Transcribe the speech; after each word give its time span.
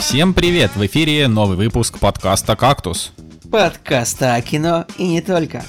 Всем 0.00 0.32
привет! 0.32 0.74
В 0.76 0.86
эфире 0.86 1.28
новый 1.28 1.58
выпуск 1.58 1.98
подкаста 1.98 2.56
«Кактус». 2.56 3.12
Подкаста 3.52 4.34
о 4.34 4.40
кино 4.40 4.86
и 4.96 5.06
не 5.06 5.20
только. 5.20 5.62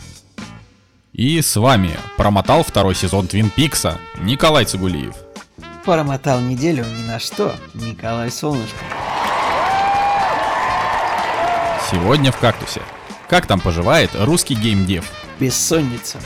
И 1.11 1.41
с 1.41 1.57
вами 1.57 1.91
промотал 2.15 2.63
второй 2.63 2.95
сезон 2.95 3.27
Твин 3.27 3.49
Пикса 3.49 3.99
Николай 4.21 4.63
Цигулиев. 4.63 5.15
Промотал 5.83 6.39
неделю 6.39 6.85
ни 6.85 7.03
на 7.03 7.19
что 7.19 7.53
Николай 7.73 8.31
Солнышко. 8.31 8.85
Сегодня 11.91 12.31
в 12.31 12.37
«Кактусе». 12.37 12.81
Как 13.27 13.47
там 13.47 13.59
поживает 13.59 14.11
русский 14.13 14.55
геймдев? 14.55 15.11
Бессонница. 15.41 16.19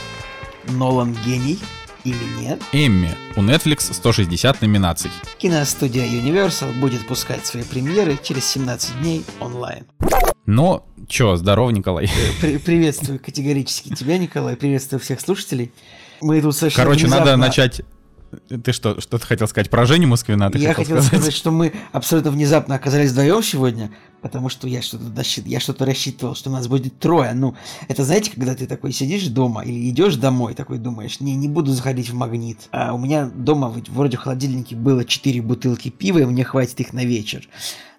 Нолан 0.66 1.18
гений 1.26 1.60
или 2.06 2.40
нет? 2.40 2.62
Эмми. 2.72 3.10
У 3.36 3.42
Netflix 3.42 3.92
160 3.94 4.62
номинаций. 4.62 5.12
Киностудия 5.38 6.06
Universal 6.06 6.80
будет 6.80 7.06
пускать 7.08 7.46
свои 7.46 7.64
премьеры 7.64 8.18
через 8.22 8.46
17 8.46 9.02
дней 9.02 9.26
онлайн. 9.40 9.86
Ну, 10.46 10.84
чё, 11.10 11.36
здоров, 11.36 11.72
Николай. 11.72 12.10
При- 12.40 12.58
приветствую 12.60 13.20
категорически 13.20 13.90
тебя, 13.94 14.18
Николай. 14.18 14.56
Приветствую 14.56 15.00
всех 15.00 15.20
слушателей. 15.20 15.72
Мы 16.22 16.42
тут 16.42 16.56
совершенно 16.56 16.86
Короче, 16.86 17.08
надо 17.08 17.24
внезапно- 17.24 17.46
начать... 17.48 17.82
Ты 18.64 18.72
что, 18.72 19.00
что 19.02 19.18
ты 19.18 19.26
хотел 19.26 19.48
сказать 19.48 19.70
про 19.70 19.86
Женю 19.86 20.08
Москвина? 20.08 20.50
Ты 20.52 20.58
Я 20.60 20.74
хотел 20.74 20.98
хотел 20.98 21.08
сказать, 21.08 21.34
что 21.34 21.52
мы 21.52 21.74
абсолютно 21.92 22.32
внезапно 22.32 22.76
оказались 22.76 23.12
вдвоем 23.12 23.44
сегодня, 23.44 23.92
потому 24.22 24.50
что 24.50 24.68
я 24.68 24.82
что-то 24.82 25.06
досчит- 25.06 25.48
я 25.48 25.60
что-то 25.60 25.86
рассчитывал, 25.86 26.36
что 26.36 26.50
нас 26.50 26.68
будет 26.68 27.00
трое. 27.00 27.34
Ну, 27.34 27.56
это 27.88 28.04
знаете, 28.04 28.32
когда 28.32 28.56
ты 28.56 28.66
такой 28.68 28.92
сидишь 28.92 29.28
дома 29.28 29.64
или 29.64 29.90
идешь 29.90 30.16
домой, 30.16 30.54
такой 30.54 30.78
думаешь, 30.78 31.20
не, 31.20 31.36
не 31.36 31.48
буду 31.48 31.72
заходить 31.72 32.10
в 32.10 32.14
магнит. 32.14 32.68
А 32.72 32.94
у 32.94 32.98
меня 32.98 33.26
дома 33.26 33.74
вроде 33.90 34.18
в 34.18 34.22
холодильнике 34.22 34.76
было 34.76 35.06
4 35.06 35.42
бутылки 35.42 35.90
пива, 35.90 36.20
и 36.20 36.26
мне 36.26 36.44
хватит 36.44 36.80
их 36.80 36.94
на 36.94 37.06
вечер. 37.06 37.48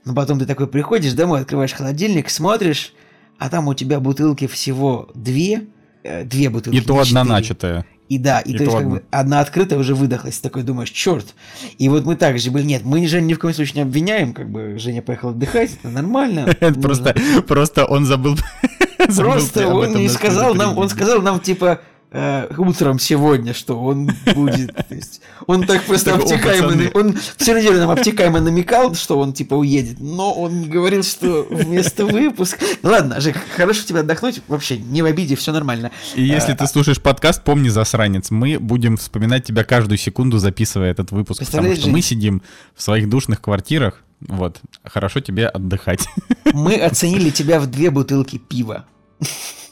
Но 0.04 0.14
потом 0.14 0.38
ты 0.38 0.46
такой 0.46 0.66
приходишь 0.68 1.12
домой, 1.14 1.40
открываешь 1.40 1.72
холодильник, 1.72 2.30
смотришь, 2.30 2.92
а 3.38 3.48
там 3.48 3.68
у 3.68 3.74
тебя 3.74 4.00
бутылки 4.00 4.46
всего 4.46 5.10
две, 5.14 5.66
э, 6.04 6.24
две 6.24 6.48
бутылки. 6.48 6.76
И 6.76 6.80
то 6.80 6.98
одна 6.98 7.24
начатая. 7.24 7.86
И 8.08 8.18
да, 8.18 8.40
и, 8.40 8.52
И 8.52 8.56
то 8.56 8.64
есть 8.64 8.76
как 8.76 8.88
бы 8.88 9.02
одна 9.10 9.40
открытая 9.40 9.78
уже 9.78 9.94
выдохлась, 9.94 10.38
такой 10.38 10.62
думаешь, 10.62 10.90
черт. 10.90 11.34
И 11.78 11.88
вот 11.88 12.04
мы 12.04 12.16
так 12.16 12.38
же 12.38 12.50
были, 12.50 12.64
нет, 12.64 12.82
мы 12.84 13.06
Женю 13.06 13.26
ни 13.26 13.34
в 13.34 13.38
коем 13.38 13.54
случае 13.54 13.76
не 13.76 13.82
обвиняем, 13.82 14.32
как 14.32 14.48
бы 14.48 14.78
Женя 14.78 15.02
поехал 15.02 15.30
отдыхать, 15.30 15.72
это 15.82 15.88
нормально. 15.88 16.46
Просто, 16.82 17.14
просто 17.46 17.84
он 17.84 18.04
забыл... 18.04 18.36
Просто 19.16 19.68
он 19.68 19.94
не 19.94 20.08
сказал 20.08 20.54
нам, 20.54 20.78
он 20.78 20.88
сказал 20.88 21.20
нам 21.22 21.40
типа 21.40 21.80
э, 22.10 22.48
утром 22.56 22.98
сегодня, 22.98 23.54
что 23.54 23.80
он 23.80 24.10
будет. 24.34 24.74
то 24.74 24.94
есть 24.94 25.20
он 25.46 25.66
так 25.66 25.82
просто 25.82 26.14
обтекаемо, 26.14 26.90
он 26.94 27.16
всю 27.36 27.56
неделю 27.56 27.78
нам 27.78 27.90
обтекаемо 27.90 28.40
намекал, 28.40 28.94
что 28.94 29.18
он 29.18 29.32
типа 29.32 29.54
уедет, 29.54 30.00
но 30.00 30.32
он 30.32 30.68
говорил, 30.68 31.02
что 31.02 31.46
вместо 31.50 32.06
выпуска. 32.06 32.58
Ну 32.82 32.90
Ладно, 32.90 33.20
Жек, 33.20 33.36
хорошо 33.56 33.82
тебе 33.82 34.00
отдохнуть, 34.00 34.42
вообще 34.48 34.78
не 34.78 35.02
в 35.02 35.06
обиде, 35.06 35.36
все 35.36 35.52
нормально. 35.52 35.90
И 36.14 36.22
если 36.22 36.54
ты 36.54 36.66
слушаешь 36.66 37.00
подкаст, 37.00 37.42
помни, 37.44 37.68
засранец, 37.68 38.30
мы 38.30 38.58
будем 38.58 38.96
вспоминать 38.96 39.44
тебя 39.44 39.64
каждую 39.64 39.98
секунду, 39.98 40.38
записывая 40.38 40.90
этот 40.90 41.10
выпуск, 41.10 41.44
потому 41.44 41.74
что 41.74 41.88
мы 41.88 42.02
сидим 42.02 42.42
в 42.74 42.82
своих 42.82 43.08
душных 43.08 43.40
квартирах, 43.40 44.02
вот, 44.20 44.60
хорошо 44.84 45.20
тебе 45.20 45.46
отдыхать. 45.46 46.06
Мы 46.52 46.76
оценили 46.76 47.30
тебя 47.30 47.60
в 47.60 47.66
две 47.66 47.90
бутылки 47.90 48.38
пива. 48.38 48.86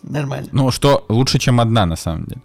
Нормально. 0.08 0.48
Ну, 0.52 0.70
что 0.70 1.04
лучше, 1.08 1.38
чем 1.38 1.60
одна, 1.60 1.86
на 1.86 1.96
самом 1.96 2.26
деле. 2.26 2.40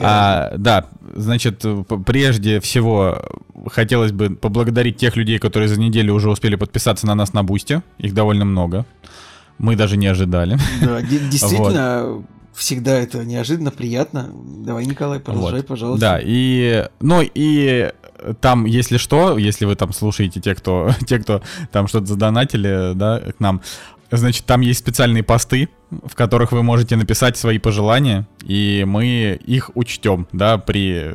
А, 0.00 0.52
да, 0.58 0.86
значит, 1.14 1.64
прежде 2.06 2.60
всего 2.60 3.22
хотелось 3.70 4.12
бы 4.12 4.30
поблагодарить 4.30 4.98
тех 4.98 5.16
людей, 5.16 5.38
которые 5.38 5.68
за 5.68 5.80
неделю 5.80 6.14
уже 6.14 6.30
успели 6.30 6.56
подписаться 6.56 7.06
на 7.06 7.14
нас 7.14 7.32
на 7.32 7.42
Бусте. 7.42 7.82
Их 7.98 8.14
довольно 8.14 8.44
много. 8.44 8.84
Мы 9.58 9.74
даже 9.74 9.96
не 9.96 10.06
ожидали. 10.06 10.58
Да, 10.82 11.00
де- 11.00 11.18
действительно, 11.30 12.24
всегда 12.54 12.92
это 12.92 13.24
неожиданно, 13.24 13.70
приятно. 13.70 14.30
Давай, 14.66 14.84
Николай, 14.84 15.18
продолжай, 15.18 15.60
Вот. 15.60 15.66
пожалуйста. 15.66 16.00
Да, 16.00 16.20
и... 16.22 16.88
Ну, 17.00 17.22
и 17.22 17.90
там, 18.40 18.66
если 18.66 18.98
что, 18.98 19.38
если 19.38 19.64
вы 19.64 19.76
там 19.76 19.92
слушаете 19.92 20.40
те, 20.40 20.54
кто, 20.54 20.90
те, 21.06 21.18
кто 21.18 21.42
там 21.72 21.88
что-то 21.88 22.06
задонатили, 22.06 22.92
да, 22.94 23.20
к 23.20 23.40
нам, 23.40 23.62
значит, 24.10 24.44
там 24.44 24.60
есть 24.60 24.80
специальные 24.80 25.22
посты, 25.22 25.68
в 25.90 26.14
которых 26.14 26.52
вы 26.52 26.62
можете 26.62 26.96
написать 26.96 27.36
свои 27.36 27.58
пожелания, 27.58 28.26
и 28.44 28.84
мы 28.86 29.38
их 29.44 29.70
учтем, 29.74 30.26
да, 30.32 30.58
при 30.58 31.14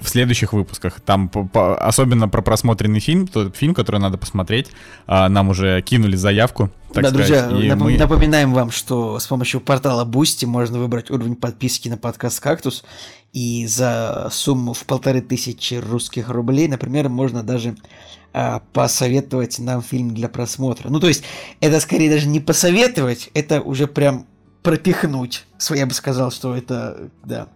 в 0.00 0.08
следующих 0.08 0.52
выпусках. 0.52 1.00
Там 1.00 1.28
по- 1.28 1.44
по- 1.44 1.76
особенно 1.76 2.28
про 2.28 2.42
просмотренный 2.42 3.00
фильм, 3.00 3.26
тот 3.26 3.56
фильм, 3.56 3.74
который 3.74 4.00
надо 4.00 4.18
посмотреть, 4.18 4.68
а, 5.06 5.28
нам 5.28 5.48
уже 5.50 5.80
кинули 5.82 6.16
заявку, 6.16 6.70
так 6.92 7.04
да, 7.04 7.10
сказать, 7.10 7.48
друзья, 7.48 7.74
напом- 7.74 7.84
мы- 7.90 7.98
напоминаем 7.98 8.52
вам, 8.52 8.70
что 8.70 9.18
с 9.18 9.26
помощью 9.26 9.60
портала 9.60 10.04
Boosty 10.04 10.46
можно 10.46 10.78
выбрать 10.78 11.10
уровень 11.10 11.36
подписки 11.36 11.88
на 11.88 11.96
подкаст 11.96 12.40
«Кактус», 12.40 12.84
и 13.32 13.66
за 13.66 14.28
сумму 14.30 14.74
в 14.74 14.84
полторы 14.84 15.22
тысячи 15.22 15.74
русских 15.74 16.28
рублей, 16.28 16.68
например, 16.68 17.08
можно 17.08 17.42
даже 17.42 17.76
а, 18.34 18.62
посоветовать 18.72 19.58
нам 19.58 19.82
фильм 19.82 20.14
для 20.14 20.26
просмотра. 20.26 20.88
Ну, 20.88 21.00
то 21.00 21.06
есть, 21.06 21.22
это 21.60 21.80
скорее 21.80 22.10
даже 22.10 22.28
не 22.28 22.40
посоветовать, 22.40 23.28
это 23.34 23.60
уже 23.60 23.86
прям 23.86 24.26
пропихнуть. 24.62 25.44
Я 25.70 25.86
бы 25.86 25.92
сказал, 25.92 26.30
что 26.30 26.56
это, 26.56 27.10
да. 27.24 27.48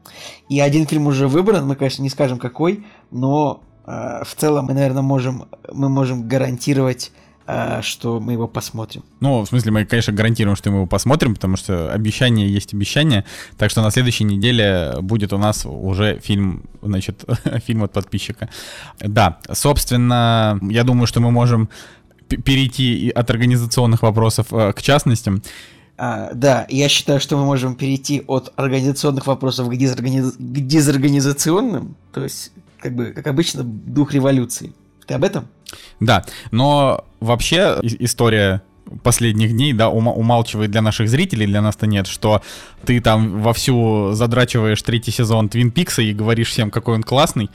И 0.48 0.60
один 0.60 0.86
фильм 0.86 1.06
уже 1.06 1.28
выбран, 1.28 1.66
мы, 1.66 1.76
конечно, 1.76 2.02
не 2.02 2.10
скажем 2.10 2.38
какой, 2.38 2.84
но 3.10 3.62
а, 3.84 4.24
в 4.24 4.34
целом 4.34 4.66
мы, 4.66 4.74
наверное, 4.74 5.02
можем, 5.02 5.48
мы 5.72 5.88
можем 5.88 6.28
гарантировать, 6.28 7.12
а, 7.46 7.80
что 7.82 8.18
мы 8.18 8.32
его 8.32 8.48
посмотрим. 8.48 9.04
Ну, 9.20 9.42
в 9.42 9.46
смысле, 9.46 9.70
мы, 9.70 9.84
конечно, 9.84 10.12
гарантируем, 10.12 10.56
что 10.56 10.70
мы 10.70 10.78
его 10.78 10.86
посмотрим, 10.86 11.34
потому 11.34 11.56
что 11.56 11.92
обещание 11.92 12.52
есть 12.52 12.74
обещание. 12.74 13.24
Так 13.56 13.70
что 13.70 13.82
на 13.82 13.90
следующей 13.90 14.24
неделе 14.24 14.94
будет 15.00 15.32
у 15.32 15.38
нас 15.38 15.64
уже 15.64 16.18
фильм, 16.18 16.64
значит, 16.82 17.24
фильм 17.64 17.84
от 17.84 17.92
подписчика. 17.92 18.48
Да, 18.98 19.38
собственно, 19.52 20.58
я 20.62 20.82
думаю, 20.82 21.06
что 21.06 21.20
мы 21.20 21.30
можем 21.30 21.68
перейти 22.28 23.10
от 23.10 23.30
организационных 23.30 24.02
вопросов 24.02 24.48
э, 24.50 24.72
к 24.72 24.82
частностям. 24.82 25.42
А, 25.98 26.30
да, 26.34 26.66
я 26.68 26.88
считаю, 26.88 27.20
что 27.20 27.36
мы 27.36 27.44
можем 27.44 27.74
перейти 27.74 28.22
от 28.26 28.52
организационных 28.56 29.26
вопросов 29.26 29.68
к, 29.68 29.72
дезорганиз- 29.72 30.36
к 30.36 30.66
дезорганизационным, 30.66 31.96
то 32.12 32.22
есть, 32.22 32.52
как 32.78 32.94
бы, 32.94 33.06
как 33.06 33.26
обычно, 33.26 33.62
дух 33.64 34.12
революции. 34.12 34.72
Ты 35.06 35.14
об 35.14 35.24
этом? 35.24 35.48
Да, 36.00 36.24
но 36.50 37.04
вообще 37.20 37.78
история 37.82 38.62
последних 39.02 39.52
дней, 39.52 39.72
да, 39.72 39.86
ума- 39.86 40.12
умалчивает 40.12 40.70
для 40.70 40.82
наших 40.82 41.08
зрителей, 41.08 41.46
для 41.46 41.62
нас-то 41.62 41.86
нет, 41.86 42.06
что 42.06 42.42
ты 42.84 43.00
там 43.00 43.40
вовсю 43.42 44.12
задрачиваешь 44.12 44.82
третий 44.82 45.10
сезон 45.10 45.48
Твин 45.48 45.70
Пикса 45.70 46.02
и 46.02 46.12
говоришь 46.12 46.50
всем, 46.50 46.70
какой 46.70 46.94
он 46.94 47.02
классный. 47.02 47.50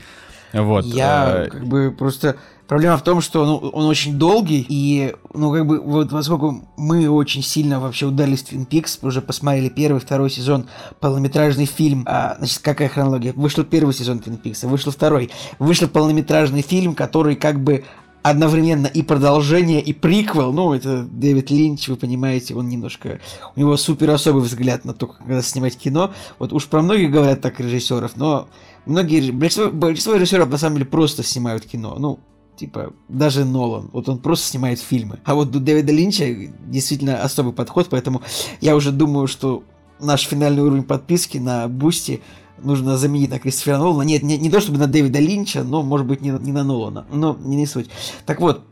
Вот. 0.52 0.84
Я 0.84 1.44
э, 1.46 1.48
как 1.48 1.66
бы 1.66 1.94
просто... 1.96 2.36
Проблема 2.72 2.96
в 2.96 3.02
том, 3.02 3.20
что 3.20 3.44
ну, 3.44 3.56
он 3.58 3.84
очень 3.84 4.18
долгий, 4.18 4.64
и, 4.66 5.14
ну, 5.34 5.52
как 5.52 5.66
бы, 5.66 5.78
вот 5.78 6.08
поскольку 6.08 6.66
мы 6.78 7.06
очень 7.06 7.42
сильно 7.42 7.78
вообще 7.78 8.06
удались 8.06 8.42
в 8.42 8.50
Twin 8.50 8.66
Peaks, 8.66 9.06
уже 9.06 9.20
посмотрели 9.20 9.68
первый, 9.68 10.00
второй 10.00 10.30
сезон, 10.30 10.68
полнометражный 10.98 11.66
фильм, 11.66 12.04
а, 12.08 12.36
значит, 12.38 12.60
какая 12.60 12.88
хронология? 12.88 13.34
Вышел 13.34 13.64
первый 13.64 13.92
сезон 13.92 14.22
Twin 14.24 14.40
Peaks, 14.42 14.66
вышел 14.66 14.90
второй, 14.90 15.30
вышел 15.58 15.86
полнометражный 15.86 16.62
фильм, 16.62 16.94
который 16.94 17.36
как 17.36 17.62
бы 17.62 17.84
одновременно 18.22 18.86
и 18.86 19.02
продолжение, 19.02 19.82
и 19.82 19.92
приквел, 19.92 20.50
ну, 20.54 20.72
это 20.72 21.02
Дэвид 21.02 21.50
Линч, 21.50 21.88
вы 21.88 21.96
понимаете, 21.96 22.54
он 22.54 22.70
немножко, 22.70 23.20
у 23.54 23.60
него 23.60 23.76
супер 23.76 24.08
особый 24.08 24.44
взгляд 24.44 24.86
на 24.86 24.94
то, 24.94 25.08
когда 25.08 25.42
снимать 25.42 25.76
кино, 25.76 26.14
вот 26.38 26.54
уж 26.54 26.66
про 26.68 26.80
многих 26.80 27.10
говорят 27.10 27.42
так 27.42 27.60
режиссеров, 27.60 28.16
но 28.16 28.48
многие, 28.86 29.30
большинство, 29.30 29.70
большинство 29.70 30.14
режиссеров 30.14 30.48
на 30.48 30.56
самом 30.56 30.76
деле 30.76 30.86
просто 30.86 31.22
снимают 31.22 31.66
кино, 31.66 31.96
ну, 31.98 32.18
типа, 32.62 32.92
даже 33.08 33.44
Нолан, 33.44 33.90
вот 33.92 34.08
он 34.08 34.18
просто 34.18 34.46
снимает 34.46 34.78
фильмы. 34.78 35.18
А 35.24 35.34
вот 35.34 35.54
у 35.56 35.58
Дэвида 35.58 35.92
Линча 35.92 36.32
действительно 36.68 37.20
особый 37.20 37.52
подход, 37.52 37.88
поэтому 37.90 38.22
я 38.60 38.76
уже 38.76 38.92
думаю, 38.92 39.26
что 39.26 39.64
наш 39.98 40.22
финальный 40.28 40.62
уровень 40.62 40.84
подписки 40.84 41.38
на 41.38 41.66
Boosty 41.66 42.22
нужно 42.62 42.96
заменить 42.96 43.30
на 43.30 43.40
Кристофера 43.40 43.78
Нолана. 43.78 44.02
Нет, 44.02 44.22
не, 44.22 44.38
не 44.38 44.48
то 44.48 44.60
чтобы 44.60 44.78
на 44.78 44.86
Дэвида 44.86 45.18
Линча, 45.18 45.64
но, 45.64 45.82
может 45.82 46.06
быть, 46.06 46.20
не, 46.20 46.30
не 46.30 46.52
на 46.52 46.62
Нолана. 46.62 47.04
Но 47.12 47.36
не, 47.40 47.56
не 47.56 47.66
суть. 47.66 47.90
Так 48.26 48.40
вот, 48.40 48.64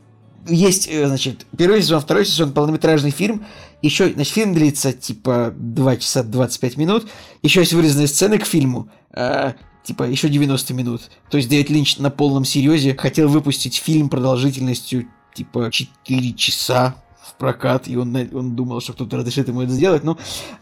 есть, 0.47 0.87
э, 0.89 1.05
значит, 1.05 1.45
первый 1.57 1.81
сезон, 1.81 1.99
второй 1.99 2.25
сезон, 2.25 2.53
полнометражный 2.53 3.11
фильм. 3.11 3.45
Еще, 3.81 4.13
значит, 4.13 4.33
фильм 4.33 4.53
длится, 4.53 4.93
типа, 4.93 5.53
2 5.53 5.97
часа 5.97 6.23
25 6.23 6.77
минут. 6.77 7.09
Еще 7.41 7.59
есть 7.59 7.73
вырезанные 7.73 8.07
сцены 8.07 8.37
к 8.37 8.45
фильму. 8.45 8.87
Типа, 9.83 10.03
еще 10.03 10.29
90 10.29 10.73
минут. 10.73 11.01
То 11.29 11.37
есть 11.37 11.49
Дэвид 11.49 11.69
Линч 11.69 11.97
на 11.97 12.09
полном 12.09 12.45
серьезе 12.45 12.95
хотел 12.95 13.27
выпустить 13.27 13.75
фильм 13.75 14.09
продолжительностью, 14.09 15.07
типа, 15.33 15.69
4 15.71 16.33
часа 16.33 16.95
в 17.21 17.35
прокат, 17.35 17.87
и 17.87 17.95
он, 17.95 18.15
он 18.33 18.55
думал, 18.55 18.81
что 18.81 18.93
кто-то 18.93 19.17
разрешит 19.17 19.47
ему 19.47 19.61
это 19.61 19.71
сделать, 19.71 20.03
ну, 20.03 20.17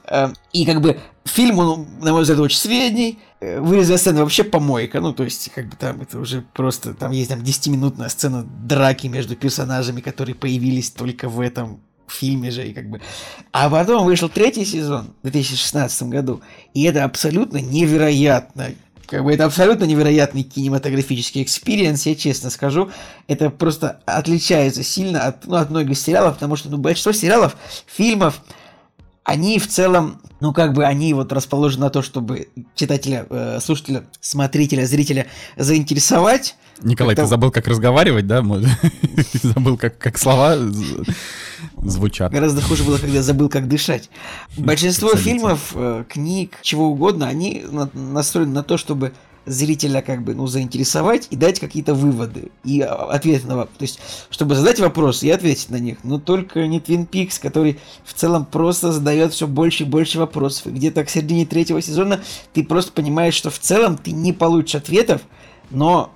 э, 0.05 0.29
и 0.53 0.65
как 0.65 0.81
бы 0.81 0.99
фильм, 1.25 1.59
он, 1.59 1.87
на 2.01 2.11
мой 2.11 2.21
взгляд, 2.21 2.39
очень 2.39 2.57
средний, 2.57 3.19
э, 3.39 3.59
вырезанная 3.59 3.97
сцена 3.97 4.21
вообще 4.21 4.43
помойка, 4.43 4.99
ну, 4.99 5.13
то 5.13 5.23
есть, 5.23 5.51
как 5.55 5.69
бы 5.69 5.75
там, 5.77 6.01
это 6.01 6.19
уже 6.19 6.43
просто, 6.53 6.93
там 6.93 7.11
есть 7.11 7.29
там 7.29 7.39
10-минутная 7.39 8.09
сцена 8.09 8.43
драки 8.43 9.07
между 9.07 9.35
персонажами, 9.35 10.01
которые 10.01 10.35
появились 10.35 10.91
только 10.91 11.29
в 11.29 11.39
этом 11.39 11.81
фильме 12.09 12.51
же, 12.51 12.67
и 12.67 12.73
как 12.73 12.89
бы... 12.89 13.01
А 13.51 13.69
потом 13.69 14.05
вышел 14.05 14.29
третий 14.29 14.65
сезон 14.65 15.13
в 15.21 15.29
2016 15.29 16.03
году, 16.03 16.41
и 16.73 16.83
это 16.83 17.03
абсолютно 17.03 17.57
невероятно 17.57 18.71
как 19.09 19.23
бы 19.23 19.33
это 19.33 19.45
абсолютно 19.45 19.85
невероятный 19.85 20.43
кинематографический 20.43 21.41
experience, 21.41 22.05
я 22.05 22.15
честно 22.15 22.49
скажу. 22.49 22.91
Это 23.27 23.49
просто 23.49 24.01
отличается 24.05 24.83
сильно 24.83 25.21
от, 25.21 25.47
ну, 25.47 25.55
от 25.55 25.69
многих 25.71 25.97
сериалов, 25.97 26.35
потому 26.35 26.55
что 26.55 26.69
ну, 26.69 26.77
большинство 26.77 27.11
сериалов, 27.11 27.57
фильмов, 27.87 28.41
они 29.23 29.57
в 29.59 29.67
целом, 29.67 30.21
ну 30.39 30.53
как 30.53 30.73
бы 30.73 30.85
они 30.85 31.13
вот 31.13 31.33
расположены 31.33 31.85
на 31.85 31.89
то, 31.89 32.01
чтобы 32.01 32.49
читателя, 32.75 33.25
э, 33.29 33.59
слушателя, 33.61 34.03
смотрителя, 34.21 34.85
зрителя 34.85 35.25
заинтересовать. 35.57 36.55
Николай, 36.81 37.15
ты 37.15 37.25
забыл, 37.25 37.51
как 37.51 37.67
разговаривать, 37.67 38.27
да? 38.27 38.43
Забыл, 39.33 39.77
как, 39.77 39.97
как 39.97 40.17
слова 40.17 40.55
звучат. 41.81 42.31
Гораздо 42.31 42.61
хуже 42.61 42.83
было, 42.83 42.97
когда 42.97 43.21
забыл, 43.21 43.49
как 43.49 43.67
дышать. 43.67 44.09
Большинство 44.57 45.15
фильмов, 45.15 45.71
э, 45.75 46.03
книг, 46.07 46.57
чего 46.61 46.87
угодно, 46.87 47.27
они 47.27 47.63
настроены 47.93 48.53
на 48.53 48.63
то, 48.63 48.77
чтобы 48.77 49.13
зрителя 49.45 50.01
как 50.01 50.23
бы, 50.23 50.35
ну, 50.35 50.47
заинтересовать 50.47 51.27
и 51.31 51.35
дать 51.35 51.59
какие-то 51.59 51.93
выводы 51.93 52.51
и 52.63 52.81
а, 52.81 53.05
ответы 53.05 53.47
на 53.47 53.57
вопрос. 53.57 53.77
То 53.77 53.83
есть, 53.83 53.99
чтобы 54.29 54.55
задать 54.55 54.79
вопросы 54.79 55.27
и 55.27 55.31
ответить 55.31 55.69
на 55.69 55.77
них. 55.77 55.99
Но 56.03 56.19
только 56.19 56.67
не 56.67 56.79
Twin 56.79 57.07
Peaks, 57.09 57.39
который 57.41 57.79
в 58.03 58.13
целом 58.13 58.45
просто 58.45 58.91
задает 58.91 59.33
все 59.33 59.47
больше 59.47 59.83
и 59.83 59.87
больше 59.87 60.19
вопросов. 60.19 60.67
И 60.67 60.71
где-то 60.71 61.03
к 61.03 61.09
середине 61.09 61.45
третьего 61.45 61.81
сезона 61.81 62.21
ты 62.53 62.63
просто 62.63 62.91
понимаешь, 62.91 63.33
что 63.33 63.49
в 63.49 63.59
целом 63.59 63.97
ты 63.97 64.11
не 64.11 64.33
получишь 64.33 64.75
ответов, 64.75 65.21
но 65.71 66.11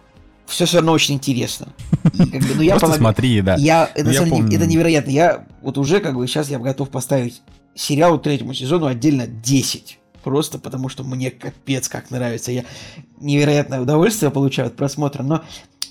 все 0.48 0.66
все 0.66 0.78
равно 0.78 0.92
очень 0.92 1.16
интересно. 1.16 1.68
И, 2.13 2.18
как 2.18 2.42
бы, 2.42 2.56
ну, 2.56 2.62
я 2.62 2.78
Просто 2.78 2.98
смотри, 2.98 3.42
да. 3.42 3.56
Я, 3.56 3.90
ну, 3.98 4.12
самом 4.12 4.45
деле, 4.45 4.57
это 4.57 4.66
невероятно. 4.66 5.10
Я 5.10 5.45
вот 5.62 5.78
уже 5.78 6.00
как 6.00 6.16
бы 6.16 6.28
сейчас 6.28 6.50
я 6.50 6.60
готов 6.60 6.90
поставить 6.90 7.42
сериалу 7.75 8.19
третьему 8.19 8.54
сезону 8.54 8.86
отдельно 8.86 9.28
10. 9.28 10.00
Просто 10.24 10.57
потому 10.57 10.90
что 10.90 11.04
мне 11.04 11.31
капец 11.31 11.90
как 11.90 12.12
нравится. 12.12 12.51
Я 12.51 12.63
невероятное 13.19 13.81
удовольствие 13.81 14.31
получаю 14.31 14.68
от 14.68 14.75
просмотра, 14.75 15.24
но 15.24 15.44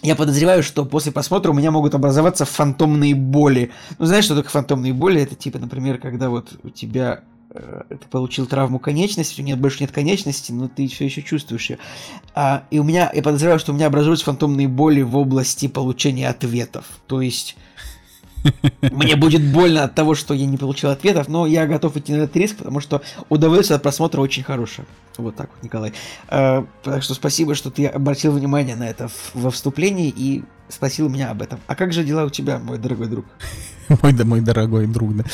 я 0.02 0.16
подозреваю, 0.16 0.62
что 0.62 0.84
после 0.84 1.12
просмотра 1.12 1.50
у 1.50 1.54
меня 1.54 1.70
могут 1.70 1.94
образоваться 1.94 2.44
фантомные 2.44 3.14
боли. 3.14 3.70
Ну, 3.98 4.06
знаешь, 4.06 4.24
что 4.24 4.34
такое 4.34 4.50
фантомные 4.50 4.92
боли? 4.92 5.20
Это 5.20 5.34
типа, 5.34 5.58
например, 5.58 5.98
когда 5.98 6.28
вот 6.28 6.58
у 6.62 6.70
тебя 6.70 7.22
ты 7.52 8.08
получил 8.10 8.46
травму 8.46 8.78
конечности, 8.78 9.40
у 9.40 9.44
нее 9.44 9.56
больше 9.56 9.80
нет 9.80 9.92
конечности, 9.92 10.52
но 10.52 10.68
ты 10.68 10.86
все 10.88 11.04
еще 11.04 11.22
чувствуешь 11.22 11.70
ее. 11.70 11.78
А, 12.34 12.64
и 12.70 12.78
у 12.78 12.82
меня, 12.82 13.10
я 13.14 13.22
подозреваю, 13.22 13.58
что 13.58 13.72
у 13.72 13.74
меня 13.74 13.86
образуются 13.86 14.24
фантомные 14.24 14.68
боли 14.68 15.02
в 15.02 15.16
области 15.16 15.68
получения 15.68 16.28
ответов. 16.28 16.86
То 17.06 17.20
есть 17.20 17.56
мне 18.80 19.16
будет 19.16 19.42
больно 19.42 19.84
от 19.84 19.94
того, 19.94 20.14
что 20.14 20.34
я 20.34 20.46
не 20.46 20.56
получил 20.56 20.90
ответов, 20.90 21.28
но 21.28 21.46
я 21.46 21.66
готов 21.66 21.96
идти 21.96 22.12
на 22.12 22.22
этот 22.22 22.36
риск, 22.36 22.56
потому 22.56 22.80
что 22.80 23.02
удовольствие 23.28 23.76
от 23.76 23.82
просмотра 23.82 24.20
очень 24.20 24.42
хорошее. 24.42 24.86
Вот 25.18 25.36
так 25.36 25.50
вот, 25.54 25.62
Николай. 25.62 25.92
А, 26.28 26.66
так 26.82 27.02
что 27.02 27.14
спасибо, 27.14 27.54
что 27.54 27.70
ты 27.70 27.86
обратил 27.86 28.32
внимание 28.32 28.76
на 28.76 28.88
это 28.88 29.10
во 29.34 29.50
вступлении 29.50 30.12
и 30.14 30.42
спросил 30.68 31.08
меня 31.08 31.30
об 31.30 31.42
этом. 31.42 31.60
А 31.66 31.74
как 31.74 31.92
же 31.92 32.02
дела 32.02 32.24
у 32.24 32.30
тебя, 32.30 32.58
мой 32.58 32.78
дорогой 32.78 33.08
друг? 33.08 33.26
мой, 34.02 34.12
да, 34.12 34.24
мой 34.24 34.40
дорогой 34.40 34.86
друг, 34.86 35.16
да. 35.16 35.24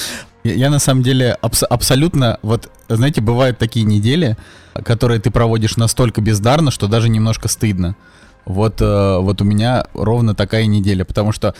Я, 0.44 0.54
я 0.54 0.70
на 0.70 0.78
самом 0.78 1.02
деле 1.02 1.36
абс- 1.40 1.62
абсолютно, 1.62 2.38
вот, 2.42 2.70
знаете, 2.88 3.20
бывают 3.20 3.58
такие 3.58 3.86
недели, 3.86 4.36
которые 4.84 5.20
ты 5.20 5.30
проводишь 5.30 5.76
настолько 5.76 6.20
бездарно, 6.20 6.70
что 6.70 6.88
даже 6.88 7.08
немножко 7.08 7.48
стыдно. 7.48 7.96
Вот, 8.44 8.80
э, 8.80 9.18
вот 9.18 9.42
у 9.42 9.44
меня 9.44 9.86
ровно 9.94 10.34
такая 10.34 10.66
неделя, 10.66 11.04
потому 11.04 11.32
что 11.32 11.54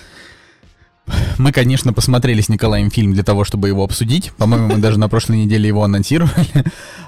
мы, 1.38 1.52
конечно, 1.52 1.92
посмотрели 1.92 2.40
с 2.40 2.48
Николаем 2.48 2.90
фильм 2.90 3.12
для 3.12 3.22
того, 3.22 3.44
чтобы 3.44 3.68
его 3.68 3.84
обсудить. 3.84 4.32
По-моему, 4.36 4.68
мы 4.68 4.78
даже 4.78 4.98
на 4.98 5.08
прошлой 5.08 5.38
неделе 5.38 5.68
его 5.68 5.82
анонсировали. 5.82 6.64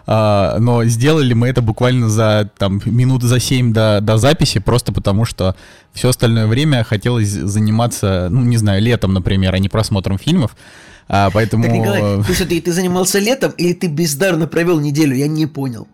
А, 0.06 0.58
но 0.58 0.85
сделали 0.87 1.35
мы 1.35 1.49
это 1.49 1.62
буквально 1.62 2.08
за 2.08 2.50
там, 2.58 2.81
минут 2.85 3.23
за 3.23 3.38
7 3.38 3.73
до, 3.73 4.00
до 4.00 4.17
записи, 4.17 4.58
просто 4.58 4.93
потому 4.93 5.25
что 5.25 5.55
все 5.93 6.08
остальное 6.08 6.47
время 6.47 6.82
хотелось 6.82 7.29
заниматься, 7.29 8.29
ну, 8.31 8.41
не 8.41 8.56
знаю, 8.56 8.82
летом, 8.82 9.12
например, 9.12 9.55
а 9.55 9.58
не 9.58 9.69
просмотром 9.69 10.19
фильмов. 10.19 10.56
А, 11.06 11.31
поэтому... 11.31 11.64
Так, 11.64 11.73
Николай, 11.73 12.25
ты 12.25 12.32
все-таки 12.32 12.61
ты 12.61 12.73
занимался 12.73 13.19
летом 13.19 13.52
или 13.52 13.73
ты 13.73 13.88
бездарно 13.88 14.47
провел 14.47 14.81
неделю? 14.81 15.14
Я 15.14 15.29
не 15.29 15.47
понял. 15.47 15.87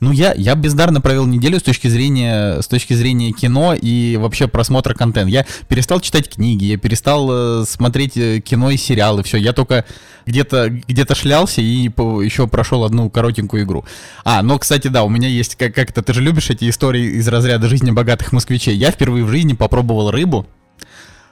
Ну, 0.00 0.12
я, 0.12 0.32
я 0.34 0.54
бездарно 0.54 1.00
провел 1.00 1.26
неделю 1.26 1.58
с 1.58 1.62
точки, 1.62 1.88
зрения, 1.88 2.60
с 2.60 2.68
точки 2.68 2.94
зрения 2.94 3.32
кино 3.32 3.74
и 3.74 4.16
вообще 4.16 4.48
просмотра 4.48 4.94
контента. 4.94 5.30
Я 5.30 5.46
перестал 5.68 6.00
читать 6.00 6.28
книги, 6.28 6.64
я 6.64 6.78
перестал 6.78 7.28
э, 7.30 7.64
смотреть 7.66 8.16
э, 8.16 8.40
кино 8.40 8.70
и 8.70 8.76
сериалы, 8.76 9.22
все. 9.22 9.36
Я 9.36 9.52
только 9.52 9.84
где-то 10.26 10.70
где 10.70 11.06
шлялся 11.14 11.60
и 11.60 11.88
по, 11.90 12.22
еще 12.22 12.46
прошел 12.46 12.84
одну 12.84 13.10
коротенькую 13.10 13.64
игру. 13.64 13.84
А, 14.24 14.42
но, 14.42 14.58
кстати, 14.58 14.88
да, 14.88 15.04
у 15.04 15.08
меня 15.08 15.28
есть 15.28 15.56
как- 15.56 15.74
как-то... 15.74 16.02
Ты 16.02 16.14
же 16.14 16.22
любишь 16.22 16.50
эти 16.50 16.68
истории 16.68 17.18
из 17.18 17.28
разряда 17.28 17.68
жизни 17.68 17.90
богатых 17.90 18.32
москвичей. 18.32 18.74
Я 18.74 18.90
впервые 18.90 19.24
в 19.24 19.28
жизни 19.28 19.52
попробовал 19.52 20.10
рыбу. 20.10 20.46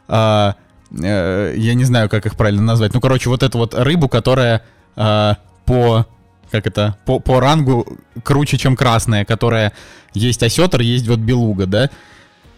А, 0.08 0.56
э, 0.90 1.54
я 1.56 1.74
не 1.74 1.84
знаю, 1.84 2.10
как 2.10 2.26
их 2.26 2.36
правильно 2.36 2.62
назвать. 2.62 2.92
Ну, 2.92 3.00
короче, 3.00 3.30
вот 3.30 3.42
эту 3.42 3.58
вот 3.58 3.74
рыбу, 3.74 4.08
которая 4.08 4.62
а, 4.94 5.38
по 5.64 6.06
как 6.52 6.66
это, 6.66 6.96
по, 7.06 7.18
по 7.18 7.40
рангу 7.40 7.98
круче, 8.22 8.58
чем 8.58 8.76
красная, 8.76 9.24
которая 9.24 9.72
есть 10.12 10.42
осетр, 10.42 10.82
есть 10.82 11.08
вот 11.08 11.18
белуга, 11.18 11.66
да. 11.66 11.90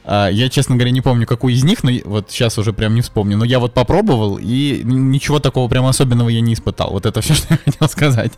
А, 0.06 0.28
я, 0.28 0.50
честно 0.50 0.76
говоря, 0.76 0.90
не 0.90 1.00
помню, 1.00 1.26
какую 1.26 1.54
из 1.54 1.64
них, 1.64 1.82
но 1.82 1.90
вот 2.04 2.30
сейчас 2.30 2.58
уже 2.58 2.72
прям 2.72 2.94
не 2.94 3.00
вспомню. 3.00 3.38
Но 3.38 3.44
я 3.44 3.58
вот 3.58 3.72
попробовал, 3.72 4.38
и 4.38 4.82
ничего 4.84 5.40
такого 5.40 5.68
прям 5.68 5.86
особенного 5.86 6.28
я 6.28 6.42
не 6.42 6.52
испытал. 6.52 6.90
Вот 6.90 7.06
это 7.06 7.20
все, 7.22 7.34
что 7.34 7.54
я 7.54 7.56
хотел 7.56 7.88
сказать. 7.88 8.32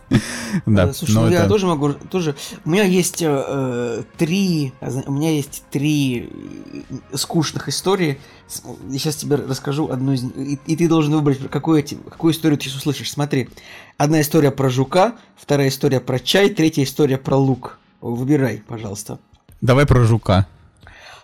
да. 0.64 0.92
Слушай, 0.92 1.12
ну 1.12 1.26
это... 1.26 1.34
я 1.34 1.48
тоже 1.48 1.66
могу, 1.66 1.92
тоже... 1.92 2.36
У 2.64 2.70
меня 2.70 2.84
есть 2.84 3.20
э, 3.20 3.26
э 3.28 4.02
три, 4.16 4.72
у 5.06 5.12
меня 5.12 5.32
есть 5.32 5.64
три 5.70 6.30
скучных 7.12 7.68
истории. 7.68 8.18
Я 8.88 8.98
сейчас 8.98 9.16
тебе 9.16 9.36
расскажу 9.36 9.88
одну 9.88 10.12
из 10.12 10.22
них, 10.22 10.36
и, 10.36 10.58
и 10.66 10.76
ты 10.76 10.88
должен 10.88 11.14
выбрать, 11.14 11.50
какую, 11.50 11.84
какую 12.08 12.32
историю 12.32 12.58
ты 12.58 12.64
сейчас 12.64 12.76
услышишь. 12.76 13.10
Смотри, 13.10 13.48
одна 13.96 14.20
история 14.20 14.52
про 14.52 14.70
жука, 14.70 15.14
вторая 15.36 15.68
история 15.68 15.98
про 15.98 16.20
чай, 16.20 16.50
третья 16.50 16.84
история 16.84 17.18
про 17.18 17.36
лук. 17.36 17.78
Выбирай, 18.00 18.62
пожалуйста. 18.68 19.18
Давай 19.60 19.84
про 19.84 20.04
жука. 20.04 20.46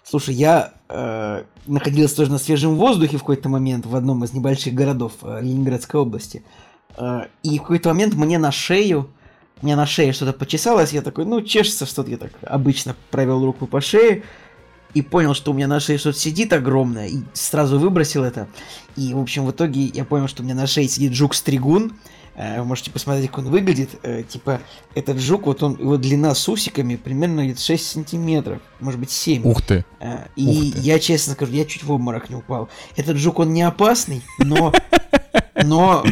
Слушай, 0.04 0.34
я 0.34 0.74
э, 0.88 1.44
находился 1.66 2.16
тоже 2.16 2.30
на 2.32 2.38
свежем 2.38 2.76
воздухе 2.76 3.16
в 3.16 3.20
какой-то 3.20 3.48
момент 3.48 3.86
в 3.86 3.94
одном 3.94 4.24
из 4.24 4.32
небольших 4.32 4.74
городов 4.74 5.12
э, 5.22 5.40
Ленинградской 5.40 6.00
области. 6.00 6.42
Э, 6.98 7.26
и 7.42 7.58
в 7.58 7.62
какой-то 7.62 7.90
момент 7.90 8.14
мне 8.14 8.38
на 8.38 8.50
шею, 8.50 9.10
мне 9.62 9.76
на 9.76 9.86
шее 9.86 10.12
что-то 10.12 10.32
почесалось, 10.32 10.92
я 10.92 11.02
такой, 11.02 11.24
ну, 11.24 11.40
чешется 11.40 11.86
что-то, 11.86 12.10
я 12.10 12.16
так 12.16 12.32
обычно 12.42 12.96
провел 13.10 13.44
руку 13.44 13.66
по 13.66 13.80
шее, 13.80 14.24
и 14.94 15.02
понял, 15.02 15.34
что 15.34 15.52
у 15.52 15.54
меня 15.54 15.68
на 15.68 15.80
шее 15.80 15.98
что-то 15.98 16.18
сидит 16.18 16.52
огромное, 16.52 17.08
и 17.08 17.20
сразу 17.32 17.78
выбросил 17.78 18.24
это. 18.24 18.48
И, 18.96 19.14
в 19.14 19.20
общем, 19.20 19.46
в 19.46 19.50
итоге 19.50 19.84
я 19.84 20.04
понял, 20.04 20.28
что 20.28 20.42
у 20.42 20.44
меня 20.44 20.54
на 20.54 20.66
шее 20.66 20.88
сидит 20.88 21.14
жук-стригун, 21.14 21.92
вы 22.34 22.64
можете 22.64 22.90
посмотреть, 22.90 23.28
как 23.28 23.38
он 23.40 23.50
выглядит. 23.50 23.90
Э, 24.02 24.22
типа, 24.22 24.60
этот 24.94 25.18
жук, 25.18 25.46
вот 25.46 25.62
он, 25.62 25.78
его 25.78 25.96
длина 25.96 26.34
с 26.34 26.48
усиками 26.48 26.96
примерно 26.96 27.44
где-то 27.44 27.60
6 27.60 27.86
сантиметров, 27.86 28.60
может 28.80 28.98
быть 28.98 29.10
7. 29.10 29.46
Ух 29.46 29.62
ты! 29.62 29.84
Э, 30.00 30.26
и 30.36 30.46
Ух 30.46 30.74
ты. 30.74 30.80
я 30.80 30.98
честно 30.98 31.34
скажу, 31.34 31.52
я 31.52 31.64
чуть 31.64 31.84
в 31.84 31.92
обморок 31.92 32.30
не 32.30 32.36
упал. 32.36 32.68
Этот 32.96 33.16
жук, 33.16 33.38
он 33.38 33.52
не 33.52 33.62
опасный, 33.62 34.22
но... 34.38 34.72
Но 35.64 36.02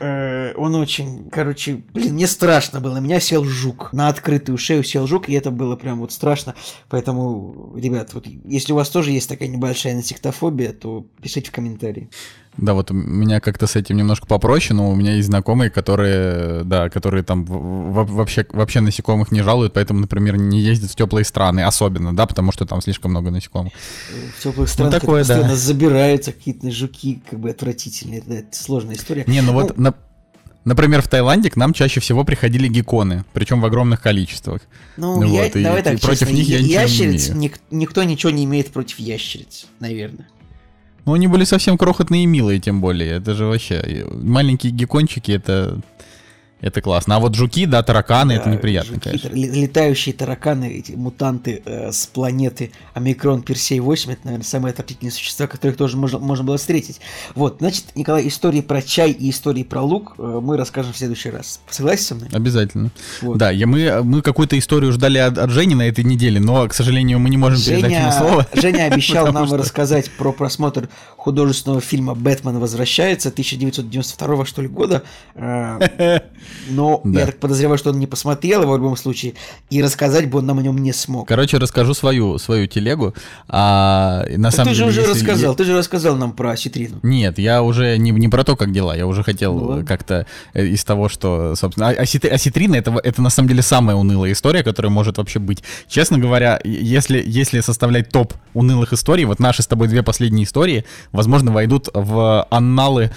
э, 0.00 0.54
он 0.56 0.74
очень, 0.76 1.28
короче, 1.30 1.82
блин, 1.92 2.14
мне 2.14 2.26
страшно 2.26 2.80
было. 2.80 2.98
Меня 2.98 3.20
сел 3.20 3.44
жук. 3.44 3.92
На 3.92 4.08
открытую 4.08 4.56
шею 4.56 4.84
сел 4.84 5.06
жук, 5.06 5.28
и 5.28 5.32
это 5.32 5.50
было 5.50 5.76
прям 5.76 6.00
вот 6.00 6.12
страшно. 6.12 6.54
Поэтому, 6.88 7.74
ребят, 7.76 8.14
вот 8.14 8.26
если 8.44 8.72
у 8.72 8.76
вас 8.76 8.88
тоже 8.88 9.10
есть 9.10 9.28
такая 9.28 9.48
небольшая 9.48 9.94
инсектофобия, 9.94 10.72
то 10.72 11.06
пишите 11.20 11.50
в 11.50 11.52
комментарии. 11.52 12.08
Да, 12.56 12.74
вот 12.74 12.90
у 12.90 12.94
меня 12.94 13.40
как-то 13.40 13.66
с 13.66 13.74
этим 13.74 13.96
немножко 13.96 14.26
попроще, 14.26 14.76
но 14.76 14.90
у 14.90 14.94
меня 14.94 15.14
есть 15.14 15.26
знакомые, 15.26 15.70
которые, 15.70 16.62
да, 16.64 16.88
которые 16.88 17.24
там 17.24 17.44
вообще, 17.44 18.46
вообще 18.50 18.80
насекомых 18.80 19.32
не 19.32 19.42
жалуют, 19.42 19.72
поэтому, 19.72 20.00
например, 20.00 20.36
не 20.36 20.60
ездят 20.60 20.92
в 20.92 20.94
теплые 20.94 21.24
страны, 21.24 21.64
особенно, 21.64 22.14
да, 22.14 22.26
потому 22.26 22.52
что 22.52 22.64
там 22.64 22.80
слишком 22.80 23.10
много 23.10 23.30
насекомых. 23.30 23.72
В 24.38 24.42
теплых 24.42 24.68
странах 24.68 24.94
ну, 24.94 25.00
такое, 25.00 25.24
да. 25.24 25.34
постоянно 25.34 25.56
забираются 25.56 26.32
какие-то 26.32 26.70
жуки, 26.70 27.20
как 27.28 27.40
бы 27.40 27.50
отвратительные, 27.50 28.20
это, 28.20 28.34
это 28.34 28.56
сложная 28.56 28.94
история. 28.94 29.24
Не, 29.26 29.40
ну, 29.40 29.52
ну 29.52 29.60
вот, 29.60 29.76
на, 29.76 29.94
например, 30.64 31.02
в 31.02 31.08
Таиланде 31.08 31.50
к 31.50 31.56
нам 31.56 31.72
чаще 31.72 31.98
всего 31.98 32.22
приходили 32.22 32.68
гекконы, 32.68 33.24
причем 33.32 33.60
в 33.60 33.66
огромных 33.66 34.00
количествах. 34.00 34.62
Ну, 34.96 35.20
ну 35.20 35.34
я, 35.34 35.44
вот, 35.44 35.52
давай 35.54 35.80
и, 35.80 35.84
так, 35.84 35.94
и 35.94 35.96
честно, 35.96 36.08
против 36.08 36.30
них 36.30 36.48
я 36.48 36.58
ящериц, 36.58 37.30
не 37.30 37.48
имею. 37.48 37.52
никто 37.72 38.04
ничего 38.04 38.30
не 38.30 38.44
имеет 38.44 38.72
против 38.72 39.00
ящериц, 39.00 39.66
наверное. 39.80 40.28
Ну, 41.04 41.12
они 41.12 41.26
были 41.26 41.44
совсем 41.44 41.76
крохотные 41.76 42.24
и 42.24 42.26
милые, 42.26 42.60
тем 42.60 42.80
более. 42.80 43.16
Это 43.16 43.34
же 43.34 43.46
вообще... 43.46 44.06
Маленькие 44.10 44.72
геккончики, 44.72 45.32
это... 45.32 45.78
Это 46.64 46.80
классно. 46.80 47.16
А 47.16 47.20
вот 47.20 47.34
жуки, 47.34 47.66
да, 47.66 47.82
тараканы, 47.82 48.36
да, 48.36 48.40
это 48.40 48.48
неприятно, 48.48 48.94
жуки, 48.94 49.04
конечно. 49.04 49.28
Летающие 49.28 50.14
тараканы, 50.14 50.72
эти 50.72 50.92
мутанты 50.92 51.60
э, 51.62 51.92
с 51.92 52.06
планеты 52.06 52.72
Омикрон 52.94 53.42
Персей 53.42 53.80
8, 53.80 54.12
это, 54.12 54.20
наверное, 54.24 54.46
самые 54.46 54.70
отвратительные 54.70 55.12
существа, 55.12 55.46
которых 55.46 55.76
тоже 55.76 55.98
можно, 55.98 56.18
можно 56.18 56.42
было 56.42 56.56
встретить. 56.56 57.02
Вот, 57.34 57.56
значит, 57.58 57.94
Николай, 57.94 58.26
истории 58.26 58.62
про 58.62 58.80
чай 58.80 59.10
и 59.10 59.28
истории 59.28 59.62
про 59.62 59.82
лук 59.82 60.14
э, 60.16 60.40
мы 60.42 60.56
расскажем 60.56 60.94
в 60.94 60.96
следующий 60.96 61.28
раз. 61.28 61.60
Согласен 61.68 62.02
со 62.02 62.14
мной? 62.14 62.28
Обязательно. 62.32 62.90
Вот. 63.20 63.36
Да, 63.36 63.50
я, 63.50 63.66
мы, 63.66 64.02
мы 64.02 64.22
какую-то 64.22 64.58
историю 64.58 64.90
ждали 64.92 65.18
от, 65.18 65.36
от 65.36 65.50
Жени 65.50 65.74
на 65.74 65.86
этой 65.86 66.02
неделе, 66.02 66.40
но, 66.40 66.66
к 66.66 66.72
сожалению, 66.72 67.18
мы 67.18 67.28
не 67.28 67.36
можем 67.36 67.58
Женя, 67.58 67.82
передать 67.82 68.00
ему 68.00 68.12
слово. 68.12 68.46
Женя 68.54 68.84
обещал 68.84 69.30
нам 69.32 69.48
что... 69.48 69.58
рассказать 69.58 70.10
про 70.12 70.32
просмотр 70.32 70.88
художественного 71.18 71.82
фильма 71.82 72.14
«Бэтмен 72.14 72.58
возвращается» 72.58 73.28
1992 73.28 74.46
что 74.46 74.62
ли 74.62 74.68
года. 74.68 75.02
Э, 75.34 76.20
но 76.68 77.00
да. 77.04 77.20
я 77.20 77.26
так 77.26 77.38
подозреваю, 77.38 77.78
что 77.78 77.90
он 77.90 77.98
не 77.98 78.06
посмотрел 78.06 78.62
его 78.62 78.72
в 78.72 78.76
любом 78.76 78.96
случае, 78.96 79.34
и 79.70 79.82
рассказать 79.82 80.28
бы 80.28 80.38
он 80.38 80.46
нам 80.46 80.58
о 80.58 80.62
нем 80.62 80.78
не 80.78 80.92
смог. 80.92 81.28
Короче, 81.28 81.58
расскажу 81.58 81.94
свою, 81.94 82.38
свою 82.38 82.66
телегу. 82.66 83.14
А, 83.48 84.24
на 84.36 84.50
так 84.50 84.56
самом 84.56 84.72
ты 84.72 84.78
деле, 84.78 84.92
же 84.92 85.00
уже 85.00 85.10
рассказал, 85.10 85.52
я... 85.52 85.56
ты 85.56 85.64
же 85.64 85.76
рассказал 85.76 86.16
нам 86.16 86.32
про 86.32 86.52
осетрину. 86.52 86.98
Нет, 87.02 87.38
я 87.38 87.62
уже 87.62 87.96
не, 87.98 88.10
не 88.10 88.28
про 88.28 88.44
то, 88.44 88.56
как 88.56 88.72
дела, 88.72 88.96
я 88.96 89.06
уже 89.06 89.22
хотел 89.22 89.54
ну, 89.54 89.86
как-то 89.86 90.26
э, 90.52 90.66
из 90.66 90.84
того, 90.84 91.08
что, 91.08 91.54
собственно... 91.54 91.88
Осетрина 91.88 92.76
это, 92.76 92.94
это 93.02 93.22
на 93.22 93.30
самом 93.30 93.48
деле 93.48 93.62
самая 93.62 93.96
унылая 93.96 94.32
история, 94.32 94.62
которая 94.62 94.90
может 94.90 95.18
вообще 95.18 95.38
быть. 95.38 95.62
Честно 95.88 96.18
говоря, 96.18 96.60
если, 96.64 97.22
если 97.24 97.60
составлять 97.60 98.10
топ 98.10 98.34
унылых 98.54 98.92
историй, 98.92 99.24
вот 99.24 99.38
наши 99.38 99.62
с 99.62 99.66
тобой 99.66 99.88
две 99.88 100.02
последние 100.02 100.44
истории, 100.44 100.84
возможно, 101.12 101.52
войдут 101.52 101.88
в 101.92 102.46
анналы 102.50 103.10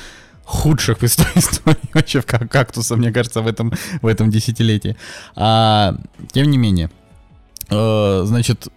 худших 0.47 1.03
историй 1.03 1.43
вообще 1.93 2.21
как 2.21 2.49
кактуса, 2.49 2.95
мне 2.95 3.11
кажется, 3.11 3.41
в 3.41 3.47
этом, 3.47 3.73
в 4.01 4.07
этом 4.07 4.31
десятилетии. 4.31 4.95
А, 5.35 5.95
тем 6.31 6.49
не 6.49 6.57
менее, 6.57 6.89
э, 7.69 8.21
значит, 8.25 8.69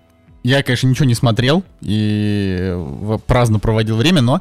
я, 0.43 0.63
конечно, 0.65 0.89
ничего 0.89 1.07
не 1.07 1.15
смотрел 1.15 1.63
и 1.81 2.77
праздно 3.27 3.61
проводил 3.61 3.97
время, 3.97 4.21
но 4.21 4.41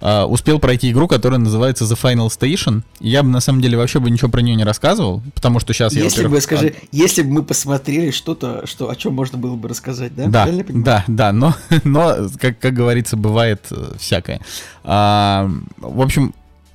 Uh, 0.00 0.24
успел 0.24 0.58
пройти 0.58 0.90
игру, 0.92 1.06
которая 1.06 1.38
называется 1.38 1.84
The 1.84 1.94
Final 1.94 2.28
Station. 2.28 2.84
Я 3.00 3.22
бы 3.22 3.28
на 3.28 3.40
самом 3.40 3.60
деле 3.60 3.76
вообще 3.76 4.00
бы 4.00 4.10
ничего 4.10 4.30
про 4.30 4.40
нее 4.40 4.54
не 4.54 4.64
рассказывал, 4.64 5.22
потому 5.34 5.60
что 5.60 5.74
сейчас 5.74 5.92
если 5.92 5.98
я. 5.98 6.04
Если 6.06 6.26
бы, 6.26 6.40
скажи, 6.40 6.68
от... 6.68 6.74
если 6.90 7.20
бы 7.20 7.28
мы 7.28 7.42
посмотрели 7.42 8.10
что-то, 8.10 8.66
что 8.66 8.88
о 8.88 8.96
чем 8.96 9.12
можно 9.12 9.36
было 9.36 9.56
бы 9.56 9.68
рассказать, 9.68 10.16
да? 10.16 10.28
Да, 10.28 10.48
да, 10.70 11.04
да, 11.06 11.32
но, 11.32 11.54
но 11.84 12.16
как, 12.40 12.58
как 12.58 12.72
говорится, 12.72 13.18
бывает 13.18 13.66
э, 13.70 13.92
всякое. 13.98 14.40
А, 14.84 15.50
в 15.76 16.00
общем, 16.00 16.32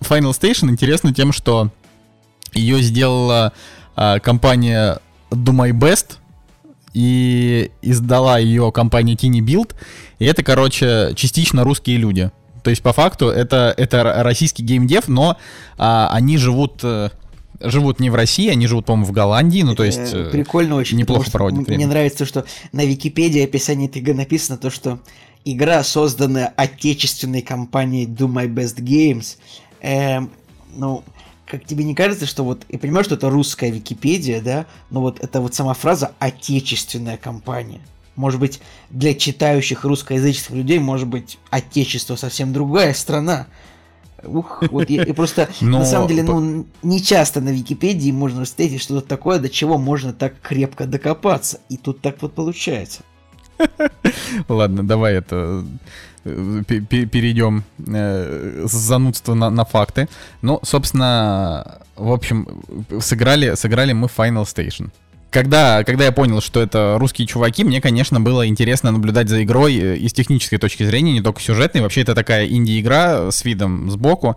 Final 0.10 0.32
Station 0.32 0.70
интересна 0.70 1.14
тем, 1.14 1.32
что 1.32 1.72
ее 2.54 2.82
сделала 2.82 3.54
а, 3.96 4.20
компания 4.20 5.00
Do 5.30 5.52
My 5.52 5.72
Best 5.72 6.18
и 6.94 7.72
издала 7.82 8.40
ее 8.40 8.72
компания 8.72 9.16
Tiny 9.16 9.40
Build. 9.40 9.76
И 10.20 10.26
это, 10.26 10.44
короче, 10.44 11.12
частично 11.16 11.64
русские 11.64 11.98
люди. 11.98 12.32
То 12.64 12.70
есть, 12.70 12.82
по 12.82 12.94
факту, 12.94 13.28
это, 13.28 13.74
это 13.78 14.24
российский 14.24 14.64
геймдев, 14.64 15.08
но 15.08 15.38
а, 15.78 16.10
они 16.12 16.38
живут 16.38 16.80
э, 16.84 17.10
живут 17.60 18.00
не 18.00 18.10
в 18.10 18.16
России, 18.16 18.50
они 18.50 18.68
живут, 18.68 18.86
по-моему, 18.86 19.06
в 19.06 19.12
Голландии, 19.12 19.62
ну, 19.62 19.76
то 19.76 19.84
есть... 19.84 20.14
Э, 20.14 20.30
прикольно 20.32 20.76
очень. 20.76 20.98
Неплохо 20.98 21.30
проводят 21.32 21.68
время. 21.68 21.78
Мне 21.78 21.88
нравится, 21.88 22.26
что 22.26 22.46
на 22.72 22.86
Википедии 22.86 23.44
описании 23.44 23.88
этой 23.88 24.02
игры 24.02 24.14
написано 24.14 24.58
то, 24.58 24.70
что 24.70 25.00
игра, 25.44 25.84
созданная 25.84 26.54
отечественной 26.56 27.42
компанией 27.42 28.08
Do 28.08 28.28
My 28.28 28.48
Best 28.48 28.78
Games, 28.78 29.38
Эм, 29.82 30.32
ну, 30.74 31.04
как 31.46 31.66
тебе 31.66 31.84
не 31.84 31.96
кажется, 31.96 32.26
что 32.26 32.44
вот, 32.44 32.66
я 32.70 32.80
понимаю, 32.80 33.04
что 33.04 33.16
это 33.16 33.30
русская 33.30 33.70
Википедия, 33.70 34.42
да, 34.42 34.66
но 34.90 35.02
вот 35.02 35.24
это 35.24 35.42
вот 35.42 35.54
сама 35.54 35.74
фраза 35.74 36.12
«отечественная 36.20 37.18
компания». 37.18 37.82
Может 38.16 38.40
быть, 38.40 38.62
для 38.90 39.14
читающих 39.14 39.84
русскоязычных 39.84 40.52
людей, 40.52 40.80
может 40.80 41.08
быть, 41.08 41.38
отечество 41.50 42.16
совсем 42.16 42.54
другая 42.54 42.94
страна. 42.94 43.48
Ух, 44.24 44.64
вот 44.72 44.90
я, 44.90 45.04
я 45.04 45.14
просто, 45.14 45.50
Но... 45.62 45.80
на 45.80 45.86
самом 45.86 46.08
деле, 46.08 46.24
ну, 46.24 46.66
не 46.82 47.02
часто 47.02 47.42
на 47.42 47.50
Википедии 47.50 48.12
можно 48.12 48.46
встретить 48.46 48.82
что-то 48.82 49.06
такое, 49.06 49.40
до 49.40 49.50
чего 49.50 49.78
можно 49.78 50.14
так 50.14 50.40
крепко 50.42 50.86
докопаться. 50.86 51.60
И 51.70 51.78
тут 51.78 52.02
так 52.02 52.22
вот 52.22 52.34
получается. 52.34 53.02
Ладно, 54.48 54.86
давай 54.86 55.16
это 55.16 55.66
перейдем 56.26 57.64
э, 57.86 58.66
с 58.68 58.72
занудства 58.72 59.36
на, 59.36 59.50
на 59.50 59.64
факты. 59.64 60.08
Ну, 60.42 60.60
собственно, 60.64 61.80
в 61.96 62.12
общем, 62.12 62.48
сыграли, 63.00 63.56
сыграли 63.56 63.94
мы 63.94 64.08
Final 64.08 64.44
Station. 64.44 64.90
Когда, 65.30 65.84
когда 65.84 66.06
я 66.06 66.12
понял, 66.12 66.42
что 66.42 66.62
это 66.62 66.96
русские 66.98 67.28
чуваки, 67.28 67.64
мне, 67.64 67.82
конечно, 67.82 68.22
было 68.22 68.48
интересно 68.48 68.92
наблюдать 68.92 69.30
за 69.30 69.44
игрой 69.44 69.76
э, 69.76 69.98
и 69.98 70.08
с 70.08 70.14
технической 70.14 70.58
точки 70.58 70.84
зрения, 70.84 71.14
не 71.14 71.22
только 71.22 71.42
сюжетной. 71.42 71.82
Вообще, 71.82 72.02
это 72.02 72.16
такая 72.16 72.48
инди-игра 72.48 73.32
с 73.32 73.46
видом 73.46 73.92
сбоку. 73.92 74.36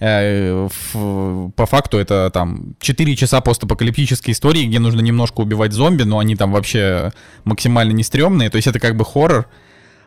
Э, 0.00 0.68
по 0.92 1.66
факту 1.66 1.98
это 1.98 2.30
там 2.34 2.74
4 2.80 3.16
часа 3.16 3.40
постапокалиптической 3.40 4.32
истории, 4.32 4.66
где 4.66 4.78
нужно 4.78 5.00
немножко 5.00 5.40
убивать 5.40 5.72
зомби, 5.72 6.02
но 6.02 6.18
они 6.18 6.36
там 6.36 6.52
вообще 6.52 7.12
максимально 7.44 7.92
не 7.92 8.02
стрёмные. 8.02 8.50
То 8.50 8.56
есть 8.56 8.66
это 8.66 8.80
как 8.80 8.96
бы 8.96 9.04
хоррор, 9.04 9.48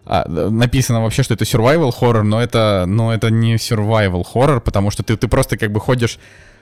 а, 0.09 0.25
написано 0.27 1.03
вообще, 1.03 1.21
что 1.21 1.33
это 1.33 1.43
survival 1.43 1.91
horror, 1.99 2.21
но 2.21 2.41
это, 2.41 2.85
но 2.87 3.13
это 3.13 3.29
не 3.29 3.55
survival 3.55 4.25
horror, 4.33 4.61
потому 4.61 4.89
что 4.89 5.03
ты, 5.03 5.17
ты 5.17 5.27
просто 5.27 5.57
как 5.57 5.73
бы 5.73 5.81
ходишь 5.81 6.17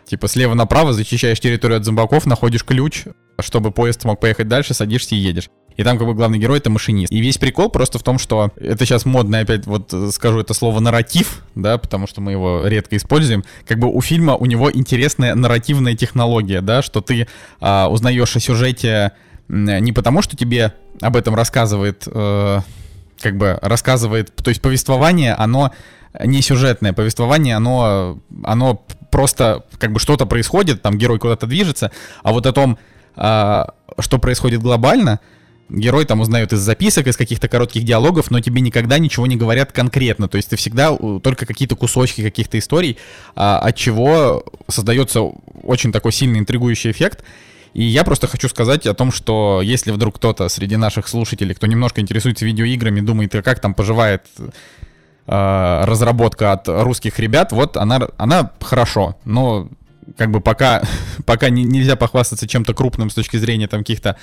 типа 0.05 0.27
слева 0.27 0.55
направо, 0.55 0.93
зачищаешь 0.93 1.39
территорию 1.39 1.77
от 1.77 1.85
зомбаков, 1.85 2.25
находишь 2.25 2.63
ключ, 2.63 3.03
чтобы 3.39 3.71
поезд 3.71 4.03
мог 4.03 4.19
поехать 4.19 4.47
дальше, 4.47 4.73
садишься 4.73 5.13
и 5.13 5.19
едешь. 5.19 5.49
И 5.77 5.83
там 5.83 5.99
как 5.99 6.07
бы 6.07 6.15
главный 6.15 6.39
герой 6.39 6.57
это 6.57 6.71
машинист. 6.71 7.11
И 7.11 7.19
весь 7.19 7.37
прикол 7.37 7.69
просто 7.69 7.99
в 7.99 8.03
том, 8.03 8.17
что 8.17 8.51
это 8.55 8.83
сейчас 8.85 9.05
модно, 9.05 9.39
опять 9.39 9.67
вот 9.67 9.93
скажу 10.11 10.39
это 10.39 10.55
слово 10.55 10.79
нарратив, 10.79 11.43
да, 11.53 11.77
потому 11.77 12.07
что 12.07 12.21
мы 12.21 12.31
его 12.31 12.65
редко 12.65 12.97
используем. 12.97 13.43
Как 13.67 13.77
бы 13.77 13.93
у 13.93 14.01
фильма 14.01 14.35
у 14.35 14.45
него 14.47 14.71
интересная 14.71 15.35
нарративная 15.35 15.95
технология, 15.95 16.61
да, 16.61 16.81
что 16.81 17.01
ты 17.01 17.27
а, 17.59 17.89
узнаешь 17.89 18.35
о 18.35 18.39
сюжете 18.39 19.11
не 19.47 19.91
потому, 19.91 20.23
что 20.23 20.35
тебе 20.35 20.73
об 21.01 21.15
этом 21.15 21.35
рассказывает 21.35 22.07
э, 22.07 22.59
как 23.19 23.37
бы 23.37 23.57
рассказывает, 23.61 24.35
то 24.35 24.49
есть 24.49 24.61
повествование, 24.61 25.33
оно 25.33 25.71
не 26.23 26.41
сюжетное 26.41 26.93
повествование, 26.93 27.55
оно, 27.55 28.19
оно 28.43 28.85
просто 29.11 29.63
как 29.77 29.91
бы 29.91 29.99
что-то 29.99 30.25
происходит, 30.25 30.81
там 30.81 30.97
герой 30.97 31.19
куда-то 31.19 31.47
движется, 31.47 31.91
а 32.23 32.31
вот 32.31 32.45
о 32.45 32.53
том, 32.53 32.77
а, 33.15 33.73
что 33.99 34.19
происходит 34.19 34.61
глобально, 34.61 35.19
герой 35.69 36.05
там 36.05 36.21
узнает 36.21 36.53
из 36.53 36.59
записок, 36.59 37.07
из 37.07 37.17
каких-то 37.17 37.47
коротких 37.47 37.83
диалогов, 37.83 38.29
но 38.29 38.39
тебе 38.39 38.61
никогда 38.61 38.99
ничего 38.99 39.25
не 39.25 39.35
говорят 39.35 39.71
конкретно. 39.71 40.27
То 40.27 40.37
есть 40.37 40.49
ты 40.49 40.55
всегда 40.57 40.95
только 40.95 41.45
какие-то 41.45 41.75
кусочки 41.75 42.21
каких-то 42.21 42.59
историй, 42.59 42.97
а, 43.35 43.59
от 43.59 43.75
чего 43.75 44.43
создается 44.67 45.21
очень 45.63 45.91
такой 45.91 46.11
сильный 46.11 46.39
интригующий 46.39 46.91
эффект. 46.91 47.23
И 47.75 47.83
я 47.83 48.05
просто 48.05 48.27
хочу 48.27 48.47
сказать 48.47 48.87
о 48.87 48.93
том, 48.93 49.11
что 49.11 49.61
если 49.61 49.91
вдруг 49.91 50.15
кто-то 50.15 50.47
среди 50.47 50.77
наших 50.77 51.09
слушателей, 51.09 51.53
кто 51.53 51.67
немножко 51.67 51.99
интересуется 51.99 52.45
видеоиграми, 52.45 53.01
думает, 53.01 53.35
а 53.35 53.41
как 53.41 53.59
там 53.59 53.73
поживает 53.73 54.25
э, 55.27 55.83
разработка 55.83 56.53
от 56.53 56.69
русских 56.69 57.19
ребят, 57.19 57.51
вот 57.51 57.75
она, 57.75 58.07
она 58.15 58.51
хорошо, 58.61 59.17
но 59.25 59.67
как 60.17 60.31
бы 60.31 60.39
пока, 60.39 60.83
пока 61.25 61.49
не, 61.49 61.65
нельзя 61.65 61.97
похвастаться 61.97 62.47
чем-то 62.47 62.73
крупным 62.73 63.09
с 63.09 63.13
точки 63.13 63.35
зрения 63.35 63.67
там 63.67 63.81
каких-то 63.81 64.15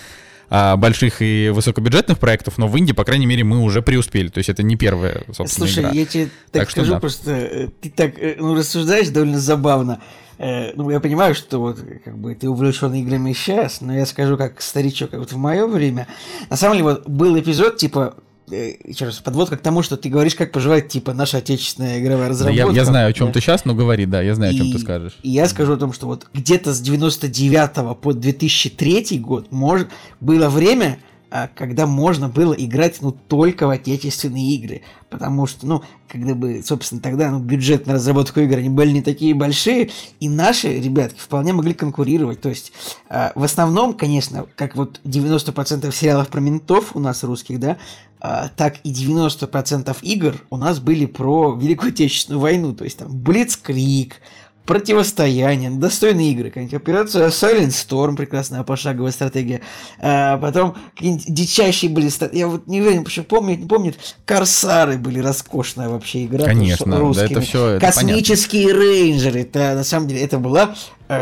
а, 0.55 0.77
больших 0.77 1.23
и 1.23 1.49
высокобюджетных 1.49 2.19
проектов, 2.19 2.59
но 2.59 2.69
в 2.69 2.77
Индии, 2.77 2.93
по 2.93 3.05
крайней 3.05 3.25
мере, 3.25 3.43
мы 3.43 3.61
уже 3.61 3.81
преуспели. 3.81 4.29
То 4.29 4.37
есть 4.37 4.51
это 4.51 4.63
не 4.63 4.77
первая, 4.77 5.23
собственно, 5.33 5.67
Слушай, 5.67 5.81
игра. 5.81 5.93
я 5.93 6.05
тебе 6.05 6.25
так, 6.25 6.65
так 6.65 6.71
скажу, 6.71 6.85
что, 6.85 6.95
да. 6.95 7.01
просто 7.01 7.31
э, 7.31 7.69
ты 7.81 7.89
так 7.89 8.19
э, 8.19 8.37
ну, 8.39 8.55
рассуждаешь 8.55 9.09
довольно 9.09 9.41
забавно. 9.41 10.03
Э, 10.37 10.75
ну, 10.75 10.91
я 10.91 11.01
понимаю, 11.01 11.35
что 11.35 11.59
вот 11.59 11.79
как 12.05 12.19
бы 12.19 12.35
ты 12.35 12.51
увлечен 12.51 12.93
играми 12.93 13.33
сейчас, 13.33 13.81
но 13.81 13.95
я 13.95 14.05
скажу 14.05 14.37
как 14.37 14.61
старичок, 14.61 15.13
как 15.13 15.21
вот 15.21 15.33
в 15.33 15.39
мое 15.39 15.67
время. 15.67 16.07
На 16.51 16.57
самом 16.59 16.75
деле, 16.75 16.85
вот 16.85 17.09
был 17.09 17.39
эпизод, 17.39 17.79
типа, 17.79 18.17
еще 18.53 19.07
раз, 19.07 19.19
подводка 19.21 19.57
к 19.57 19.61
тому, 19.61 19.83
что 19.83 19.97
ты 19.97 20.09
говоришь, 20.09 20.35
как 20.35 20.53
поживает, 20.53 20.89
типа, 20.89 21.15
наша 21.15 21.39
отечественная 21.39 22.01
игровая 22.01 22.29
разработка. 22.29 22.67
Я, 22.67 22.71
я 22.71 22.85
знаю, 22.85 23.09
о 23.11 23.13
чем 23.13 23.29
да. 23.29 23.35
ты 23.35 23.41
сейчас, 23.41 23.65
но 23.65 23.75
говори, 23.75 24.07
да, 24.07 24.21
я 24.23 24.35
знаю, 24.35 24.53
и, 24.53 24.57
о 24.57 24.59
чем 24.59 24.73
ты 24.73 24.79
скажешь. 24.79 25.19
И 25.23 25.31
я 25.31 25.49
скажу 25.49 25.75
о 25.75 25.77
том, 25.77 25.93
что 25.93 26.07
вот 26.07 26.27
где-то 26.33 26.75
с 26.75 26.81
99 26.81 27.99
по 27.99 28.13
2003 28.13 29.19
год 29.19 29.51
может, 29.51 29.89
было 30.21 30.49
время, 30.49 30.99
а, 31.35 31.49
когда 31.49 31.87
можно 31.87 32.29
было 32.29 32.53
играть, 32.53 32.99
ну, 33.01 33.11
только 33.11 33.67
в 33.67 33.71
отечественные 33.71 34.55
игры. 34.55 34.83
Потому 35.09 35.47
что, 35.47 35.67
ну, 35.67 35.83
когда 36.07 36.35
бы, 36.35 36.63
собственно, 36.63 37.01
тогда 37.01 37.31
ну, 37.31 37.39
бюджет 37.39 37.87
на 37.87 37.95
разработку 37.95 38.41
игр, 38.41 38.59
они 38.59 38.69
были 38.69 38.91
не 38.91 39.01
такие 39.01 39.35
большие, 39.35 39.89
и 40.21 40.29
наши 40.29 40.79
ребятки 40.79 41.19
вполне 41.19 41.55
могли 41.55 41.73
конкурировать. 41.73 42.43
То 42.43 42.51
есть, 42.51 42.73
э, 43.09 43.31
в 43.35 43.45
основном, 43.45 43.95
конечно, 43.95 44.45
как 44.57 44.77
вот 44.77 45.01
90% 45.05 45.91
сериалов 45.95 46.29
про 46.29 46.41
ментов 46.41 46.95
у 46.95 47.01
нас 47.01 47.25
русских, 47.25 47.59
да, 47.59 47.79
э, 48.12 48.12
так 48.57 48.77
и 48.85 48.93
90% 48.93 49.97
игр 50.03 50.37
у 50.51 50.57
нас 50.57 50.79
были 50.79 51.07
про 51.07 51.59
Великую 51.61 51.91
Отечественную 51.91 52.41
войну. 52.41 52.73
То 52.73 52.85
есть, 52.85 52.99
там, 52.99 53.09
Блицкрик, 53.11 54.21
Противостояние, 54.65 55.71
достойные 55.71 56.31
игры, 56.31 56.51
какая-нибудь 56.51 56.75
операция 56.75 57.29
Silent 57.31 57.71
Storm, 57.71 58.15
прекрасная 58.15 58.63
пошаговая 58.63 59.11
стратегия. 59.11 59.61
А, 59.99 60.39
потом 60.39 60.77
какие-нибудь 60.95 61.25
дичайшие 61.27 61.91
были, 61.91 62.09
я 62.33 62.47
вот 62.47 62.69
не 62.69 62.81
уверен, 62.81 63.03
почему 63.03 63.25
помню, 63.25 63.57
не 63.57 63.67
помнит, 63.67 63.99
Корсары 64.25 64.99
были 64.99 65.19
роскошная 65.19 65.89
вообще 65.89 66.27
игра. 66.27 66.45
Конечно, 66.45 67.13
да, 67.13 67.25
это 67.25 67.41
все 67.41 67.81
Космические 67.81 68.71
это 68.71 68.79
рейнджеры, 68.79 69.41
это 69.41 69.75
на 69.75 69.83
самом 69.83 70.07
деле, 70.07 70.23
это 70.23 70.39
была 70.39 70.77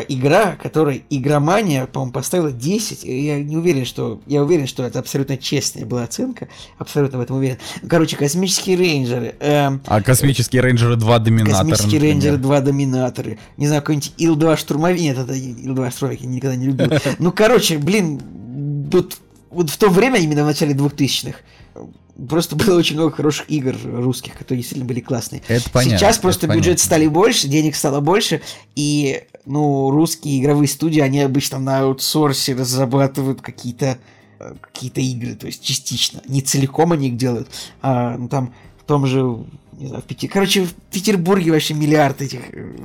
игра, 0.09 0.57
которой 0.57 1.05
игромания, 1.11 1.87
по-моему, 1.87 2.13
поставила 2.13 2.53
10. 2.53 3.05
Я 3.05 3.43
не 3.43 3.57
уверен, 3.57 3.85
что... 3.85 4.21
Я 4.27 4.43
уверен, 4.43 4.67
что 4.67 4.85
это 4.85 4.99
абсолютно 4.99 5.37
честная 5.37 5.85
была 5.85 6.05
оценка. 6.05 6.49
Абсолютно 6.79 7.19
в 7.19 7.21
этом 7.23 7.37
уверен. 7.37 7.59
Короче, 7.89 8.17
космические 8.17 8.77
рейнджеры. 8.77 9.35
Э, 9.41 9.71
а 9.87 10.03
космические 10.03 10.63
рейнджеры 10.63 10.97
2 10.97 11.19
доминатора. 11.19 11.59
Космические 11.59 11.87
например. 11.87 12.03
рейнджеры 12.03 12.37
2 12.37 12.61
доминаторы. 12.61 13.39
Не 13.57 13.67
знаю, 13.67 13.83
какой-нибудь 13.83 14.13
Ил-2 14.19 14.57
штурмовик. 14.57 15.01
Нет, 15.01 15.19
это 15.19 15.35
Ил-2 15.35 15.91
штурмовик 15.91 16.21
я 16.21 16.29
никогда 16.29 16.57
не 16.57 16.67
любил. 16.67 16.91
Ну, 17.19 17.33
короче, 17.33 17.79
блин, 17.79 18.21
вот, 18.93 19.17
вот 19.51 19.71
в 19.71 19.77
то 19.77 19.89
время, 19.89 20.19
именно 20.19 20.43
в 20.45 20.47
начале 20.47 20.75
2000-х, 20.75 21.39
просто 22.29 22.57
было 22.57 22.79
очень 22.79 22.97
много 22.97 23.15
хороших 23.15 23.51
игр 23.51 23.77
русских, 23.85 24.35
которые 24.35 24.59
действительно 24.63 24.87
были 24.87 25.01
классные. 25.01 25.43
Это 25.49 25.71
понятно. 25.71 25.99
Сейчас 25.99 26.19
просто 26.19 26.47
бюджет 26.47 26.65
понятно. 26.65 26.85
стали 26.85 27.07
больше, 27.07 27.49
денег 27.49 27.77
стало 27.77 28.01
больше, 28.01 28.41
и, 28.75 29.25
ну, 29.47 29.91
русские 29.91 30.41
игровые 30.41 30.69
студии, 30.69 31.01
они 31.01 31.21
обычно 31.21 31.59
на 31.59 31.81
аутсорсе 31.81 32.55
разрабатывают 32.55 33.41
какие-то 33.41 33.99
какие-то 34.61 35.01
игры, 35.01 35.35
то 35.35 35.47
есть 35.47 35.63
частично. 35.63 36.23
Не 36.27 36.41
целиком 36.41 36.93
они 36.93 37.09
их 37.09 37.17
делают, 37.17 37.49
а 37.83 38.17
ну, 38.17 38.29
там 38.29 38.55
в 38.79 38.85
том 38.85 39.07
же, 39.07 39.21
не 39.79 39.89
знаю, 39.89 40.03
в 40.03 40.07
Пети... 40.07 40.29
Короче, 40.29 40.65
в 40.65 40.73
Петербурге 40.91 41.53
вообще 41.53 41.75
миллиард 41.75 42.23
этих 42.23 42.41
э, 42.53 42.77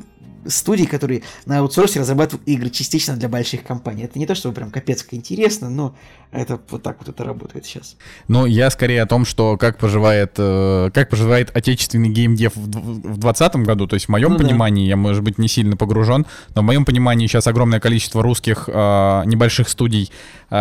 студий, 0.48 0.86
которые 0.86 1.24
на 1.46 1.60
аутсорсе 1.60 2.00
разрабатывают 2.00 2.48
игры 2.48 2.70
частично 2.70 3.16
для 3.16 3.30
больших 3.30 3.64
компаний. 3.64 4.04
Это 4.04 4.20
не 4.20 4.26
то, 4.26 4.36
что 4.36 4.52
прям 4.52 4.72
капец 4.72 5.04
как 5.04 5.14
интересно, 5.14 5.70
но 5.70 5.96
это 6.32 6.60
вот 6.70 6.84
так 6.84 6.98
вот 7.00 7.10
это 7.10 7.24
работает 7.24 7.66
сейчас. 7.66 7.96
Ну, 8.28 8.46
я 8.46 8.70
скорее 8.70 9.04
о 9.04 9.06
том, 9.06 9.26
что 9.26 9.58
как 9.58 9.78
поживает, 9.78 10.34
э, 10.38 10.90
как 10.94 11.10
поживает 11.10 11.56
отечественный 11.56 12.10
геймдев 12.10 12.56
в 12.56 12.68
2020 12.68 13.56
году. 13.58 13.88
То 13.88 13.96
есть 13.96 14.08
в 14.08 14.10
моем 14.10 14.34
ну, 14.34 14.38
понимании, 14.38 14.86
да. 14.86 14.90
я, 14.90 14.96
может 14.96 15.24
быть, 15.24 15.38
не 15.38 15.48
сильно 15.48 15.78
погружен, 15.78 16.26
но 16.54 16.62
в 16.62 16.66
моем 16.66 16.86
понимании 16.86 17.28
сейчас 17.28 17.48
огромное 17.48 17.80
количество 17.80 18.22
русских 18.22 18.68
э, 18.68 19.24
небольших 19.26 19.70
студий 19.70 20.12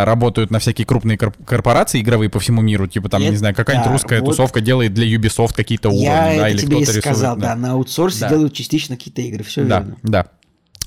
работают 0.04 0.50
на 0.50 0.58
всякие 0.58 0.86
крупные 0.86 1.16
корпорации 1.16 2.00
игровые 2.00 2.30
по 2.30 2.40
всему 2.40 2.62
миру. 2.62 2.86
Типа 2.86 3.08
там, 3.08 3.22
это, 3.22 3.30
не 3.30 3.36
знаю, 3.36 3.54
какая-нибудь 3.54 3.86
да, 3.86 3.92
русская 3.92 4.20
вот 4.20 4.30
тусовка 4.30 4.60
делает 4.60 4.94
для 4.94 5.06
Ubisoft 5.06 5.54
какие-то 5.54 5.90
уровни, 5.90 6.04
я 6.04 6.36
да, 6.36 6.48
или 6.48 6.58
кто-то 6.58 6.80
рисует. 6.80 7.04
сказал, 7.04 7.36
да. 7.36 7.48
да, 7.48 7.56
на 7.56 7.72
аутсорсе 7.72 8.20
да. 8.20 8.30
делают 8.30 8.52
частично 8.54 8.96
какие-то 8.96 9.22
игры, 9.22 9.44
все 9.44 9.64
да, 9.64 9.80
верно. 9.80 9.96
Да, 10.02 10.26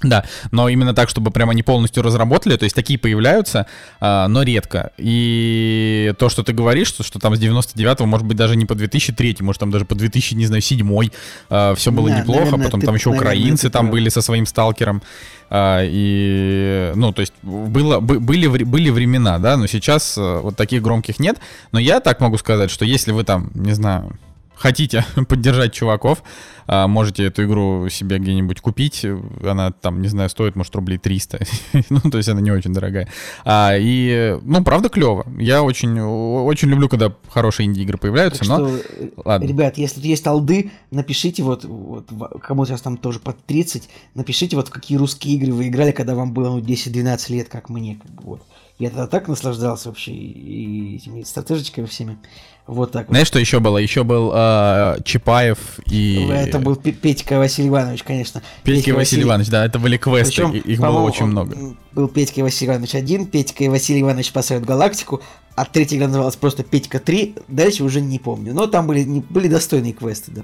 да, 0.04 0.26
но 0.52 0.70
именно 0.70 0.94
так, 0.94 1.10
чтобы 1.10 1.32
прямо 1.32 1.54
они 1.54 1.64
полностью 1.64 2.04
разработали, 2.04 2.56
то 2.56 2.66
есть 2.66 2.76
такие 2.76 3.00
появляются, 3.00 3.66
а, 4.00 4.28
но 4.28 4.44
редко. 4.44 4.92
И 4.98 6.14
то, 6.20 6.30
что 6.30 6.44
ты 6.44 6.54
говоришь, 6.54 6.90
что, 6.90 7.04
что 7.04 7.18
там 7.20 7.36
с 7.36 7.40
99-го, 7.40 8.06
может 8.06 8.28
быть, 8.28 8.38
даже 8.38 8.56
не 8.56 8.66
по 8.66 8.76
2003, 8.76 9.38
может, 9.40 9.60
там 9.60 9.72
даже 9.72 9.86
по 9.86 9.96
2000, 9.96 10.36
не 10.36 10.46
знаю, 10.46 10.62
7 10.62 11.10
а, 11.50 11.74
все 11.74 11.92
было 11.92 12.10
да, 12.10 12.20
неплохо, 12.20 12.42
наверное, 12.42 12.66
потом 12.66 12.82
ты, 12.82 12.86
там 12.86 12.96
еще 12.96 13.10
наверное, 13.10 13.32
украинцы 13.32 13.70
там 13.72 13.90
были 13.90 14.10
со 14.10 14.22
своим 14.22 14.46
сталкером. 14.46 15.02
А, 15.50 15.82
и, 15.84 16.92
ну, 16.96 17.12
то 17.12 17.22
есть 17.22 17.34
было, 17.42 18.00
были, 18.00 18.48
были 18.48 18.90
времена, 18.92 19.40
да, 19.40 19.58
но 19.58 19.66
сейчас 19.66 20.16
а, 20.18 20.42
вот 20.42 20.56
таких 20.56 20.84
громких 20.84 21.20
нет. 21.20 21.38
Но 21.72 21.80
я 21.80 22.02
так 22.02 22.20
могу 22.20 22.38
сказать, 22.38 22.70
что 22.70 22.86
если 22.86 23.12
вы 23.12 23.24
там, 23.24 23.50
не 23.56 23.74
знаю, 23.74 24.16
хотите 24.58 25.06
поддержать 25.30 25.74
чуваков, 25.74 26.24
а, 26.68 26.88
можете 26.88 27.26
эту 27.26 27.46
игру 27.46 27.88
себе 27.90 28.20
где-нибудь 28.20 28.60
купить. 28.62 29.06
Она 29.44 29.72
там, 29.72 30.02
не 30.02 30.08
знаю, 30.08 30.30
стоит, 30.30 30.56
может, 30.56 30.76
рублей 30.76 30.98
300. 30.98 31.40
ну, 31.90 32.00
то 32.02 32.18
есть 32.18 32.30
она 32.30 32.42
не 32.42 32.52
очень 32.52 32.74
дорогая. 32.74 33.08
А, 33.46 33.76
и, 33.78 34.38
ну, 34.42 34.64
правда, 34.64 34.90
клево. 34.90 35.26
Я 35.38 35.64
очень, 35.64 36.00
очень 36.00 36.68
люблю, 36.70 36.90
когда 36.90 37.14
хорошие 37.30 37.68
инди-игры 37.68 37.98
появляются, 37.98 38.40
так 38.40 38.50
но... 38.50 38.68
Что, 38.68 38.84
Ладно. 39.24 39.48
Ребят, 39.48 39.78
если 39.78 39.96
тут 39.96 40.06
есть 40.06 40.28
алды, 40.28 40.72
напишите 40.92 41.44
вот, 41.44 41.64
вот 41.64 42.10
кому 42.42 42.66
сейчас 42.66 42.82
там 42.82 42.98
тоже 42.98 43.20
под 43.20 43.44
30, 43.46 43.88
напишите 44.16 44.56
вот, 44.56 44.68
в 44.68 44.72
какие 44.72 44.98
русские 44.98 45.36
игры 45.36 45.54
вы 45.54 45.68
играли, 45.68 45.92
когда 45.92 46.16
вам 46.16 46.34
было 46.34 46.50
ну, 46.50 46.60
10-12 46.60 47.32
лет, 47.32 47.50
как 47.50 47.70
мне. 47.70 48.00
Как 48.02 48.12
бы, 48.12 48.24
вот. 48.24 48.42
Я 48.80 48.90
тогда 48.90 49.08
так 49.08 49.28
наслаждался 49.28 49.90
вообще 49.90 50.12
и 50.12 50.98
этими 50.98 51.24
стратежечками 51.24 51.88
всеми. 51.88 52.20
Вот 52.68 52.92
так. 52.92 53.08
Знаешь, 53.08 53.26
вот. 53.26 53.30
что 53.30 53.40
еще 53.40 53.60
было? 53.60 53.80
Еще 53.80 54.04
был 54.04 54.32
э, 54.34 54.98
Чапаев 55.04 55.80
и... 55.90 56.28
Это 56.30 56.60
был 56.60 56.76
Петька 56.76 57.40
Василий 57.40 57.70
Иванович, 57.70 58.04
конечно. 58.04 58.44
Петька, 58.64 58.86
Петька 58.86 58.98
Василий 58.98 59.24
Иванович, 59.24 59.50
да, 59.50 59.66
это 59.66 59.80
были 59.80 59.98
квесты, 59.98 60.46
Причем, 60.46 60.52
их 60.52 60.80
было 60.80 61.00
очень 61.00 61.26
много. 61.26 61.58
Был 61.94 62.08
Петька 62.08 62.42
Василий 62.42 62.70
Иванович 62.70 62.96
один, 62.96 63.26
Петька 63.26 63.64
и 63.64 63.70
Василий 63.70 64.02
Иванович 64.02 64.28
спасают 64.28 64.64
галактику, 64.64 65.22
а 65.58 65.66
третий 65.66 65.98
игра 65.98 66.06
называлась 66.06 66.36
просто 66.36 66.64
Петька 66.64 67.00
3, 67.00 67.36
дальше 67.48 67.84
уже 67.84 68.00
не 68.00 68.20
помню. 68.20 68.54
Но 68.54 68.68
там 68.68 68.86
были, 68.86 69.24
были 69.28 69.48
достойные 69.48 69.92
квесты, 69.92 70.32
да. 70.32 70.42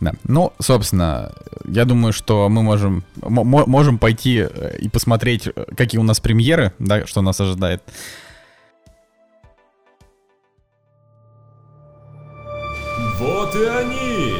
Да, 0.00 0.12
ну, 0.24 0.54
собственно, 0.58 1.34
я 1.66 1.84
думаю, 1.84 2.14
что 2.14 2.48
мы 2.48 2.62
можем, 2.62 3.04
можем 3.20 3.98
пойти 3.98 4.38
э, 4.38 4.78
и 4.78 4.88
посмотреть, 4.88 5.50
какие 5.76 6.00
у 6.00 6.02
нас 6.02 6.18
премьеры, 6.18 6.72
да, 6.78 7.06
что 7.06 7.20
нас 7.20 7.38
ожидает. 7.42 7.82
Вот 13.18 13.54
и 13.54 13.64
они! 13.64 14.34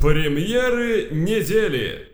Премьеры 0.00 1.10
недели! 1.10 2.13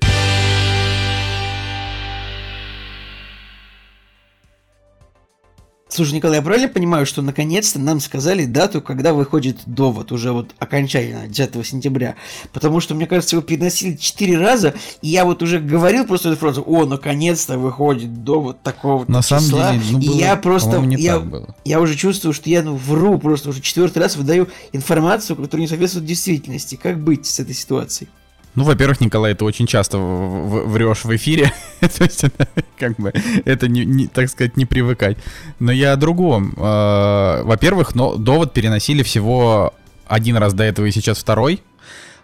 Слушай, 5.92 6.14
Николай, 6.14 6.37
я 6.37 6.42
правильно 6.42 6.68
понимаю, 6.68 7.05
что 7.05 7.20
наконец-то 7.20 7.81
нам 7.81 7.98
сказали 7.98 8.44
дату, 8.44 8.81
когда 8.81 9.12
выходит 9.12 9.59
довод, 9.66 10.12
уже 10.12 10.31
вот 10.31 10.55
окончательно, 10.61 11.26
10 11.26 11.66
сентября? 11.66 12.14
Потому 12.53 12.79
что, 12.79 12.94
мне 12.94 13.07
кажется, 13.07 13.35
его 13.35 13.42
переносили 13.42 13.96
4 13.96 14.38
раза, 14.38 14.74
и 15.03 15.09
я 15.09 15.24
вот 15.24 15.42
уже 15.42 15.59
говорил 15.59 16.07
просто 16.07 16.29
эту 16.29 16.38
фразу, 16.38 16.62
о, 16.64 16.87
наконец-то 16.87 17.59
выходит 17.59 18.22
довод 18.22 18.62
такого 18.62 19.05
На 19.09 19.20
числа. 19.20 19.40
самом 19.40 19.81
деле, 19.81 19.83
ну, 19.90 19.98
и 19.98 20.09
было, 20.09 20.18
я 20.20 20.37
просто, 20.37 20.79
не 20.79 20.96
я, 20.96 21.14
так 21.18 21.26
было. 21.29 21.55
я 21.64 21.81
уже 21.81 21.96
чувствую, 21.96 22.35
что 22.35 22.48
я 22.48 22.62
ну, 22.62 22.76
вру 22.76 23.18
просто 23.18 23.48
уже 23.48 23.61
четвертый 23.61 23.98
раз 23.98 24.14
выдаю 24.14 24.48
информацию, 24.72 25.35
которая 25.37 25.62
не 25.62 25.68
соответствует 25.68 26.07
действительности. 26.07 26.79
Как 26.81 27.03
быть 27.03 27.26
с 27.26 27.40
этой 27.40 27.55
ситуацией? 27.55 28.09
Ну, 28.54 28.64
во-первых, 28.64 29.00
Николай, 29.00 29.34
ты 29.34 29.44
очень 29.44 29.66
часто 29.66 29.98
врешь 29.98 31.04
в 31.04 31.16
эфире. 31.16 31.52
То 31.80 32.04
есть, 32.04 32.24
это, 32.24 32.48
как 32.78 32.96
бы, 32.96 33.12
это, 33.44 33.68
не, 33.68 33.84
не, 33.84 34.06
так 34.08 34.28
сказать, 34.28 34.56
не 34.56 34.66
привыкать. 34.66 35.18
Но 35.60 35.70
я 35.70 35.92
о 35.92 35.96
другом. 35.96 36.54
Э, 36.56 37.42
во-первых, 37.44 37.94
но 37.94 38.16
довод 38.16 38.52
переносили 38.52 39.02
всего 39.02 39.72
один 40.06 40.36
раз 40.36 40.52
до 40.52 40.64
этого 40.64 40.86
и 40.86 40.90
сейчас 40.90 41.18
второй. 41.18 41.62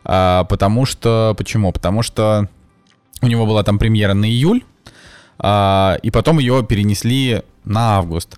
Э, 0.05 0.45
потому 0.49 0.85
что... 0.85 1.35
Почему? 1.39 1.73
Потому 1.73 2.03
что 2.03 2.49
у 3.23 3.27
него 3.29 3.47
была 3.47 3.63
там 3.63 3.79
премьера 3.79 4.15
на 4.15 4.27
июль, 4.27 4.65
э, 5.39 5.97
и 6.03 6.11
потом 6.11 6.41
ее 6.41 6.65
перенесли 6.69 7.43
на 7.65 7.99
август. 7.99 8.37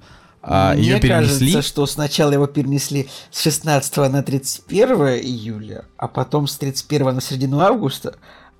А, 0.51 0.73
Мне 0.73 0.83
ее 0.83 1.01
перенесли... 1.01 1.53
кажется, 1.53 1.69
что 1.69 1.85
сначала 1.85 2.33
его 2.33 2.47
перенесли 2.47 3.09
с 3.31 3.43
16 3.43 3.97
на 4.11 4.23
31 4.23 4.91
июля, 5.23 5.85
а 5.99 6.09
потом 6.09 6.47
с 6.47 6.57
31 6.57 7.17
на 7.17 7.21
середину 7.21 7.61
августа, 7.61 8.17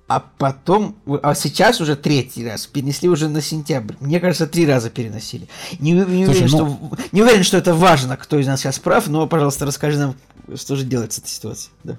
а 0.07 0.19
потом, 0.19 0.95
а 1.23 1.33
сейчас 1.33 1.81
уже 1.81 1.95
третий 1.95 2.47
раз 2.47 2.67
перенесли 2.67 3.09
уже 3.09 3.27
на 3.27 3.41
сентябрь. 3.41 3.95
Мне 4.01 4.19
кажется, 4.19 4.45
три 4.45 4.67
раза 4.67 4.91
переносили. 4.91 5.47
Не, 5.79 5.93
не, 5.93 6.25
Слушай, 6.25 6.45
уверен, 6.45 6.57
ну... 6.57 6.91
что, 6.91 6.97
не 7.11 7.21
уверен, 7.23 7.43
что 7.43 7.57
это 7.57 7.73
важно, 7.73 8.17
кто 8.17 8.37
из 8.37 8.45
нас 8.45 8.59
сейчас 8.59 8.77
прав, 8.77 9.07
но, 9.07 9.25
пожалуйста, 9.25 9.65
расскажи 9.65 9.97
нам, 9.97 10.15
что 10.55 10.75
же 10.75 10.83
делать 10.83 11.13
с 11.13 11.17
этой 11.17 11.29
ситуацией. 11.29 11.71
Да. 11.83 11.97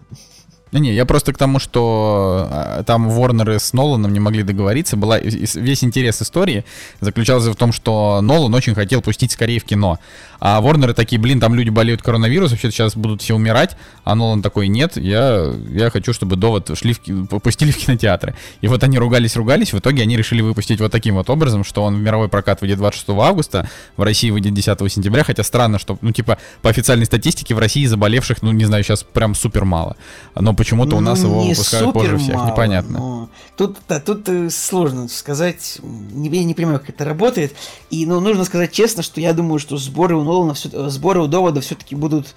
Не, 0.72 0.94
я 0.94 1.04
просто 1.04 1.32
к 1.32 1.38
тому, 1.38 1.58
что 1.58 2.46
а, 2.50 2.82
там 2.84 3.08
Ворнеры 3.08 3.58
с 3.58 3.72
Ноланом 3.72 4.12
не 4.12 4.20
могли 4.20 4.42
договориться. 4.42 4.96
Была 4.96 5.18
весь 5.18 5.84
интерес 5.84 6.22
истории 6.22 6.64
заключался 7.00 7.50
в 7.50 7.56
том, 7.56 7.72
что 7.72 8.20
Нолан 8.22 8.54
очень 8.54 8.74
хотел 8.74 9.02
пустить 9.02 9.32
скорее 9.32 9.58
в 9.58 9.64
кино. 9.64 9.98
А 10.38 10.60
Ворнеры 10.60 10.94
такие, 10.94 11.20
блин, 11.20 11.40
там 11.40 11.54
люди 11.54 11.70
болеют 11.70 12.02
коронавирусом, 12.02 12.52
вообще 12.52 12.70
сейчас 12.70 12.96
будут 12.96 13.20
все 13.20 13.34
умирать. 13.34 13.76
А 14.04 14.14
Нолан 14.14 14.42
такой, 14.42 14.68
нет, 14.68 14.96
я, 14.96 15.52
я 15.70 15.90
хочу, 15.90 16.12
чтобы 16.12 16.36
довод 16.36 16.70
шли 16.78 16.94
в, 16.94 17.26
пустили 17.40 17.72
в 17.72 17.76
кинотеатры. 17.76 18.34
И 18.60 18.68
вот 18.68 18.82
они 18.84 18.98
ругались-ругались, 18.98 19.72
в 19.72 19.78
итоге 19.78 20.02
они 20.02 20.16
решили 20.16 20.40
выпустить 20.40 20.80
вот 20.80 20.92
таким 20.92 21.16
вот 21.16 21.28
образом, 21.30 21.64
что 21.64 21.82
он 21.82 21.96
в 21.96 22.00
мировой 22.00 22.28
прокат 22.28 22.60
выйдет 22.60 22.78
26 22.78 23.10
августа, 23.10 23.68
в 23.96 24.02
России 24.02 24.30
выйдет 24.30 24.54
10 24.54 24.92
сентября, 24.92 25.24
хотя 25.24 25.42
странно, 25.42 25.78
что, 25.78 25.98
ну, 26.00 26.12
типа, 26.12 26.38
по 26.62 26.70
официальной 26.70 27.06
статистике 27.06 27.54
в 27.54 27.58
России 27.58 27.84
заболевших, 27.86 28.42
ну, 28.42 28.52
не 28.52 28.64
знаю, 28.64 28.84
сейчас 28.84 29.02
прям 29.02 29.34
супер 29.34 29.64
мало. 29.64 29.96
Но 30.34 30.54
почему-то 30.60 30.96
у 30.96 31.00
нас 31.00 31.22
его 31.22 31.40
выпускают 31.40 31.94
позже 31.94 32.18
всех, 32.18 32.34
мало, 32.34 32.50
непонятно. 32.50 32.98
Но... 32.98 33.28
Тут, 33.56 33.78
да, 33.88 33.98
тут 33.98 34.28
э, 34.28 34.50
сложно 34.50 35.08
сказать, 35.08 35.78
не, 35.82 36.28
я 36.28 36.44
не 36.44 36.52
понимаю, 36.52 36.80
как 36.80 36.90
это 36.90 37.06
работает. 37.06 37.54
И, 37.88 38.04
ну, 38.04 38.20
нужно 38.20 38.44
сказать 38.44 38.70
честно, 38.70 39.02
что 39.02 39.22
я 39.22 39.32
думаю, 39.32 39.58
что 39.58 39.78
сборы 39.78 40.16
у 40.16 40.22
Нолана, 40.22 40.52
все, 40.52 40.90
сборы 40.90 41.22
у 41.22 41.28
довода 41.28 41.62
все-таки 41.62 41.94
будут 41.94 42.34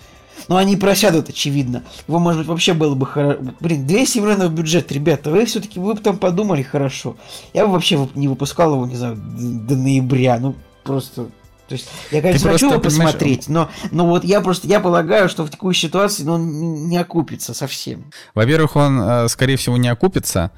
Но 0.47 0.55
они 0.55 0.77
просядут, 0.77 1.27
очевидно. 1.27 1.83
Его, 2.07 2.17
может 2.17 2.39
быть, 2.39 2.47
вообще 2.47 2.73
было 2.73 2.95
бы 2.95 3.05
хорошо. 3.05 3.41
Блин, 3.59 3.85
200 3.85 4.19
миллионов 4.19 4.53
бюджет, 4.53 4.89
ребята, 4.93 5.29
вы 5.29 5.45
все-таки, 5.45 5.81
вы 5.81 5.95
бы 5.95 5.99
там 5.99 6.17
подумали 6.17 6.61
хорошо. 6.61 7.17
Я 7.53 7.65
бы 7.65 7.73
вообще 7.73 8.07
не 8.15 8.29
выпускал 8.29 8.75
его, 8.75 8.85
не 8.85 8.95
знаю, 8.95 9.17
до 9.17 9.75
ноября. 9.75 10.39
Ну, 10.39 10.55
просто 10.85 11.27
то 11.73 11.77
есть, 11.77 11.89
я, 12.11 12.21
конечно, 12.21 12.51
хочу 12.51 12.69
его 12.69 12.79
посмотреть, 12.79 13.47
но, 13.47 13.71
но 13.89 14.05
вот 14.05 14.23
я 14.23 14.41
просто, 14.41 14.67
я 14.67 14.79
полагаю, 14.79 15.27
что 15.27 15.43
в 15.43 15.49
такой 15.49 15.73
ситуации 15.73 16.21
ну, 16.21 16.33
он 16.33 16.87
не 16.87 16.97
окупится 16.99 17.55
совсем. 17.55 18.11
Во-первых, 18.35 18.75
он, 18.75 19.01
э, 19.01 19.27
скорее 19.27 19.57
всего, 19.57 19.75
не 19.77 19.87
окупится, 19.87 20.51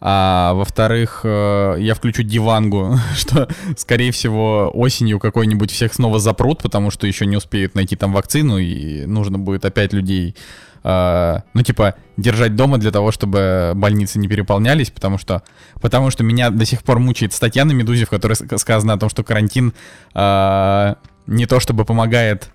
а 0.00 0.52
во-вторых, 0.54 1.22
э, 1.24 1.74
я 1.80 1.94
включу 1.96 2.22
дивангу, 2.22 3.00
что, 3.16 3.48
скорее 3.76 4.12
всего, 4.12 4.70
осенью 4.72 5.18
какой-нибудь 5.18 5.72
всех 5.72 5.92
снова 5.92 6.20
запрут, 6.20 6.62
потому 6.62 6.92
что 6.92 7.08
еще 7.08 7.26
не 7.26 7.36
успеют 7.36 7.74
найти 7.74 7.96
там 7.96 8.12
вакцину, 8.12 8.58
и 8.58 9.06
нужно 9.06 9.40
будет 9.40 9.64
опять 9.64 9.92
людей, 9.92 10.36
э, 10.82 11.38
ну, 11.54 11.62
типа, 11.62 11.94
держать 12.16 12.56
дома 12.56 12.78
для 12.78 12.90
того, 12.90 13.12
чтобы 13.12 13.72
больницы 13.74 14.18
не 14.18 14.28
переполнялись, 14.28 14.90
потому 14.90 15.18
что, 15.18 15.42
потому 15.80 16.10
что 16.10 16.24
меня 16.24 16.50
до 16.50 16.64
сих 16.64 16.82
пор 16.82 16.98
мучает 16.98 17.32
статья 17.32 17.64
на 17.64 17.72
«Медузе», 17.72 18.04
в 18.04 18.10
которой 18.10 18.34
сказано 18.58 18.94
о 18.94 18.98
том, 18.98 19.08
что 19.08 19.22
карантин 19.24 19.72
э, 20.14 20.94
не 21.26 21.46
то 21.46 21.60
чтобы 21.60 21.84
помогает, 21.84 22.50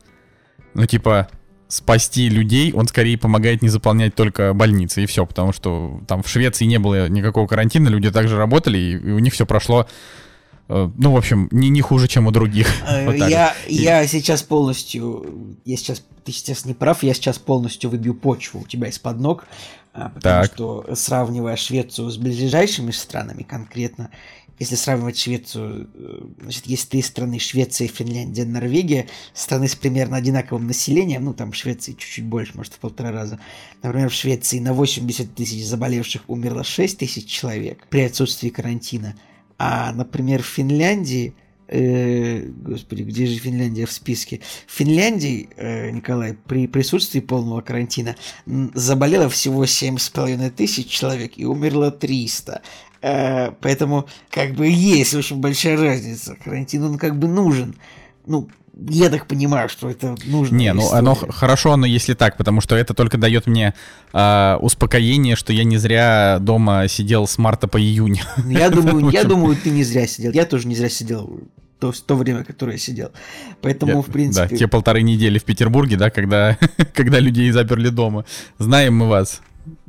ну, 0.74 0.86
типа, 0.86 1.28
спасти 1.68 2.30
людей, 2.30 2.72
он 2.74 2.88
скорее 2.88 3.18
помогает 3.18 3.62
не 3.62 3.70
заполнять 3.70 4.16
только 4.16 4.54
больницы 4.54 5.04
и 5.04 5.06
все, 5.06 5.26
потому 5.26 5.52
что 5.52 6.02
там 6.08 6.22
в 6.22 6.28
Швеции 6.28 6.66
не 6.66 6.78
было 6.78 7.10
никакого 7.10 7.48
карантина, 7.48 7.90
люди 7.90 8.12
также 8.12 8.38
работали, 8.38 8.78
и, 8.78 8.92
и 8.92 9.12
у 9.12 9.20
них 9.20 9.34
все 9.34 9.46
прошло 9.46 9.88
ну, 10.68 11.12
в 11.12 11.18
общем, 11.18 11.48
не, 11.52 11.70
не 11.70 11.82
хуже, 11.82 12.08
чем 12.08 12.28
у 12.28 12.32
других. 12.32 12.68
Э, 12.88 13.06
вот 13.08 13.16
я, 13.16 13.56
и... 13.68 13.76
я 13.76 14.06
сейчас 14.08 14.42
полностью, 14.44 15.58
я 15.66 15.78
сейчас, 15.78 16.04
ты 16.24 16.32
сейчас 16.32 16.66
не 16.66 16.74
прав, 16.74 17.04
я 17.04 17.14
сейчас 17.14 17.38
полностью 17.38 17.90
выбью 17.90 18.16
почву 18.16 18.62
у 18.62 18.68
тебя 18.68 18.88
из-под 18.88 19.20
ног, 19.20 19.46
а, 19.94 20.10
потому 20.10 20.44
так. 20.44 20.54
что 20.54 20.86
сравнивая 20.94 21.56
Швецию 21.56 22.10
с 22.10 22.18
ближайшими 22.18 22.92
странами 22.92 23.44
конкретно, 23.44 24.10
если 24.58 24.76
сравнивать 24.76 25.18
Швецию, 25.18 25.90
э, 25.94 26.20
значит, 26.42 26.66
есть 26.66 26.90
три 26.90 27.02
страны, 27.02 27.40
Швеция, 27.40 27.88
Финляндия, 27.88 28.46
Норвегия, 28.46 29.08
страны 29.34 29.68
с 29.68 29.76
примерно 29.76 30.16
одинаковым 30.16 30.68
населением, 30.68 31.26
ну, 31.26 31.34
там 31.34 31.52
Швеции 31.52 31.92
чуть-чуть 31.92 32.26
больше, 32.26 32.54
может, 32.56 32.74
в 32.74 32.80
полтора 32.80 33.12
раза. 33.12 33.40
Например, 33.84 34.10
в 34.10 34.14
Швеции 34.14 34.60
на 34.60 34.74
80 34.74 35.36
тысяч 35.36 35.66
заболевших 35.66 36.24
умерло 36.28 36.64
6 36.64 36.98
тысяч 36.98 37.26
человек 37.28 37.86
при 37.90 38.02
отсутствии 38.02 38.50
карантина, 38.50 39.16
а, 39.58 39.92
например, 39.94 40.42
в 40.44 40.48
Финляндии 40.48 41.34
Э, 41.68 42.42
господи, 42.42 43.02
где 43.02 43.26
же 43.26 43.40
Финляндия 43.40 43.86
в 43.86 43.92
списке? 43.92 44.42
В 44.68 44.72
Финляндии, 44.72 45.50
э, 45.56 45.90
Николай, 45.90 46.38
при 46.48 46.68
присутствии 46.68 47.22
полного 47.22 47.62
карантина 47.62 48.16
заболело 48.46 49.30
всего 49.30 49.66
7,5 49.66 50.52
тысяч 50.52 50.88
человек 50.88 51.34
и 51.38 51.46
умерло 51.46 51.90
300. 51.90 52.62
Э, 53.02 53.52
поэтому 53.62 54.08
как 54.30 54.54
бы 54.54 54.68
есть 54.68 55.16
очень 55.16 55.38
большая 55.38 55.78
разница. 55.78 56.36
Карантин, 56.44 56.84
он 56.84 56.98
как 57.00 57.18
бы 57.18 57.28
нужен. 57.28 57.76
Ну, 58.28 58.48
я 58.90 59.10
так 59.10 59.28
понимаю, 59.28 59.70
что 59.70 59.90
это 59.90 60.16
нужно. 60.26 60.56
Не, 60.56 60.74
ну 60.74 60.82
история. 60.82 61.00
оно 61.00 61.16
хорошо, 61.16 61.76
но 61.78 61.86
если 61.86 62.14
так, 62.14 62.38
потому 62.38 62.62
что 62.62 62.76
это 62.76 62.94
только 62.94 63.18
дает 63.18 63.48
мне 63.48 63.74
э, 64.14 64.58
успокоение, 64.60 65.36
что 65.36 65.54
я 65.54 65.64
не 65.64 65.78
зря 65.78 66.40
дома 66.42 66.88
сидел 66.88 67.28
с 67.28 67.38
марта 67.38 67.68
по 67.68 67.80
июнь. 67.80 68.22
Ну, 68.38 68.52
я 68.52 68.70
думаю, 68.70 69.10
я 69.14 69.24
думаю, 69.24 69.56
ты 69.56 69.70
не 69.70 69.84
зря 69.84 70.08
сидел. 70.08 70.32
Я 70.32 70.46
тоже 70.46 70.68
не 70.68 70.76
зря 70.76 70.90
сидел 70.90 71.40
то, 71.80 71.92
то 71.92 72.16
время, 72.16 72.44
которое 72.44 72.74
я 72.74 72.80
сидел. 72.80 73.12
Поэтому, 73.62 73.94
я, 73.94 74.02
в 74.02 74.08
принципе... 74.08 74.48
Да, 74.50 74.56
те 74.56 74.68
полторы 74.68 75.02
недели 75.02 75.40
в 75.40 75.44
Петербурге, 75.44 75.98
да, 75.98 76.10
когда, 76.10 76.58
когда 76.94 77.20
людей 77.20 77.52
заперли 77.52 77.90
дома. 77.90 78.26
Знаем 78.60 78.96
мы 78.96 79.08
вас 79.08 79.42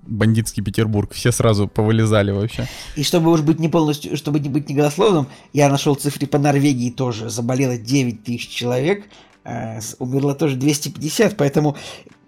бандитский 0.07 0.63
Петербург. 0.63 1.13
Все 1.13 1.33
сразу 1.33 1.69
повылезали 1.69 2.31
вообще. 2.31 2.69
И 2.97 3.03
чтобы 3.03 3.31
уж 3.31 3.41
быть 3.43 3.59
не 3.59 3.69
полностью, 3.69 4.17
чтобы 4.17 4.41
не 4.41 4.49
быть 4.49 4.69
неголословным, 4.69 5.27
я 5.53 5.69
нашел 5.69 5.95
цифры 5.95 6.27
по 6.27 6.39
Норвегии 6.39 6.91
тоже. 6.91 7.29
Заболело 7.29 7.77
9 7.77 8.25
тысяч 8.25 8.49
человек, 8.49 9.05
э, 9.45 9.81
умерло 9.99 10.35
тоже 10.35 10.57
250, 10.57 11.37
поэтому 11.37 11.77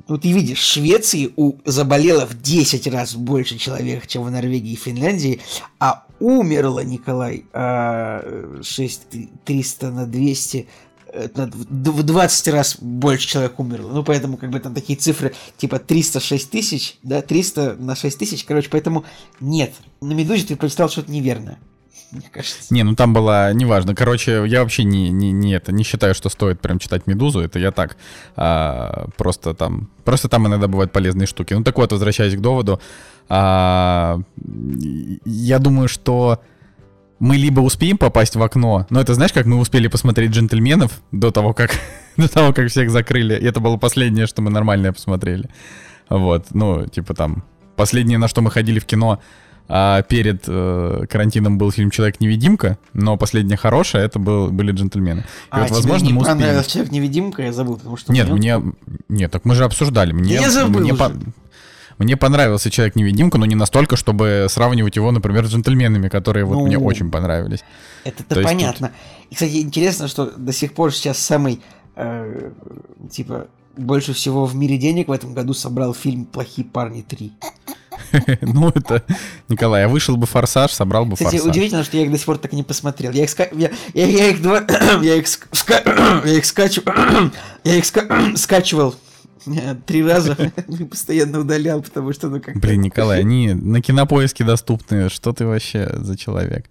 ну, 0.09 0.17
ты 0.17 0.33
видишь, 0.33 0.61
в 0.61 0.65
Швеции 0.65 1.31
у, 1.37 1.59
заболело 1.67 2.27
в 2.27 2.41
10 2.41 2.87
раз 2.87 3.15
больше 3.15 3.59
человек, 3.59 4.07
чем 4.07 4.23
в 4.23 4.31
Норвегии 4.31 4.73
и 4.73 4.77
Финляндии, 4.77 5.41
а 5.79 6.07
умерло, 6.19 6.81
Николай, 6.81 7.45
э, 7.53 8.61
6, 8.63 9.03
300 9.45 9.91
на 9.91 10.07
200 10.07 10.67
в 11.13 12.03
20 12.03 12.49
раз 12.49 12.77
больше 12.81 13.29
человек 13.29 13.59
умерло. 13.59 13.93
Ну, 13.93 14.05
поэтому, 14.05 14.37
как 14.37 14.51
бы, 14.51 14.61
там 14.61 14.75
такие 14.75 14.99
цифры, 14.99 15.35
типа 15.57 15.79
306 15.79 16.51
тысяч, 16.51 16.99
да, 17.03 17.23
300 17.23 17.77
на 17.79 17.97
6 17.97 18.19
тысяч, 18.19 18.45
короче, 18.45 18.69
поэтому 18.71 19.05
нет. 19.41 19.73
На 20.01 20.13
Медузе 20.13 20.47
ты 20.47 20.57
прочитал 20.57 20.89
что-то 20.89 21.11
неверное. 21.11 21.59
Мне 22.11 22.29
кажется. 22.33 22.73
Не, 22.73 22.85
ну 22.85 22.95
там 22.95 23.13
было, 23.13 23.53
неважно. 23.53 23.95
Короче, 23.95 24.45
я 24.47 24.63
вообще 24.63 24.85
не, 24.85 25.11
не, 25.11 25.31
не 25.31 25.53
это, 25.53 25.73
не 25.73 25.85
считаю, 25.85 26.15
что 26.15 26.31
стоит 26.31 26.59
прям 26.61 26.79
читать 26.79 27.07
Медузу. 27.07 27.41
Это 27.41 27.59
я 27.59 27.71
так. 27.71 27.99
А, 28.35 29.09
просто 29.17 29.53
там. 29.53 29.91
Просто 30.05 30.29
там 30.29 30.47
иногда 30.47 30.69
бывают 30.69 30.91
полезные 30.91 31.27
штуки. 31.27 31.53
Ну 31.53 31.65
так 31.65 31.77
вот, 31.77 31.93
возвращаясь 31.93 32.35
к 32.35 32.41
доводу. 32.41 32.81
А, 33.29 34.21
я 35.27 35.59
думаю, 35.59 35.89
что 35.89 36.41
мы 37.19 37.37
либо 37.37 37.61
успеем 37.61 37.99
попасть 37.99 38.37
в 38.37 38.43
окно, 38.43 38.87
но 38.91 39.01
это 39.01 39.15
знаешь, 39.15 39.33
как 39.33 39.47
мы 39.47 39.59
успели 39.59 39.89
посмотреть 39.89 40.31
джентльменов 40.31 41.01
до 41.13 41.31
того, 41.31 41.53
как 41.53 41.73
до 42.17 42.29
того, 42.29 42.53
как 42.53 42.69
всех 42.69 42.91
закрыли. 42.91 43.35
И 43.35 43.45
это 43.45 43.61
было 43.61 43.77
последнее, 43.77 44.27
что 44.27 44.43
мы 44.43 44.51
нормальное 44.51 44.93
посмотрели. 44.93 45.49
Вот, 46.09 46.47
ну, 46.53 46.87
типа 46.87 47.15
там, 47.15 47.45
последнее, 47.77 48.19
на 48.19 48.29
что 48.29 48.41
мы 48.41 48.51
ходили 48.51 48.79
в 48.79 48.87
кино 48.87 49.21
а 49.71 50.01
перед 50.01 50.45
э, 50.47 51.05
карантином 51.11 51.59
был 51.59 51.71
фильм 51.71 51.91
Человек-невидимка, 51.91 52.79
но 52.95 53.19
последнее 53.19 53.59
хорошее 53.59 54.05
это 54.05 54.19
был, 54.19 54.51
были 54.51 54.73
джентльмены. 54.73 55.21
И 55.21 55.25
а, 55.51 55.61
вот, 55.61 55.71
возможно, 55.71 56.07
тебе 56.07 56.09
не 56.09 56.19
мы 56.19 56.25
понравился 56.25 56.71
Человек-невидимка, 56.71 57.43
я 57.43 57.53
забыл, 57.53 57.77
потому 57.77 57.99
что... 57.99 58.11
Нет, 58.11 58.31
мне... 58.31 58.63
Нет, 59.11 59.31
так 59.31 59.45
мы 59.45 59.55
же 59.55 59.65
обсуждали. 59.65 60.13
Мне, 60.13 60.37
я 60.37 60.51
забыл 60.51 60.81
мне, 60.81 60.95
уже. 60.95 61.13
Мне 61.99 62.17
понравился 62.17 62.71
Человек-невидимка, 62.71 63.39
но 63.39 63.47
не 63.47 63.57
настолько, 63.57 63.97
чтобы 63.97 64.47
сравнивать 64.49 64.97
его, 64.97 65.11
например, 65.11 65.47
с 65.47 65.51
джентльменами, 65.51 66.09
которые 66.09 66.45
вот 66.45 66.55
ну, 66.55 66.67
мне 66.67 66.79
очень 66.79 67.11
понравились. 67.11 67.65
Это-то 68.05 68.41
понятно. 68.41 68.89
Тут... 68.89 68.97
И, 69.31 69.35
кстати, 69.35 69.57
интересно, 69.63 70.09
что 70.09 70.27
до 70.27 70.53
сих 70.53 70.75
пор 70.75 70.95
сейчас 70.95 71.19
самый, 71.19 71.61
э, 71.97 72.51
типа, 73.11 73.49
больше 73.77 74.13
всего 74.13 74.45
в 74.45 74.55
мире 74.55 74.79
денег 74.79 75.09
в 75.09 75.13
этом 75.13 75.35
году 75.35 75.55
собрал 75.55 75.93
фильм 75.93 76.25
«Плохие 76.25 76.67
парни 76.67 77.05
3». 77.09 77.33
Ну, 78.43 78.69
это... 78.69 79.03
Николай, 79.49 79.83
я 79.83 79.89
вышел 79.89 80.17
бы 80.17 80.27
«Форсаж», 80.27 80.73
собрал 80.73 81.05
бы 81.05 81.15
Кстати, 81.15 81.33
«Форсаж». 81.33 81.51
удивительно, 81.51 81.83
что 81.83 81.97
я 81.97 82.05
их 82.05 82.13
до 82.13 82.17
сих 82.17 82.27
пор 82.27 82.39
так 82.39 82.53
и 82.53 82.57
не 82.57 82.63
посмотрел. 82.63 83.11
Я 83.13 83.25
их, 83.25 83.31
ска... 83.31 83.49
я, 83.53 83.71
я, 83.93 84.07
я 84.07 84.29
их 84.29 84.41
два... 84.41 84.65
я 85.03 85.17
их, 85.17 85.27
ска... 85.27 86.23
я 86.25 86.35
их 86.39 86.47
скачивал... 86.47 86.95
я 87.65 87.77
их 87.77 87.85
ска... 87.85 88.07
скачивал 88.37 88.95
три 89.87 90.05
раза 90.05 90.37
постоянно 90.91 91.41
удалял, 91.41 91.83
потому 91.83 92.13
что 92.13 92.29
ну 92.29 92.41
как 92.41 92.59
Блин, 92.59 92.83
Николай, 92.83 93.21
они 93.21 93.55
на 93.55 93.81
кинопоиске 93.81 94.45
доступны. 94.45 95.09
Что 95.09 95.33
ты 95.33 95.47
вообще 95.47 95.91
за 95.95 96.17
человек? 96.17 96.67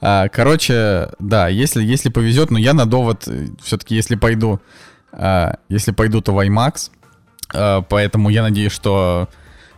А, 0.00 0.28
короче, 0.28 1.10
да, 1.18 1.48
если, 1.48 1.82
если 1.82 2.08
повезет, 2.08 2.50
но 2.50 2.58
я 2.58 2.72
на 2.72 2.86
довод 2.86 3.24
э, 3.26 3.48
все-таки, 3.62 3.94
если 3.94 4.16
пойду, 4.16 4.60
а, 5.12 5.58
если 5.68 5.92
пойду, 5.92 6.20
то 6.20 6.32
в 6.32 6.38
IMAX. 6.38 6.90
А, 7.52 7.82
поэтому 7.82 8.30
я 8.30 8.42
надеюсь, 8.42 8.72
что 8.72 9.28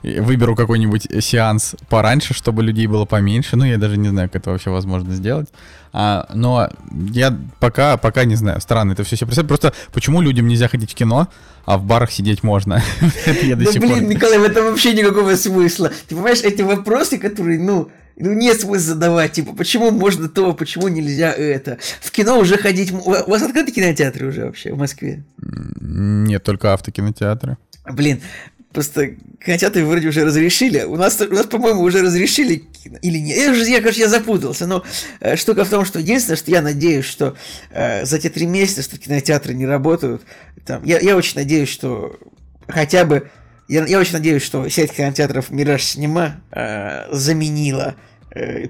выберу 0.02 0.56
какой-нибудь 0.56 1.08
сеанс 1.20 1.76
пораньше, 1.88 2.34
чтобы 2.34 2.62
людей 2.62 2.86
было 2.86 3.04
поменьше. 3.04 3.56
Ну, 3.56 3.64
я 3.64 3.78
даже 3.78 3.96
не 3.96 4.08
знаю, 4.08 4.28
как 4.28 4.42
это 4.42 4.50
вообще 4.50 4.70
возможно 4.70 5.14
сделать. 5.14 5.48
А, 5.92 6.26
но 6.34 6.70
я 6.90 7.36
пока, 7.60 7.96
пока 7.96 8.24
не 8.24 8.34
знаю. 8.34 8.60
Странно 8.60 8.92
это 8.92 9.04
все 9.04 9.16
себе 9.16 9.26
представить. 9.26 9.48
Просто 9.48 9.72
почему 9.92 10.20
людям 10.20 10.48
нельзя 10.48 10.68
ходить 10.68 10.92
в 10.92 10.94
кино, 10.94 11.28
а 11.66 11.78
в 11.78 11.84
барах 11.84 12.10
сидеть 12.10 12.42
можно? 12.42 12.82
Да 13.26 13.80
блин, 13.80 14.08
Николай, 14.08 14.38
в 14.38 14.44
этом 14.44 14.66
вообще 14.66 14.92
никакого 14.94 15.36
смысла. 15.36 15.90
Ты 16.08 16.14
понимаешь, 16.14 16.40
эти 16.42 16.62
вопросы, 16.62 17.18
которые, 17.18 17.58
ну, 17.58 17.90
ну, 18.16 18.32
нет 18.32 18.60
смысла 18.60 18.94
задавать, 18.94 19.32
типа, 19.32 19.54
почему 19.54 19.90
можно 19.90 20.28
то, 20.28 20.52
почему 20.52 20.88
нельзя 20.88 21.32
это. 21.32 21.78
В 22.00 22.10
кино 22.10 22.38
уже 22.38 22.56
ходить... 22.56 22.92
У 22.92 23.10
вас 23.10 23.42
открыты 23.42 23.72
кинотеатры 23.72 24.28
уже 24.28 24.46
вообще 24.46 24.72
в 24.72 24.78
Москве? 24.78 25.24
Нет, 25.38 26.42
только 26.42 26.72
автокинотеатры. 26.72 27.56
Блин, 27.90 28.20
Просто 28.72 29.16
кинотеатры 29.44 29.85
вроде 29.85 30.08
уже 30.08 30.24
разрешили. 30.24 30.82
У 30.82 30.96
нас, 30.96 31.20
у 31.20 31.32
нас 31.32 31.46
по-моему, 31.46 31.82
уже 31.82 32.02
разрешили 32.02 32.64
или 33.02 33.18
нет. 33.18 33.37
Я, 33.37 33.50
уже, 33.50 33.68
я, 33.68 33.80
короче, 33.80 34.00
я 34.00 34.08
запутался. 34.08 34.66
Но 34.66 34.85
э, 35.20 35.37
штука 35.37 35.64
в 35.64 35.68
том, 35.68 35.85
что 35.85 35.98
единственное, 35.98 36.37
что 36.37 36.50
я 36.50 36.62
надеюсь, 36.62 37.04
что 37.04 37.37
э, 37.70 38.04
за 38.04 38.18
те 38.18 38.30
три 38.30 38.46
месяца, 38.46 38.82
что 38.82 38.98
кинотеатры 38.98 39.54
не 39.54 39.66
работают, 39.66 40.22
там, 40.64 40.82
я, 40.85 40.98
я 41.00 41.16
очень 41.16 41.37
надеюсь, 41.37 41.68
что 41.68 42.18
хотя 42.66 43.04
бы... 43.04 43.30
Я, 43.68 43.87
я 43.87 43.98
очень 43.98 44.14
надеюсь, 44.14 44.42
что 44.42 44.68
сеть 44.68 44.92
кинотеатров 44.92 45.50
«Мираж 45.50 45.82
Синема» 45.82 46.40
э, 46.50 47.06
заменила 47.12 47.94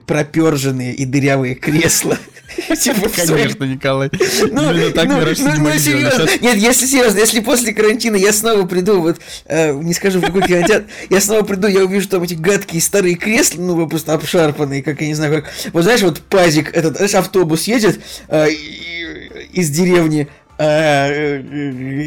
проперженные 0.06 0.94
и 0.94 1.04
дырявые 1.04 1.54
кресла. 1.54 2.18
Типа, 2.76 3.08
конечно, 3.08 3.64
Николай. 3.64 4.10
Ну, 4.12 4.72
ну, 4.72 4.72
ну, 4.72 5.74
серьезно. 5.78 6.28
Нет, 6.40 6.56
если 6.56 6.86
серьезно, 6.86 7.18
если 7.18 7.40
после 7.40 7.72
карантина 7.72 8.16
я 8.16 8.32
снова 8.32 8.66
приду, 8.66 9.00
вот, 9.00 9.20
э, 9.46 9.72
не 9.72 9.94
скажу, 9.94 10.18
в 10.18 10.22
какой 10.22 10.42
кинотеатр, 10.42 10.86
я 11.08 11.20
снова 11.20 11.44
приду, 11.44 11.68
я 11.68 11.84
увижу 11.84 12.08
там 12.08 12.22
эти 12.22 12.34
гадкие 12.34 12.82
старые 12.82 13.14
кресла, 13.14 13.60
ну, 13.62 13.86
просто 13.88 14.14
обшарпанные, 14.14 14.82
как 14.82 15.00
я 15.00 15.06
не 15.06 15.14
знаю, 15.14 15.42
как... 15.42 15.52
Вот 15.72 15.84
знаешь, 15.84 16.02
вот 16.02 16.20
пазик, 16.20 16.76
этот, 16.76 16.96
знаешь, 16.96 17.14
автобус 17.14 17.64
едет 17.64 18.00
э, 18.28 18.48
из 19.52 19.70
деревни 19.70 20.28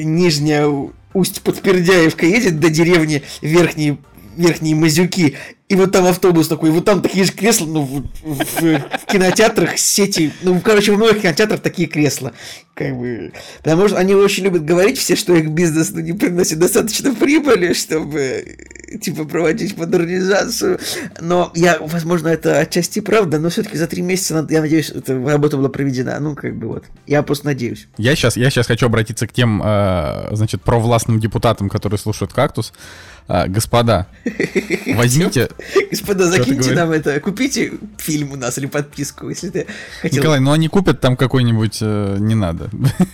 Нижняя 0.03 0.67
Усть-Подпердяевка 1.13 2.25
едет 2.25 2.59
до 2.59 2.69
деревни 2.69 3.23
Верхние 3.41 3.97
верхние 4.37 4.75
мазюки, 4.75 5.35
и 5.67 5.75
вот 5.75 5.91
там 5.91 6.05
автобус 6.05 6.47
такой, 6.47 6.69
и 6.69 6.71
вот 6.71 6.85
там 6.85 7.01
такие 7.01 7.25
же 7.25 7.31
кресла, 7.31 7.65
ну, 7.65 7.81
в, 7.81 8.03
в, 8.21 8.61
в 8.61 9.05
кинотеатрах 9.07 9.79
сети, 9.79 10.31
ну, 10.43 10.61
короче, 10.61 10.91
в 10.91 10.97
многих 10.97 11.23
кинотеатрах 11.23 11.59
такие 11.59 11.87
кресла, 11.87 12.33
как 12.75 12.95
бы, 12.95 13.33
потому 13.63 13.87
что 13.87 13.97
они 13.97 14.13
очень 14.13 14.43
любят 14.43 14.63
говорить 14.63 14.99
все, 14.99 15.15
что 15.15 15.33
их 15.33 15.49
бизнес, 15.49 15.89
ну, 15.89 16.01
не 16.01 16.13
приносит 16.13 16.59
достаточно 16.59 17.15
прибыли, 17.15 17.73
чтобы, 17.73 18.57
типа, 19.01 19.25
проводить 19.25 19.75
модернизацию, 19.75 20.79
но 21.19 21.51
я, 21.55 21.79
возможно, 21.79 22.27
это 22.27 22.59
отчасти 22.59 22.99
правда, 22.99 23.39
но 23.39 23.49
все-таки 23.49 23.77
за 23.77 23.87
три 23.87 24.03
месяца, 24.03 24.45
я 24.51 24.61
надеюсь, 24.61 24.91
эта 24.91 25.19
работа 25.19 25.57
была 25.57 25.69
проведена, 25.69 26.19
ну, 26.19 26.35
как 26.35 26.55
бы 26.55 26.67
вот, 26.67 26.83
я 27.07 27.23
просто 27.23 27.47
надеюсь. 27.47 27.87
Я 27.97 28.15
сейчас, 28.15 28.37
я 28.37 28.51
сейчас 28.51 28.67
хочу 28.67 28.85
обратиться 28.85 29.25
к 29.25 29.33
тем, 29.33 29.63
э, 29.65 30.27
значит, 30.33 30.61
провластным 30.61 31.19
депутатам, 31.19 31.69
которые 31.69 31.97
слушают 31.97 32.33
«Кактус», 32.33 32.71
а, 33.27 33.47
господа, 33.47 34.07
возьмите... 34.95 35.49
Господа, 35.89 36.27
закиньте 36.27 36.73
нам 36.73 36.91
это, 36.91 37.19
купите 37.19 37.73
фильм 37.97 38.33
у 38.33 38.35
нас 38.35 38.57
или 38.57 38.65
подписку, 38.65 39.29
если 39.29 39.49
ты 39.49 39.67
хотел. 40.01 40.19
Николай, 40.19 40.39
ну 40.39 40.51
они 40.51 40.67
купят 40.67 40.99
там 40.99 41.15
какой-нибудь, 41.15 41.79
э, 41.81 42.17
не 42.19 42.35
надо. 42.35 42.69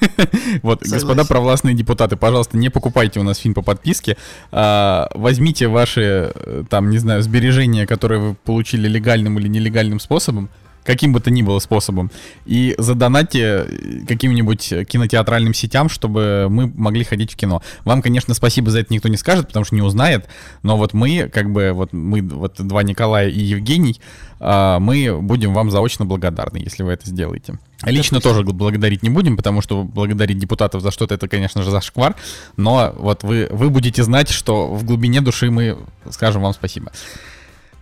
вот, 0.64 0.82
господа 0.84 1.26
провластные 1.26 1.76
депутаты, 1.76 2.16
пожалуйста, 2.16 2.58
не 2.58 2.70
покупайте 2.70 3.20
у 3.20 3.24
нас 3.24 3.38
фильм 3.38 3.54
по 3.54 3.62
подписке, 3.62 4.18
а, 4.52 5.10
возьмите 5.14 5.68
ваши, 5.68 6.32
э, 6.34 6.64
там, 6.70 6.90
не 6.90 6.98
знаю, 6.98 7.22
сбережения, 7.22 7.86
которые 7.86 8.20
вы 8.20 8.36
получили 8.36 8.88
легальным 8.88 9.38
или 9.40 9.48
нелегальным 9.48 10.00
способом, 10.00 10.50
каким 10.84 11.14
бы 11.14 11.20
то 11.20 11.32
ни 11.32 11.42
было 11.42 11.60
способом, 11.60 12.12
и 12.46 12.76
задонатьте 12.78 13.68
каким-нибудь 14.08 14.74
кинотеатральным 14.88 15.54
сетям, 15.54 15.90
чтобы 15.90 16.48
мы 16.50 16.68
могли 16.68 17.04
ходить 17.04 17.34
в 17.34 17.36
кино. 17.36 17.62
Вам, 17.86 18.02
конечно, 18.02 18.34
спасибо 18.34 18.72
за 18.72 18.80
это 18.80 18.94
никто 18.94 19.08
не 19.10 19.18
скажет, 19.18 19.48
потому 19.48 19.66
что 19.66 19.76
не 19.76 19.82
узнает, 19.82 20.28
но 20.64 20.78
вот 20.78 20.94
мы, 20.94 21.30
как 21.32 21.52
бы, 21.52 21.72
вот 21.74 21.94
мы, 21.94 22.22
вот 22.22 22.56
два 22.58 22.84
Николая 22.84 23.30
и 23.30 23.40
Евгений, 23.40 24.00
а, 24.40 24.80
мы 24.80 25.20
будем 25.22 25.54
вам 25.54 25.70
заочно 25.70 26.06
благодарны, 26.06 26.58
если 26.58 26.82
вы 26.82 26.94
это 26.94 27.08
сделаете. 27.08 27.60
Лично 27.84 28.18
это 28.18 28.30
тоже 28.30 28.44
благодарить 28.44 29.04
не 29.04 29.10
будем, 29.10 29.38
потому 29.38 29.62
что 29.62 29.84
благодарить 29.84 30.40
депутатов 30.40 30.82
за 30.82 30.92
что-то 30.92 31.14
это, 31.14 31.28
конечно 31.28 31.64
же, 31.64 31.72
зашквар, 31.72 32.16
но 32.58 32.94
вот 32.98 33.24
вы, 33.24 33.48
вы 33.52 33.70
будете 33.70 34.04
знать, 34.04 34.30
что 34.30 34.68
в 34.68 34.84
глубине 34.84 35.22
души 35.22 35.52
мы 35.52 35.78
скажем 36.10 36.42
вам 36.42 36.54
спасибо. 36.54 36.92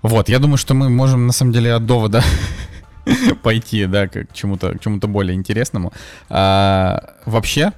Вот, 0.01 0.29
я 0.29 0.39
думаю, 0.39 0.57
что 0.57 0.73
мы 0.73 0.89
можем, 0.89 1.27
на 1.27 1.33
самом 1.33 1.51
деле, 1.51 1.73
от 1.73 1.85
довода 1.85 2.23
пойти, 3.43 3.85
да, 3.85 4.07
к 4.07 4.33
чему-то, 4.33 4.77
к 4.77 4.81
чему-то 4.81 5.07
более 5.07 5.35
интересному. 5.35 5.93
А, 6.29 7.15
вообще, 7.25 7.73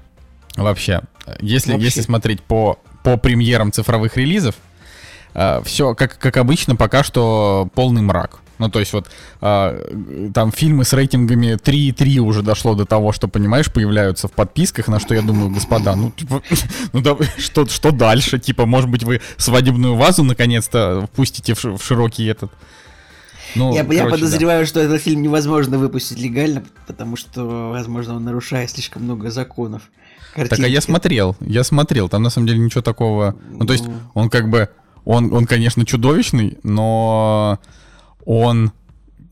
вообще, 0.56 1.02
если, 1.40 1.74
вообще. 1.74 1.86
если 1.86 2.02
смотреть 2.02 2.42
по, 2.42 2.80
по 3.04 3.18
премьерам 3.18 3.72
цифровых 3.72 4.18
релизов, 4.18 4.56
а, 5.34 5.62
все, 5.64 5.96
как, 5.96 6.18
как 6.18 6.38
обычно, 6.38 6.76
пока 6.76 7.04
что 7.04 7.70
полный 7.74 8.02
мрак. 8.02 8.40
Ну, 8.62 8.70
то 8.70 8.80
есть 8.80 8.94
вот 8.94 9.10
а, 9.42 9.76
там 10.36 10.52
фильмы 10.52 10.86
с 10.86 10.94
рейтингами 10.94 11.54
3,3 11.56 12.20
уже 12.20 12.44
дошло 12.44 12.76
до 12.76 12.86
того, 12.86 13.12
что, 13.12 13.28
понимаешь, 13.28 13.74
появляются 13.74 14.28
в 14.28 14.34
подписках, 14.34 14.88
на 14.88 15.00
что 15.00 15.16
я 15.16 15.24
думаю, 15.24 15.50
господа, 15.50 15.96
ну, 15.96 16.12
типа, 16.12 16.44
ну 16.94 17.02
да, 17.02 17.18
что, 17.40 17.66
что 17.66 17.90
дальше? 17.90 18.38
Типа, 18.38 18.68
может 18.68 18.88
быть, 18.88 19.04
вы 19.04 19.20
свадебную 19.38 19.96
вазу 19.96 20.24
наконец-то 20.24 21.08
впустите 21.12 21.56
в, 21.56 21.64
в 21.64 21.84
широкий 21.84 22.28
этот 22.28 22.52
ну, 23.56 23.74
я, 23.74 23.84
короче, 23.84 24.00
я 24.00 24.06
подозреваю, 24.08 24.64
да. 24.64 24.66
что 24.66 24.80
этот 24.80 25.02
фильм 25.02 25.22
невозможно 25.22 25.78
выпустить 25.78 26.20
легально, 26.20 26.64
потому 26.88 27.16
что, 27.16 27.70
возможно, 27.72 28.16
он 28.16 28.24
нарушает 28.24 28.70
слишком 28.70 29.04
много 29.04 29.32
законов. 29.32 29.84
Картинки. 30.34 30.62
Так 30.62 30.66
а 30.66 30.70
я 30.70 30.82
смотрел, 30.82 31.36
я 31.42 31.64
смотрел, 31.64 32.08
там 32.08 32.24
на 32.24 32.30
самом 32.30 32.48
деле 32.48 32.60
ничего 32.60 32.82
такого. 32.82 33.36
Ну, 33.52 33.66
то 33.66 33.74
есть, 33.74 33.86
ну. 33.86 33.94
он 34.14 34.30
как 34.30 34.50
бы, 34.50 34.70
он, 35.04 35.34
он, 35.34 35.46
конечно, 35.46 35.86
чудовищный, 35.86 36.58
но 36.64 37.60
он 38.26 38.72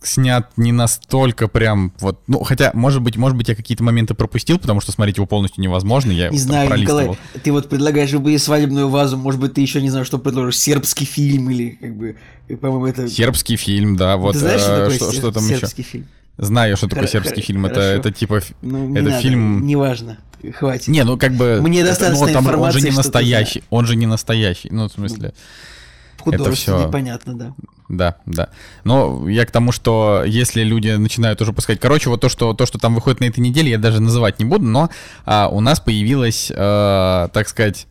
снят 0.02 0.50
не 0.58 0.72
настолько 0.72 1.48
прям 1.48 1.94
вот, 2.00 2.22
ну, 2.28 2.44
хотя, 2.44 2.72
может 2.74 3.02
быть, 3.02 3.18
может 3.18 3.38
быть, 3.38 3.50
я 3.50 3.56
какие-то 3.56 3.84
моменты 3.84 4.14
пропустил, 4.14 4.58
потому 4.58 4.82
что 4.82 4.92
смотреть 4.92 5.18
его 5.18 5.26
полностью 5.26 5.62
невозможно, 5.62 6.12
я 6.12 6.30
Не 6.30 6.38
знаю, 6.38 6.76
Николай, 6.78 7.18
ты 7.44 7.52
вот 7.52 7.70
предлагаешь 7.70 8.14
бы 8.14 8.38
свадебную 8.38 8.90
вазу, 8.90 9.18
может 9.18 9.40
быть, 9.40 9.54
ты 9.54 9.62
еще 9.62 9.82
не 9.82 9.90
знаю, 9.90 10.06
что 10.06 10.18
предложишь, 10.18 10.58
сербский 10.58 11.06
фильм 11.06 11.50
или, 11.50 11.78
как 11.82 11.96
бы, 11.96 12.18
по-моему, 12.62 12.88
это... 12.88 13.08
Сербский 13.08 13.58
фильм, 13.58 13.96
да, 13.96 14.18
вот. 14.18 14.34
Ты 14.34 14.40
знаешь, 14.40 14.62
что 14.62 14.72
э, 14.72 14.78
такое 14.78 14.96
что, 14.96 15.12
что 15.12 15.32
там 15.32 15.44
сербский 15.44 15.82
еще? 15.82 15.92
фильм? 15.92 16.08
Знаю, 16.38 16.78
что 16.78 16.88
такое 16.88 17.08
сербский 17.08 17.42
фильм, 17.42 17.66
это, 17.66 17.82
это 17.82 18.12
типа, 18.12 18.42
ну, 18.62 18.94
это 18.96 19.10
надо, 19.10 19.22
фильм... 19.22 19.66
Неважно, 19.66 20.18
хватит. 20.54 20.88
Не, 20.88 21.04
ну 21.04 21.18
как 21.18 21.34
бы... 21.34 21.60
Мне 21.62 21.84
достаточно 21.84 22.26
это, 22.26 22.42
ну, 22.42 22.52
там, 22.52 22.62
Он 22.62 22.72
же 22.72 22.82
не 22.82 22.92
настоящий, 22.92 23.64
он 23.70 23.86
же 23.86 23.96
не 23.96 24.06
настоящий, 24.06 24.70
ну, 24.72 24.88
в 24.88 24.92
смысле... 24.92 25.34
Это 26.26 26.52
все 26.52 26.88
непонятно, 26.88 27.34
да. 27.34 27.54
Да, 27.90 28.16
да. 28.28 28.50
Но 28.84 29.28
я 29.28 29.46
к 29.46 29.52
тому, 29.52 29.72
что 29.72 30.24
если 30.26 30.64
люди 30.64 30.90
начинают 30.90 31.42
уже 31.42 31.54
пускать... 31.54 31.80
Короче, 31.80 32.10
вот 32.10 32.22
то, 32.22 32.30
что, 32.30 32.54
то, 32.54 32.66
что 32.68 32.78
там 32.78 32.94
выходит 32.94 33.20
на 33.20 33.26
этой 33.26 33.40
неделе, 33.40 33.72
я 33.72 33.78
даже 33.80 34.00
называть 34.00 34.40
не 34.40 34.46
буду, 34.46 34.66
но 34.66 34.90
а, 35.26 35.50
у 35.52 35.60
нас 35.60 35.80
появилась, 35.80 36.52
а, 36.56 37.30
так 37.30 37.50
сказать, 37.50 37.88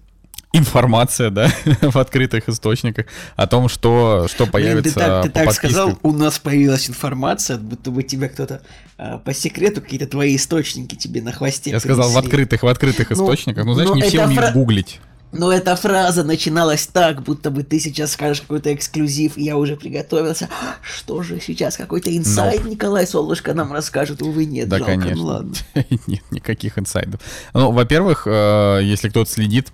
информация, 0.53 1.31
да, 1.31 1.51
в 1.83 1.97
открытых 1.99 2.49
источниках 2.49 3.07
о 3.35 3.49
том, 3.49 3.69
что, 3.69 4.27
что 4.29 4.47
появится 4.47 4.95
Блин, 4.95 5.07
ты 5.07 5.11
так, 5.11 5.25
ты 5.25 5.31
так 5.31 5.53
сказал, 5.53 5.99
у 6.03 6.13
нас 6.13 6.39
появилась 6.39 6.89
информация, 6.89 7.59
будто 7.59 7.91
бы 7.91 8.05
тебя 8.05 8.29
кто-то 8.29 8.63
а, 8.97 9.19
по 9.19 9.35
секрету, 9.35 9.83
какие-то 9.83 10.07
твои 10.07 10.37
источники 10.37 10.95
тебе 10.95 11.23
на 11.23 11.33
хвосте 11.33 11.71
Я 11.71 11.81
принесли. 11.81 12.03
сказал 12.03 12.11
в 12.13 12.19
открытых, 12.19 12.63
в 12.63 12.69
открытых 12.69 13.11
ну, 13.11 13.17
источниках. 13.17 13.65
Ну, 13.65 13.75
знаешь, 13.75 13.91
не 13.91 14.03
все 14.03 14.25
умеют 14.25 14.45
фра... 14.45 14.53
гуглить. 14.53 15.01
Но 15.33 15.53
эта 15.53 15.77
фраза 15.77 16.25
начиналась 16.25 16.87
так, 16.87 17.23
будто 17.23 17.51
бы 17.51 17.63
ты 17.63 17.79
сейчас 17.81 18.13
скажешь 18.13 18.41
какой-то 18.41 18.75
эксклюзив, 18.75 19.37
и 19.37 19.45
я 19.45 19.57
уже 19.57 19.77
приготовился. 19.77 20.49
Что 20.83 21.23
же 21.23 21.39
сейчас, 21.41 21.77
какой-то 21.77 22.17
инсайд 22.17 22.65
Но... 22.65 22.71
Николай 22.71 23.07
Солнышко 23.07 23.53
нам 23.53 23.73
расскажет? 23.73 24.23
Увы, 24.23 24.47
нет, 24.47 24.69
да, 24.69 24.79
жалко, 24.79 24.95
ну 24.95 25.01
конечно. 25.01 25.23
ну 25.23 25.29
ладно. 25.29 25.55
нет, 26.07 26.23
никаких 26.31 26.79
инсайдов. 26.79 27.21
Ну, 27.53 27.73
во-первых, 27.73 28.27
э, 28.27 28.81
если 28.83 29.11
кто-то 29.11 29.31
следит, 29.31 29.69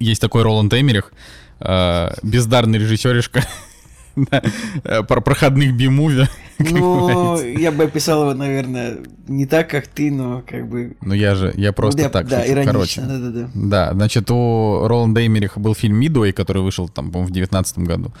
есть 0.00 0.20
такой 0.20 0.42
Роланд 0.42 0.72
Эмерих, 0.72 1.12
э, 1.60 2.10
бездарный 2.22 2.78
режиссеришка, 2.78 3.44
про 5.08 5.20
проходных 5.20 5.74
би-муви. 5.74 6.26
Ну, 6.58 7.42
я 7.42 7.72
бы 7.72 7.84
описал 7.84 8.22
его, 8.22 8.34
наверное, 8.34 8.98
не 9.26 9.44
так, 9.44 9.68
как 9.68 9.88
ты, 9.88 10.12
но 10.12 10.42
как 10.48 10.68
бы... 10.68 10.96
Ну, 11.00 11.12
я 11.12 11.34
же, 11.34 11.52
я 11.56 11.72
просто 11.72 12.02
да, 12.04 12.08
так 12.08 12.28
Да, 12.28 12.46
иронично, 12.46 12.72
короче. 12.72 13.00
да, 13.00 13.18
да, 13.18 13.30
да. 13.30 13.50
Да, 13.54 13.92
значит, 13.92 14.30
у 14.30 14.86
Роланда 14.86 15.26
Эмериха 15.26 15.58
был 15.58 15.74
фильм 15.74 15.96
«Мидуэй», 15.96 16.32
который 16.32 16.62
вышел, 16.62 16.88
там, 16.88 17.10
по-моему, 17.10 17.28
в 17.28 17.34
девятнадцатом 17.34 17.84
году. 17.84 18.12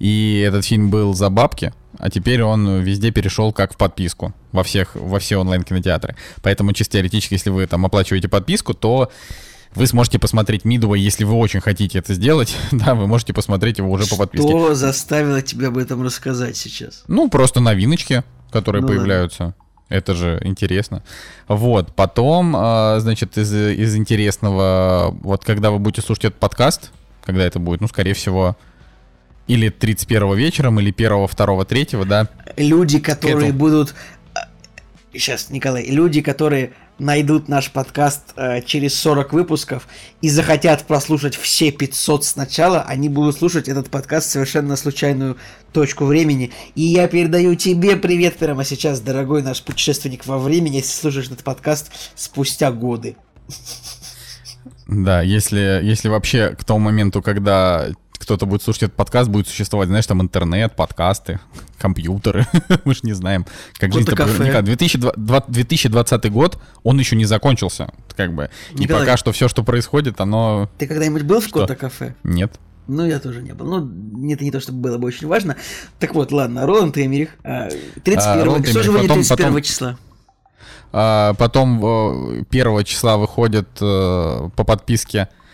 И 0.00 0.44
этот 0.46 0.64
фильм 0.64 0.90
был 0.90 1.14
за 1.14 1.30
бабки, 1.30 1.72
а 1.98 2.10
теперь 2.10 2.42
он 2.42 2.80
везде 2.80 3.12
перешел 3.12 3.52
как 3.52 3.74
в 3.74 3.76
подписку 3.76 4.34
во 4.52 4.62
всех, 4.62 4.94
во 4.94 5.18
все 5.18 5.36
онлайн-кинотеатры. 5.36 6.16
Поэтому 6.42 6.72
чисто 6.72 6.94
теоретически, 6.94 7.34
если 7.34 7.50
вы 7.50 7.66
там 7.66 7.86
оплачиваете 7.86 8.28
подписку, 8.28 8.74
то 8.74 9.10
вы 9.76 9.86
сможете 9.86 10.18
посмотреть 10.18 10.64
Мидуэй, 10.64 11.00
если 11.00 11.24
вы 11.24 11.34
очень 11.34 11.60
хотите 11.60 11.98
это 11.98 12.14
сделать, 12.14 12.56
да, 12.72 12.94
вы 12.94 13.06
можете 13.06 13.32
посмотреть 13.32 13.78
его 13.78 13.90
уже 13.90 14.06
по 14.06 14.16
подписке. 14.16 14.48
Что 14.48 14.74
заставило 14.74 15.42
тебя 15.42 15.68
об 15.68 15.78
этом 15.78 16.02
рассказать 16.02 16.56
сейчас? 16.56 17.04
Ну, 17.06 17.28
просто 17.28 17.60
новиночки, 17.60 18.24
которые 18.50 18.82
ну, 18.82 18.88
появляются. 18.88 19.42
Ладно. 19.44 19.56
Это 19.88 20.14
же 20.14 20.40
интересно. 20.42 21.04
Вот, 21.46 21.94
потом, 21.94 22.54
а, 22.56 22.98
значит, 22.98 23.38
из, 23.38 23.54
из 23.54 23.94
интересного, 23.94 25.16
вот 25.22 25.44
когда 25.44 25.70
вы 25.70 25.78
будете 25.78 26.02
слушать 26.02 26.24
этот 26.24 26.40
подкаст, 26.40 26.90
когда 27.22 27.44
это 27.44 27.60
будет, 27.60 27.80
ну, 27.80 27.86
скорее 27.86 28.14
всего, 28.14 28.56
или 29.46 29.68
31 29.68 30.34
вечером, 30.34 30.80
или 30.80 30.90
1, 30.90 31.28
2, 31.28 31.64
3, 31.64 31.88
да. 32.04 32.28
Люди, 32.56 32.98
которые 32.98 33.52
будут... 33.52 33.94
Сейчас, 35.12 35.46
а, 35.50 35.52
Николай, 35.52 35.86
люди, 35.86 36.20
которые 36.20 36.72
найдут 36.98 37.48
наш 37.48 37.70
подкаст 37.70 38.32
э, 38.36 38.62
через 38.62 38.94
40 39.00 39.32
выпусков 39.32 39.86
и 40.20 40.28
захотят 40.28 40.84
прослушать 40.86 41.36
все 41.36 41.70
500 41.70 42.24
сначала, 42.24 42.82
они 42.82 43.08
будут 43.08 43.38
слушать 43.38 43.68
этот 43.68 43.90
подкаст 43.90 44.28
в 44.28 44.30
совершенно 44.30 44.76
случайную 44.76 45.36
точку 45.72 46.04
времени. 46.04 46.52
И 46.74 46.82
я 46.82 47.08
передаю 47.08 47.54
тебе 47.54 47.96
привет 47.96 48.36
прямо 48.36 48.64
сейчас, 48.64 49.00
дорогой 49.00 49.42
наш 49.42 49.62
путешественник 49.62 50.26
во 50.26 50.38
времени, 50.38 50.76
если 50.76 50.92
слушаешь 50.92 51.26
этот 51.26 51.44
подкаст 51.44 51.90
спустя 52.14 52.72
годы. 52.72 53.16
Да, 54.86 55.20
если, 55.20 55.80
если 55.82 56.08
вообще 56.08 56.50
к 56.50 56.64
тому 56.64 56.78
моменту, 56.78 57.20
когда 57.20 57.88
кто-то 58.26 58.44
будет 58.44 58.60
слушать 58.62 58.82
этот 58.82 58.96
подкаст, 58.96 59.30
будет 59.30 59.46
существовать, 59.46 59.86
знаешь, 59.88 60.04
там 60.04 60.20
интернет, 60.20 60.74
подкасты, 60.74 61.38
компьютеры. 61.78 62.44
Мы 62.84 62.92
же 62.94 63.00
не 63.04 63.12
знаем, 63.12 63.46
как 63.78 63.92
жизнь 63.92 64.04
Кота-кафе. 64.04 64.62
2020 64.62 66.32
год, 66.32 66.58
он 66.82 66.98
еще 66.98 67.14
не 67.14 67.24
закончился, 67.24 67.88
как 68.16 68.34
бы. 68.34 68.50
И 68.72 68.80
Николай. 68.80 69.02
пока 69.04 69.16
что 69.16 69.30
все, 69.30 69.46
что 69.46 69.62
происходит, 69.62 70.20
оно... 70.20 70.68
Ты 70.76 70.88
когда-нибудь 70.88 71.22
был 71.22 71.40
в? 71.40 71.48
Кота-кафе? 71.50 72.16
Нет. 72.24 72.58
Ну, 72.88 73.06
я 73.06 73.20
тоже 73.20 73.42
не 73.42 73.52
был. 73.52 73.66
Ну, 73.66 74.32
это 74.32 74.42
не 74.42 74.50
то, 74.50 74.58
чтобы 74.58 74.80
было 74.80 74.98
бы 74.98 75.06
очень 75.06 75.28
важно. 75.28 75.54
Так 76.00 76.14
вот, 76.14 76.32
ладно, 76.32 76.66
Роланд 76.66 76.98
Эмерих. 76.98 77.28
а, 77.44 77.68
31 78.04 78.18
А, 78.42 78.44
Роланд 78.44 78.66
Что 78.68 78.82
же 78.82 78.90
выйдет 78.90 79.08
потом- 79.08 79.22
31 79.22 79.46
потом- 79.52 79.62
числа? 79.62 79.98
А, 80.92 81.34
потом 81.34 81.84
э, 82.40 82.44
1 82.50 82.84
числа 82.84 83.18
выходят 83.18 83.68
э, 83.80 84.48
по 84.56 84.64
подписке 84.64 85.28
э, 85.30 85.45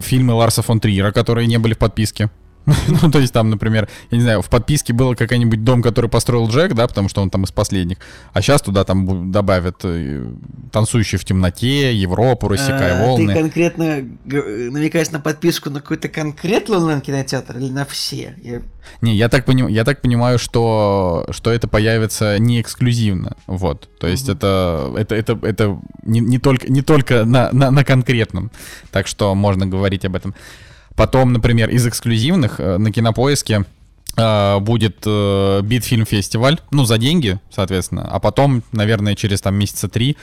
фильмы 0.00 0.34
Ларса 0.34 0.62
фон 0.62 0.80
Триера, 0.80 1.12
которые 1.12 1.46
не 1.46 1.58
были 1.58 1.74
в 1.74 1.78
подписке. 1.78 2.30
Ну, 3.02 3.10
то 3.10 3.18
есть 3.18 3.32
там, 3.32 3.50
например, 3.50 3.88
я 4.10 4.18
не 4.18 4.22
знаю, 4.22 4.42
в 4.42 4.48
подписке 4.48 4.92
был 4.92 5.14
какой-нибудь 5.14 5.64
дом, 5.64 5.82
который 5.82 6.08
построил 6.10 6.48
Джек, 6.48 6.74
да, 6.74 6.86
потому 6.86 7.08
что 7.08 7.22
он 7.22 7.30
там 7.30 7.44
из 7.44 7.50
последних. 7.52 7.98
А 8.32 8.42
сейчас 8.42 8.62
туда 8.62 8.84
там 8.84 9.30
добавят 9.32 9.76
э, 9.84 10.32
«Танцующие 10.72 11.18
в 11.18 11.24
темноте», 11.24 11.94
«Европу», 11.94 12.48
«Рассекая 12.48 13.02
А, 13.02 13.06
волны». 13.06 13.32
Ты 13.34 13.40
конкретно 13.40 13.84
намекаешь 14.24 15.10
на 15.10 15.20
подписку 15.20 15.70
на 15.70 15.80
какой-то 15.80 16.08
конкретный 16.08 16.76
онлайн-кинотеатр 16.76 17.58
или 17.58 17.70
на 17.70 17.84
все? 17.84 18.34
Я- 18.42 18.62
Не, 19.00 19.14
я 19.14 19.28
так, 19.28 19.44
поним, 19.44 19.68
я 19.68 19.84
так 19.84 20.00
понимаю, 20.02 20.38
что, 20.38 21.26
что 21.30 21.50
это 21.50 21.68
появится 21.68 22.38
не 22.38 22.60
эксклюзивно. 22.60 23.36
Вот. 23.46 23.88
То 23.98 24.06
есть 24.06 24.28
это, 24.28 24.92
это, 24.96 25.14
это, 25.14 25.38
это 25.42 25.78
не, 26.02 26.20
не 26.20 26.38
только, 26.38 26.70
не 26.70 26.82
только 26.82 27.24
на, 27.24 27.50
на, 27.52 27.70
на 27.70 27.84
конкретном. 27.84 28.50
Так 28.90 29.06
что 29.06 29.34
можно 29.34 29.66
говорить 29.66 30.04
об 30.04 30.16
этом. 30.16 30.34
Потом, 30.96 31.32
например, 31.32 31.70
из 31.70 31.86
эксклюзивных 31.86 32.60
э, 32.60 32.76
на 32.78 32.92
кинопоиске 32.92 33.64
э, 34.16 34.58
будет 34.58 35.02
э, 35.06 35.60
Битфильм 35.62 36.04
фестиваль, 36.04 36.58
ну, 36.70 36.84
за 36.84 36.98
деньги, 36.98 37.38
соответственно. 37.50 38.08
А 38.10 38.18
потом, 38.20 38.62
наверное, 38.72 39.14
через 39.14 39.40
там 39.40 39.54
месяца 39.54 39.88
три 39.88 40.16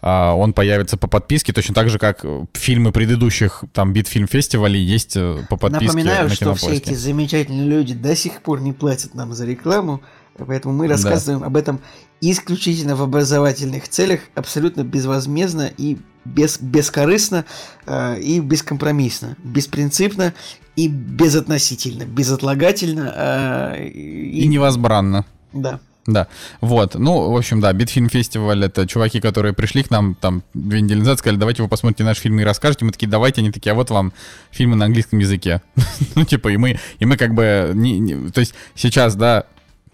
он 0.00 0.52
появится 0.52 0.96
по 0.96 1.08
подписке, 1.08 1.52
точно 1.52 1.74
так 1.74 1.90
же, 1.90 1.98
как 1.98 2.24
фильмы 2.54 2.92
предыдущих 2.92 3.64
там 3.72 3.92
Битфильм 3.92 4.28
фестивалей 4.28 4.80
есть 4.80 5.14
по 5.48 5.56
подписке 5.56 5.86
Напоминаю, 5.86 6.28
на 6.28 6.34
что 6.36 6.54
все 6.54 6.74
эти 6.74 6.94
замечательные 6.94 7.66
люди 7.66 7.94
до 7.94 8.14
сих 8.14 8.42
пор 8.42 8.60
не 8.60 8.72
платят 8.72 9.16
нам 9.16 9.32
за 9.32 9.44
рекламу, 9.44 10.00
поэтому 10.38 10.72
мы 10.72 10.86
рассказываем 10.86 11.42
об 11.42 11.56
этом 11.56 11.80
исключительно 12.20 12.96
в 12.96 13.02
образовательных 13.02 13.88
целях, 13.88 14.20
абсолютно 14.34 14.82
безвозмездно 14.82 15.70
и 15.76 15.98
без, 16.24 16.58
бескорыстно 16.60 17.44
э, 17.86 18.20
и 18.20 18.40
бескомпромиссно, 18.40 19.36
беспринципно 19.42 20.34
и 20.76 20.88
безотносительно, 20.88 22.04
безотлагательно 22.04 23.12
э, 23.16 23.88
И 23.88 24.46
невозбранно. 24.46 25.24
да. 25.52 25.80
Да, 26.06 26.26
вот, 26.62 26.94
ну, 26.94 27.30
в 27.30 27.36
общем, 27.36 27.60
да, 27.60 27.70
Битфильм 27.74 28.08
фестиваль, 28.08 28.64
это 28.64 28.86
чуваки, 28.86 29.20
которые 29.20 29.52
пришли 29.52 29.82
к 29.82 29.90
нам 29.90 30.14
там 30.14 30.42
две 30.54 30.80
недели 30.80 31.00
назад, 31.00 31.18
сказали, 31.18 31.36
давайте 31.38 31.62
вы 31.62 31.68
посмотрите 31.68 32.02
наш 32.02 32.16
фильм 32.16 32.40
и 32.40 32.44
расскажете, 32.44 32.86
мы 32.86 32.92
такие, 32.92 33.08
давайте, 33.08 33.42
они 33.42 33.50
такие, 33.52 33.72
а 33.72 33.74
вот 33.74 33.90
вам 33.90 34.14
фильмы 34.50 34.74
на 34.76 34.86
английском 34.86 35.18
языке. 35.18 35.60
ну, 36.14 36.24
типа, 36.24 36.48
и 36.48 36.56
мы, 36.56 36.78
и 36.98 37.04
мы 37.04 37.18
как 37.18 37.34
бы, 37.34 37.72
не- 37.74 37.98
не- 37.98 38.30
то 38.30 38.40
есть 38.40 38.54
сейчас, 38.74 39.16
да, 39.16 39.44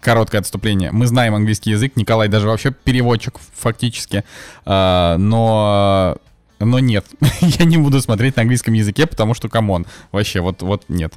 короткое 0.05 0.37
отступление, 0.37 0.91
мы 0.91 1.07
знаем 1.07 1.33
английский 1.33 1.71
язык, 1.71 1.93
Николай 1.95 2.27
даже 2.27 2.47
вообще 2.47 2.71
переводчик 2.71 3.39
фактически, 3.55 4.23
а, 4.65 5.17
но... 5.17 6.17
Но 6.59 6.79
нет, 6.79 7.05
я 7.41 7.65
не 7.65 7.77
буду 7.77 8.01
смотреть 8.01 8.37
на 8.37 8.43
английском 8.43 8.73
языке, 8.73 9.07
потому 9.07 9.33
что, 9.33 9.49
come 9.49 9.70
on, 9.70 9.85
вообще, 10.13 10.39
вот, 10.39 10.61
вот 10.61 10.85
нет. 10.87 11.13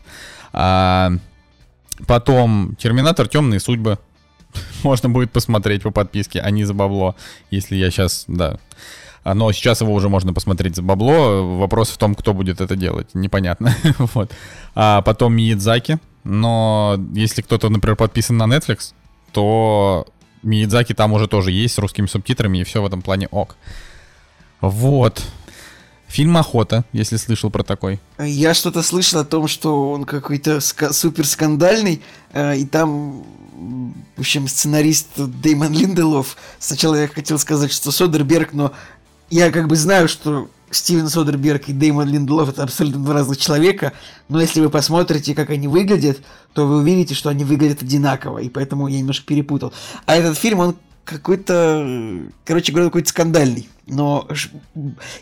А, 0.53 1.13
потом 2.09 2.75
Терминатор 2.77 3.29
Темные 3.29 3.61
судьбы. 3.61 3.99
Можно 4.83 5.11
будет 5.11 5.31
посмотреть 5.31 5.83
по 5.83 5.91
подписке, 5.91 6.41
а 6.41 6.51
не 6.51 6.65
за 6.65 6.75
бабло, 6.75 7.15
если 7.51 7.77
я 7.77 7.91
сейчас, 7.91 8.25
да. 8.27 8.59
А, 9.23 9.35
Но 9.35 9.53
сейчас 9.53 9.81
его 9.81 9.93
уже 9.93 10.09
можно 10.09 10.33
посмотреть 10.33 10.77
за 10.77 10.83
бабло. 10.83 11.59
Вопрос 11.59 11.91
в 11.91 11.99
том, 11.99 12.15
кто 12.15 12.33
будет 12.33 12.61
это 12.61 12.77
делать. 12.77 13.09
Непонятно. 13.15 13.75
вот. 13.99 14.33
А 14.75 15.03
потом 15.03 15.35
Миядзаки. 15.35 15.99
Но 16.29 17.01
если 17.15 17.41
кто-то, 17.41 17.71
например, 17.71 17.97
подписан 17.97 18.37
на 18.37 18.45
Netflix, 18.45 18.93
то 19.33 20.07
Миядзаки 20.43 20.93
там 20.93 21.15
уже 21.15 21.27
тоже 21.27 21.51
есть 21.53 21.75
с 21.75 21.79
русскими 21.79 22.07
субтитрами, 22.07 22.59
и 22.59 22.65
все 22.65 22.83
в 22.83 22.87
этом 22.87 23.01
плане 23.01 23.29
ок. 23.31 23.57
Вот. 24.61 25.23
Фильм 26.07 26.37
«Охота», 26.37 26.85
если 26.93 27.17
слышал 27.17 27.51
про 27.51 27.63
такой. 27.63 27.99
Я 28.19 28.53
что-то 28.53 28.83
слышал 28.83 29.21
о 29.21 29.25
том, 29.25 29.49
что 29.49 29.91
он 29.91 30.05
какой-то 30.05 30.59
ска- 30.59 30.93
супер 30.93 31.27
скандальный, 31.27 32.03
э, 32.35 32.59
и 32.59 32.67
там, 32.67 33.25
в 34.17 34.21
общем, 34.21 34.49
сценарист 34.49 35.09
Деймон 35.17 35.73
Линделов. 35.73 36.37
Сначала 36.59 36.97
я 36.97 37.09
хотел 37.09 37.39
сказать, 37.39 37.73
что 37.73 37.91
Содерберг, 37.91 38.53
но 38.53 38.73
я 39.31 39.51
как 39.51 39.69
бы 39.69 39.77
знаю, 39.77 40.09
что 40.09 40.49
Стивен 40.71 41.09
Содерберг 41.09 41.69
и 41.69 41.73
Деймон 41.73 42.09
Линделов 42.09 42.51
это 42.51 42.63
абсолютно 42.63 43.03
два 43.03 43.15
разных 43.15 43.39
человека, 43.39 43.93
но 44.29 44.41
если 44.41 44.61
вы 44.61 44.71
посмотрите, 44.71 45.35
как 45.35 45.51
они 45.51 45.69
выглядят, 45.69 46.19
то 46.53 46.67
вы 46.67 46.79
увидите, 46.79 47.15
что 47.15 47.31
они 47.31 47.45
выглядят 47.45 47.83
одинаково, 47.83 48.39
и 48.39 48.49
поэтому 48.49 48.89
я 48.89 48.99
немножко 48.99 49.27
перепутал. 49.27 49.73
А 50.07 50.17
этот 50.17 50.37
фильм, 50.37 50.61
он 50.61 50.77
какой-то, 51.05 52.21
короче 52.45 52.73
говоря, 52.73 52.89
какой-то 52.89 53.09
скандальный. 53.09 53.69
Но 53.91 54.29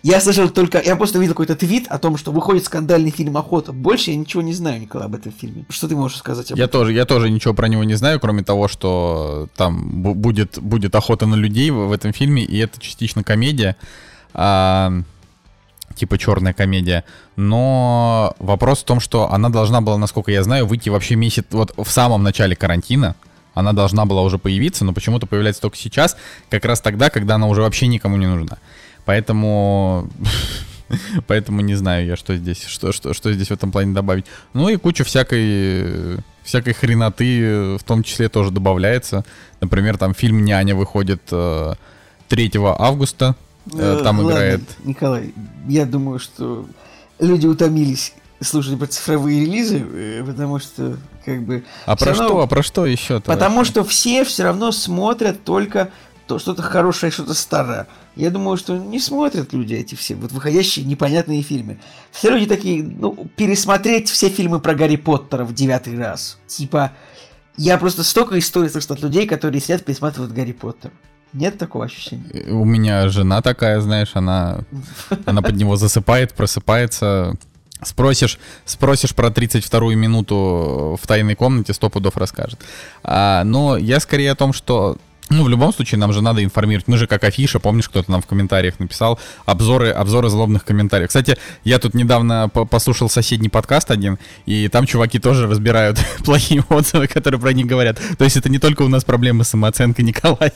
я 0.02 0.20
слышал 0.20 0.48
только, 0.48 0.80
я 0.82 0.96
просто 0.96 1.18
видел 1.18 1.34
какой-то 1.34 1.54
твит 1.56 1.86
о 1.88 1.98
том, 1.98 2.16
что 2.16 2.32
выходит 2.32 2.64
скандальный 2.64 3.10
фильм 3.10 3.36
«Охота». 3.36 3.72
Больше 3.72 4.10
я 4.10 4.16
ничего 4.16 4.42
не 4.42 4.52
знаю, 4.52 4.80
Николай, 4.80 5.06
об 5.06 5.14
этом 5.14 5.32
фильме. 5.32 5.64
Что 5.68 5.88
ты 5.88 5.94
можешь 5.96 6.18
сказать 6.18 6.50
об 6.50 6.58
Я 6.58 6.64
этом? 6.64 6.80
тоже, 6.80 6.92
я 6.92 7.04
тоже 7.04 7.30
ничего 7.30 7.54
про 7.54 7.68
него 7.68 7.84
не 7.84 7.94
знаю, 7.94 8.18
кроме 8.20 8.42
того, 8.42 8.68
что 8.68 9.48
там 9.56 10.02
бу- 10.04 10.14
будет, 10.14 10.58
будет 10.60 10.94
охота 10.94 11.26
на 11.26 11.36
людей 11.36 11.70
в, 11.70 11.86
в 11.86 11.92
этом 11.92 12.12
фильме, 12.12 12.42
и 12.44 12.58
это 12.58 12.80
частично 12.80 13.22
комедия, 13.22 13.76
а, 14.34 14.92
типа 15.94 16.18
черная 16.18 16.52
комедия. 16.52 17.04
Но 17.36 18.34
вопрос 18.38 18.80
в 18.80 18.84
том, 18.84 19.00
что 19.00 19.30
она 19.32 19.48
должна 19.48 19.80
была, 19.80 19.96
насколько 19.98 20.32
я 20.32 20.42
знаю, 20.42 20.66
выйти 20.66 20.88
вообще 20.88 21.14
месяц, 21.14 21.44
вот 21.50 21.72
в 21.76 21.88
самом 21.90 22.22
начале 22.22 22.56
карантина. 22.56 23.14
Она 23.56 23.72
должна 23.72 24.04
была 24.04 24.22
уже 24.22 24.38
появиться, 24.38 24.84
но 24.84 24.92
почему-то 24.92 25.26
появляется 25.26 25.62
только 25.62 25.76
сейчас, 25.76 26.16
как 26.48 26.64
раз 26.64 26.80
тогда, 26.80 27.10
когда 27.10 27.34
она 27.34 27.48
уже 27.48 27.62
вообще 27.62 27.88
никому 27.88 28.16
не 28.16 28.26
нужна. 28.26 28.58
Поэтому 29.04 30.08
Поэтому 31.26 31.60
не 31.62 31.74
знаю 31.74 32.06
я, 32.06 32.16
что 32.16 32.36
здесь, 32.36 32.62
что, 32.62 32.92
что, 32.92 33.12
что 33.12 33.32
здесь 33.32 33.48
в 33.48 33.52
этом 33.52 33.72
плане 33.72 33.92
добавить. 33.92 34.26
Ну 34.54 34.68
и 34.68 34.76
куча 34.76 35.02
всякой, 35.02 36.18
всякой 36.44 36.74
хреноты 36.74 37.76
в 37.76 37.82
том 37.82 38.04
числе 38.04 38.28
тоже 38.28 38.52
добавляется. 38.52 39.24
Например, 39.60 39.98
там 39.98 40.14
фильм 40.14 40.44
«Няня» 40.44 40.76
выходит 40.76 41.22
э, 41.32 41.74
3 42.28 42.52
августа. 42.78 43.34
Э, 43.40 43.46
Э, 43.74 44.00
Там 44.04 44.20
ладно, 44.20 44.30
играет... 44.30 44.62
Николай, 44.84 45.34
я 45.66 45.86
думаю, 45.86 46.18
что 46.18 46.66
люди 47.18 47.46
утомились 47.46 48.14
слушать 48.40 48.78
про 48.78 48.86
цифровые 48.86 49.40
релизы, 49.40 49.78
э, 49.78 50.24
потому 50.24 50.58
что, 50.58 50.96
как 51.24 51.42
бы... 51.42 51.64
А 51.86 51.96
про 51.96 52.06
равно- 52.06 52.24
что? 52.24 52.40
А 52.40 52.46
про 52.46 52.62
что 52.62 52.86
еще? 52.86 53.20
Потому 53.20 53.64
что 53.64 53.84
все 53.84 54.24
все 54.24 54.44
равно 54.44 54.72
смотрят 54.72 55.44
только 55.44 55.90
то 56.26 56.38
что-то 56.38 56.62
хорошее, 56.62 57.12
что-то 57.12 57.34
старое. 57.34 57.86
Я 58.16 58.30
думаю, 58.30 58.56
что 58.56 58.76
не 58.76 58.98
смотрят 58.98 59.52
люди 59.52 59.74
эти 59.74 59.94
все 59.94 60.14
вот 60.14 60.32
выходящие 60.32 60.84
непонятные 60.84 61.42
фильмы. 61.42 61.78
Все 62.10 62.30
люди 62.30 62.46
такие, 62.46 62.82
ну, 62.82 63.28
пересмотреть 63.36 64.10
все 64.10 64.28
фильмы 64.28 64.58
про 64.58 64.74
Гарри 64.74 64.96
Поттера 64.96 65.44
в 65.44 65.54
девятый 65.54 65.98
раз. 65.98 66.38
Типа, 66.46 66.92
я 67.56 67.78
просто 67.78 68.02
столько 68.02 68.38
историй 68.38 68.70
слышал 68.70 68.94
от 68.94 69.02
людей, 69.02 69.26
которые 69.26 69.60
сидят 69.60 69.84
пересматривают 69.84 70.32
Гарри 70.32 70.52
Поттер. 70.52 70.90
Нет 71.32 71.58
такого 71.58 71.84
ощущения? 71.84 72.50
У 72.50 72.64
меня 72.64 73.08
жена 73.08 73.42
такая, 73.42 73.80
знаешь, 73.80 74.12
она, 74.14 74.60
она 75.26 75.42
под 75.42 75.56
него 75.56 75.76
засыпает, 75.76 76.34
просыпается. 76.34 77.36
Спросишь, 77.82 78.38
спросишь 78.64 79.14
про 79.14 79.28
32-ю 79.28 79.96
минуту 79.96 80.98
в 81.00 81.06
тайной 81.06 81.34
комнате, 81.34 81.74
сто 81.74 81.90
пудов 81.90 82.16
расскажет. 82.16 82.58
А, 83.04 83.44
но 83.44 83.76
я 83.76 84.00
скорее 84.00 84.32
о 84.32 84.34
том, 84.34 84.52
что 84.52 84.96
ну, 85.28 85.42
в 85.42 85.48
любом 85.48 85.72
случае, 85.72 85.98
нам 85.98 86.12
же 86.12 86.22
надо 86.22 86.44
информировать. 86.44 86.86
Мы 86.86 86.96
же 86.96 87.08
как 87.08 87.24
афиша, 87.24 87.58
помнишь, 87.58 87.88
кто-то 87.88 88.10
нам 88.10 88.22
в 88.22 88.26
комментариях 88.26 88.78
написал 88.78 89.18
обзоры, 89.44 89.90
обзоры 89.90 90.28
злобных 90.28 90.64
комментариев. 90.64 91.08
Кстати, 91.08 91.36
я 91.64 91.80
тут 91.80 91.94
недавно 91.94 92.48
по- 92.48 92.64
послушал 92.64 93.08
соседний 93.08 93.48
подкаст 93.48 93.90
один, 93.90 94.18
и 94.46 94.68
там 94.68 94.86
чуваки 94.86 95.18
тоже 95.18 95.48
разбирают 95.48 95.98
плохие 96.24 96.62
отзывы, 96.68 97.08
которые 97.08 97.40
про 97.40 97.52
них 97.52 97.66
говорят. 97.66 97.98
То 98.18 98.24
есть 98.24 98.36
это 98.36 98.48
не 98.48 98.60
только 98.60 98.82
у 98.82 98.88
нас 98.88 99.04
проблемы 99.04 99.42
с 99.42 99.48
самооценкой, 99.48 100.04
Николай. 100.04 100.52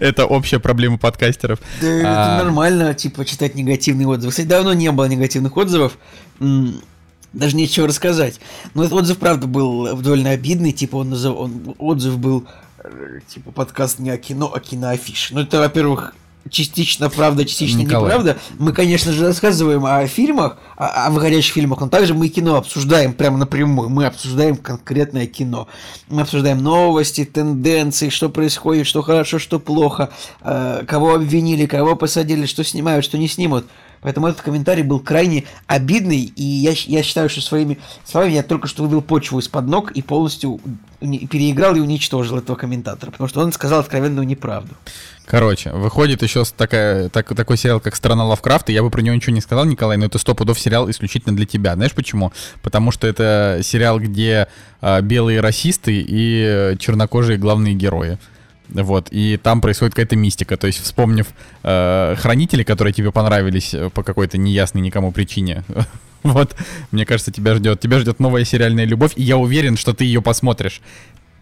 Это, 0.00 0.26
общая 0.26 0.58
проблема 0.58 0.98
подкастеров. 0.98 1.60
Да, 1.80 1.86
А. 1.88 2.36
это 2.36 2.44
нормально, 2.44 2.94
типа, 2.94 3.24
читать 3.24 3.54
негативные 3.54 4.06
отзывы. 4.06 4.30
Кстати, 4.30 4.46
давно 4.46 4.72
не 4.74 4.90
было 4.92 5.06
негативных 5.06 5.56
отзывов. 5.56 5.98
Даже 7.32 7.56
нечего 7.56 7.86
рассказать. 7.86 8.40
Но 8.74 8.82
этот 8.82 8.94
отзыв, 8.94 9.18
правда, 9.18 9.46
был 9.46 9.96
довольно 9.96 10.30
обидный. 10.30 10.72
Типа, 10.72 10.96
он, 10.96 11.12
он 11.12 11.74
отзыв 11.78 12.18
был, 12.18 12.46
э, 12.82 13.20
типа, 13.28 13.52
подкаст 13.52 13.98
не 13.98 14.10
о 14.10 14.16
кино, 14.16 14.50
а 14.54 14.60
киноафиш. 14.60 15.30
Ну, 15.32 15.40
это, 15.40 15.58
во-первых, 15.58 16.14
частично 16.50 17.10
правда, 17.10 17.44
частично 17.44 17.80
Николай. 17.80 18.10
неправда. 18.10 18.38
Мы, 18.58 18.72
конечно 18.72 19.12
же, 19.12 19.26
рассказываем 19.26 19.84
о 19.84 20.06
фильмах, 20.06 20.56
о, 20.76 21.06
о 21.06 21.10
выходящих 21.10 21.54
фильмах, 21.54 21.80
но 21.80 21.88
также 21.88 22.14
мы 22.14 22.28
кино 22.28 22.56
обсуждаем 22.56 23.12
прямо 23.12 23.38
напрямую. 23.38 23.88
Мы 23.88 24.06
обсуждаем 24.06 24.56
конкретное 24.56 25.26
кино. 25.26 25.68
Мы 26.08 26.22
обсуждаем 26.22 26.62
новости, 26.62 27.24
тенденции, 27.24 28.08
что 28.08 28.28
происходит, 28.28 28.86
что 28.86 29.02
хорошо, 29.02 29.38
что 29.38 29.58
плохо, 29.58 30.10
э, 30.42 30.84
кого 30.86 31.14
обвинили, 31.14 31.66
кого 31.66 31.96
посадили, 31.96 32.46
что 32.46 32.64
снимают, 32.64 33.04
что 33.04 33.18
не 33.18 33.28
снимут. 33.28 33.66
Поэтому 34.00 34.28
этот 34.28 34.42
комментарий 34.42 34.82
был 34.82 35.00
крайне 35.00 35.44
обидный, 35.66 36.20
и 36.20 36.42
я, 36.42 36.72
я 36.86 37.02
считаю, 37.02 37.28
что 37.28 37.40
своими 37.40 37.78
словами 38.04 38.32
я 38.32 38.42
только 38.42 38.68
что 38.68 38.84
выбил 38.84 39.02
почву 39.02 39.40
из-под 39.40 39.66
ног 39.66 39.90
и 39.90 40.02
полностью 40.02 40.60
переиграл 41.00 41.74
и 41.74 41.80
уничтожил 41.80 42.38
этого 42.38 42.56
комментатора, 42.56 43.10
потому 43.10 43.28
что 43.28 43.40
он 43.40 43.52
сказал 43.52 43.80
откровенную 43.80 44.26
неправду. 44.26 44.74
Короче, 45.28 45.70
выходит 45.72 46.22
еще 46.22 46.42
такая, 46.56 47.10
так, 47.10 47.34
такой 47.36 47.58
сериал, 47.58 47.80
как 47.80 47.94
«Страна 47.94 48.24
Лавкрафта». 48.24 48.72
Я 48.72 48.82
бы 48.82 48.88
про 48.88 49.02
него 49.02 49.14
ничего 49.14 49.34
не 49.34 49.42
сказал, 49.42 49.66
Николай, 49.66 49.98
но 49.98 50.06
это 50.06 50.16
сто 50.16 50.34
пудов 50.34 50.58
сериал 50.58 50.88
исключительно 50.88 51.36
для 51.36 51.44
тебя. 51.44 51.74
Знаешь 51.74 51.92
почему? 51.92 52.32
Потому 52.62 52.90
что 52.92 53.06
это 53.06 53.60
сериал, 53.62 54.00
где 54.00 54.48
а, 54.80 55.02
белые 55.02 55.40
расисты 55.40 56.02
и 56.08 56.76
чернокожие 56.78 57.36
главные 57.36 57.74
герои. 57.74 58.16
Вот, 58.70 59.08
и 59.10 59.36
там 59.36 59.60
происходит 59.60 59.94
какая-то 59.94 60.16
мистика. 60.16 60.56
То 60.56 60.66
есть, 60.66 60.82
вспомнив 60.82 61.26
э, 61.62 62.14
хранители, 62.18 62.62
которые 62.62 62.94
тебе 62.94 63.12
понравились 63.12 63.74
по 63.92 64.02
какой-то 64.02 64.38
неясной 64.38 64.82
никому 64.82 65.12
причине, 65.12 65.62
вот, 66.22 66.56
мне 66.90 67.04
кажется, 67.04 67.32
тебя 67.32 67.54
ждет. 67.54 67.80
Тебя 67.80 67.98
ждет 67.98 68.18
новая 68.18 68.44
сериальная 68.44 68.86
любовь, 68.86 69.12
и 69.16 69.22
я 69.22 69.36
уверен, 69.36 69.76
что 69.76 69.92
ты 69.92 70.04
ее 70.04 70.22
посмотришь. 70.22 70.80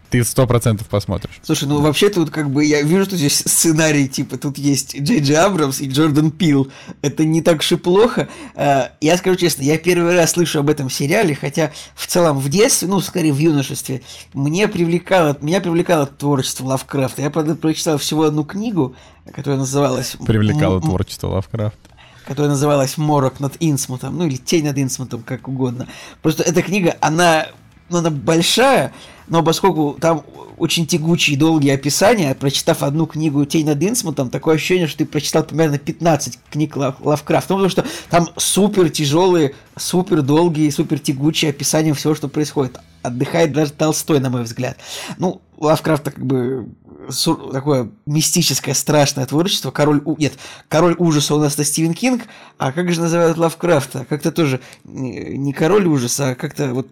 Ты 0.09 0.23
сто 0.23 0.47
процентов 0.47 0.87
посмотришь. 0.87 1.39
Слушай, 1.43 1.67
ну 1.67 1.81
вообще 1.81 2.09
тут 2.09 2.29
как 2.29 2.49
бы 2.49 2.63
я 2.63 2.81
вижу, 2.81 3.03
что 3.05 3.17
здесь 3.17 3.39
сценарий, 3.45 4.07
типа 4.07 4.37
тут 4.37 4.57
есть 4.57 4.97
Джей 4.97 5.19
Джей 5.19 5.35
Абрамс 5.35 5.81
и 5.81 5.89
Джордан 5.89 6.31
Пил. 6.31 6.71
Это 7.01 7.25
не 7.25 7.41
так 7.41 7.59
уж 7.59 7.71
и 7.73 7.75
плохо. 7.75 8.29
Э, 8.55 8.89
Я 9.01 9.17
скажу 9.17 9.35
честно, 9.35 9.63
я 9.63 9.77
первый 9.77 10.15
раз 10.15 10.31
слышу 10.31 10.59
об 10.59 10.69
этом 10.69 10.89
сериале, 10.89 11.35
хотя 11.35 11.71
в 11.93 12.07
целом 12.07 12.37
в 12.39 12.47
детстве, 12.47 12.87
ну 12.87 13.01
скорее 13.01 13.33
в 13.33 13.37
юношестве, 13.37 14.01
мне 14.33 14.67
привлекало, 14.69 15.37
меня 15.41 15.59
привлекало 15.59 16.05
творчество 16.05 16.65
Лавкрафта. 16.65 17.21
Я, 17.21 17.29
правда, 17.29 17.55
прочитал 17.55 17.97
всего 17.97 18.23
одну 18.23 18.45
книгу, 18.45 18.95
которая 19.33 19.59
называлась... 19.59 20.15
Привлекало 20.25 20.79
творчество 20.79 21.27
Лавкрафта. 21.27 21.77
которая 22.25 22.51
называлась 22.51 22.97
«Морок 22.97 23.39
над 23.41 23.57
Инсмутом», 23.59 24.17
ну 24.17 24.25
или 24.25 24.37
«Тень 24.37 24.63
над 24.65 24.77
Инсмутом», 24.77 25.21
как 25.23 25.47
угодно. 25.49 25.87
Просто 26.21 26.43
эта 26.43 26.61
книга, 26.61 26.95
она, 27.01 27.47
ну, 27.89 27.97
она 27.97 28.09
большая, 28.09 28.93
но 29.27 29.43
поскольку 29.43 29.97
там 29.99 30.23
очень 30.57 30.87
тягучие 30.87 31.35
и 31.35 31.39
долгие 31.39 31.71
описания, 31.71 32.33
прочитав 32.33 32.81
одну 32.81 33.05
книгу 33.05 33.45
«Тень 33.45 33.65
над 33.65 33.81
Инсмутом», 33.83 34.29
такое 34.29 34.55
ощущение, 34.55 34.87
что 34.87 34.99
ты 34.99 35.05
прочитал 35.05 35.43
примерно 35.43 35.77
15 35.77 36.39
книг 36.49 36.75
Лав- 36.75 36.99
Лавкрафта, 36.99 37.53
ну, 37.53 37.67
потому 37.67 37.69
что 37.69 37.85
там 38.09 38.29
супер 38.37 38.89
тяжелые, 38.89 39.53
супер 39.77 40.21
долгие, 40.23 40.69
супер 40.69 40.99
тягучие 40.99 41.49
описания 41.51 41.93
всего, 41.93 42.15
что 42.15 42.27
происходит. 42.27 42.79
Отдыхает 43.03 43.53
даже 43.53 43.71
Толстой, 43.71 44.19
на 44.19 44.29
мой 44.29 44.43
взгляд. 44.43 44.77
Ну, 45.17 45.41
Лавкрафта 45.57 46.11
как 46.11 46.25
бы 46.25 46.69
су- 47.09 47.51
такое 47.51 47.89
мистическое, 48.05 48.73
страшное 48.75 49.25
творчество. 49.25 49.71
Король... 49.71 50.01
У... 50.05 50.15
Нет, 50.17 50.33
король 50.69 50.95
ужаса 50.97 51.35
у 51.35 51.39
нас 51.39 51.53
это 51.55 51.63
Стивен 51.63 51.93
Кинг, 51.93 52.23
а 52.57 52.71
как 52.71 52.91
же 52.91 53.01
называют 53.01 53.37
Лавкрафта? 53.37 54.05
Как-то 54.05 54.31
тоже 54.31 54.59
не 54.85 55.53
король 55.53 55.85
ужаса, 55.87 56.29
а 56.29 56.35
как-то 56.35 56.73
вот... 56.73 56.87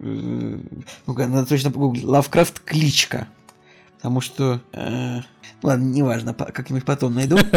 э, 0.00 0.58
Ну-ка, 1.06 1.26
надо 1.26 1.46
точно 1.46 1.70
погуглить. 1.70 2.04
Лавкрафт 2.04 2.60
кличка. 2.60 3.28
Потому 3.96 4.20
что... 4.20 4.60
э, 4.72 5.20
Ладно, 5.62 5.84
неважно, 5.84 6.32
по- 6.34 6.46
как-нибудь 6.46 6.84
потом 6.84 7.14
найду. 7.14 7.38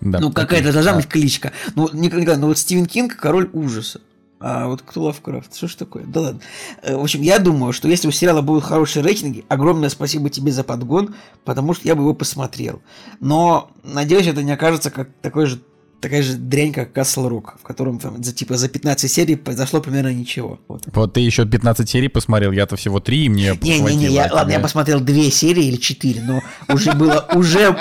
Ну, 0.00 0.30
какая-то 0.32 0.72
должна 0.72 0.92
А, 0.92 0.96
быть 0.96 1.06
кличка. 1.08 1.52
Ну, 1.76 1.88
никогда, 1.92 2.36
ну 2.36 2.48
вот 2.48 2.58
Стивен 2.58 2.84
Кинг 2.84 3.16
король 3.16 3.48
ужаса. 3.54 4.00
А 4.46 4.66
вот 4.66 4.82
кто 4.82 5.04
Лавкрафт? 5.04 5.56
Что 5.56 5.68
ж 5.68 5.74
такое? 5.74 6.04
Да 6.04 6.20
ладно. 6.20 6.40
Э, 6.82 6.96
В 6.96 7.02
общем, 7.02 7.22
я 7.22 7.38
думаю, 7.38 7.72
что 7.72 7.88
если 7.88 8.08
у 8.08 8.10
сериала 8.10 8.42
будут 8.42 8.64
хорошие 8.64 9.02
рейтинги, 9.02 9.42
огромное 9.48 9.88
спасибо 9.88 10.28
тебе 10.28 10.52
за 10.52 10.64
подгон, 10.64 11.14
потому 11.46 11.72
что 11.72 11.88
я 11.88 11.94
бы 11.94 12.02
его 12.02 12.12
посмотрел. 12.12 12.82
Но, 13.20 13.70
надеюсь, 13.82 14.26
это 14.26 14.42
не 14.42 14.52
окажется 14.52 14.90
как 14.90 15.08
такой 15.22 15.46
же 15.46 15.60
такая 16.00 16.22
же 16.22 16.34
дрянь, 16.34 16.74
как 16.74 16.94
Castle 16.94 17.30
Rock, 17.30 17.52
в 17.58 17.62
котором 17.62 17.98
там, 17.98 18.22
за, 18.22 18.34
типа, 18.34 18.58
за 18.58 18.68
15 18.68 19.10
серий 19.10 19.36
произошло 19.36 19.80
примерно 19.80 20.12
ничего. 20.12 20.60
Вот. 20.68 20.82
Вот 20.92 21.14
ты 21.14 21.20
еще 21.20 21.46
15 21.46 21.88
серий 21.88 22.08
посмотрел, 22.08 22.52
я-то 22.52 22.76
всего 22.76 23.00
3, 23.00 23.24
и 23.24 23.28
мне 23.30 23.58
Не-не-не, 23.62 23.80
хватило, 23.80 24.12
я, 24.12 24.26
а 24.26 24.34
ладно, 24.34 24.52
я 24.52 24.60
посмотрел 24.60 25.00
две 25.00 25.30
серии 25.30 25.64
или 25.64 25.76
четыре, 25.76 26.20
но 26.20 26.42
уже 26.68 26.92
было, 26.92 27.26
уже, 27.34 27.78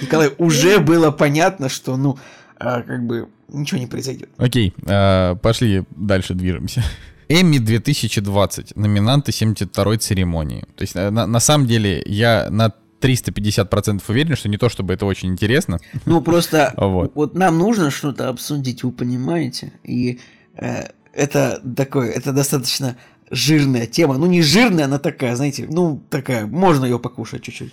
Николай, 0.00 0.30
уже 0.38 0.78
было 0.78 1.10
понятно, 1.10 1.68
что, 1.68 1.98
ну, 1.98 2.18
а, 2.58 2.80
как 2.80 3.04
бы, 3.04 3.28
ничего 3.48 3.80
не 3.80 3.86
произойдет. 3.86 4.30
Окей, 4.36 4.74
э, 4.86 5.36
пошли 5.42 5.84
дальше 5.90 6.34
движемся. 6.34 6.82
Эмми 7.28 7.58
2020, 7.58 8.76
номинанты 8.76 9.32
72-й 9.32 9.98
церемонии. 9.98 10.64
То 10.76 10.82
есть, 10.82 10.96
э, 10.96 11.10
на, 11.10 11.26
на 11.26 11.40
самом 11.40 11.66
деле, 11.66 12.02
я 12.06 12.48
на 12.50 12.72
350% 13.00 14.02
уверен, 14.08 14.36
что 14.36 14.48
не 14.48 14.56
то, 14.56 14.68
чтобы 14.68 14.94
это 14.94 15.06
очень 15.06 15.30
интересно. 15.30 15.78
Ну, 16.06 16.20
просто 16.20 16.72
Вот. 16.76 17.12
вот. 17.14 17.34
нам 17.34 17.58
нужно 17.58 17.90
что-то 17.90 18.28
обсудить, 18.28 18.82
вы 18.82 18.92
понимаете? 18.92 19.72
И 19.82 20.20
э, 20.56 20.88
это 21.12 21.60
такое, 21.76 22.10
это 22.10 22.32
достаточно 22.32 22.96
жирная 23.34 23.86
тема. 23.86 24.16
Ну, 24.18 24.26
не 24.26 24.42
жирная, 24.42 24.84
она 24.86 24.98
такая, 24.98 25.36
знаете, 25.36 25.66
ну, 25.70 26.02
такая, 26.10 26.46
можно 26.46 26.84
ее 26.84 26.98
покушать 26.98 27.42
чуть-чуть. 27.42 27.72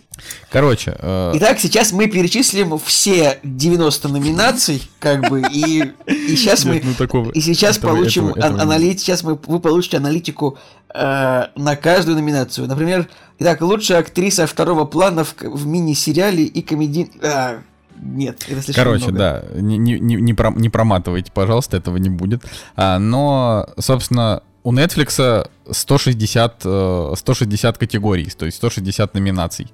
Короче, 0.49 0.95
э, 0.99 1.31
Итак, 1.35 1.59
сейчас 1.59 1.91
мы 1.91 2.07
перечислим 2.07 2.77
все 2.79 3.39
90 3.43 4.09
номинаций, 4.09 4.81
как 4.99 5.29
бы, 5.29 5.41
и, 5.51 5.91
и 6.07 6.35
сейчас 6.35 6.65
мы... 6.65 6.81
Ну, 6.83 6.93
такого- 6.95 7.31
и 7.31 7.41
сейчас 7.41 7.77
этого- 7.77 7.91
получим 7.95 8.29
этого- 8.29 8.39
этого 8.55 8.61
анали- 8.61 8.97
сейчас 8.97 9.23
мы, 9.23 9.39
вы 9.47 9.59
получите 9.59 9.97
аналитику 9.97 10.57
э, 10.93 11.43
на 11.55 11.75
каждую 11.75 12.15
номинацию. 12.17 12.67
Например, 12.67 13.07
итак, 13.39 13.61
лучшая 13.61 13.99
актриса 13.99 14.47
второго 14.47 14.85
плана 14.85 15.23
в, 15.23 15.35
в 15.41 15.65
мини-сериале 15.65 16.43
и 16.43 16.61
комедий... 16.61 17.11
а, 17.23 17.61
нет, 18.03 18.45
это 18.49 18.61
слишком 18.63 18.83
Короче, 18.83 19.03
много. 19.11 19.17
да, 19.19 19.43
не, 19.61 19.77
не, 19.77 19.99
не, 19.99 20.15
не 20.15 20.69
проматывайте, 20.69 21.31
пожалуйста, 21.31 21.77
этого 21.77 21.97
не 21.97 22.09
будет. 22.09 22.43
А, 22.75 22.97
но, 22.97 23.67
собственно, 23.77 24.41
у 24.63 24.71
Netflix 24.73 25.47
160, 25.71 26.61
э, 26.65 27.13
160 27.15 27.77
категорий, 27.77 28.29
то 28.37 28.45
есть 28.45 28.57
160 28.57 29.13
номинаций. 29.13 29.67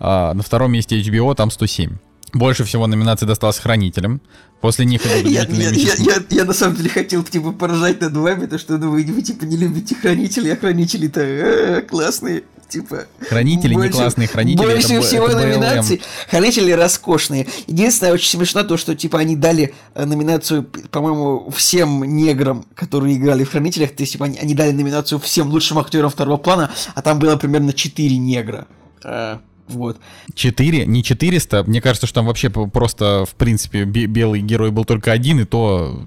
А, 0.00 0.32
на 0.34 0.42
втором 0.42 0.72
месте 0.72 1.00
HBO 1.00 1.34
там 1.34 1.50
107. 1.50 1.96
Больше 2.34 2.64
всего 2.64 2.86
номинаций 2.86 3.26
досталось 3.26 3.58
хранителям. 3.58 4.20
После 4.60 4.84
них 4.84 5.00
идут 5.06 5.30
Я, 5.32 5.44
я- 5.44 5.70
я- 5.70 5.94
я- 5.98 6.22
я 6.30 6.44
на 6.44 6.52
самом 6.52 6.76
деле 6.76 6.90
хотел 6.90 7.22
типа 7.22 7.52
поражать 7.52 8.00
над 8.00 8.14
вами, 8.16 8.46
то 8.46 8.58
что 8.58 8.76
ну, 8.76 8.90
вы, 8.90 9.02
вы 9.04 9.22
типа 9.22 9.44
не 9.44 9.56
любите 9.56 9.94
хранителей, 9.94 10.52
а 10.52 10.56
хранители-то 10.56 11.20
э, 11.20 11.82
классные. 11.82 12.42
Типа, 12.68 13.06
Хранители 13.20 13.70
не 13.70 13.76
больше- 13.76 13.92
классные, 13.92 14.28
хранители 14.28 14.62
Больше 14.62 14.92
это 14.94 15.06
всего 15.06 15.26
это 15.26 15.38
номинаций. 15.38 16.02
Хранители 16.28 16.70
роскошные. 16.72 17.46
Единственное, 17.66 18.12
очень 18.12 18.28
смешно 18.38 18.62
то, 18.62 18.76
что 18.76 18.94
типа 18.94 19.18
они 19.20 19.36
дали 19.36 19.74
э, 19.94 20.04
номинацию, 20.04 20.64
по-моему, 20.90 21.50
всем 21.50 22.04
неграм, 22.04 22.66
которые 22.74 23.16
играли 23.16 23.44
в 23.44 23.50
хранителях. 23.50 23.92
То 23.96 24.02
есть, 24.02 24.12
типа, 24.12 24.26
они, 24.26 24.38
они 24.38 24.54
дали 24.54 24.72
номинацию 24.72 25.18
всем 25.18 25.48
лучшим 25.48 25.78
актерам 25.78 26.10
второго 26.10 26.36
плана, 26.36 26.70
а 26.94 27.00
там 27.00 27.18
было 27.18 27.36
примерно 27.36 27.72
4 27.72 28.18
негра. 28.18 28.66
Э, 29.02 29.38
вот. 29.68 29.96
4, 30.34 30.84
не 30.86 31.02
400. 31.02 31.64
Мне 31.64 31.80
кажется, 31.80 32.06
что 32.06 32.16
там 32.16 32.26
вообще 32.26 32.50
просто, 32.50 33.24
в 33.26 33.34
принципе, 33.34 33.84
бе- 33.84 34.06
белый 34.06 34.40
герой 34.42 34.70
был 34.72 34.84
только 34.84 35.10
один, 35.12 35.40
и 35.40 35.44
то... 35.44 36.02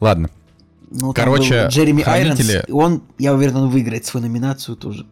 Ладно. 0.00 0.28
Ну, 0.90 1.12
Короче, 1.12 1.68
Джереми 1.68 2.02
хранители- 2.02 2.64
Айронс, 2.66 2.70
он, 2.70 3.02
я 3.18 3.34
уверен, 3.34 3.56
он 3.56 3.68
выиграет 3.70 4.06
свою 4.06 4.26
номинацию 4.26 4.76
тоже. 4.76 5.06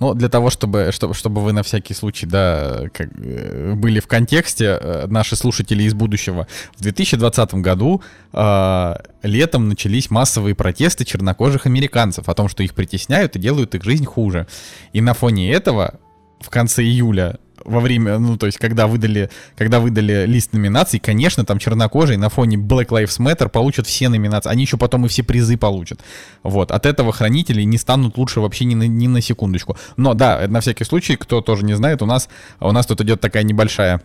Ну, 0.00 0.14
для 0.14 0.30
того, 0.30 0.48
чтобы, 0.48 0.92
чтобы, 0.92 1.12
чтобы 1.12 1.42
вы 1.42 1.52
на 1.52 1.62
всякий 1.62 1.92
случай, 1.92 2.24
да, 2.26 2.84
как, 2.92 3.08
э, 3.18 3.74
были 3.74 4.00
в 4.00 4.06
контексте, 4.06 4.78
э, 4.80 5.06
наши 5.08 5.36
слушатели 5.36 5.82
из 5.82 5.92
будущего, 5.92 6.46
в 6.74 6.82
2020 6.82 7.54
году 7.56 8.02
э, 8.32 8.94
летом 9.22 9.68
начались 9.68 10.10
массовые 10.10 10.54
протесты 10.54 11.04
чернокожих 11.04 11.66
американцев 11.66 12.30
о 12.30 12.34
том, 12.34 12.48
что 12.48 12.62
их 12.62 12.74
притесняют 12.74 13.36
и 13.36 13.38
делают 13.38 13.74
их 13.74 13.84
жизнь 13.84 14.06
хуже. 14.06 14.46
И 14.94 15.02
на 15.02 15.12
фоне 15.12 15.52
этого 15.52 16.00
в 16.40 16.48
конце 16.48 16.82
июля 16.82 17.38
во 17.64 17.80
время, 17.80 18.18
ну, 18.18 18.36
то 18.36 18.46
есть, 18.46 18.58
когда 18.58 18.86
выдали, 18.86 19.30
когда 19.56 19.80
выдали 19.80 20.26
лист 20.26 20.52
номинаций, 20.52 20.98
конечно, 21.00 21.44
там 21.44 21.58
чернокожие 21.58 22.18
на 22.18 22.28
фоне 22.28 22.56
Black 22.56 22.88
Lives 22.88 23.18
Matter 23.20 23.48
получат 23.48 23.86
все 23.86 24.08
номинации. 24.08 24.50
Они 24.50 24.62
еще 24.62 24.76
потом 24.76 25.06
и 25.06 25.08
все 25.08 25.22
призы 25.22 25.56
получат. 25.56 26.00
Вот. 26.42 26.70
От 26.70 26.86
этого 26.86 27.12
хранители 27.12 27.62
не 27.62 27.78
станут 27.78 28.16
лучше 28.18 28.40
вообще 28.40 28.64
ни 28.64 28.74
на, 28.74 28.86
ни 28.86 29.06
на 29.06 29.20
секундочку. 29.20 29.76
Но 29.96 30.14
да, 30.14 30.46
на 30.48 30.60
всякий 30.60 30.84
случай, 30.84 31.16
кто 31.16 31.40
тоже 31.40 31.64
не 31.64 31.74
знает, 31.74 32.02
у 32.02 32.06
нас, 32.06 32.28
у 32.60 32.72
нас 32.72 32.86
тут 32.86 33.00
идет 33.00 33.20
такая 33.20 33.42
небольшая 33.42 34.02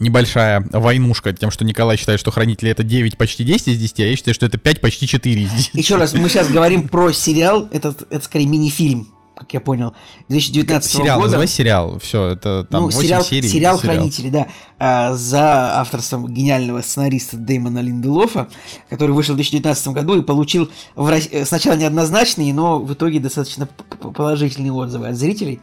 небольшая 0.00 0.66
войнушка 0.72 1.32
тем, 1.32 1.50
что 1.50 1.64
Николай 1.64 1.96
считает, 1.96 2.20
что 2.20 2.30
хранители 2.30 2.70
это 2.70 2.82
9, 2.82 3.16
почти 3.16 3.44
10 3.44 3.68
из 3.68 3.78
10, 3.78 4.00
а 4.00 4.06
я 4.06 4.16
считаю, 4.16 4.34
что 4.34 4.46
это 4.46 4.58
5, 4.58 4.80
почти 4.80 5.06
4 5.06 5.42
из 5.42 5.50
10. 5.52 5.74
Еще 5.74 5.96
раз, 5.96 6.12
мы 6.14 6.28
сейчас 6.28 6.48
говорим 6.48 6.88
про 6.88 7.12
сериал, 7.12 7.68
этот, 7.70 8.06
это 8.10 8.24
скорее 8.24 8.46
мини-фильм. 8.46 9.08
Как 9.36 9.52
я 9.52 9.60
понял, 9.60 9.94
2019 10.28 10.90
сериал, 10.90 11.18
года. 11.18 11.26
Называй 11.26 11.46
сериал, 11.46 11.98
все, 11.98 12.28
это 12.28 12.66
там 12.70 12.80
ну, 12.80 12.86
8 12.86 13.02
сериал, 13.02 13.22
серий. 13.22 13.48
сериал 13.48 13.78
«Хранители», 13.78 14.30
да, 14.30 14.46
а, 14.78 15.12
за 15.12 15.78
авторством 15.78 16.26
гениального 16.26 16.80
сценариста 16.80 17.36
Дэймона 17.36 17.80
Линделофа, 17.80 18.48
который 18.88 19.10
вышел 19.10 19.34
в 19.34 19.36
2019 19.36 19.88
году 19.88 20.18
и 20.18 20.22
получил 20.22 20.70
в, 20.94 21.10
э, 21.10 21.44
сначала 21.44 21.76
неоднозначные, 21.76 22.54
но 22.54 22.78
в 22.78 22.94
итоге 22.94 23.20
достаточно 23.20 23.68
положительные 24.14 24.72
отзывы 24.72 25.08
от 25.08 25.16
зрителей, 25.16 25.60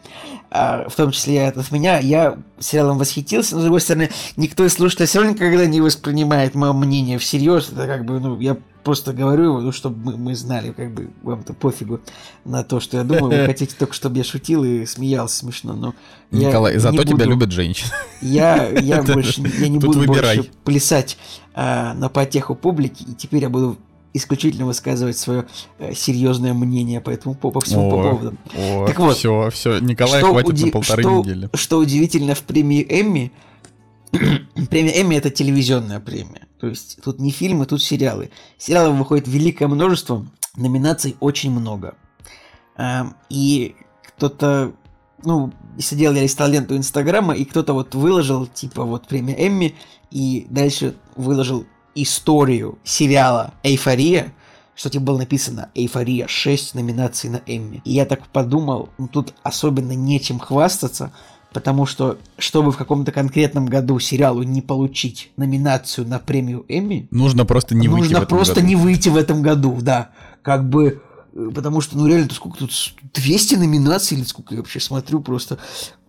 а, 0.51 0.87
в 0.87 0.95
том 0.95 1.09
числе 1.09 1.47
от 1.47 1.71
меня. 1.71 1.97
Я 1.97 2.37
сериалом 2.59 2.99
восхитился, 2.99 3.55
но, 3.55 3.61
с 3.61 3.63
другой 3.63 3.81
стороны, 3.81 4.11
никто 4.37 4.63
из 4.63 4.73
слушателей 4.73 5.07
все 5.07 5.19
равно 5.19 5.33
никогда 5.33 5.65
не 5.65 5.81
воспринимает 5.81 6.53
мое 6.53 6.73
мнение 6.73 7.17
всерьез. 7.17 7.69
Это 7.71 7.87
как 7.87 8.05
бы, 8.05 8.19
ну, 8.19 8.39
я 8.39 8.55
просто 8.83 9.13
говорю 9.13 9.59
ну, 9.59 9.71
чтобы 9.71 10.11
мы, 10.11 10.17
мы 10.17 10.35
знали, 10.35 10.71
как 10.71 10.93
бы 10.93 11.09
вам-то 11.21 11.53
пофигу 11.53 12.01
на 12.45 12.63
то, 12.63 12.79
что 12.79 12.97
я 12.97 13.03
думаю. 13.03 13.41
Вы 13.41 13.45
хотите 13.45 13.75
только, 13.77 13.93
чтобы 13.93 14.17
я 14.17 14.23
шутил 14.23 14.63
и 14.63 14.85
смеялся 14.85 15.37
смешно, 15.37 15.73
но 15.73 15.93
Николай, 16.31 16.77
зато 16.77 16.97
не 16.97 17.03
тебя 17.05 17.17
буду, 17.17 17.29
любят 17.29 17.51
женщины. 17.51 17.89
Я, 18.21 18.67
я 18.79 19.01
больше 19.01 19.41
я 19.59 19.67
не 19.67 19.79
буду 19.79 19.99
выбирай. 19.99 20.37
больше 20.37 20.51
плясать 20.63 21.17
а, 21.53 21.93
на 21.93 22.09
потеху 22.09 22.55
публики, 22.55 23.03
и 23.03 23.13
теперь 23.13 23.43
я 23.43 23.49
буду 23.49 23.77
исключительно 24.13 24.65
высказывать 24.67 25.17
свое 25.17 25.45
э, 25.79 25.93
серьезное 25.95 26.53
мнение 26.53 27.01
по 27.01 27.09
этому 27.09 27.33
по, 27.33 27.49
по 27.49 27.59
всему 27.61 27.89
по 27.89 27.97
поводу. 28.03 28.37
О, 28.55 28.85
Так 28.85 28.99
вот, 28.99 29.17
все, 29.17 29.49
все, 29.51 29.79
Николай 29.79 30.21
хватит 30.21 30.49
уди- 30.49 30.65
на 30.65 30.71
полторы 30.71 31.01
что- 31.03 31.19
недели. 31.19 31.49
Что 31.53 31.79
удивительно 31.79 32.35
в 32.35 32.41
премии 32.41 32.85
Эмми, 32.87 33.31
премия 34.69 35.01
Эмми 35.01 35.15
это 35.15 35.29
телевизионная 35.29 35.99
премия. 35.99 36.47
То 36.59 36.67
есть 36.67 36.99
тут 37.03 37.19
не 37.19 37.31
фильмы, 37.31 37.65
тут 37.65 37.81
сериалы. 37.81 38.31
Сериалов 38.57 38.97
выходит 38.97 39.27
великое 39.27 39.67
множество, 39.67 40.25
номинаций 40.55 41.15
очень 41.19 41.51
много. 41.51 41.95
Ам, 42.75 43.15
И 43.29 43.75
кто-то, 44.03 44.73
ну, 45.23 45.51
сидел 45.79 46.13
я 46.13 46.23
листал 46.23 46.49
ленту 46.49 46.77
Инстаграма, 46.77 47.33
и 47.33 47.45
кто-то 47.45 47.73
вот 47.73 47.95
выложил, 47.95 48.45
типа, 48.47 48.83
вот 48.83 49.07
премия 49.07 49.47
Эмми, 49.47 49.75
и 50.11 50.45
дальше 50.49 50.95
выложил 51.15 51.65
историю 51.95 52.77
сериала 52.83 53.53
«Эйфория», 53.63 54.33
что 54.75 54.89
типа 54.89 55.03
было 55.05 55.17
написано 55.19 55.69
«Эйфория», 55.75 56.27
6 56.27 56.75
номинаций 56.75 57.29
на 57.29 57.41
Эмми. 57.45 57.81
И 57.85 57.93
я 57.93 58.05
так 58.05 58.27
подумал, 58.27 58.89
ну 58.97 59.07
тут 59.07 59.33
особенно 59.43 59.93
нечем 59.93 60.39
хвастаться, 60.39 61.13
потому 61.53 61.85
что, 61.85 62.17
чтобы 62.37 62.71
в 62.71 62.77
каком-то 62.77 63.11
конкретном 63.11 63.65
году 63.65 63.99
сериалу 63.99 64.43
не 64.43 64.61
получить 64.61 65.31
номинацию 65.37 66.07
на 66.07 66.19
премию 66.19 66.65
Эмми, 66.67 67.07
Нужно 67.11 67.45
просто 67.45 67.75
не 67.75 67.87
выйти 67.87 68.01
нужно 68.03 68.19
в 68.19 68.23
этом 68.23 68.37
просто 68.37 68.55
году. 68.55 68.67
не 68.67 68.75
выйти 68.75 69.09
в 69.09 69.15
этом 69.17 69.41
году, 69.41 69.77
да. 69.81 70.09
Как 70.41 70.67
бы, 70.67 71.01
э, 71.33 71.49
потому 71.53 71.81
что, 71.81 71.97
ну 71.97 72.07
реально, 72.07 72.27
тут 72.27 72.37
сколько 72.37 72.57
тут, 72.57 72.73
с- 72.73 72.93
200 73.13 73.55
номинаций 73.55 74.17
или 74.17 74.23
сколько 74.25 74.53
я 74.55 74.61
вообще 74.61 74.79
смотрю 74.79 75.21
просто. 75.21 75.57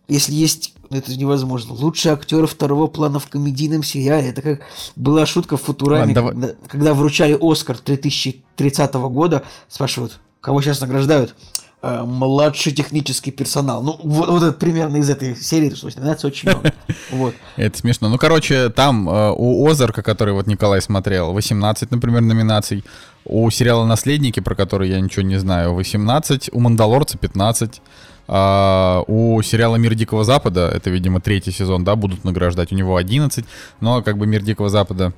Если 0.07 0.33
есть, 0.35 0.75
ну, 0.91 0.99
это 0.99 1.17
невозможно. 1.17 1.73
Лучший 1.73 2.13
актер 2.13 2.47
второго 2.47 2.89
плана 2.89 3.19
в 3.19 3.27
комедийном 3.29 3.83
сериале. 3.83 4.29
Это 4.29 4.43
как 4.43 4.61
была 4.97 5.25
шутка 5.25 5.57
в 5.57 5.63
Футураме, 5.63 6.15
Ладно, 6.15 6.15
давай. 6.15 6.33
когда, 6.33 6.55
когда 6.69 6.95
вручали 6.95 7.39
Оскар 7.41 7.79
2030 7.83 8.95
года, 9.09 9.45
спрашивают, 9.69 10.21
кого 10.41 10.61
сейчас 10.61 10.81
награждают? 10.81 11.35
«Э, 11.85 12.03
Младший 12.05 12.73
технический 12.73 13.31
персонал. 13.31 13.83
Ну, 13.83 13.99
вот, 14.03 14.29
вот 14.29 14.43
это 14.43 14.53
примерно 14.53 14.97
из 14.97 15.11
этой 15.11 15.37
серии, 15.37 15.71
то 15.71 15.87
есть 15.87 15.99
номинаций 15.99 16.29
очень 16.29 16.49
много. 16.51 16.73
Вот. 17.11 17.35
Это 17.57 17.79
смешно. 17.79 18.09
Ну, 18.09 18.19
короче, 18.19 18.71
там 18.71 19.09
э, 19.09 19.33
у 19.37 19.69
Озарка, 19.69 20.03
который 20.03 20.35
вот 20.35 20.47
Николай 20.47 20.81
смотрел, 20.81 21.33
18, 21.33 21.91
например, 21.91 22.23
номинаций. 22.23 22.85
У 23.25 23.49
сериала 23.51 23.87
«Наследники», 23.87 24.41
про 24.41 24.55
который 24.55 24.91
я 24.91 25.01
ничего 25.01 25.23
не 25.23 25.39
знаю, 25.39 25.75
18. 25.75 26.51
У 26.53 26.61
«Мандалорца» 26.61 27.19
15. 27.19 27.81
А, 28.27 29.03
у 29.07 29.41
сериала 29.43 29.77
«Мир 29.77 29.95
Дикого 29.95 30.25
Запада», 30.25 30.71
это, 30.75 30.91
видимо, 30.91 31.21
третий 31.21 31.53
сезон, 31.53 31.85
да, 31.85 31.97
будут 31.97 32.25
награждать, 32.25 32.73
у 32.73 32.75
него 32.75 32.97
11. 32.97 33.45
Но 33.81 34.03
как 34.03 34.19
бы 34.19 34.27
«Мир 34.27 34.43
Дикого 34.43 34.69
Запада» 34.69 35.13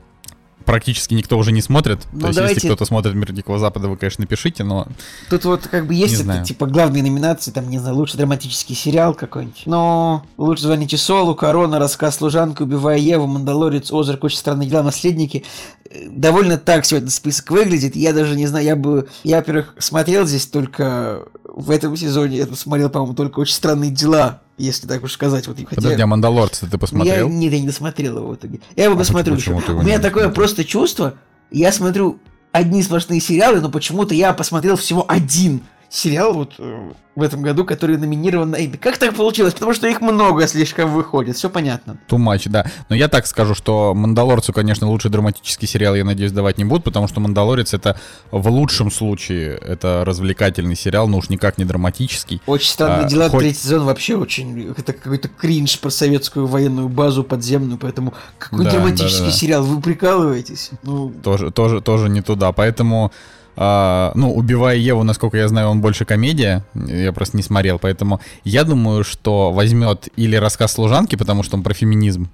практически 0.67 1.15
никто 1.15 1.39
уже 1.39 1.53
не 1.53 1.63
смотрит. 1.63 2.01
Ну, 2.13 2.21
То 2.21 2.27
есть, 2.27 2.37
давайте- 2.37 2.57
если 2.57 2.69
кто-то 2.69 2.85
смотрит 2.85 3.15
«Мир 3.15 3.33
Дикого 3.33 3.59
Запада», 3.59 3.89
вы, 3.89 3.97
конечно, 3.97 4.23
напишите, 4.23 4.65
но 4.65 4.89
Тут 5.31 5.45
вот 5.45 5.67
как 5.69 5.87
бы 5.87 5.95
есть 5.95 6.15
это, 6.15 6.25
знаю. 6.25 6.45
типа 6.45 6.67
главные 6.67 7.03
номинации, 7.03 7.51
там, 7.53 7.71
не 7.71 7.79
знаю, 7.79 7.97
лучший 7.97 8.19
драматический 8.19 8.75
сериал 8.75 9.15
какой-нибудь. 9.15 9.63
Но 9.65 10.27
лучше 10.37 10.65
звоните 10.65 10.97
Солу, 10.99 11.35
Корона, 11.35 11.79
Рассказ 11.79 12.17
служанка, 12.17 12.63
Убивая 12.63 12.99
Еву, 12.99 13.27
Мандалорец, 13.27 13.91
Озарк, 13.93 14.25
Очень 14.25 14.39
странные 14.39 14.69
дела, 14.69 14.83
Наследники. 14.83 15.45
Э, 15.89 16.09
Довольно 16.11 16.59
так 16.59 16.85
этот 16.93 17.13
список 17.13 17.51
выглядит. 17.51 17.97
Я 17.97 18.13
даже 18.13 18.37
не 18.37 18.47
знаю, 18.47 18.65
я 18.65 18.77
бы... 18.77 19.09
Я, 19.23 19.37
во-первых, 19.37 19.75
смотрел 19.79 20.27
здесь 20.27 20.47
только 20.47 21.23
в 21.45 21.71
этом 21.71 21.97
сезоне, 21.97 22.39
я 22.39 22.47
смотрел, 22.55 22.91
по-моему, 22.91 23.15
только 23.15 23.41
Очень 23.41 23.55
странные 23.55 23.91
дела, 23.91 24.43
если 24.59 24.87
так 24.87 25.03
уж 25.05 25.13
сказать. 25.13 25.47
Вот, 25.47 25.57
хотя- 25.59 25.75
подожди, 25.75 26.03
а 26.03 26.07
«Мандалорца» 26.07 26.67
ты 26.67 26.73
я, 26.73 26.79
посмотрел? 26.79 27.29
нет, 27.29 27.53
я 27.53 27.61
не 27.61 27.67
досмотрел 27.67 28.19
его 28.19 28.29
в 28.29 28.35
итоге. 28.37 28.61
Я 28.75 28.85
его 28.85 28.95
А 28.95 28.99
посмотрю 28.99 29.35
еще. 29.35 29.51
его 29.53 29.79
У 29.79 29.83
меня 29.83 29.99
такое 29.99 30.29
просто 30.29 30.65
чувство, 30.65 31.15
я 31.51 31.73
смотрю 31.73 32.19
одни 32.53 32.83
сплошные 32.83 33.21
сериалы, 33.21 33.61
но 33.61 33.69
почему-то 33.71 34.15
я 34.15 34.33
посмотрел 34.33 34.77
всего 34.77 35.05
один 35.09 35.63
сериал 35.89 36.35
вот 36.35 36.55
э, 36.59 36.91
в 37.15 37.23
этом 37.23 37.43
году, 37.43 37.65
который 37.65 37.97
номинирован 37.97 38.51
на 38.51 38.57
Эмми. 38.57 38.77
Как 38.77 38.99
так 38.99 39.15
получилось? 39.15 39.55
Потому 39.55 39.73
что 39.73 39.87
их 39.87 40.01
много 40.01 40.47
слишком 40.47 40.93
выходит, 40.93 41.37
все 41.37 41.49
понятно. 41.49 41.99
Much, 42.11 42.49
да. 42.49 42.67
Но 42.89 42.97
я 42.97 43.09
так 43.09 43.27
скажу, 43.27 43.55
что 43.55 43.95
«Мандалорцу», 43.95 44.53
конечно, 44.53 44.89
лучший 44.89 45.11
драматический 45.11 45.67
сериал, 45.69 45.95
я 45.95 46.05
надеюсь, 46.05 46.33
давать 46.33 46.59
не 46.59 46.65
будут, 46.65 46.85
потому 46.85 47.09
что 47.09 47.21
«Мандалорец»— 47.21 47.73
это 47.75 47.99
в 48.31 48.49
лучшем 48.51 48.91
случае 48.91 49.57
это 49.57 50.03
развлекательный 50.05 50.77
сериал, 50.77 51.09
но 51.09 51.19
уж 51.19 51.29
никак 51.31 51.57
не 51.59 51.65
драматический. 51.65 52.43
Очень 52.47 52.71
странные 52.71 53.07
А, 53.07 53.09
дела, 53.09 53.29
хоть- 53.31 53.41
третий 53.41 53.61
сезон 53.61 53.85
вообще 53.85 54.17
очень... 54.17 54.75
Это 54.77 54.93
какой-то 54.93 55.29
кринж 55.29 55.79
про 55.79 55.91
советскую 55.91 56.47
военную 56.47 56.89
базу 56.89 57.25
подземную, 57.25 57.79
поэтому 57.79 58.13
какой 58.39 58.65
Да, 58.65 58.73
драматический 58.73 59.21
да, 59.27 59.31
да. 59.31 59.33
сериал? 59.33 59.63
Вы 59.63 59.81
прикалываетесь? 59.81 60.71
Ну, 60.83 61.13
Тоже, 61.23 61.51
тоже, 61.51 61.81
тоже 61.81 62.09
не 62.09 62.21
туда. 62.23 62.53
Поэтому, 62.53 63.13
а, 63.57 64.13
ну, 64.15 64.35
«Убивая 64.35 64.77
Еву», 64.77 65.03
насколько 65.03 65.37
я 65.39 65.49
знаю, 65.49 65.69
он 65.69 65.81
больше 65.81 66.05
комедия. 66.05 66.65
Я 66.75 67.13
просто 67.13 67.37
не 67.37 67.43
смотрел. 67.43 67.79
Поэтому 67.79 68.21
я 68.45 68.65
думаю, 68.65 69.03
что 69.03 69.51
возьмет 69.53 70.09
или 70.17 70.37
рассказ 70.37 70.73
служанки, 70.73 71.17
потому 71.17 71.43
что 71.43 71.57
он 71.57 71.63
про 71.63 71.73
феминизм, 71.75 72.29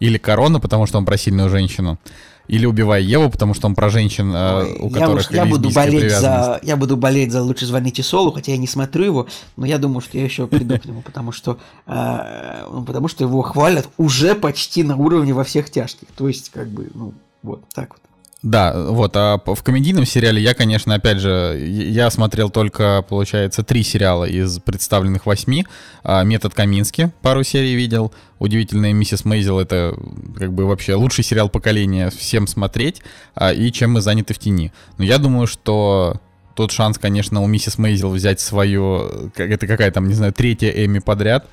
или 0.00 0.18
«Корона», 0.18 0.60
потому 0.60 0.86
что 0.86 0.98
он 0.98 1.04
про 1.04 1.16
сильную 1.16 1.48
женщину. 1.48 1.98
Или 2.46 2.66
«Убивая 2.66 3.00
Еву», 3.00 3.30
потому 3.30 3.54
что 3.54 3.68
он 3.68 3.74
про 3.74 3.88
женщин, 3.88 4.30
а, 4.34 4.64
Ой, 4.64 4.76
у 4.80 4.90
я, 4.90 5.00
которых 5.00 5.30
уж- 5.30 5.36
я 5.36 5.46
буду 5.46 5.70
болеть 5.70 6.10
за, 6.10 6.60
я 6.62 6.76
буду 6.76 6.96
болеть 6.98 7.32
за 7.32 7.42
лучше 7.42 7.64
звоните 7.64 8.02
Солу, 8.02 8.32
хотя 8.32 8.52
я 8.52 8.58
не 8.58 8.66
смотрю 8.66 9.04
его, 9.04 9.26
но 9.56 9.64
я 9.64 9.78
думаю, 9.78 10.02
что 10.02 10.18
я 10.18 10.24
еще 10.24 10.46
приду 10.46 10.78
к 10.78 10.84
нему, 10.84 11.00
потому 11.00 11.32
что, 11.32 11.56
э, 11.86 12.66
потому 12.86 13.08
что 13.08 13.24
его 13.24 13.40
хвалят 13.40 13.88
уже 13.96 14.34
почти 14.34 14.82
на 14.82 14.96
уровне 14.96 15.32
во 15.32 15.44
всех 15.44 15.70
тяжких. 15.70 16.08
То 16.16 16.28
есть, 16.28 16.50
как 16.50 16.68
бы, 16.68 16.90
ну, 16.92 17.14
вот 17.42 17.62
так 17.72 17.90
вот. 17.90 18.00
Да, 18.44 18.74
вот, 18.76 19.16
а 19.16 19.40
в 19.42 19.62
комедийном 19.62 20.04
сериале 20.04 20.42
я, 20.42 20.52
конечно, 20.52 20.94
опять 20.94 21.16
же, 21.16 21.58
я 21.66 22.10
смотрел 22.10 22.50
только, 22.50 23.02
получается, 23.08 23.62
три 23.62 23.82
сериала 23.82 24.26
из 24.26 24.58
представленных 24.58 25.24
восьми. 25.24 25.64
А, 26.02 26.22
«Метод 26.24 26.52
Камински» 26.52 27.10
пару 27.22 27.42
серий 27.42 27.74
видел. 27.74 28.12
«Удивительная 28.38 28.92
миссис 28.92 29.24
Мейзел»— 29.24 29.58
это 29.60 29.96
как 30.36 30.52
бы 30.52 30.66
вообще 30.66 30.92
лучший 30.92 31.24
сериал 31.24 31.48
поколения, 31.48 32.10
всем 32.10 32.46
смотреть. 32.46 33.00
А, 33.34 33.50
и 33.50 33.72
«Чем 33.72 33.92
мы 33.92 34.02
заняты 34.02 34.34
в 34.34 34.38
тени». 34.38 34.74
Но 34.98 35.04
я 35.04 35.16
думаю, 35.16 35.46
что 35.46 36.20
тот 36.54 36.70
шанс, 36.70 36.98
конечно, 36.98 37.40
у 37.40 37.46
миссис 37.46 37.78
Мейзел 37.78 38.10
взять 38.10 38.40
свою, 38.40 39.30
как 39.34 39.50
это 39.50 39.66
какая 39.66 39.90
там, 39.90 40.06
не 40.06 40.12
знаю, 40.12 40.34
третья 40.34 40.68
Эми 40.68 40.98
подряд. 40.98 41.46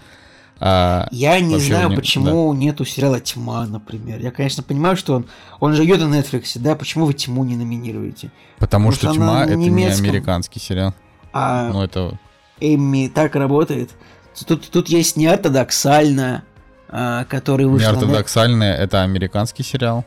А, 0.64 1.08
Я 1.12 1.40
не 1.40 1.58
знаю, 1.58 1.90
не- 1.90 1.96
почему 1.96 2.54
нету 2.54 2.86
сериала 2.86 3.20
«Тьма», 3.20 3.66
например. 3.66 4.20
Я, 4.20 4.30
конечно, 4.30 4.62
понимаю, 4.62 4.96
что 4.96 5.16
он, 5.16 5.26
он 5.60 5.74
же 5.74 5.84
идет 5.86 6.00
на 6.02 6.14
Netflix, 6.20 6.52
да, 6.60 6.76
почему 6.76 7.06
вы 7.06 7.14
«Тьму» 7.16 7.44
не 7.44 7.56
номинируете? 7.56 8.32
потому 8.60 8.90
потому 8.90 8.92
что 8.92 9.08
что 9.08 9.16
«Тьма» 9.16 9.44
это 9.46 9.56
не 9.56 9.70
немецком. 9.70 10.06
американский 10.06 10.60
сериал. 10.60 10.94
А 11.34 11.70
Ну, 11.74 11.82
это 11.82 12.20
Эмми 12.60 13.08
так 13.14 13.34
работает. 13.36 13.90
Тут, 14.48 14.70
тут 14.70 14.88
есть 14.88 15.18
неортодоксально, 15.18 16.44
а, 16.90 17.24
который 17.26 17.66
вышел 17.66 17.92
на 17.94 17.96
Net- 17.96 18.00
Неортодоксальное 18.02 18.76
это 18.78 19.02
американский 19.02 19.64
сериал. 19.64 20.06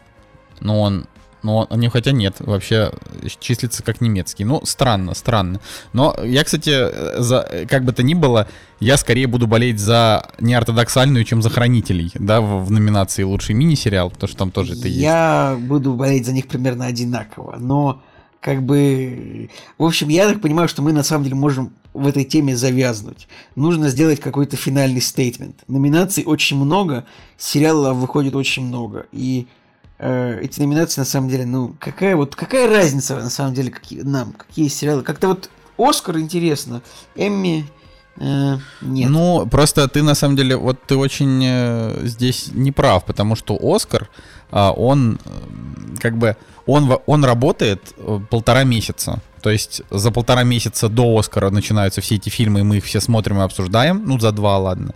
Но 0.61 0.81
он. 0.81 1.07
Но 1.45 1.59
он, 1.71 1.79
не, 1.79 1.89
хотя 1.91 2.11
нет, 2.13 2.37
вообще 2.41 2.91
числится 3.39 3.83
как 3.83 4.01
немецкий. 4.01 4.45
Ну, 4.45 4.63
странно, 4.65 5.15
странно. 5.15 5.61
Но 5.93 6.17
я, 6.25 6.43
кстати, 6.43 6.71
э, 6.71 7.21
за, 7.21 7.47
э, 7.49 7.67
как 7.67 7.85
бы 7.85 7.93
то 7.93 8.03
ни 8.03 8.15
было, 8.15 8.49
я 8.81 8.97
скорее 8.97 9.27
буду 9.27 9.47
болеть 9.47 9.79
за 9.79 10.31
неортодоксальную, 10.41 11.25
чем 11.25 11.43
за 11.43 11.51
хранителей, 11.51 12.11
да, 12.15 12.41
в, 12.41 12.65
в 12.65 12.71
номинации 12.71 13.25
лучший 13.25 13.55
мини-сериал, 13.55 14.11
потому 14.11 14.29
что 14.29 14.39
там 14.39 14.51
тоже 14.51 14.73
это 14.73 14.89
есть. 14.89 15.01
Я 15.01 15.57
буду 15.61 15.93
болеть 15.93 16.25
за 16.25 16.33
них 16.33 16.49
примерно 16.49 16.87
одинаково, 16.87 17.57
но 17.59 18.03
как 18.41 18.63
бы... 18.63 19.51
В 19.77 19.85
общем, 19.85 20.09
я 20.09 20.27
так 20.27 20.41
понимаю, 20.41 20.69
что 20.69 20.81
мы 20.81 20.95
на 20.95 21.03
самом 21.03 21.25
деле 21.25 21.37
можем 21.37 21.75
в 21.93 22.07
этой 22.07 22.25
теме 22.25 22.57
завязнуть. 22.57 23.29
Нужно 23.55 23.91
сделать 23.91 24.19
какой-то 24.19 24.57
финальный 24.57 25.03
стейтмент. 25.03 25.57
Номинаций 25.69 26.25
очень 26.25 26.57
много, 26.57 27.05
сериалов 27.37 27.99
выходит 27.99 28.35
очень 28.35 28.67
много, 28.67 29.07
и 29.13 29.47
э, 30.05 30.41
эти 30.43 30.61
номинации 30.61 31.01
на 31.01 31.07
самом 31.07 31.29
деле, 31.29 31.47
ну, 31.47 31.75
какая 31.81 32.17
вот, 32.17 32.37
какая 32.37 32.69
разница 32.69 33.17
на 33.17 33.31
самом 33.31 33.55
деле 33.55 33.71
какие, 33.71 34.03
нам, 34.03 34.33
какие 34.33 34.69
сериалы. 34.69 35.03
Как-то 35.03 35.29
вот 35.29 35.51
Оскар 35.77 36.19
интересно, 36.19 36.83
Эмми 37.17 37.67
Э, 38.17 38.59
нет. 38.81 39.11
Ну, 39.11 39.47
просто 39.47 39.89
ты 39.89 40.03
на 40.03 40.15
самом 40.15 40.37
деле, 40.37 40.57
вот 40.57 40.79
ты 40.87 40.97
очень 40.97 41.43
э, 41.45 42.07
здесь 42.07 42.49
не 42.53 42.73
прав, 42.73 43.05
потому 43.05 43.37
что 43.37 43.59
Оскар, 43.61 44.09
а, 44.51 44.73
он 44.73 45.19
э, 45.25 45.99
как 46.01 46.17
бы, 46.17 46.37
он, 46.67 46.99
он 47.07 47.25
работает 47.25 47.95
э, 47.97 48.21
полтора 48.31 48.65
месяца. 48.65 49.21
То 49.43 49.51
есть 49.51 49.83
за 49.91 50.11
полтора 50.11 50.45
месяца 50.45 50.89
до 50.89 51.19
Оскара 51.19 51.51
начинаются 51.51 52.01
все 52.01 52.15
эти 52.15 52.29
фильмы, 52.29 52.61
и 52.61 52.63
мы 52.63 52.77
их 52.77 52.85
все 52.85 53.01
смотрим 53.01 53.39
и 53.39 53.43
обсуждаем. 53.43 54.03
Ну, 54.07 54.19
за 54.19 54.33
два, 54.33 54.59
ладно. 54.59 54.95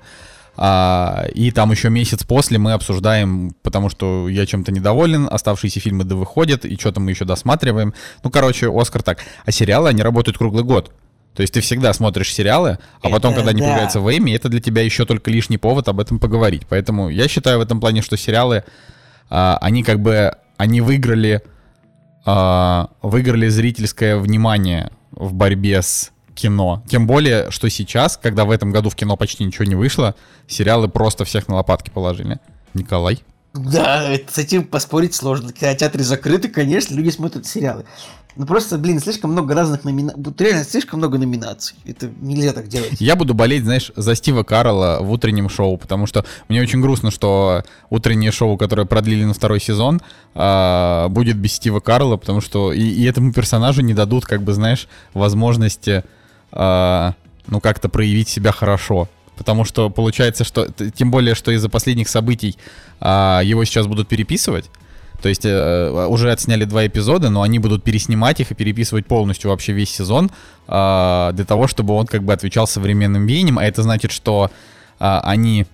А, 0.60 1.26
и 1.34 1.52
там 1.52 1.70
еще 1.70 1.88
месяц 1.88 2.24
после 2.24 2.58
мы 2.58 2.72
обсуждаем, 2.72 3.54
потому 3.62 3.88
что 3.88 4.28
я 4.28 4.44
чем-то 4.44 4.72
недоволен, 4.72 5.28
оставшиеся 5.30 5.78
фильмы 5.78 6.02
да 6.02 6.16
выходят, 6.16 6.64
и 6.64 6.76
что-то 6.76 6.98
мы 6.98 7.10
еще 7.10 7.24
досматриваем. 7.24 7.94
Ну, 8.24 8.30
короче, 8.30 8.68
Оскар 8.68 9.04
так. 9.04 9.20
А 9.44 9.52
сериалы, 9.52 9.88
они 9.88 10.02
работают 10.02 10.36
круглый 10.36 10.64
год. 10.64 10.92
То 11.36 11.42
есть 11.42 11.54
ты 11.54 11.60
всегда 11.60 11.92
смотришь 11.92 12.34
сериалы, 12.34 12.78
а 13.00 13.08
потом, 13.08 13.30
Это 13.30 13.40
когда 13.40 13.50
они 13.50 13.60
да. 13.60 13.66
появляются 13.68 14.00
в 14.00 14.10
Эми, 14.10 14.32
это 14.32 14.48
для 14.48 14.60
тебя 14.60 14.82
еще 14.82 15.06
только 15.06 15.30
лишний 15.30 15.58
повод 15.58 15.86
об 15.86 16.00
этом 16.00 16.18
поговорить. 16.18 16.62
Поэтому 16.68 17.08
я 17.08 17.28
считаю 17.28 17.58
в 17.58 17.60
этом 17.60 17.78
плане, 17.78 18.02
что 18.02 18.16
сериалы, 18.16 18.64
а, 19.30 19.58
они 19.60 19.84
как 19.84 20.00
бы, 20.00 20.32
они 20.56 20.80
выиграли, 20.80 21.42
а, 22.26 22.88
выиграли 23.00 23.46
зрительское 23.46 24.16
внимание 24.16 24.90
в 25.12 25.34
борьбе 25.34 25.82
с 25.82 26.10
кино. 26.38 26.82
Тем 26.88 27.06
более, 27.06 27.50
что 27.50 27.68
сейчас, 27.68 28.16
когда 28.16 28.44
в 28.44 28.50
этом 28.50 28.70
году 28.70 28.90
в 28.90 28.94
кино 28.94 29.16
почти 29.16 29.44
ничего 29.44 29.64
не 29.64 29.74
вышло, 29.74 30.14
сериалы 30.46 30.88
просто 30.88 31.24
всех 31.24 31.48
на 31.48 31.56
лопатки 31.56 31.90
положили. 31.90 32.38
Николай? 32.74 33.20
Да, 33.54 34.14
с 34.30 34.38
этим 34.38 34.64
поспорить 34.64 35.14
сложно. 35.14 35.52
Кинотеатры 35.52 36.04
закрыты, 36.04 36.48
конечно, 36.48 36.94
люди 36.94 37.10
смотрят 37.10 37.46
сериалы. 37.46 37.84
Ну 38.38 38.46
просто, 38.46 38.78
блин, 38.78 39.00
слишком 39.00 39.32
много 39.32 39.52
разных 39.52 39.82
номинаций. 39.82 40.22
Реально 40.38 40.62
слишком 40.62 41.00
много 41.00 41.18
номинаций. 41.18 41.76
Это 41.84 42.08
нельзя 42.20 42.52
так 42.52 42.68
делать. 42.68 43.00
Я 43.00 43.16
буду 43.16 43.34
болеть, 43.34 43.64
знаешь, 43.64 43.90
за 43.96 44.14
Стива 44.14 44.44
Карла 44.44 44.98
в 45.00 45.10
утреннем 45.10 45.48
шоу, 45.48 45.76
потому 45.76 46.06
что 46.06 46.24
мне 46.48 46.62
очень 46.62 46.80
грустно, 46.80 47.10
что 47.10 47.64
утреннее 47.90 48.30
шоу, 48.30 48.56
которое 48.56 48.86
продлили 48.86 49.24
на 49.24 49.34
второй 49.34 49.60
сезон, 49.60 50.00
а, 50.34 51.08
будет 51.08 51.36
без 51.36 51.54
Стива 51.54 51.80
Карла, 51.80 52.16
потому 52.16 52.40
что 52.40 52.72
и, 52.72 52.80
и 52.80 53.04
этому 53.06 53.32
персонажу 53.32 53.82
не 53.82 53.92
дадут, 53.92 54.24
как 54.24 54.42
бы, 54.42 54.54
знаешь, 54.54 54.86
возможности, 55.14 56.04
а, 56.52 57.14
ну, 57.46 57.60
как-то 57.60 57.88
проявить 57.88 58.28
себя 58.28 58.52
хорошо. 58.52 59.08
Потому 59.36 59.64
что 59.64 59.88
получается, 59.88 60.44
что, 60.44 60.68
тем 60.94 61.10
более, 61.10 61.34
что 61.34 61.52
из-за 61.52 61.68
последних 61.68 62.08
событий 62.08 62.56
а, 63.00 63.40
его 63.44 63.64
сейчас 63.64 63.86
будут 63.86 64.08
переписывать, 64.08 64.70
то 65.22 65.28
есть 65.28 65.44
э, 65.44 66.06
уже 66.08 66.30
отсняли 66.30 66.64
два 66.64 66.86
эпизода, 66.86 67.28
но 67.28 67.42
они 67.42 67.58
будут 67.58 67.82
переснимать 67.82 68.38
их 68.40 68.52
и 68.52 68.54
переписывать 68.54 69.06
полностью 69.06 69.50
вообще 69.50 69.72
весь 69.72 69.90
сезон 69.90 70.30
а, 70.68 71.32
для 71.32 71.44
того, 71.44 71.66
чтобы 71.66 71.94
он 71.94 72.06
как 72.06 72.22
бы 72.22 72.32
отвечал 72.32 72.68
современным 72.68 73.26
веяниям. 73.26 73.58
А 73.58 73.64
это 73.64 73.82
значит, 73.82 74.12
что 74.12 74.50
а, 75.00 75.20
они 75.24 75.66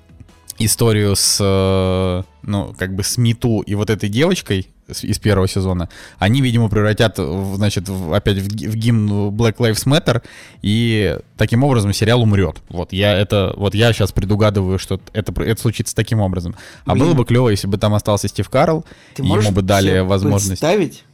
историю 0.59 1.14
с, 1.14 1.39
э, 1.41 2.22
ну, 2.43 2.75
как 2.79 2.95
бы 2.95 3.03
с 3.03 3.18
Миту 3.18 3.61
и 3.61 3.75
вот 3.75 3.91
этой 3.91 4.09
девочкой 4.09 4.68
из 4.89 5.18
первого 5.18 5.49
сезона, 5.49 5.89
они, 6.18 6.41
видимо, 6.43 6.68
превратят, 6.68 7.16
значит, 7.16 7.89
в- 7.89 8.12
опять 8.14 8.39
в, 8.39 8.49
в 8.49 8.74
гимн 8.76 9.28
Black 9.30 9.57
Lives 9.57 9.87
Matter, 9.87 10.22
и 10.62 11.18
таким 11.37 11.64
образом 11.64 11.93
сериал 11.93 12.22
умрет. 12.22 12.57
Вот 12.68 12.93
я 12.93 13.12
это, 13.18 13.55
вот 13.57 13.74
я 13.74 13.93
сейчас 13.93 14.12
предугадываю, 14.12 14.78
что 14.78 15.01
это, 15.12 15.32
это 15.43 15.61
случится 15.61 15.95
таким 15.95 16.20
образом. 16.20 16.55
А 16.85 16.93
Блин. 16.93 17.07
было 17.07 17.14
бы 17.14 17.24
клево, 17.24 17.49
если 17.49 17.66
бы 17.66 17.78
там 17.78 17.95
остался 17.95 18.28
Стив 18.28 18.49
Карл, 18.51 18.85
Ты 19.14 19.22
ему 19.22 19.51
бы 19.53 19.62
дали 19.62 20.01
возможность. 20.01 20.49
представить? 20.61 21.05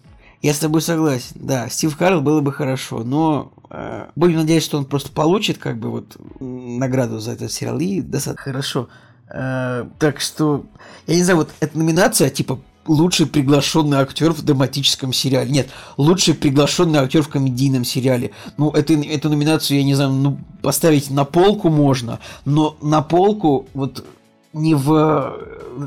Я 0.42 0.54
с 0.54 0.58
тобой 0.58 0.80
согласен. 0.80 1.32
Да, 1.34 1.68
Стив 1.68 1.94
Карл 1.96 2.22
было 2.22 2.40
бы 2.40 2.50
хорошо, 2.52 3.04
но 3.04 3.52
э, 3.68 4.06
будем 4.16 4.36
надеяться, 4.38 4.68
что 4.70 4.78
он 4.78 4.86
просто 4.86 5.12
получит 5.12 5.58
как 5.58 5.78
бы 5.78 5.90
вот 5.90 6.16
награду 6.40 7.18
за 7.20 7.32
этот 7.32 7.52
сериал 7.52 7.78
и 7.78 8.00
достаточно 8.00 8.42
хорошо. 8.42 8.88
Э, 9.32 9.84
так 9.98 10.18
что 10.20 10.64
я 11.06 11.16
не 11.16 11.22
знаю, 11.22 11.40
вот 11.40 11.50
эта 11.60 11.76
номинация 11.76 12.30
типа 12.30 12.58
лучший 12.86 13.26
приглашенный 13.26 13.98
актер 13.98 14.32
в 14.32 14.42
драматическом 14.42 15.12
сериале. 15.12 15.50
Нет, 15.50 15.68
лучший 15.96 16.34
приглашенный 16.34 17.00
актер 17.00 17.22
в 17.22 17.28
комедийном 17.28 17.84
сериале. 17.84 18.32
Ну, 18.56 18.70
это, 18.70 18.94
эту 18.94 19.28
номинацию, 19.28 19.78
я 19.78 19.84
не 19.84 19.94
знаю, 19.94 20.10
ну, 20.12 20.38
поставить 20.62 21.10
на 21.10 21.24
полку 21.24 21.68
можно, 21.68 22.20
но 22.44 22.76
на 22.82 23.02
полку 23.02 23.66
вот 23.74 24.04
не 24.52 24.74
в, 24.74 25.36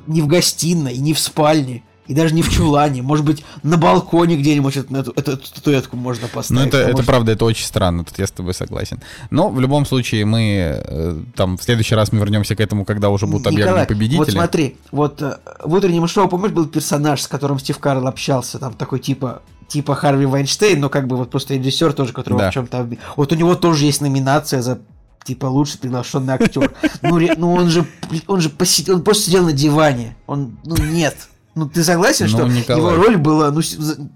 не 0.07 0.21
в 0.21 0.27
гостиной, 0.27 0.97
не 0.97 1.13
в 1.13 1.19
спальне, 1.19 1.83
и 2.07 2.13
даже 2.13 2.33
не 2.33 2.41
в 2.41 2.49
чулане. 2.49 3.01
Может 3.01 3.25
быть, 3.25 3.43
на 3.63 3.77
балконе 3.77 4.35
где-нибудь 4.37 4.77
эту, 4.77 4.93
эту, 4.95 5.11
эту 5.15 5.45
статуэтку 5.45 5.95
можно 5.95 6.23
Ну, 6.27 6.35
поставить. 6.35 6.67
это, 6.67 6.77
а 6.77 6.81
это 6.81 6.91
может- 6.91 7.05
правда, 7.05 7.31
это 7.31 7.45
очень 7.45 7.65
странно, 7.65 8.03
тут 8.03 8.19
я 8.19 8.27
с 8.27 8.31
тобой 8.31 8.53
согласен. 8.53 9.01
Но 9.29 9.49
в 9.49 9.59
любом 9.59 9.85
случае 9.85 10.25
мы 10.25 10.81
э, 10.85 11.21
там 11.35 11.57
в 11.57 11.63
следующий 11.63 11.95
раз 11.95 12.11
мы 12.11 12.19
вернемся 12.19 12.55
к 12.55 12.59
этому, 12.59 12.85
когда 12.85 13.09
уже 13.09 13.25
будут 13.27 13.47
объявлены 13.47 13.69
Николай, 13.69 13.87
победители. 13.87 14.17
Вот 14.17 14.31
смотри, 14.31 14.77
вот 14.91 15.21
э, 15.21 15.37
в 15.63 15.73
утреннем 15.73 16.07
шоу, 16.07 16.27
помнишь, 16.27 16.51
был 16.51 16.65
персонаж, 16.67 17.21
с 17.21 17.27
которым 17.27 17.59
Стив 17.59 17.77
Карл 17.79 18.07
общался, 18.07 18.59
там 18.59 18.73
такой 18.73 18.99
типа 18.99 19.41
типа 19.67 19.95
Харви 19.95 20.25
Вайнштейн, 20.25 20.79
но 20.79 20.89
как 20.89 21.07
бы 21.07 21.15
вот 21.15 21.31
просто 21.31 21.55
режиссер 21.55 21.93
тоже, 21.93 22.13
который 22.13 22.37
Да. 22.37 22.51
в 22.51 22.53
чем-то 22.53 22.87
Вот 23.15 23.31
у 23.31 23.35
него 23.35 23.55
тоже 23.55 23.85
есть 23.85 24.01
номинация 24.01 24.61
за 24.61 24.79
типа 25.23 25.45
лучший 25.45 25.79
приглашенный 25.79 26.33
актер. 26.33 26.71
Ну, 27.01 27.17
ну 27.37 27.53
он 27.53 27.69
же 27.69 27.85
он 28.27 28.41
же 28.41 28.49
посидел, 28.49 28.95
он 28.95 29.03
просто 29.03 29.23
сидел 29.23 29.45
на 29.45 29.53
диване. 29.53 30.15
Он, 30.27 30.57
ну 30.65 30.75
нет. 30.77 31.15
Ну 31.55 31.67
ты 31.69 31.83
согласен, 31.83 32.25
Ну, 32.25 32.29
что 32.31 32.47
Николай. 32.47 32.79
его 32.79 32.95
роль 33.03 33.17
была, 33.17 33.51
ну 33.51 33.61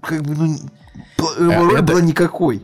как 0.02 0.22
бы, 0.22 0.34
ну 0.34 0.58
п- 1.16 1.42
его 1.44 1.64
роль 1.66 1.74
это- 1.74 1.82
была 1.82 2.00
никакой. 2.00 2.62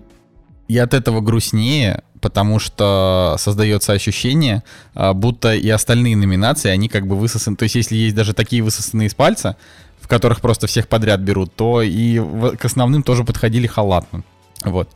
И 0.67 0.79
от 0.79 0.95
этого 0.95 1.21
грустнее, 1.21 2.03
потому 2.21 2.59
что 2.59 3.37
создается 3.39 3.93
ощущение, 3.93 4.63
а, 4.95 5.13
будто 5.13 5.55
и 5.55 5.69
остальные 5.69 6.17
номинации, 6.17 6.71
они 6.71 6.89
как 6.89 7.07
бы 7.07 7.17
высосаны. 7.17 7.57
То 7.57 7.65
есть, 7.65 7.75
если 7.75 7.97
есть 7.97 8.15
даже 8.17 8.33
такие 8.33 8.63
высосанные 8.63 9.09
из 9.09 9.15
пальца, 9.15 9.57
в 10.01 10.09
которых 10.09 10.41
просто 10.41 10.67
всех 10.67 10.89
подряд 10.89 11.21
берут, 11.21 11.55
то 11.55 11.83
и 11.83 12.19
к 12.57 12.65
основным 12.65 13.03
тоже 13.03 13.25
подходили 13.25 13.67
халатно. 13.67 14.23
Вот. 14.65 14.89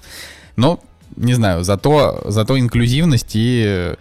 Но, 0.57 0.81
не 1.17 1.35
знаю, 1.35 1.65
зато, 1.65 2.23
зато 2.27 2.59
инклюзивность 2.59 3.33
и 3.35 3.95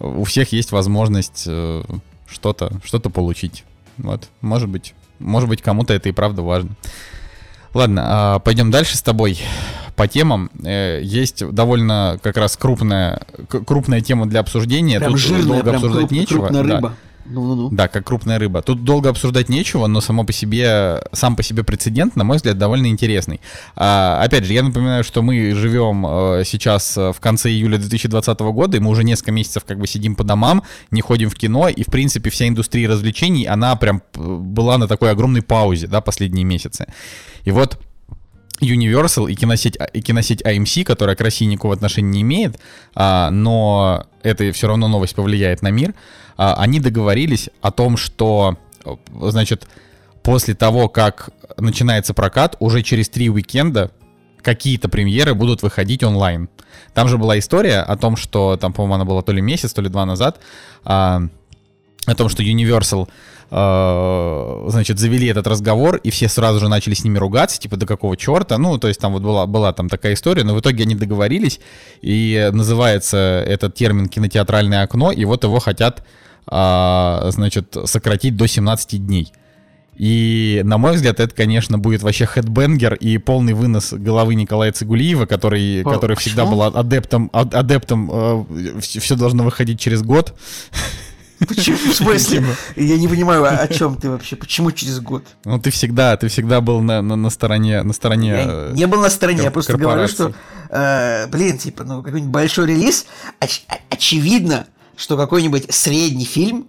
у 0.00 0.22
всех 0.24 0.52
есть 0.52 0.70
возможность 0.70 1.44
э, 1.48 1.82
что-то 2.28 2.70
что 2.84 3.00
получить. 3.00 3.64
Вот, 3.96 4.28
может 4.40 4.68
быть, 4.68 4.94
может 5.18 5.48
быть, 5.48 5.62
кому-то 5.62 5.94
это 5.94 6.08
и 6.08 6.12
правда 6.12 6.42
важно. 6.42 6.70
Ладно, 7.74 8.02
а, 8.04 8.38
пойдем 8.38 8.70
дальше 8.70 8.96
с 8.96 9.02
тобой 9.02 9.38
по 9.94 10.08
темам. 10.08 10.50
Э, 10.64 11.00
Есть 11.02 11.46
довольно 11.52 12.18
как 12.22 12.36
раз 12.36 12.56
крупная, 12.56 13.20
крупная 13.48 14.00
тема 14.00 14.26
для 14.26 14.40
обсуждения. 14.40 14.98
Прям 14.98 15.12
Тут 15.12 15.20
жирная, 15.20 15.42
долго 15.46 15.62
прям 15.62 15.74
обсуждать 15.76 16.04
круп- 16.04 16.12
нечего. 16.14 16.38
крупная 16.46 16.62
Да. 16.64 16.94
Ну-ну-ну. 17.30 17.68
Да, 17.70 17.88
как 17.88 18.06
крупная 18.06 18.38
рыба. 18.38 18.62
Тут 18.62 18.84
долго 18.84 19.10
обсуждать 19.10 19.48
нечего, 19.48 19.86
но 19.86 20.00
само 20.00 20.24
по 20.24 20.32
себе, 20.32 21.02
сам 21.12 21.36
по 21.36 21.42
себе 21.42 21.62
прецедент, 21.62 22.16
на 22.16 22.24
мой 22.24 22.36
взгляд, 22.36 22.58
довольно 22.58 22.86
интересный. 22.86 23.40
А, 23.76 24.20
опять 24.22 24.44
же, 24.44 24.52
я 24.52 24.62
напоминаю, 24.62 25.04
что 25.04 25.22
мы 25.22 25.54
живем 25.54 26.06
э, 26.06 26.42
сейчас 26.44 26.96
в 26.96 27.16
конце 27.20 27.50
июля 27.50 27.78
2020 27.78 28.40
года, 28.40 28.76
и 28.76 28.80
мы 28.80 28.90
уже 28.90 29.04
несколько 29.04 29.32
месяцев 29.32 29.64
как 29.64 29.78
бы 29.78 29.86
сидим 29.86 30.14
по 30.14 30.24
домам, 30.24 30.62
не 30.90 31.00
ходим 31.00 31.30
в 31.30 31.34
кино, 31.34 31.68
и, 31.68 31.82
в 31.82 31.86
принципе, 31.86 32.30
вся 32.30 32.48
индустрия 32.48 32.88
развлечений, 32.88 33.44
она 33.44 33.76
прям 33.76 34.02
э, 34.14 34.20
была 34.20 34.78
на 34.78 34.88
такой 34.88 35.10
огромной 35.10 35.42
паузе, 35.42 35.86
да, 35.86 36.00
последние 36.00 36.44
месяцы. 36.44 36.86
И 37.44 37.50
вот 37.50 37.78
Universal 38.60 39.30
и 39.30 39.34
киносеть, 39.34 39.76
а- 39.78 39.84
и 39.84 40.00
киносеть 40.00 40.42
AMC, 40.42 40.84
которая 40.84 41.14
к 41.16 41.20
России 41.20 41.44
никакого 41.44 41.74
отношения 41.74 42.10
не 42.10 42.22
имеет, 42.22 42.58
а, 42.94 43.30
но 43.30 44.06
это 44.22 44.50
все 44.52 44.66
равно 44.66 44.88
новость 44.88 45.14
повлияет 45.14 45.62
на 45.62 45.70
мир, 45.70 45.90
а, 45.90 45.94
они 46.38 46.80
договорились 46.80 47.50
о 47.60 47.70
том, 47.72 47.96
что, 47.96 48.56
значит, 49.20 49.66
после 50.22 50.54
того, 50.54 50.88
как 50.88 51.30
начинается 51.56 52.14
прокат, 52.14 52.56
уже 52.60 52.82
через 52.82 53.08
три 53.08 53.28
уикенда 53.28 53.90
какие-то 54.42 54.88
премьеры 54.88 55.34
будут 55.34 55.62
выходить 55.62 56.02
онлайн. 56.02 56.48
Там 56.94 57.08
же 57.08 57.18
была 57.18 57.38
история 57.38 57.80
о 57.80 57.96
том, 57.96 58.16
что, 58.16 58.56
там, 58.56 58.72
по-моему, 58.72 58.94
она 58.94 59.04
была 59.04 59.22
то 59.22 59.32
ли 59.32 59.42
месяц, 59.42 59.72
то 59.72 59.82
ли 59.82 59.88
два 59.88 60.06
назад, 60.06 60.38
а, 60.84 61.22
о 62.06 62.14
том, 62.14 62.28
что 62.28 62.42
Universal 62.42 63.08
э, 63.50 64.64
значит, 64.68 64.98
завели 64.98 65.26
этот 65.26 65.46
разговор, 65.46 65.96
и 65.96 66.10
все 66.10 66.28
сразу 66.28 66.60
же 66.60 66.68
начали 66.68 66.94
с 66.94 67.04
ними 67.04 67.18
ругаться, 67.18 67.60
типа, 67.60 67.76
до 67.76 67.86
какого 67.86 68.16
черта, 68.16 68.58
ну, 68.58 68.78
то 68.78 68.88
есть 68.88 69.00
там 69.00 69.12
вот 69.12 69.22
была, 69.22 69.46
была 69.46 69.72
там 69.72 69.88
такая 69.88 70.14
история, 70.14 70.44
но 70.44 70.54
в 70.54 70.60
итоге 70.60 70.84
они 70.84 70.94
договорились, 70.94 71.60
и 72.00 72.48
называется 72.52 73.44
этот 73.46 73.74
термин 73.74 74.08
кинотеатральное 74.08 74.82
окно, 74.82 75.12
и 75.12 75.24
вот 75.24 75.44
его 75.44 75.58
хотят, 75.58 76.04
а, 76.50 77.28
значит, 77.30 77.76
сократить 77.84 78.36
до 78.36 78.46
17 78.46 79.04
дней. 79.06 79.32
И, 79.96 80.60
на 80.64 80.78
мой 80.78 80.94
взгляд, 80.94 81.18
это, 81.18 81.34
конечно, 81.34 81.76
будет 81.76 82.02
вообще 82.02 82.24
хедбенгер 82.24 82.94
и 82.94 83.18
полный 83.18 83.52
вынос 83.52 83.92
головы 83.92 84.36
Николая 84.36 84.70
Цигулиева, 84.70 85.26
который, 85.26 85.82
По- 85.82 85.90
который 85.94 86.16
всегда 86.16 86.44
был 86.46 86.62
адептом, 86.62 87.30
ад- 87.32 87.52
адептом, 87.52 88.46
все, 88.80 89.16
должно 89.16 89.42
выходить 89.42 89.80
через 89.80 90.02
год. 90.02 90.34
Почему? 91.48 91.76
В 91.92 91.94
смысле? 91.94 92.44
Я 92.76 92.96
не 92.96 93.08
понимаю, 93.08 93.44
о 93.44 93.66
чем 93.68 93.96
ты 93.96 94.08
вообще? 94.08 94.36
Почему 94.36 94.70
через 94.70 95.00
год? 95.00 95.24
Ну, 95.44 95.58
ты 95.58 95.70
всегда, 95.70 96.16
ты 96.16 96.28
всегда 96.28 96.60
был 96.60 96.80
на, 96.80 97.02
на, 97.02 97.16
на 97.16 97.30
стороне, 97.30 97.82
на 97.82 97.92
стороне. 97.92 98.28
Я 98.28 98.70
не 98.74 98.86
был 98.86 99.00
на 99.00 99.10
стороне, 99.10 99.42
я 99.44 99.50
просто 99.50 99.76
говорю, 99.76 100.06
что, 100.06 100.32
э, 100.70 101.26
блин, 101.26 101.58
типа, 101.58 101.82
ну, 101.82 102.02
какой-нибудь 102.02 102.30
большой 102.32 102.66
релиз, 102.68 103.06
оч- 103.40 103.62
очевидно, 103.90 104.66
что 104.98 105.16
какой-нибудь 105.16 105.72
средний 105.72 106.24
фильм, 106.24 106.68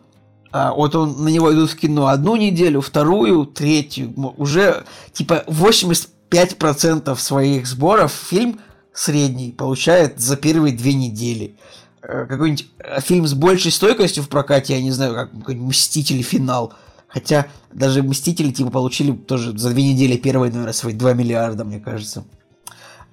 а, 0.52 0.72
вот 0.74 0.96
он, 0.96 1.24
на 1.24 1.30
него 1.30 1.52
идут 1.52 1.72
в 1.72 1.76
кино 1.76 2.08
одну 2.08 2.36
неделю, 2.36 2.80
вторую, 2.80 3.46
третью, 3.46 4.14
уже, 4.38 4.86
типа, 5.12 5.44
85% 5.48 7.16
своих 7.20 7.68
сборов 7.68 8.12
фильм 8.12 8.60
средний 8.94 9.52
получает 9.52 10.20
за 10.20 10.38
первые 10.38 10.76
две 10.76 10.94
недели. 10.94 11.58
Э, 12.02 12.26
какой-нибудь 12.28 12.68
э, 12.80 13.02
фильм 13.02 13.28
с 13.28 13.34
большей 13.34 13.72
стойкостью 13.72 14.24
в 14.24 14.30
прокате, 14.30 14.76
я 14.76 14.82
не 14.82 14.92
знаю, 14.92 15.16
как 15.16 15.34
«Мстители. 15.34 16.22
Финал». 16.22 16.74
Хотя 17.08 17.48
даже 17.74 18.04
«Мстители» 18.04 18.52
типа 18.52 18.70
получили 18.70 19.12
тоже 19.12 19.58
за 19.58 19.72
две 19.72 19.92
недели 19.92 20.18
первые, 20.18 20.52
наверное, 20.52 20.74
свои 20.74 20.94
2 20.94 21.14
миллиарда, 21.14 21.66
мне 21.66 21.80
кажется. 21.80 22.26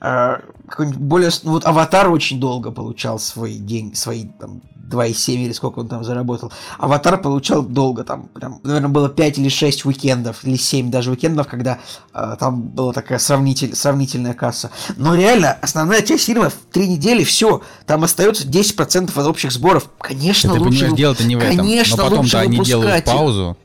А, 0.00 0.42
более... 0.78 1.30
Ну, 1.42 1.52
вот 1.52 1.64
«Аватар» 1.64 2.10
очень 2.10 2.38
долго 2.38 2.70
получал 2.70 3.18
свои 3.18 3.58
деньги, 3.58 3.94
свои 3.94 4.26
там 4.38 4.60
2,7 4.90 5.34
или 5.34 5.52
сколько 5.52 5.80
он 5.80 5.88
там 5.88 6.04
заработал. 6.04 6.52
Аватар 6.78 7.20
получал 7.20 7.62
долго, 7.62 8.04
там, 8.04 8.28
прям, 8.28 8.60
наверное, 8.62 8.88
было 8.88 9.08
5 9.08 9.38
или 9.38 9.48
6 9.48 9.84
уикендов, 9.86 10.44
или 10.44 10.56
7 10.56 10.90
даже 10.90 11.10
уикендов, 11.10 11.48
когда 11.48 11.78
э, 12.14 12.36
там 12.38 12.62
была 12.62 12.92
такая 12.92 13.18
сравнитель, 13.18 13.74
сравнительная 13.74 14.34
касса. 14.34 14.70
Но 14.96 15.14
реально, 15.14 15.56
основная 15.60 16.02
часть 16.02 16.24
фильма 16.24 16.50
в 16.50 16.54
3 16.72 16.88
недели, 16.88 17.24
все, 17.24 17.62
там 17.86 18.04
остается 18.04 18.46
10% 18.46 19.10
от 19.14 19.26
общих 19.26 19.52
сборов. 19.52 19.90
Конечно, 19.98 20.54
Ты 20.54 20.60
лучше... 20.60 20.80
понимаешь, 20.80 20.96
дело-то 20.96 21.24
не 21.24 21.36
в 21.36 21.40
этом. 21.40 21.56
Конечно, 21.58 21.96
Но 21.96 22.10
потом-то 22.10 22.40
они 22.40 22.58
делают 22.60 23.04
паузу. 23.04 23.56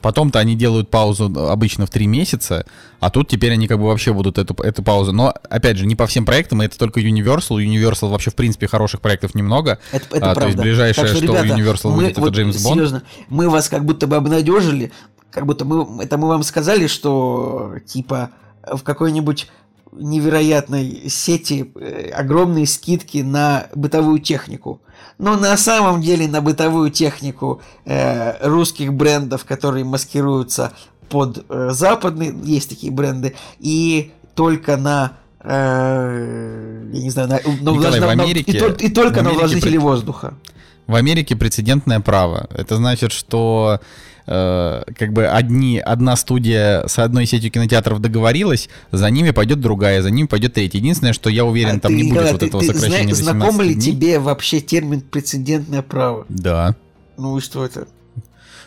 Потом-то 0.00 0.38
они 0.38 0.54
делают 0.54 0.90
паузу 0.90 1.24
обычно 1.50 1.86
в 1.86 1.90
три 1.90 2.06
месяца, 2.06 2.64
а 3.00 3.10
тут 3.10 3.28
теперь 3.28 3.52
они 3.52 3.66
как 3.66 3.78
бы 3.78 3.86
вообще 3.86 4.12
будут 4.12 4.38
эту, 4.38 4.54
эту 4.62 4.82
паузу. 4.82 5.12
Но, 5.12 5.34
опять 5.50 5.76
же, 5.76 5.86
не 5.86 5.96
по 5.96 6.06
всем 6.06 6.24
проектам, 6.24 6.60
это 6.60 6.78
только 6.78 7.00
Universal. 7.00 7.56
Universal 7.56 8.10
вообще, 8.10 8.30
в 8.30 8.36
принципе, 8.36 8.68
хороших 8.68 9.00
проектов 9.00 9.34
немного. 9.34 9.80
Это, 9.90 10.16
это 10.16 10.30
а, 10.30 10.34
правда. 10.34 10.40
То 10.40 10.46
есть 10.46 10.58
ближайшее, 10.58 11.06
так 11.06 11.16
что, 11.16 11.24
что 11.24 11.26
ребята, 11.26 11.60
Universal 11.60 11.90
мы, 11.90 11.96
выйдет, 11.96 12.18
вот, 12.18 12.28
это 12.28 12.36
Джеймс 12.36 12.62
Бонд. 12.62 12.76
Серьезно, 12.76 13.02
мы 13.28 13.50
вас 13.50 13.68
как 13.68 13.84
будто 13.84 14.06
бы 14.06 14.14
обнадежили, 14.14 14.92
как 15.32 15.46
будто 15.46 15.64
мы, 15.64 16.04
это 16.04 16.16
мы 16.16 16.28
вам 16.28 16.44
сказали, 16.44 16.86
что, 16.86 17.74
типа, 17.84 18.30
в 18.62 18.82
какой-нибудь 18.82 19.48
невероятной 19.92 21.08
сети 21.08 21.70
э, 21.74 22.10
огромные 22.10 22.66
скидки 22.66 23.18
на 23.18 23.66
бытовую 23.74 24.20
технику. 24.20 24.80
Но 25.18 25.36
на 25.36 25.56
самом 25.56 26.00
деле 26.00 26.28
на 26.28 26.40
бытовую 26.40 26.90
технику 26.90 27.60
э, 27.84 28.46
русских 28.46 28.92
брендов, 28.92 29.44
которые 29.44 29.84
маскируются 29.84 30.72
под 31.08 31.44
э, 31.48 31.70
западные, 31.72 32.34
есть 32.44 32.68
такие 32.68 32.92
бренды, 32.92 33.34
и 33.58 34.12
только 34.34 34.76
на 34.76 35.14
э, 35.40 36.88
я 36.92 37.02
не 37.02 37.10
знаю, 37.10 37.28
на, 37.28 37.36
на, 37.36 37.76
Николай, 37.76 38.00
на, 38.00 38.06
в 38.06 38.16
на, 38.16 38.22
Америке, 38.22 38.52
и, 38.52 38.86
и 38.86 38.88
только 38.90 39.22
на 39.22 39.30
увлажнители 39.30 39.70
при- 39.70 39.78
воздуха. 39.78 40.34
В 40.86 40.94
Америке 40.94 41.36
прецедентное 41.36 42.00
право. 42.00 42.48
Это 42.50 42.76
значит, 42.76 43.12
что 43.12 43.80
э, 44.28 44.82
как 44.96 45.12
бы 45.12 45.26
одни, 45.26 45.78
одна 45.80 46.14
студия 46.16 46.86
с 46.86 46.98
одной 46.98 47.26
сетью 47.26 47.50
кинотеатров 47.50 47.98
договорилась, 48.00 48.68
за 48.92 49.10
ними 49.10 49.30
пойдет 49.32 49.60
другая, 49.60 50.02
за 50.02 50.10
ними 50.10 50.26
пойдет 50.26 50.54
третья. 50.54 50.78
Единственное, 50.78 51.12
что 51.14 51.30
я 51.30 51.44
уверен, 51.44 51.76
А 51.76 51.80
там 51.80 51.92
ты, 51.92 51.96
не 51.96 52.02
будет 52.04 52.12
Николай, 52.12 52.32
вот 52.32 52.40
ты- 52.40 52.46
этого 52.46 52.60
ты 52.62 52.66
сокращения 52.74 53.14
зна- 53.14 53.32
Знаком 53.32 53.52
17 53.54 53.66
ли 53.68 53.74
дней. 53.74 53.92
тебе 53.92 54.18
вообще 54.18 54.60
термин 54.60 55.00
прецедентное 55.00 55.82
право? 55.82 56.26
Да. 56.28 56.76
Ну 57.16 57.38
и 57.38 57.40
что 57.40 57.64
это? 57.64 57.88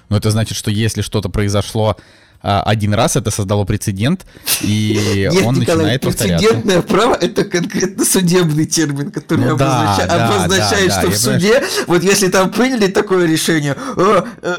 Но 0.10 0.18
это 0.18 0.30
значит, 0.32 0.58
что 0.58 0.70
если 0.72 1.02
что-то 1.02 1.30
произошло 1.30 1.96
а, 2.44 2.64
один 2.64 2.94
раз, 2.96 3.16
это 3.16 3.30
создало 3.30 3.66
прецедент, 3.66 4.26
и 4.64 5.30
Нет, 5.32 5.46
он 5.46 5.60
Николай, 5.60 5.78
начинает 5.78 6.02
повторяться. 6.02 6.48
прецедентное 6.48 6.82
право 6.82 7.14
это 7.14 7.44
конкретно 7.46 8.04
судебный 8.04 8.66
термин, 8.66 9.12
который 9.12 9.46
Ну 9.46 9.56
да, 9.58 9.94
обознача- 9.94 10.08
да, 10.08 10.28
обозначает, 10.28 10.90
да, 10.90 10.96
да, 10.96 11.00
что 11.02 11.08
я 11.08 11.14
в 11.14 11.18
суде, 11.20 11.64
вот 11.86 12.04
если 12.04 12.30
там 12.30 12.50
приняли 12.52 12.88
такое 12.88 13.28
решение, 13.28 13.74
«О, 13.96 14.02
э, 14.02 14.24
э, 14.42 14.56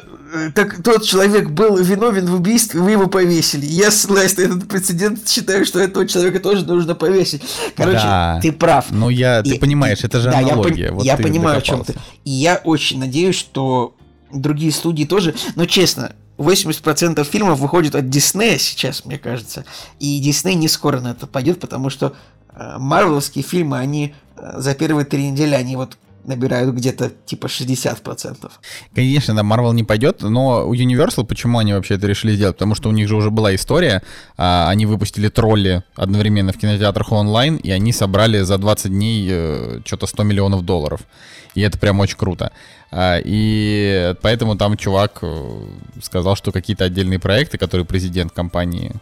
так 0.55 0.83
тот 0.83 1.05
человек 1.05 1.51
был 1.51 1.77
виновен 1.77 2.27
в 2.27 2.35
убийстве, 2.35 2.81
вы 2.81 2.93
его 2.93 3.07
повесили. 3.07 3.67
Я 3.67 3.91
ссылаюсь 3.91 4.37
на 4.37 4.43
этот 4.43 4.69
прецедент, 4.69 5.29
считаю, 5.29 5.65
что 5.65 5.79
этого 5.81 6.07
человека 6.07 6.41
тоже 6.41 6.65
нужно 6.67 6.95
повесить. 6.95 7.43
Короче, 7.77 7.99
Да. 7.99 8.39
ты 8.43 8.53
прав. 8.53 8.87
Ну, 8.91 9.09
я, 9.09 9.41
И- 9.41 9.51
ты 9.53 9.59
понимаешь, 9.59 10.05
это 10.05 10.21
же 10.21 10.31
да, 10.31 10.41
я 10.41 10.47
аналогия. 10.55 10.89
пон- 10.89 10.95
вот 10.95 11.05
я 11.05 11.17
понимаю, 11.17 11.59
о 11.59 11.61
чем 11.61 11.81
ты. 11.85 11.93
докопался. 11.93 12.11
И 12.25 12.31
я 12.31 12.61
очень 12.65 12.99
надеюсь, 12.99 13.37
что 13.37 13.95
другие 14.33 14.73
студии 14.73 15.05
тоже. 15.05 15.35
Но 15.57 15.67
честно, 15.67 16.13
80% 16.39 17.23
фильмов 17.25 17.59
выходит 17.61 17.95
от 17.95 18.09
Диснея 18.09 18.59
сейчас, 18.59 19.05
мне 19.05 19.19
кажется. 19.19 19.65
И 20.01 20.19
Дисней 20.21 20.55
не 20.55 20.69
скоро 20.69 21.01
на 21.01 21.09
это 21.13 21.27
пойдет, 21.27 21.61
потому 21.61 21.91
что 21.91 22.15
э, 22.55 22.77
марвеловские 22.79 23.45
фильмы, 23.45 23.79
они 23.79 24.15
э, 24.37 24.55
за 24.61 24.75
первые 24.75 25.05
три 25.05 25.31
недели, 25.31 25.55
они 25.55 25.77
вот 25.77 25.97
набирают 26.25 26.75
где-то 26.75 27.11
типа 27.27 27.47
60%. 27.47 28.51
Конечно, 28.95 29.35
да, 29.35 29.43
Marvel 29.43 29.75
не 29.75 29.85
пойдет, 29.85 30.23
но 30.23 30.67
у 30.67 30.75
Universal 30.75 31.25
почему 31.25 31.59
они 31.59 31.73
вообще 31.73 31.95
это 31.95 32.07
решили 32.07 32.35
сделать? 32.35 32.57
Потому 32.57 32.75
что 32.75 32.89
у 32.89 32.93
них 32.93 33.09
же 33.09 33.17
уже 33.17 33.31
была 33.31 33.55
история, 33.55 34.03
а, 34.37 34.69
они 34.69 34.87
выпустили 34.87 35.29
тролли 35.29 35.83
одновременно 35.95 36.53
в 36.53 36.59
кинотеатрах 36.59 37.13
онлайн, 37.13 37.57
и 37.57 37.71
они 37.71 37.93
собрали 37.93 38.41
за 38.43 38.59
20 38.59 38.91
дней 38.91 39.29
э, 39.31 39.81
что-то 39.85 40.07
100 40.07 40.23
миллионов 40.23 40.65
долларов. 40.65 41.01
И 41.55 41.61
это 41.61 41.79
прям 41.79 42.01
очень 42.01 42.17
круто. 42.17 42.53
А, 42.91 43.19
и 43.23 44.15
поэтому 44.23 44.57
там 44.57 44.77
чувак 44.77 45.19
э, 45.23 45.65
сказал, 46.03 46.37
что 46.37 46.53
какие-то 46.53 46.85
отдельные 46.85 47.19
проекты, 47.19 47.59
которые 47.59 47.85
президент 47.87 48.33
компании 48.33 48.93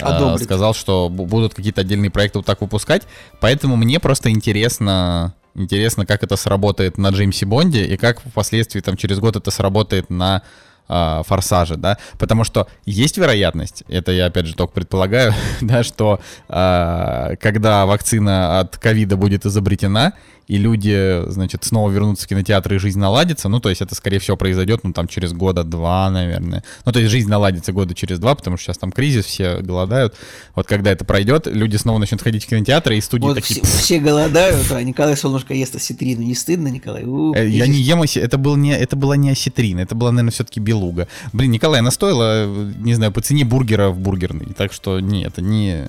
а, 0.00 0.16
Одобрит. 0.16 0.44
сказал, 0.44 0.74
что 0.74 1.08
бу- 1.10 1.26
будут 1.26 1.54
какие-то 1.54 1.82
отдельные 1.82 2.10
проекты 2.10 2.38
вот 2.38 2.46
так 2.46 2.60
выпускать. 2.60 3.02
Поэтому 3.40 3.76
мне 3.76 4.00
просто 4.00 4.30
интересно, 4.30 5.34
интересно, 5.54 6.06
как 6.06 6.22
это 6.22 6.36
сработает 6.36 6.98
на 6.98 7.08
Джеймсе 7.08 7.46
Бонде 7.46 7.84
и 7.84 7.96
как 7.96 8.20
впоследствии 8.20 8.80
там 8.80 8.96
через 8.96 9.18
год 9.18 9.36
это 9.36 9.50
сработает 9.50 10.10
на 10.10 10.42
а, 10.86 11.22
Форсаже, 11.22 11.76
да, 11.76 11.96
потому 12.18 12.44
что 12.44 12.66
есть 12.84 13.16
вероятность, 13.16 13.84
это 13.88 14.12
я 14.12 14.26
опять 14.26 14.46
же 14.46 14.54
только 14.54 14.74
предполагаю, 14.74 15.32
да, 15.60 15.82
что 15.82 16.20
а, 16.48 17.36
когда 17.40 17.86
вакцина 17.86 18.60
от 18.60 18.76
ковида 18.76 19.16
будет 19.16 19.46
изобретена, 19.46 20.12
и 20.46 20.58
люди, 20.58 21.22
значит, 21.28 21.64
снова 21.64 21.90
вернутся 21.90 22.24
в 22.24 22.28
кинотеатры 22.28 22.76
и 22.76 22.78
жизнь 22.78 22.98
наладится, 22.98 23.48
ну, 23.48 23.60
то 23.60 23.68
есть 23.70 23.80
это, 23.80 23.94
скорее 23.94 24.18
всего, 24.18 24.36
произойдет, 24.36 24.80
ну, 24.82 24.92
там, 24.92 25.08
через 25.08 25.32
года 25.32 25.64
два, 25.64 26.10
наверное. 26.10 26.62
Ну, 26.84 26.92
то 26.92 26.98
есть 26.98 27.10
жизнь 27.10 27.28
наладится 27.28 27.72
года 27.72 27.94
через 27.94 28.18
два, 28.18 28.34
потому 28.34 28.56
что 28.56 28.66
сейчас 28.66 28.78
там 28.78 28.92
кризис, 28.92 29.24
все 29.24 29.58
голодают. 29.58 30.14
Вот 30.54 30.66
когда 30.66 30.90
это 30.92 31.04
пройдет, 31.04 31.46
люди 31.46 31.76
снова 31.76 31.98
начнут 31.98 32.20
ходить 32.22 32.44
в 32.44 32.48
кинотеатры, 32.48 32.96
и 32.98 33.00
студии 33.00 33.24
Вот 33.24 33.34
такие... 33.36 33.62
все, 33.62 33.78
все 33.78 33.98
голодают, 34.00 34.70
а 34.70 34.82
Николай 34.82 35.16
Солнышко 35.16 35.54
ест 35.54 35.76
осетрину. 35.76 36.22
Не 36.22 36.34
стыдно, 36.34 36.68
Николай? 36.68 37.04
У, 37.04 37.34
«Э, 37.34 37.48
Я 37.48 37.66
не 37.66 37.78
ем, 37.80 38.02
оси- 38.02 38.20
это, 38.20 38.36
был 38.38 38.56
не, 38.56 38.76
это 38.76 38.96
была 38.96 39.16
не 39.16 39.30
осетрина, 39.30 39.80
это 39.80 39.94
была, 39.94 40.10
наверное, 40.12 40.32
все-таки 40.32 40.60
белуга. 40.60 41.08
Блин, 41.32 41.50
Николай, 41.52 41.80
она 41.80 41.90
стоила, 41.90 42.44
э, 42.46 42.72
не 42.78 42.94
знаю, 42.94 43.12
по 43.12 43.20
цене 43.20 43.44
бургера 43.44 43.88
в 43.88 43.98
бургерной, 43.98 44.46
так 44.56 44.72
что 44.72 45.00
нет, 45.00 45.32
это 45.32 45.42
не... 45.42 45.88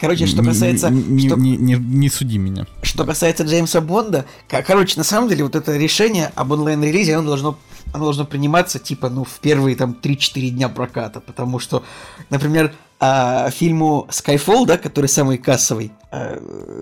Короче, 0.00 0.26
что 0.26 0.42
касается... 0.42 0.90
Не, 0.90 1.28
что- 1.28 1.38
не- 1.38 1.56
не- 1.56 1.74
не 1.76 2.08
суди 2.10 2.38
меня. 2.38 2.66
Что 2.82 3.04
касается 3.04 3.44
Джеймса 3.44 3.80
Бонда, 3.80 4.24
ко- 4.48 4.62
короче, 4.62 4.94
на 4.98 5.04
самом 5.04 5.28
деле, 5.28 5.44
вот 5.44 5.54
это 5.54 5.76
решение 5.76 6.32
об 6.34 6.50
онлайн-релизе, 6.52 7.16
оно 7.16 7.28
должно, 7.28 7.58
оно 7.92 8.04
должно 8.04 8.24
приниматься, 8.24 8.78
типа, 8.78 9.08
ну, 9.08 9.24
в 9.24 9.38
первые, 9.40 9.76
там, 9.76 9.96
3-4 10.00 10.50
дня 10.50 10.68
проката, 10.68 11.20
потому 11.20 11.58
что, 11.58 11.84
например, 12.30 12.72
а, 13.00 13.50
фильму 13.50 14.06
Skyfall, 14.10 14.66
да, 14.66 14.78
который 14.78 15.06
самый 15.06 15.36
кассовый, 15.38 15.92
а, 16.10 16.38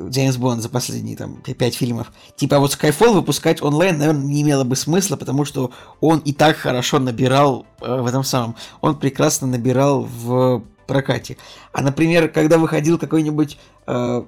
Джеймс 0.09 0.37
Бонд 0.37 0.63
за 0.63 0.69
последние, 0.69 1.17
там, 1.17 1.37
5 1.37 1.75
фильмов, 1.75 2.13
типа, 2.37 2.59
вот 2.59 2.77
Skyfall 2.81 3.13
выпускать 3.13 3.63
онлайн, 3.63 3.99
наверное, 3.99 4.25
не 4.25 4.43
имело 4.43 4.65
бы 4.65 4.77
смысла, 4.77 5.17
потому 5.17 5.45
что 5.45 5.71
он 6.01 6.19
и 6.21 6.33
так 6.33 6.57
хорошо 6.57 6.99
набирал 6.99 7.67
э, 7.81 8.01
в 8.01 8.07
этом 8.07 8.25
самом, 8.25 8.57
он 8.81 8.97
прекрасно 8.99 9.47
набирал 9.47 10.03
в 10.03 10.63
прокате. 10.93 11.38
А, 11.72 11.80
например, 11.80 12.28
когда 12.28 12.59
выходил 12.59 12.99
какой-нибудь, 12.99 13.59
э, 13.87 14.22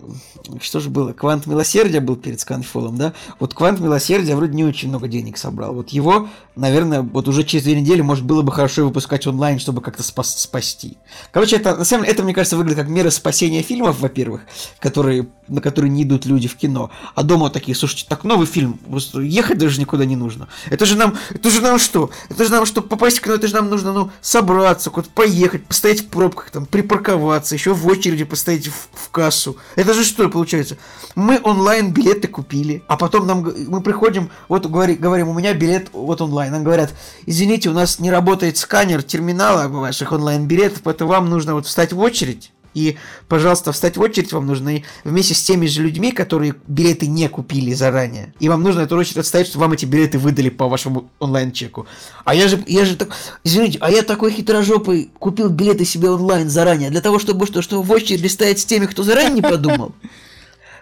что 0.60 0.80
же 0.80 0.90
было, 0.90 1.12
Квант 1.12 1.46
Милосердия 1.46 2.00
был 2.00 2.16
перед 2.16 2.40
Сканфолом, 2.40 2.96
да? 2.96 3.12
Вот 3.38 3.54
Квант 3.54 3.80
Милосердия 3.80 4.36
вроде 4.36 4.54
не 4.54 4.64
очень 4.64 4.88
много 4.88 5.08
денег 5.08 5.38
собрал. 5.38 5.74
Вот 5.74 5.90
его, 5.90 6.28
наверное, 6.56 7.02
вот 7.02 7.28
уже 7.28 7.44
через 7.44 7.64
две 7.64 7.80
недели, 7.80 8.00
может, 8.00 8.24
было 8.24 8.42
бы 8.42 8.52
хорошо 8.52 8.84
выпускать 8.84 9.26
онлайн, 9.26 9.58
чтобы 9.58 9.80
как-то 9.80 10.02
спас- 10.02 10.40
спасти. 10.40 10.98
Короче, 11.32 11.56
это, 11.56 11.76
на 11.76 11.84
самом 11.84 12.04
деле, 12.04 12.14
это, 12.14 12.22
мне 12.22 12.34
кажется, 12.34 12.56
выглядит 12.56 12.78
как 12.78 12.88
мера 12.88 13.10
спасения 13.10 13.62
фильмов, 13.62 14.00
во-первых, 14.00 14.42
которые, 14.78 15.28
на 15.48 15.60
которые 15.60 15.90
не 15.90 16.02
идут 16.02 16.26
люди 16.26 16.48
в 16.48 16.56
кино. 16.56 16.90
А 17.14 17.22
дома 17.22 17.50
такие, 17.50 17.74
слушайте, 17.74 18.06
так 18.08 18.24
новый 18.24 18.46
фильм, 18.46 18.74
просто 18.74 19.20
ехать 19.20 19.58
даже 19.58 19.80
никуда 19.80 20.04
не 20.04 20.16
нужно. 20.16 20.48
Это 20.70 20.86
же 20.86 20.96
нам, 20.96 21.16
это 21.30 21.50
же 21.50 21.60
нам 21.60 21.78
что? 21.78 22.10
Это 22.28 22.44
же 22.44 22.50
нам, 22.50 22.66
чтобы 22.66 22.88
попасть 22.88 23.18
в 23.18 23.22
кино, 23.22 23.34
это 23.34 23.46
же 23.48 23.54
нам 23.54 23.68
нужно, 23.70 23.92
ну, 23.92 24.10
собраться, 24.20 24.90
куда-то 24.90 25.12
поехать, 25.14 25.66
постоять 25.66 26.00
в 26.00 26.06
пробках, 26.08 26.50
там, 26.50 26.66
припарковаться, 26.66 27.54
еще 27.54 27.74
в 27.74 27.86
очереди 27.86 28.24
постоять 28.24 28.68
в, 28.68 28.88
в 28.92 29.10
кассу, 29.10 29.43
кассу. 29.44 29.56
Это 29.76 29.94
же 29.94 30.04
что 30.04 30.28
получается? 30.28 30.76
Мы 31.14 31.40
онлайн 31.42 31.92
билеты 31.92 32.28
купили, 32.28 32.82
а 32.86 32.96
потом 32.96 33.26
нам 33.26 33.52
мы 33.68 33.80
приходим, 33.82 34.30
вот 34.48 34.66
говори, 34.66 34.94
говорим, 34.94 35.28
у 35.28 35.34
меня 35.34 35.54
билет 35.54 35.88
вот 35.92 36.20
онлайн. 36.20 36.52
Нам 36.52 36.64
говорят, 36.64 36.92
извините, 37.26 37.70
у 37.70 37.72
нас 37.72 37.98
не 37.98 38.10
работает 38.10 38.56
сканер 38.56 39.02
терминала 39.02 39.68
ваших 39.68 40.12
онлайн 40.12 40.46
билетов, 40.46 40.80
поэтому 40.82 41.10
вам 41.10 41.30
нужно 41.30 41.54
вот 41.54 41.66
встать 41.66 41.92
в 41.92 42.00
очередь 42.00 42.53
и, 42.74 42.96
пожалуйста, 43.28 43.72
встать 43.72 43.96
в 43.96 44.00
очередь 44.00 44.32
вам 44.32 44.46
нужно 44.46 44.76
и 44.76 44.82
вместе 45.04 45.34
с 45.34 45.42
теми 45.42 45.66
же 45.66 45.82
людьми, 45.82 46.12
которые 46.12 46.56
билеты 46.66 47.06
не 47.06 47.28
купили 47.28 47.72
заранее. 47.72 48.34
И 48.40 48.48
вам 48.48 48.62
нужно 48.62 48.80
эту 48.80 48.96
очередь 48.96 49.18
отстоять, 49.18 49.46
чтобы 49.46 49.62
вам 49.62 49.72
эти 49.72 49.86
билеты 49.86 50.18
выдали 50.18 50.50
по 50.50 50.68
вашему 50.68 51.10
онлайн-чеку. 51.20 51.86
А 52.24 52.34
я 52.34 52.48
же, 52.48 52.62
я 52.66 52.84
же 52.84 52.96
так, 52.96 53.10
извините, 53.44 53.78
а 53.80 53.90
я 53.90 54.02
такой 54.02 54.32
хитрожопый 54.32 55.10
купил 55.18 55.48
билеты 55.48 55.84
себе 55.84 56.10
онлайн 56.10 56.50
заранее, 56.50 56.90
для 56.90 57.00
того, 57.00 57.18
чтобы 57.18 57.46
что, 57.46 57.62
чтобы 57.62 57.82
в 57.82 57.90
очереди 57.90 58.26
стоять 58.26 58.58
с 58.58 58.64
теми, 58.64 58.86
кто 58.86 59.02
заранее 59.02 59.34
не 59.34 59.42
подумал. 59.42 59.94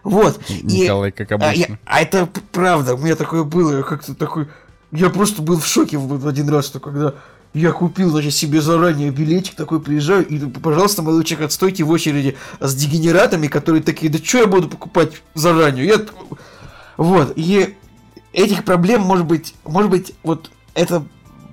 Вот. 0.03 0.41
Николай, 0.49 1.13
как 1.13 1.31
обычно. 1.33 1.79
А, 1.85 2.01
я, 2.01 2.01
а 2.01 2.01
это 2.03 2.29
правда, 2.51 2.95
у 2.95 2.99
меня 2.99 3.17
такое 3.17 3.45
было, 3.45 3.79
я 3.79 3.83
как-то 3.83 4.15
такой... 4.15 4.49
Я 4.91 5.09
просто 5.09 5.41
был 5.41 5.59
в 5.59 5.67
шоке 5.67 5.97
в 5.97 6.27
один 6.27 6.51
раз, 6.51 6.67
что 6.67 6.79
когда 6.79 7.15
я 7.55 7.73
купил, 7.73 8.11
значит, 8.11 8.33
себе 8.33 8.61
заранее 8.61 9.11
билетик 9.11 9.55
такой, 9.55 9.81
приезжаю, 9.81 10.27
и, 10.27 10.39
пожалуйста, 10.39 11.03
молодой 11.03 11.25
человек, 11.25 11.49
отстойте 11.49 11.85
в 11.85 11.91
очереди 11.91 12.37
с 12.61 12.75
дегенератами, 12.75 13.47
которые 13.47 13.83
такие, 13.83 14.11
да 14.11 14.19
что 14.19 14.39
я 14.39 14.47
буду 14.47 14.69
покупать 14.69 15.23
заранее? 15.35 15.87
Я... 15.87 16.01
Вот, 16.97 17.33
и 17.37 17.75
этих 18.33 18.65
проблем, 18.65 19.03
может 19.03 19.27
быть, 19.27 19.55
может 19.65 19.91
быть, 19.91 20.15
вот 20.23 20.51
это 20.75 21.05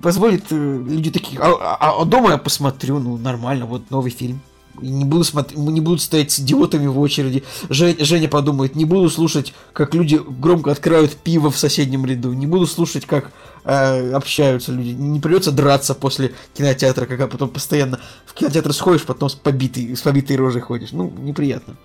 позволит 0.02 0.44
э, 0.50 0.84
люди 0.86 1.10
такие, 1.10 1.40
а, 1.40 1.76
а, 1.80 2.00
а 2.00 2.04
дома 2.04 2.30
я 2.30 2.38
посмотрю, 2.38 2.98
ну, 2.98 3.16
нормально, 3.18 3.66
вот 3.66 3.90
новый 3.90 4.10
фильм. 4.10 4.40
Не 4.80 5.04
буду, 5.04 5.24
смотреть, 5.24 5.58
не 5.58 5.80
буду 5.82 5.98
стоять 5.98 6.30
с 6.30 6.40
идиотами 6.40 6.86
в 6.86 6.98
очереди. 6.98 7.44
Жень, 7.68 7.96
Женя 7.98 8.28
подумает, 8.28 8.76
не 8.76 8.86
буду 8.86 9.10
слушать, 9.10 9.52
как 9.74 9.94
люди 9.94 10.18
громко 10.26 10.70
открывают 10.70 11.16
пиво 11.16 11.50
в 11.50 11.58
соседнем 11.58 12.06
ряду. 12.06 12.32
Не 12.32 12.46
буду 12.46 12.66
слушать, 12.66 13.04
как 13.04 13.30
э, 13.64 14.12
общаются 14.12 14.72
люди. 14.72 14.90
Не 14.90 15.20
придется 15.20 15.52
драться 15.52 15.94
после 15.94 16.32
кинотеатра, 16.54 17.06
когда 17.06 17.26
потом 17.26 17.48
постоянно 17.48 18.00
в 18.26 18.34
кинотеатр 18.34 18.72
сходишь, 18.72 19.02
потом 19.02 19.28
с 19.28 19.34
побитой, 19.34 19.96
с 19.96 20.02
побитой 20.02 20.36
рожей 20.36 20.60
ходишь. 20.60 20.92
Ну, 20.92 21.10
неприятно. 21.10 21.76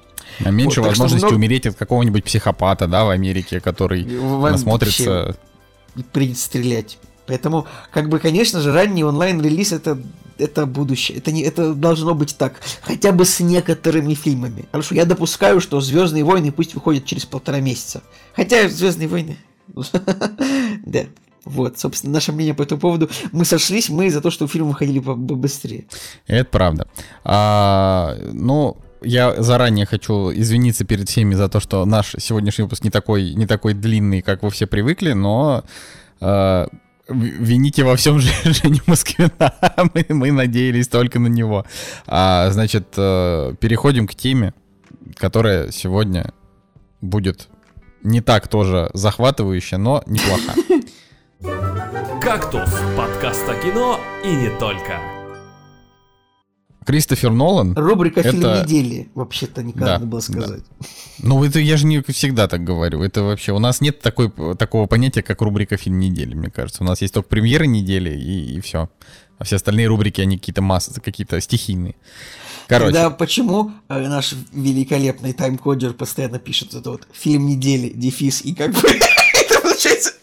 А 0.43 0.51
меньше 0.51 0.82
вот, 0.82 0.89
возможности 0.89 1.26
много... 1.26 1.36
умереть 1.36 1.65
от 1.65 1.76
какого-нибудь 1.76 2.23
психопата, 2.23 2.88
да, 2.88 3.05
в 3.05 3.09
Америке, 3.09 3.59
который 3.59 4.05
Вам 4.17 4.51
насмотрится... 4.51 5.38
Придется 6.11 6.45
стрелять. 6.45 6.97
Поэтому, 7.26 7.65
как 7.91 8.09
бы, 8.09 8.19
конечно 8.19 8.59
же, 8.59 8.73
ранний 8.73 9.03
онлайн-релиз 9.03 9.71
это 9.71 9.97
это 10.38 10.65
будущее. 10.65 11.17
Это, 11.17 11.32
не, 11.32 11.43
это 11.43 11.73
должно 11.73 12.13
быть 12.13 12.38
так. 12.38 12.59
Хотя 12.82 13.11
бы 13.11 13.26
с 13.26 13.39
некоторыми 13.39 14.13
фильмами. 14.13 14.65
Хорошо, 14.71 14.95
я 14.95 15.05
допускаю, 15.05 15.61
что 15.61 15.80
Звездные 15.82 16.23
войны 16.23 16.51
пусть 16.51 16.73
выходят 16.73 17.05
через 17.05 17.26
полтора 17.26 17.59
месяца. 17.59 18.03
Хотя 18.36 18.67
Звездные 18.69 19.07
войны. 19.07 19.38
Да. 20.86 21.05
Вот, 21.45 21.79
собственно, 21.79 22.13
наше 22.13 22.31
мнение 22.31 22.55
по 22.55 22.63
этому 22.63 22.81
поводу. 22.81 23.09
Мы 23.31 23.45
сошлись, 23.45 23.89
мы 23.89 24.09
за 24.09 24.21
то, 24.21 24.31
что 24.31 24.47
фильмы 24.47 24.69
выходили 24.69 24.99
быстрее. 24.99 25.85
Это 26.27 26.49
правда. 26.49 26.87
А, 27.23 28.17
ну, 28.33 28.77
я 29.01 29.41
заранее 29.41 29.85
хочу 29.85 30.31
извиниться 30.31 30.85
перед 30.85 31.07
всеми 31.07 31.35
за 31.35 31.47
то, 31.47 31.59
что 31.59 31.85
наш 31.85 32.15
сегодняшний 32.17 32.63
выпуск 32.63 32.83
не 32.83 32.89
такой, 32.89 33.35
не 33.35 33.45
такой 33.45 33.75
длинный, 33.75 34.21
как 34.21 34.41
вы 34.41 34.49
все 34.49 34.65
привыкли, 34.65 35.13
но 35.13 35.63
а, 36.19 36.67
вините 37.07 37.83
во 37.83 37.95
всем 37.95 38.19
Женю 38.43 38.81
Москвина. 38.87 39.31
мы, 39.93 40.05
мы 40.09 40.31
надеялись 40.31 40.87
только 40.87 41.19
на 41.19 41.27
него. 41.27 41.65
А, 42.07 42.49
значит, 42.51 42.87
э, 42.97 43.53
переходим 43.59 44.07
к 44.07 44.15
теме, 44.15 44.53
которая 45.15 45.71
сегодня 45.71 46.33
будет 47.01 47.49
не 48.03 48.21
так 48.21 48.47
тоже 48.47 48.89
захватывающая, 48.93 49.77
но 49.77 50.03
неплохая. 50.05 50.55
«Кактус»— 52.21 52.69
подкаст 52.97 53.47
о 53.47 53.55
кино 53.55 53.99
и 54.23 54.35
не 54.35 54.49
только. 54.57 54.99
Кристофер 56.85 57.31
Нолан. 57.31 57.73
Рубрика 57.75 58.19
это... 58.19 58.31
«Фильм 58.31 58.63
недели», 58.63 59.09
вообще-то 59.15 59.63
не 59.63 59.73
да, 59.73 59.85
надо 59.85 60.05
было 60.05 60.19
сказать. 60.19 60.61
Да. 60.79 60.87
Ну, 61.19 61.43
это 61.43 61.59
я 61.59 61.77
же 61.77 61.85
не 61.85 62.01
всегда 62.01 62.47
так 62.47 62.63
говорю. 62.63 63.01
Это 63.01 63.23
вообще... 63.23 63.51
У 63.53 63.59
нас 63.59 63.81
нет 63.81 64.01
такой, 64.01 64.31
такого 64.57 64.85
понятия, 64.87 65.23
как 65.23 65.41
рубрика 65.41 65.77
«Фильм 65.77 65.99
недели», 65.99 66.35
мне 66.35 66.49
кажется. 66.49 66.83
У 66.83 66.85
нас 66.85 67.01
есть 67.01 67.13
только 67.13 67.29
премьеры 67.29 67.67
недели 67.67 68.09
и, 68.09 68.57
и 68.57 68.59
все. 68.61 68.89
А 69.37 69.43
все 69.43 69.57
остальные 69.57 69.87
рубрики, 69.87 70.21
они 70.21 70.37
какие-то 70.37 70.61
массы, 70.61 70.99
какие-то 71.01 71.41
стихийные. 71.41 71.95
Короче. 72.67 72.93
Тогда 72.93 73.09
почему 73.09 73.71
э, 73.89 74.07
наш 74.07 74.33
великолепный 74.51 75.33
тайм-кодер 75.33 75.93
постоянно 75.93 76.39
пишет 76.39 76.73
это 76.73 76.91
вот 76.91 77.07
«Фильм 77.13 77.45
недели», 77.47 77.89
дефис, 77.89 78.41
и 78.43 78.55
как 78.55 78.71
бы 78.71 78.79
это 79.33 79.59
получается 79.61 80.13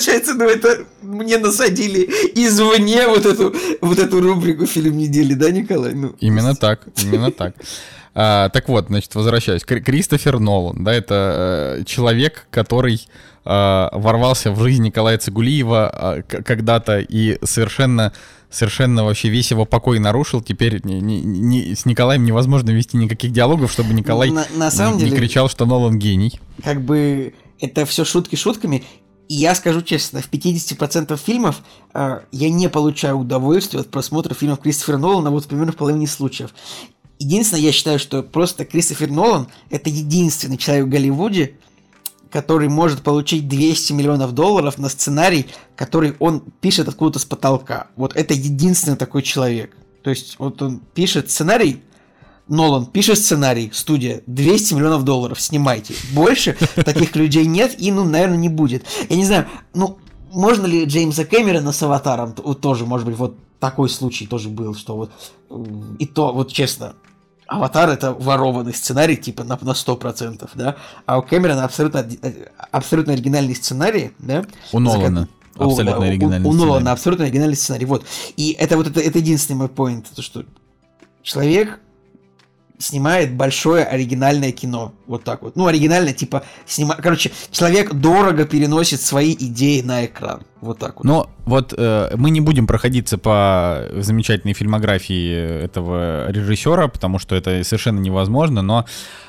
получается, 0.00 0.34
ну 0.34 0.44
это 0.44 0.84
мне 1.02 1.38
насадили 1.38 2.08
извне 2.34 3.06
вот 3.06 3.26
эту, 3.26 3.54
вот 3.80 3.98
эту 3.98 4.20
рубрику 4.20 4.66
фильм 4.66 4.96
недели, 4.96 5.34
да, 5.34 5.50
Николай? 5.50 5.94
Ну, 5.94 6.14
именно 6.20 6.54
так, 6.54 6.86
именно 7.02 7.30
так. 7.30 7.54
А, 8.14 8.48
так 8.48 8.68
вот, 8.68 8.86
значит, 8.88 9.14
возвращаюсь. 9.14 9.62
Кристофер 9.62 10.40
Нолан, 10.40 10.82
да, 10.82 10.92
это 10.92 11.76
э, 11.80 11.84
человек, 11.84 12.46
который 12.50 13.06
э, 13.44 13.88
ворвался 13.92 14.50
в 14.50 14.60
жизнь 14.60 14.82
Николая 14.82 15.16
Цигулиева 15.18 16.22
э, 16.28 16.42
когда-то 16.42 16.98
и 16.98 17.38
совершенно 17.44 18.12
совершенно 18.50 19.04
вообще 19.04 19.28
весь 19.28 19.52
его 19.52 19.64
покой 19.64 20.00
нарушил. 20.00 20.42
Теперь 20.42 20.80
не, 20.82 21.00
не, 21.00 21.20
не, 21.22 21.74
с 21.76 21.84
Николаем 21.86 22.24
невозможно 22.24 22.70
вести 22.70 22.96
никаких 22.96 23.30
диалогов, 23.30 23.70
чтобы 23.70 23.94
Николай 23.94 24.30
на, 24.30 24.44
на 24.56 24.72
самом 24.72 24.94
не, 24.94 25.04
деле, 25.04 25.12
не 25.12 25.16
кричал, 25.18 25.48
что 25.48 25.66
Нолан 25.66 26.00
гений. 26.00 26.40
Как 26.64 26.80
бы 26.80 27.32
это 27.60 27.86
все 27.86 28.04
шутки 28.04 28.34
шутками. 28.36 28.82
И 29.30 29.34
я 29.34 29.54
скажу 29.54 29.80
честно, 29.80 30.22
в 30.22 30.28
50% 30.28 31.16
фильмов 31.16 31.62
э, 31.94 32.22
я 32.32 32.50
не 32.50 32.68
получаю 32.68 33.16
удовольствия 33.16 33.78
от 33.78 33.88
просмотра 33.88 34.34
фильмов 34.34 34.58
Кристофера 34.58 34.98
Нолана 34.98 35.30
вот 35.30 35.46
примерно 35.46 35.70
в 35.70 35.76
половине 35.76 36.08
случаев. 36.08 36.52
Единственное, 37.20 37.62
я 37.62 37.70
считаю, 37.70 38.00
что 38.00 38.24
просто 38.24 38.64
Кристофер 38.64 39.08
Нолан– 39.08 39.46
это 39.70 39.88
единственный 39.88 40.56
человек 40.56 40.86
в 40.86 40.88
Голливуде, 40.88 41.54
который 42.28 42.68
может 42.68 43.02
получить 43.02 43.46
200 43.46 43.92
миллионов 43.92 44.32
долларов 44.32 44.78
на 44.78 44.88
сценарий, 44.88 45.46
который 45.76 46.16
он 46.18 46.42
пишет 46.60 46.88
откуда-то 46.88 47.20
с 47.20 47.24
потолка. 47.24 47.86
Вот 47.94 48.16
это 48.16 48.34
единственный 48.34 48.96
такой 48.96 49.22
человек. 49.22 49.76
То 50.02 50.10
есть 50.10 50.40
вот 50.40 50.60
он 50.60 50.80
пишет 50.92 51.30
сценарий, 51.30 51.84
Нолан 52.50 52.86
пишет 52.86 53.18
сценарий, 53.18 53.70
студия, 53.72 54.22
200 54.26 54.74
миллионов 54.74 55.04
долларов, 55.04 55.40
снимайте. 55.40 55.94
Больше 56.12 56.56
таких 56.84 57.14
людей 57.14 57.46
нет 57.46 57.80
и, 57.80 57.92
ну, 57.92 58.04
наверное, 58.04 58.36
не 58.36 58.48
будет. 58.48 58.84
Я 59.08 59.16
не 59.16 59.24
знаю, 59.24 59.46
ну, 59.72 59.98
можно 60.32 60.66
ли 60.66 60.84
Джеймса 60.84 61.24
Кэмерона 61.24 61.70
с 61.70 61.80
Аватаром, 61.82 62.34
вот 62.36 62.60
тоже, 62.60 62.86
может 62.86 63.06
быть, 63.06 63.16
вот 63.16 63.36
такой 63.60 63.88
случай 63.88 64.26
тоже 64.26 64.48
был, 64.48 64.74
что 64.74 64.96
вот, 64.96 65.10
и 66.00 66.06
то, 66.06 66.32
вот 66.32 66.52
честно, 66.52 66.94
Аватар 67.46 67.88
это 67.88 68.12
ворованный 68.12 68.74
сценарий, 68.74 69.16
типа 69.16 69.44
на, 69.44 69.56
на 69.60 69.70
100%, 69.70 70.50
да, 70.54 70.76
а 71.06 71.18
у 71.18 71.22
Кэмерона 71.22 71.64
абсолютно, 71.64 72.04
абсолютно 72.72 73.12
оригинальный 73.12 73.54
сценарий, 73.54 74.10
да. 74.18 74.44
У 74.72 74.80
Нолана. 74.80 75.28
Абсолютно 75.54 76.04
оригинальный 76.04 76.48
у, 76.48 76.52
у, 76.52 76.54
у 76.54 76.56
Нолана 76.56 76.90
абсолютно 76.90 77.26
оригинальный 77.26 77.56
сценарий, 77.56 77.86
вот. 77.86 78.04
И 78.36 78.56
это 78.58 78.76
вот 78.76 78.88
это, 78.88 79.00
это 79.00 79.18
единственный 79.18 79.56
мой 79.56 79.68
поинт, 79.68 80.06
то 80.14 80.22
что 80.22 80.44
человек 81.22 81.78
снимает 82.80 83.34
большое 83.34 83.84
оригинальное 83.84 84.52
кино. 84.52 84.92
Вот 85.06 85.22
так 85.22 85.42
вот. 85.42 85.54
Ну, 85.54 85.66
оригинальное, 85.66 86.12
типа, 86.12 86.42
снима... 86.66 86.96
Короче, 87.00 87.30
человек 87.50 87.92
дорого 87.92 88.46
переносит 88.46 89.00
свои 89.00 89.34
идеи 89.34 89.82
на 89.82 90.06
экран. 90.06 90.42
Вот 90.60 90.78
так 90.78 90.96
вот. 90.96 91.04
Но 91.04 91.30
вот 91.44 91.74
э, 91.76 92.12
мы 92.16 92.30
не 92.30 92.40
будем 92.40 92.66
проходиться 92.66 93.18
по 93.18 93.86
замечательной 93.96 94.54
фильмографии 94.54 95.62
этого 95.62 96.30
режиссера, 96.30 96.88
потому 96.88 97.18
что 97.18 97.36
это 97.36 97.62
совершенно 97.64 98.00
невозможно, 98.00 98.62
но 98.62 98.86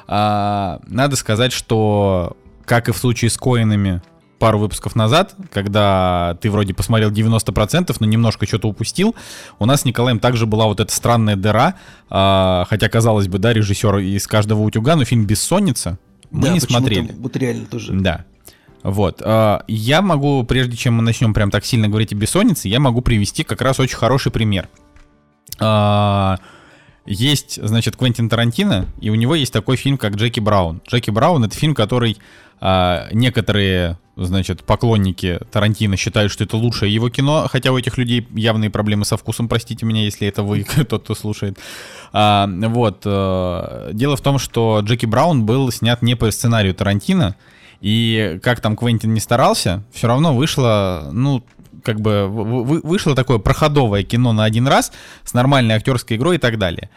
э, 0.07 0.77
надо 0.87 1.15
сказать, 1.15 1.51
что, 1.51 2.37
как 2.65 2.89
и 2.89 2.93
в 2.93 2.97
случае 2.97 3.29
с 3.29 3.37
Коинами, 3.37 4.01
пару 4.41 4.57
выпусков 4.57 4.95
назад, 4.95 5.35
когда 5.53 6.35
ты 6.41 6.49
вроде 6.49 6.73
посмотрел 6.73 7.11
90%, 7.11 7.95
но 7.99 8.07
немножко 8.07 8.47
что-то 8.47 8.67
упустил, 8.67 9.15
у 9.59 9.67
нас 9.67 9.81
с 9.81 9.85
Николаем 9.85 10.19
также 10.19 10.47
была 10.47 10.65
вот 10.65 10.79
эта 10.79 10.91
странная 10.91 11.35
дыра, 11.35 11.75
э, 12.09 12.63
хотя, 12.67 12.89
казалось 12.89 13.27
бы, 13.27 13.37
да, 13.37 13.53
режиссер 13.53 13.99
из 13.99 14.25
каждого 14.25 14.61
утюга, 14.61 14.95
но 14.95 15.05
фильм 15.05 15.25
«Бессонница» 15.25 15.99
мы 16.31 16.47
да, 16.47 16.53
не 16.53 16.59
смотрели. 16.59 17.13
Вот 17.19 17.37
реально 17.37 17.67
тоже. 17.67 17.93
Да. 17.93 18.25
Вот. 18.81 19.21
Э, 19.23 19.59
я 19.67 20.01
могу, 20.01 20.43
прежде 20.43 20.75
чем 20.75 20.95
мы 20.95 21.03
начнем 21.03 21.35
прям 21.35 21.51
так 21.51 21.63
сильно 21.63 21.87
говорить 21.87 22.11
о 22.11 22.15
«Бессоннице», 22.15 22.67
я 22.67 22.79
могу 22.79 23.01
привести 23.01 23.43
как 23.43 23.61
раз 23.61 23.79
очень 23.79 23.97
хороший 23.97 24.31
пример. 24.31 24.69
Э, 25.59 26.37
есть, 27.05 27.63
значит, 27.63 27.95
Квентин 27.95 28.27
Тарантино, 28.27 28.87
и 28.99 29.11
у 29.11 29.15
него 29.15 29.35
есть 29.35 29.53
такой 29.53 29.77
фильм, 29.77 29.99
как 29.99 30.15
Джеки 30.15 30.39
Браун. 30.39 30.81
Джеки 30.87 31.11
Браун— 31.11 31.43
это 31.45 31.55
фильм, 31.55 31.75
который 31.75 32.17
а, 32.61 33.07
некоторые, 33.11 33.97
значит, 34.15 34.63
поклонники 34.63 35.39
Тарантино 35.51 35.97
считают, 35.97 36.31
что 36.31 36.43
это 36.43 36.55
лучшее 36.55 36.93
его 36.93 37.09
кино, 37.09 37.47
хотя 37.51 37.71
у 37.71 37.77
этих 37.77 37.97
людей 37.97 38.27
явные 38.35 38.69
проблемы 38.69 39.03
со 39.03 39.17
вкусом, 39.17 39.49
простите 39.49 39.83
меня, 39.83 40.03
если 40.03 40.27
это 40.27 40.43
вы, 40.43 40.63
тот, 40.89 41.03
кто 41.03 41.15
слушает. 41.15 41.57
А, 42.13 42.47
вот. 42.47 43.01
А, 43.05 43.89
дело 43.93 44.15
в 44.15 44.21
том, 44.21 44.37
что 44.37 44.79
Джеки 44.83 45.07
Браун 45.07 45.45
был 45.45 45.71
снят 45.71 46.01
не 46.03 46.15
по 46.15 46.29
сценарию 46.29 46.75
Тарантино, 46.75 47.35
и 47.81 48.39
как 48.43 48.61
там 48.61 48.77
Квентин 48.77 49.11
не 49.13 49.19
старался, 49.19 49.83
все 49.91 50.07
равно 50.07 50.35
вышло, 50.35 51.09
ну, 51.11 51.43
как 51.83 51.99
бы 51.99 52.27
вышло 52.29 53.15
такое 53.15 53.39
проходовое 53.39 54.03
кино 54.03 54.33
на 54.33 54.43
один 54.43 54.67
раз 54.67 54.91
с 55.23 55.33
нормальной 55.33 55.73
актерской 55.73 56.17
игрой 56.17 56.35
и 56.35 56.39
так 56.39 56.59
далее. 56.59 56.91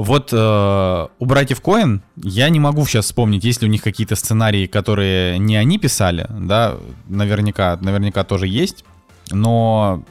Вот 0.00 0.30
э, 0.32 1.06
у 1.18 1.26
братьев 1.26 1.60
Коэн 1.60 2.02
я 2.16 2.48
не 2.48 2.58
могу 2.58 2.86
сейчас 2.86 3.04
вспомнить, 3.04 3.44
есть 3.44 3.60
ли 3.60 3.68
у 3.68 3.70
них 3.70 3.82
какие-то 3.82 4.16
сценарии, 4.16 4.66
которые 4.66 5.38
не 5.38 5.56
они 5.56 5.78
писали, 5.78 6.26
да, 6.30 6.78
наверняка, 7.06 7.76
наверняка 7.82 8.24
тоже 8.24 8.46
есть, 8.46 8.86
но, 9.30 10.02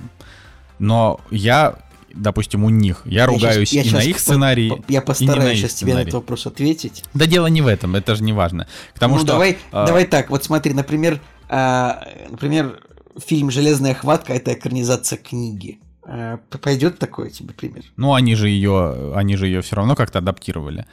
но 0.78 1.20
я, 1.32 1.80
допустим, 2.14 2.66
у 2.66 2.70
них, 2.70 3.02
я, 3.06 3.22
я 3.22 3.26
ругаюсь 3.26 3.70
сейчас, 3.70 3.86
я 3.86 3.92
и 3.92 3.94
на 3.96 4.08
их 4.08 4.20
сценарии. 4.20 4.70
По, 4.70 4.84
я 4.92 5.02
постараюсь 5.02 5.58
сейчас 5.58 5.74
тебе 5.74 5.96
на 5.96 6.04
этот 6.04 6.14
вопрос 6.14 6.46
ответить. 6.46 7.04
Да 7.16 7.26
дело 7.26 7.48
не 7.48 7.64
в 7.64 7.68
этом, 7.68 7.96
это 7.96 8.16
же 8.16 8.24
не 8.24 8.34
важно. 8.34 8.68
Потому 8.94 9.16
ну, 9.16 9.22
что, 9.22 9.28
давай, 9.30 9.54
э, 9.54 9.56
давай 9.72 10.06
так, 10.06 10.30
вот 10.30 10.44
смотри, 10.44 10.74
например, 10.74 11.20
э, 11.50 11.92
например, 12.30 12.80
фильм 13.18 13.50
«Железная 13.50 13.96
хватка»— 13.96 14.34
это 14.36 14.54
экранизация 14.54 15.18
книги. 15.18 15.80
Э, 16.12 16.38
пойдет 16.64 16.98
такой 16.98 17.30
тебе 17.30 17.54
пример? 17.54 17.84
Ну, 17.96 18.16
они 18.16 18.34
же 18.34 18.50
ее, 18.50 19.14
они 19.16 19.36
же 19.36 19.46
ее 19.46 19.62
все 19.62 19.76
равно 19.76 19.96
как-то 19.96 20.18
адаптировали. 20.18 20.88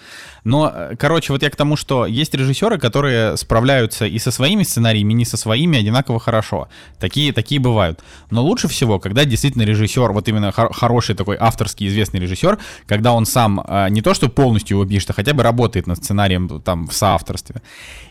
Но, 0.45 0.71
э, 0.75 0.95
короче, 0.99 1.33
вот 1.33 1.43
я 1.43 1.49
к 1.49 1.57
тому, 1.57 1.77
что 1.77 2.05
есть 2.05 2.35
режиссеры, 2.35 2.79
которые 2.79 3.39
справляются 3.39 4.05
и 4.05 4.19
со 4.19 4.31
своими 4.31 4.63
сценариями, 4.63 5.15
и 5.15 5.17
не 5.17 5.25
со 5.25 5.39
своими 5.39 5.79
одинаково 5.79 6.21
хорошо. 6.21 6.69
Такие, 7.01 7.33
такие 7.33 7.59
бывают. 7.59 8.01
Но 8.31 8.43
лучше 8.43 8.69
всего, 8.69 8.99
когда 8.99 9.25
действительно 9.25 9.63
режиссер, 9.63 10.13
вот 10.13 10.29
именно 10.29 10.53
хор- 10.53 10.75
хороший 10.75 11.15
такой 11.15 11.39
авторский 11.41 11.89
известный 11.89 12.21
режиссер, 12.21 12.59
когда 12.87 13.15
он 13.15 13.25
сам 13.25 13.65
э, 13.67 13.89
не 13.89 14.03
то 14.03 14.13
что 14.13 14.29
полностью 14.29 14.77
его 14.77 14.87
пишет, 14.87 15.11
а 15.11 15.13
хотя 15.15 15.33
бы 15.33 15.43
работает 15.43 15.87
над 15.87 15.97
сценарием 15.97 16.61
там 16.61 16.89
в 16.89 16.93
соавторстве. 16.93 17.63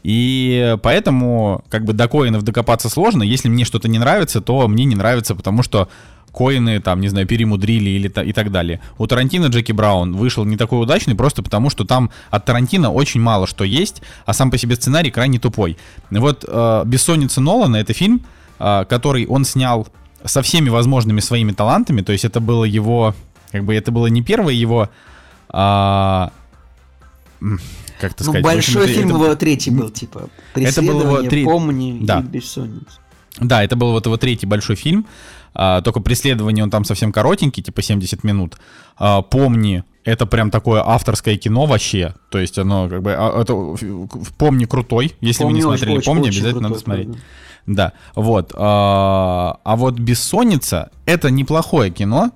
И 0.01 0.75
поэтому 0.81 1.63
как 1.69 1.85
бы 1.85 1.93
до 1.93 2.07
коинов 2.07 2.41
докопаться 2.41 2.89
сложно. 2.89 3.21
Если 3.21 3.47
мне 3.47 3.63
что-то 3.63 3.87
не 3.87 3.99
нравится, 3.99 4.41
то 4.41 4.67
мне 4.67 4.85
не 4.85 4.95
нравится, 4.95 5.35
потому 5.35 5.61
что 5.61 5.87
коины, 6.35 6.81
там, 6.81 6.99
не 6.99 7.07
знаю, 7.07 7.25
перемудрили 7.25 7.89
или 7.91 8.07
и 8.07 8.33
так 8.33 8.51
далее. 8.51 8.81
У 8.97 9.07
Тарантино 9.07 9.45
Джеки 9.45 9.71
Браун 9.71 10.15
вышел 10.15 10.43
не 10.43 10.57
такой 10.57 10.81
удачный, 10.81 11.15
просто 11.15 11.41
потому 11.41 11.69
что 11.69 11.85
там 11.85 12.11
от 12.29 12.45
Тарантино 12.45 12.91
очень 12.91 13.21
мало 13.21 13.47
что 13.47 13.63
есть, 13.63 14.01
а 14.25 14.33
сам 14.33 14.51
по 14.51 14.57
себе 14.57 14.75
сценарий 14.75 15.11
крайне 15.11 15.39
тупой. 15.39 15.77
Вот 16.11 16.43
э, 16.47 16.83
«Бессонница 16.85 17.41
Нолана»— 17.41 17.75
это 17.77 17.93
фильм, 17.93 18.21
э, 18.59 18.85
который 18.89 19.25
он 19.27 19.45
снял 19.45 19.87
со 20.25 20.41
всеми 20.41 20.69
возможными 20.69 21.21
своими 21.21 21.53
талантами, 21.53 22.01
то 22.01 22.11
есть 22.11 22.25
это 22.25 22.41
было 22.41 22.65
его, 22.65 23.15
как 23.51 23.63
бы 23.63 23.73
это 23.73 23.91
было 23.91 24.07
не 24.07 24.21
первое 24.21 24.53
его... 24.53 24.89
Э, 25.53 26.27
как 28.01 28.11
это 28.11 28.23
ну, 28.25 28.31
сказать? 28.31 28.43
большой 28.43 28.83
общем, 28.83 28.95
фильм 28.95 29.09
это, 29.09 29.17
его 29.17 29.35
третий 29.35 29.71
был, 29.71 29.89
типа, 29.89 30.29
это 30.55 30.81
был 30.81 31.01
его 31.01 31.21
три... 31.21 31.45
«Помни» 31.45 31.99
да. 32.01 32.19
и 32.19 32.23
«Бессонница». 32.23 32.99
Да, 33.39 33.63
это 33.63 33.75
был 33.75 33.91
вот 33.91 34.05
его 34.05 34.17
третий 34.17 34.47
большой 34.47 34.75
фильм. 34.75 35.05
А, 35.55 35.81
только 35.81 36.01
преследование 36.01 36.63
он 36.63 36.69
там 36.69 36.83
совсем 36.83 37.11
коротенький, 37.11 37.63
типа 37.63 37.81
70 37.81 38.23
минут. 38.23 38.57
А, 38.97 39.21
помни, 39.21 39.83
это 40.03 40.25
прям 40.25 40.51
такое 40.51 40.83
авторское 40.85 41.37
кино 41.37 41.65
вообще. 41.65 42.13
То 42.29 42.37
есть 42.37 42.59
оно 42.59 42.89
как 42.89 43.01
бы... 43.01 43.15
А, 43.17 43.41
это, 43.41 43.53
помни 44.37 44.65
крутой. 44.65 45.15
Если 45.21 45.43
помни, 45.43 45.53
вы 45.53 45.57
не 45.57 45.61
смотрели, 45.63 45.97
очень, 45.97 46.05
помни, 46.05 46.27
очень 46.27 46.39
обязательно 46.39 46.69
крутой, 46.69 46.69
надо 46.69 46.79
смотреть. 46.79 47.07
Правда. 47.07 47.23
Да, 47.67 47.93
вот. 48.15 48.51
А, 48.55 49.59
а 49.63 49.75
вот 49.75 49.97
«Бессонница»— 49.99 50.91
это 51.05 51.31
неплохое 51.31 51.89
кино. 51.89 52.31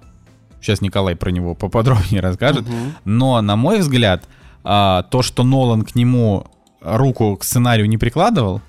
Сейчас 0.61 0.81
Николай 0.81 1.15
про 1.15 1.29
него 1.29 1.55
поподробнее 1.55 2.21
расскажет. 2.21 2.61
Угу. 2.61 2.75
Но, 3.05 3.41
на 3.41 3.55
мой 3.55 3.79
взгляд, 3.79 4.23
а, 4.63 5.03
то, 5.03 5.21
что 5.21 5.43
Нолан 5.43 5.83
к 5.83 5.93
нему 5.93 6.47
руку 6.81 7.35
к 7.37 7.43
сценарию 7.43 7.87
не 7.89 7.97
прикладывал, 7.97 8.61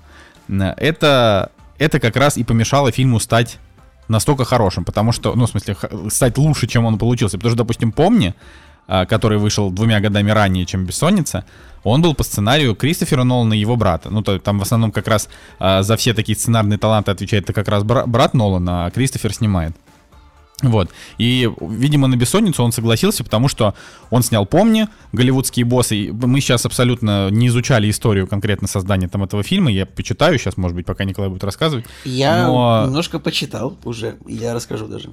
это, 0.49 1.51
это 1.77 1.99
как 2.01 2.17
раз 2.17 2.37
и 2.37 2.43
помешало 2.43 2.91
фильму 2.91 3.19
стать 3.21 3.57
настолько 4.11 4.45
хорошим, 4.45 4.85
потому 4.85 5.11
что, 5.11 5.33
ну, 5.35 5.45
в 5.45 5.49
смысле, 5.49 5.75
стать 6.09 6.37
лучше, 6.37 6.67
чем 6.67 6.85
он 6.85 6.97
получился. 6.97 7.37
Потому 7.37 7.51
что, 7.51 7.63
допустим, 7.63 7.91
«Помни», 7.91 8.33
а, 8.87 9.05
который 9.05 9.37
вышел 9.37 9.71
двумя 9.71 9.99
годами 9.99 10.31
ранее, 10.31 10.65
чем 10.65 10.85
«Бессонница», 10.85 11.45
он 11.83 12.01
был 12.01 12.13
по 12.13 12.23
сценарию 12.23 12.75
Кристофера 12.75 13.23
Нолана 13.23 13.53
и 13.53 13.57
его 13.57 13.75
брата. 13.75 14.09
Ну, 14.09 14.21
то, 14.21 14.37
там 14.39 14.59
в 14.59 14.61
основном 14.61 14.91
как 14.91 15.07
раз 15.07 15.29
а, 15.59 15.81
за 15.81 15.95
все 15.95 16.13
такие 16.13 16.37
сценарные 16.37 16.77
таланты 16.77 17.11
отвечает 17.11 17.47
как 17.47 17.67
раз 17.67 17.83
брат 17.83 18.33
Нолана, 18.33 18.85
а 18.85 18.91
Кристофер 18.91 19.33
снимает. 19.33 19.75
Вот. 20.61 20.89
И, 21.17 21.49
видимо, 21.59 22.07
на 22.07 22.15
бессонницу 22.15 22.63
он 22.63 22.71
согласился, 22.71 23.23
потому 23.23 23.47
что 23.47 23.73
он 24.09 24.23
снял 24.23 24.45
«Помни», 24.45 24.87
голливудские 25.11 25.65
боссы. 25.65 26.11
Мы 26.11 26.39
сейчас 26.41 26.65
абсолютно 26.65 27.29
не 27.29 27.47
изучали 27.47 27.89
историю 27.89 28.27
конкретно 28.27 28.67
создания 28.67 29.07
там 29.07 29.23
этого 29.23 29.43
фильма. 29.43 29.71
Я 29.71 29.85
почитаю 29.85 30.37
сейчас, 30.37 30.57
может 30.57 30.75
быть, 30.75 30.85
пока 30.85 31.03
Николай 31.03 31.29
будет 31.29 31.43
рассказывать. 31.43 31.85
Я 32.05 32.47
но... 32.47 32.83
немножко 32.85 33.19
почитал 33.19 33.77
уже, 33.83 34.17
я 34.27 34.53
расскажу 34.53 34.87
даже. 34.87 35.09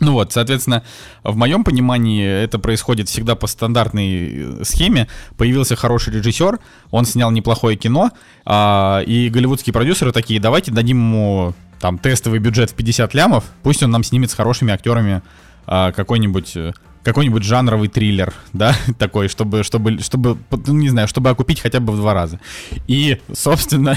Ну 0.00 0.14
вот, 0.14 0.32
соответственно, 0.32 0.82
в 1.22 1.36
моем 1.36 1.62
понимании 1.62 2.26
это 2.26 2.58
происходит 2.58 3.08
всегда 3.08 3.34
по 3.34 3.46
стандартной 3.46 4.64
схеме. 4.64 5.08
Появился 5.36 5.76
хороший 5.76 6.14
режиссер, 6.14 6.58
он 6.90 7.04
снял 7.04 7.30
неплохое 7.30 7.76
кино, 7.76 8.10
а, 8.46 9.02
и 9.06 9.28
голливудские 9.28 9.74
продюсеры 9.74 10.12
такие, 10.12 10.40
давайте 10.40 10.72
дадим 10.72 10.96
ему 10.96 11.54
там 11.80 11.98
тестовый 11.98 12.38
бюджет 12.38 12.70
в 12.70 12.74
50 12.74 13.14
лямов, 13.14 13.44
пусть 13.62 13.82
он 13.82 13.90
нам 13.90 14.04
снимет 14.04 14.30
с 14.30 14.34
хорошими 14.34 14.72
актерами 14.72 15.22
а, 15.66 15.92
какой-нибудь 15.92 16.56
э, 16.56 16.72
какой-нибудь 17.02 17.42
жанровый 17.42 17.88
триллер, 17.88 18.34
да, 18.52 18.74
такой, 18.98 19.28
чтобы, 19.28 19.64
чтобы, 19.64 19.98
чтобы, 20.00 20.38
ну, 20.50 20.74
не 20.74 20.90
знаю, 20.90 21.08
чтобы 21.08 21.30
окупить 21.30 21.60
хотя 21.60 21.80
бы 21.80 21.92
в 21.92 21.96
два 21.96 22.14
раза. 22.14 22.40
И, 22.86 23.20
собственно, 23.32 23.96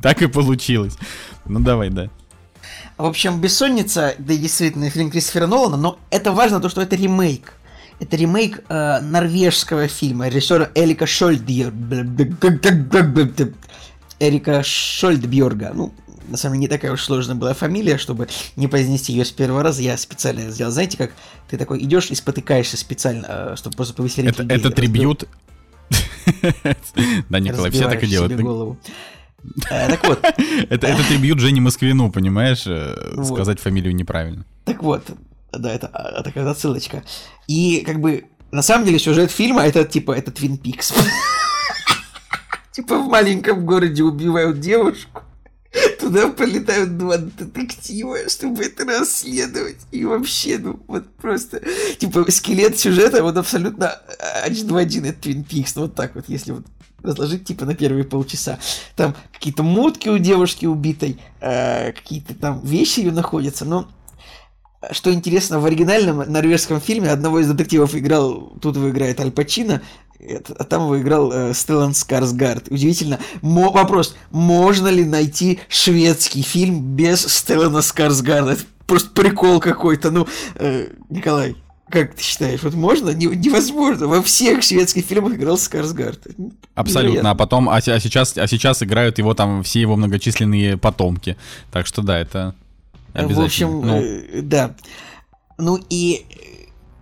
так 0.00 0.22
и 0.22 0.28
получилось. 0.28 0.96
Ну, 1.44 1.60
давай, 1.60 1.90
да. 1.90 2.08
В 2.96 3.04
общем, 3.04 3.40
«Бессонница», 3.40 4.14
да, 4.18 4.36
действительно, 4.36 4.88
фильм 4.88 5.10
Кристофера 5.10 5.46
Нолана, 5.46 5.76
но 5.76 5.98
это 6.10 6.32
важно, 6.32 6.60
то, 6.60 6.68
что 6.68 6.80
это 6.80 6.96
ремейк. 6.96 7.54
Это 7.98 8.16
ремейк 8.16 8.62
э, 8.68 9.00
норвежского 9.00 9.88
фильма 9.88 10.28
режиссера 10.28 10.70
Элика 10.74 11.06
Шольдбьерга. 11.06 12.06
Эрика 14.18 14.62
Шольдбьерга. 14.62 15.72
Ну, 15.74 15.94
на 16.28 16.36
самом 16.36 16.54
деле 16.54 16.62
не 16.62 16.68
такая 16.68 16.92
уж 16.92 17.02
сложная 17.02 17.36
была 17.36 17.54
фамилия, 17.54 17.98
чтобы 17.98 18.28
не 18.56 18.66
произнести 18.68 19.12
ее 19.12 19.24
с 19.24 19.32
первого 19.32 19.62
раза, 19.62 19.82
я 19.82 19.96
специально 19.96 20.50
сделал. 20.50 20.72
Знаете, 20.72 20.96
как 20.96 21.12
ты 21.48 21.56
такой 21.56 21.82
идешь 21.82 22.10
и 22.10 22.14
спотыкаешься 22.14 22.76
специально, 22.76 23.26
э, 23.28 23.54
чтобы 23.56 23.76
просто 23.76 23.94
повеселить 23.94 24.32
это, 24.32 24.42
людей. 24.42 24.58
Это 24.58 24.70
трибют. 24.70 25.28
Да, 27.28 27.38
Николай, 27.38 27.70
все 27.70 27.88
так 27.88 28.02
и 28.02 28.06
делают. 28.06 28.32
Э, 29.70 29.88
так 29.88 30.04
вот. 30.08 30.24
Это 30.70 31.04
трибют 31.08 31.38
Жене 31.38 31.60
Москвину, 31.60 32.10
понимаешь? 32.10 32.64
Э, 32.66 33.22
сказать 33.22 33.60
фамилию 33.60 33.94
неправильно. 33.94 34.44
Так 34.64 34.82
вот, 34.82 35.04
да, 35.52 35.72
это 35.72 35.88
такая 36.24 36.48
отсылочка. 36.50 37.04
И 37.46 37.84
как 37.86 38.00
бы 38.00 38.24
на 38.50 38.62
самом 38.62 38.86
деле 38.86 38.98
сюжет 38.98 39.30
фильма 39.30 39.62
это 39.62 39.84
типа 39.84 40.12
это 40.12 40.30
Твин 40.30 40.58
Пикс. 40.58 40.92
Типа 42.72 42.98
в 42.98 43.08
маленьком 43.08 43.64
городе 43.64 44.02
убивают 44.02 44.60
девушку, 44.60 45.22
Туда 46.00 46.28
полетают 46.28 46.98
два 46.98 47.18
детектива, 47.18 48.28
чтобы 48.28 48.64
это 48.64 48.84
расследовать. 48.84 49.78
И 49.90 50.04
вообще, 50.04 50.58
ну, 50.58 50.80
вот 50.86 51.08
просто, 51.16 51.62
типа, 51.98 52.30
скелет 52.30 52.78
сюжета, 52.78 53.22
вот 53.22 53.36
абсолютно 53.36 53.88
один 54.42 54.68
в 54.68 54.76
один 54.76 55.06
от 55.06 55.16
Twin 55.16 55.46
Peaks. 55.46 55.72
Ну, 55.74 55.82
вот 55.82 55.94
так 55.94 56.14
вот, 56.14 56.24
если 56.28 56.52
вот 56.52 56.64
разложить, 57.02 57.44
типа, 57.44 57.64
на 57.64 57.74
первые 57.74 58.04
полчаса. 58.04 58.58
Там 58.96 59.14
какие-то 59.32 59.62
мутки 59.62 60.08
у 60.08 60.18
девушки 60.18 60.66
убитой, 60.66 61.18
э, 61.40 61.92
какие-то 61.92 62.34
там 62.34 62.60
вещи 62.64 63.00
ее 63.00 63.12
находятся, 63.12 63.64
но 63.64 63.88
что 64.92 65.12
интересно, 65.12 65.58
в 65.60 65.66
оригинальном 65.66 66.18
норвежском 66.30 66.80
фильме 66.80 67.10
одного 67.10 67.40
из 67.40 67.48
детективов 67.48 67.94
играл, 67.94 68.52
тут 68.60 68.76
его 68.76 68.90
играет 68.90 69.20
Аль 69.20 69.30
Пачино, 69.30 69.82
а 70.58 70.64
там 70.64 70.88
выиграл 70.88 71.30
э, 71.32 71.54
Стеллан 71.54 71.94
Скарсгард. 71.94 72.68
Удивительно. 72.68 73.18
Мо- 73.42 73.70
вопрос, 73.70 74.16
можно 74.30 74.88
ли 74.88 75.04
найти 75.04 75.60
шведский 75.68 76.42
фильм 76.42 76.96
без 76.96 77.20
Стеллана 77.20 77.82
Скарсгарда? 77.82 78.52
Это 78.52 78.62
просто 78.86 79.10
прикол 79.10 79.60
какой-то. 79.60 80.10
Ну, 80.10 80.26
э, 80.54 80.88
Николай, 81.10 81.56
как 81.88 82.14
ты 82.14 82.22
считаешь, 82.22 82.62
вот 82.62 82.74
можно? 82.74 83.10
Не, 83.10 83.26
невозможно. 83.26 84.06
Во 84.08 84.22
всех 84.22 84.62
шведских 84.62 85.04
фильмах 85.04 85.34
играл 85.34 85.56
Скарсгард. 85.56 86.26
Абсолютно. 86.74 87.30
А 87.30 87.34
потом, 87.34 87.68
а, 87.68 87.76
а, 87.76 88.00
сейчас, 88.00 88.36
а 88.36 88.46
сейчас 88.48 88.82
играют 88.82 89.18
его 89.18 89.34
там 89.34 89.62
все 89.62 89.80
его 89.80 89.96
многочисленные 89.96 90.76
потомки. 90.76 91.36
Так 91.70 91.86
что 91.86 92.02
да, 92.02 92.18
это. 92.18 92.54
В 93.24 93.40
общем, 93.40 93.86
ну. 93.86 93.96
э, 93.96 94.42
да. 94.42 94.74
Ну 95.58 95.78
и 95.88 96.26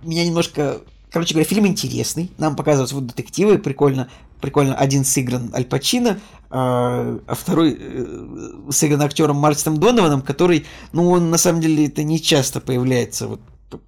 меня 0.03 0.25
немножко 0.25 0.81
Короче 1.15 1.33
говоря, 1.33 1.49
фильм 1.49 1.65
интересный. 1.69 2.33
Нам 2.39 2.57
показывают 2.57 2.91
вот 2.91 3.07
детективы, 3.07 3.59
прикольно. 3.59 4.09
Прикольно, 4.41 4.75
один 4.75 5.05
сыгран 5.05 5.53
Аль 5.55 5.65
Пачино, 5.65 6.19
а, 6.51 7.21
а 7.29 7.35
второй 7.37 7.79
э, 7.79 8.71
сыгран 8.71 9.01
актером 9.01 9.37
Мартином 9.37 9.79
Донованом, 9.79 10.23
который, 10.23 10.67
ну, 10.93 11.09
он 11.11 11.31
на 11.31 11.39
самом 11.39 11.61
деле 11.61 11.87
это 11.87 12.03
не 12.03 12.21
часто 12.21 12.61
появляется 12.61 13.29
вот 13.29 13.41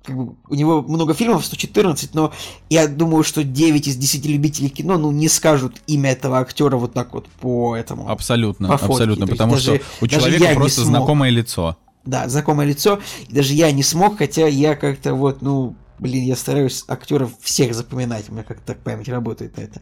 как 0.05 0.17
бы, 0.17 0.37
у 0.49 0.55
него 0.55 0.83
много 0.83 1.15
фильмов, 1.15 1.45
114, 1.45 2.15
но 2.15 2.33
я 2.71 2.87
думаю, 2.87 3.25
что 3.25 3.43
9 3.43 3.89
из 3.89 3.97
10 3.97 4.25
любителей 4.27 4.69
кино, 4.69 4.97
ну, 4.97 5.11
не 5.11 5.29
скажут 5.29 5.83
имя 5.89 6.13
этого 6.13 6.39
актера 6.39 6.77
вот 6.77 6.93
так 6.93 7.13
вот 7.13 7.27
по 7.41 7.75
этому. 7.75 8.09
Абсолютно, 8.09 8.69
по 8.69 8.79
фотке. 8.79 8.93
абсолютно, 8.95 9.27
потому 9.27 9.55
даже, 9.55 9.79
что 9.79 9.87
у 10.01 10.07
человека 10.07 10.55
просто 10.55 10.85
знакомое 10.85 11.31
лицо. 11.31 11.77
Да, 12.07 12.29
знакомое 12.29 12.67
лицо, 12.67 13.01
и 13.29 13.35
даже 13.35 13.53
я 13.53 13.71
не 13.73 13.83
смог, 13.83 14.19
хотя 14.19 14.47
я 14.47 14.77
как-то 14.77 15.15
вот, 15.15 15.43
ну, 15.43 15.75
блин, 15.99 16.25
я 16.25 16.37
стараюсь 16.37 16.85
актеров 16.89 17.33
всех 17.41 17.75
запоминать, 17.75 18.29
у 18.29 18.33
меня 18.33 18.45
как-то 18.45 18.65
так 18.65 18.79
память 18.79 19.09
работает 19.09 19.57
на 19.57 19.63
это. 19.63 19.81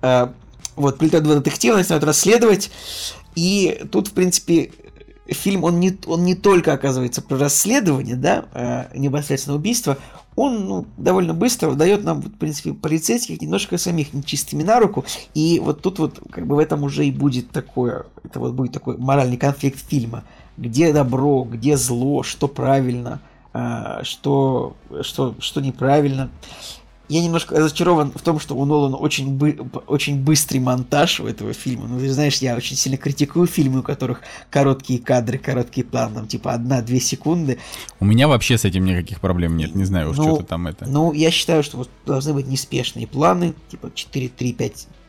А, 0.00 0.34
вот, 0.74 0.98
прилетают 0.98 1.24
два 1.24 1.34
детектива, 1.34 1.76
начинают 1.76 2.04
расследовать, 2.04 2.70
и 3.34 3.82
тут, 3.92 4.08
в 4.08 4.12
принципе, 4.12 4.72
фильм, 5.28 5.64
он 5.64 5.80
не, 5.80 5.96
он 6.06 6.24
не 6.24 6.34
только 6.34 6.72
оказывается 6.72 7.20
про 7.22 7.36
расследование, 7.36 8.16
да, 8.16 8.46
э, 8.54 8.98
непосредственно 8.98 9.56
убийство, 9.56 9.98
он 10.36 10.66
ну, 10.66 10.86
довольно 10.98 11.34
быстро 11.34 11.72
дает 11.72 12.04
нам, 12.04 12.20
в 12.20 12.30
принципе, 12.30 12.74
полицейских 12.74 13.40
немножко 13.40 13.78
самих 13.78 14.12
нечистыми 14.12 14.62
на 14.62 14.78
руку, 14.78 15.04
и 15.34 15.60
вот 15.64 15.80
тут 15.82 15.98
вот 15.98 16.20
как 16.30 16.46
бы 16.46 16.56
в 16.56 16.58
этом 16.58 16.84
уже 16.84 17.06
и 17.06 17.10
будет 17.10 17.50
такое, 17.50 18.06
это 18.22 18.38
вот 18.38 18.52
будет 18.54 18.72
такой 18.72 18.98
моральный 18.98 19.38
конфликт 19.38 19.80
фильма, 19.88 20.24
где 20.56 20.92
добро, 20.92 21.44
где 21.44 21.76
зло, 21.76 22.22
что 22.22 22.48
правильно, 22.48 23.20
э, 23.52 24.00
что, 24.02 24.76
что, 25.02 25.34
что 25.38 25.60
неправильно 25.60 26.30
я 27.08 27.22
немножко 27.22 27.58
разочарован 27.58 28.12
в 28.12 28.20
том, 28.20 28.40
что 28.40 28.56
у 28.56 28.64
Нолана 28.64 28.96
очень, 28.96 29.30
бы, 29.36 29.56
очень 29.86 30.22
быстрый 30.22 30.58
монтаж 30.58 31.20
у 31.20 31.26
этого 31.26 31.52
фильма. 31.52 31.86
Ну, 31.86 31.98
ты 31.98 32.12
знаешь, 32.12 32.38
я 32.38 32.56
очень 32.56 32.76
сильно 32.76 32.98
критикую 32.98 33.46
фильмы, 33.46 33.80
у 33.80 33.82
которых 33.82 34.22
короткие 34.50 34.98
кадры, 34.98 35.38
короткие 35.38 35.86
планы, 35.86 36.16
там, 36.16 36.26
типа, 36.26 36.52
одна-две 36.52 37.00
секунды. 37.00 37.58
У 38.00 38.04
меня 38.04 38.26
вообще 38.26 38.58
с 38.58 38.64
этим 38.64 38.84
никаких 38.84 39.20
проблем 39.20 39.56
нет, 39.56 39.74
не 39.74 39.84
знаю 39.84 40.10
уж, 40.10 40.16
ну, 40.16 40.24
что-то 40.24 40.44
там 40.44 40.66
это. 40.66 40.86
Ну, 40.86 41.12
я 41.12 41.30
считаю, 41.30 41.62
что 41.62 41.78
вот 41.78 41.90
должны 42.04 42.34
быть 42.34 42.46
неспешные 42.46 43.06
планы, 43.06 43.54
типа 43.70 43.92
4, 43.94 44.28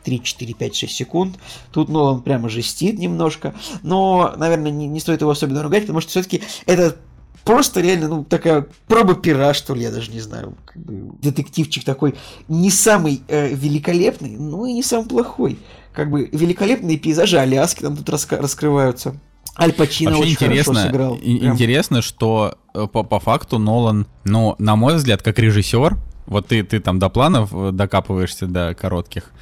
3, 0.04 0.18
5, 0.18 0.22
3, 0.22 0.22
4, 0.22 0.54
5, 0.54 0.76
6 0.76 0.94
секунд. 0.94 1.38
Тут 1.72 1.88
Нолан 1.88 2.22
прямо 2.22 2.48
жестит 2.48 2.98
немножко, 2.98 3.54
но, 3.82 4.34
наверное, 4.36 4.70
не, 4.70 4.86
не 4.86 5.00
стоит 5.00 5.20
его 5.20 5.30
особенно 5.30 5.62
ругать, 5.62 5.82
потому 5.82 6.00
что 6.00 6.10
все-таки 6.10 6.42
это 6.66 6.96
просто 7.44 7.80
реально, 7.80 8.08
ну, 8.08 8.24
такая 8.24 8.66
проба 8.86 9.14
пера, 9.14 9.54
что 9.54 9.74
ли, 9.74 9.82
я 9.82 9.90
даже 9.90 10.10
не 10.10 10.20
знаю. 10.20 10.54
Как 10.66 10.82
бы, 10.82 11.14
детективчик 11.22 11.84
такой 11.84 12.14
не 12.48 12.70
самый 12.70 13.22
э, 13.28 13.54
великолепный, 13.54 14.36
но 14.36 14.66
и 14.66 14.72
не 14.72 14.82
самый 14.82 15.08
плохой. 15.08 15.58
Как 15.92 16.10
бы 16.10 16.28
великолепные 16.30 16.98
пейзажи 16.98 17.38
Аляски 17.38 17.80
там 17.80 17.96
тут 17.96 18.08
раска- 18.08 18.40
раскрываются. 18.40 19.18
Аль 19.58 19.72
Пачино 19.72 20.10
Вообще 20.10 20.22
очень 20.22 20.32
интересно, 20.34 20.74
хорошо 20.74 20.90
сыграл. 20.90 21.14
И, 21.16 21.44
интересно, 21.44 22.02
что 22.02 22.58
э, 22.74 22.86
по, 22.86 23.02
по 23.02 23.18
факту 23.18 23.58
Нолан, 23.58 24.06
ну, 24.24 24.54
на 24.58 24.76
мой 24.76 24.96
взгляд, 24.96 25.22
как 25.22 25.38
режиссер, 25.38 25.96
вот 26.26 26.48
ты, 26.48 26.62
ты 26.62 26.78
там 26.78 26.98
до 26.98 27.08
планов 27.08 27.50
э, 27.52 27.70
докапываешься 27.72 28.46
до 28.46 28.74
коротких, 28.74 29.32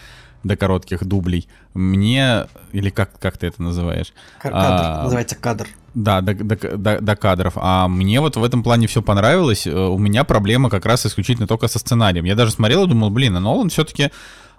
до 0.46 0.56
коротких 0.56 1.04
дублей. 1.04 1.48
Мне, 1.74 2.46
или 2.72 2.90
как, 2.90 3.18
как 3.18 3.38
ты 3.38 3.48
это 3.48 3.62
называешь? 3.62 4.12
Кадр, 4.40 4.56
а, 4.56 5.02
называется 5.04 5.36
кадр. 5.36 5.68
Да, 5.94 6.20
до, 6.20 6.34
до, 6.34 6.76
до, 6.76 7.00
до 7.00 7.16
кадров. 7.16 7.54
А 7.56 7.88
мне 7.88 8.20
вот 8.20 8.36
в 8.36 8.44
этом 8.44 8.62
плане 8.62 8.86
все 8.86 9.02
понравилось. 9.02 9.66
Э, 9.66 9.74
у 9.74 9.98
меня 9.98 10.24
проблема 10.24 10.70
как 10.70 10.86
раз 10.86 11.06
исключительно 11.06 11.46
только 11.46 11.68
со 11.68 11.78
сценарием. 11.78 12.24
Я 12.24 12.34
даже 12.34 12.52
смотрел 12.52 12.84
и 12.84 12.88
думал, 12.88 13.10
блин, 13.10 13.36
а 13.36 13.40
Нолан 13.40 13.70
все-таки, 13.70 14.10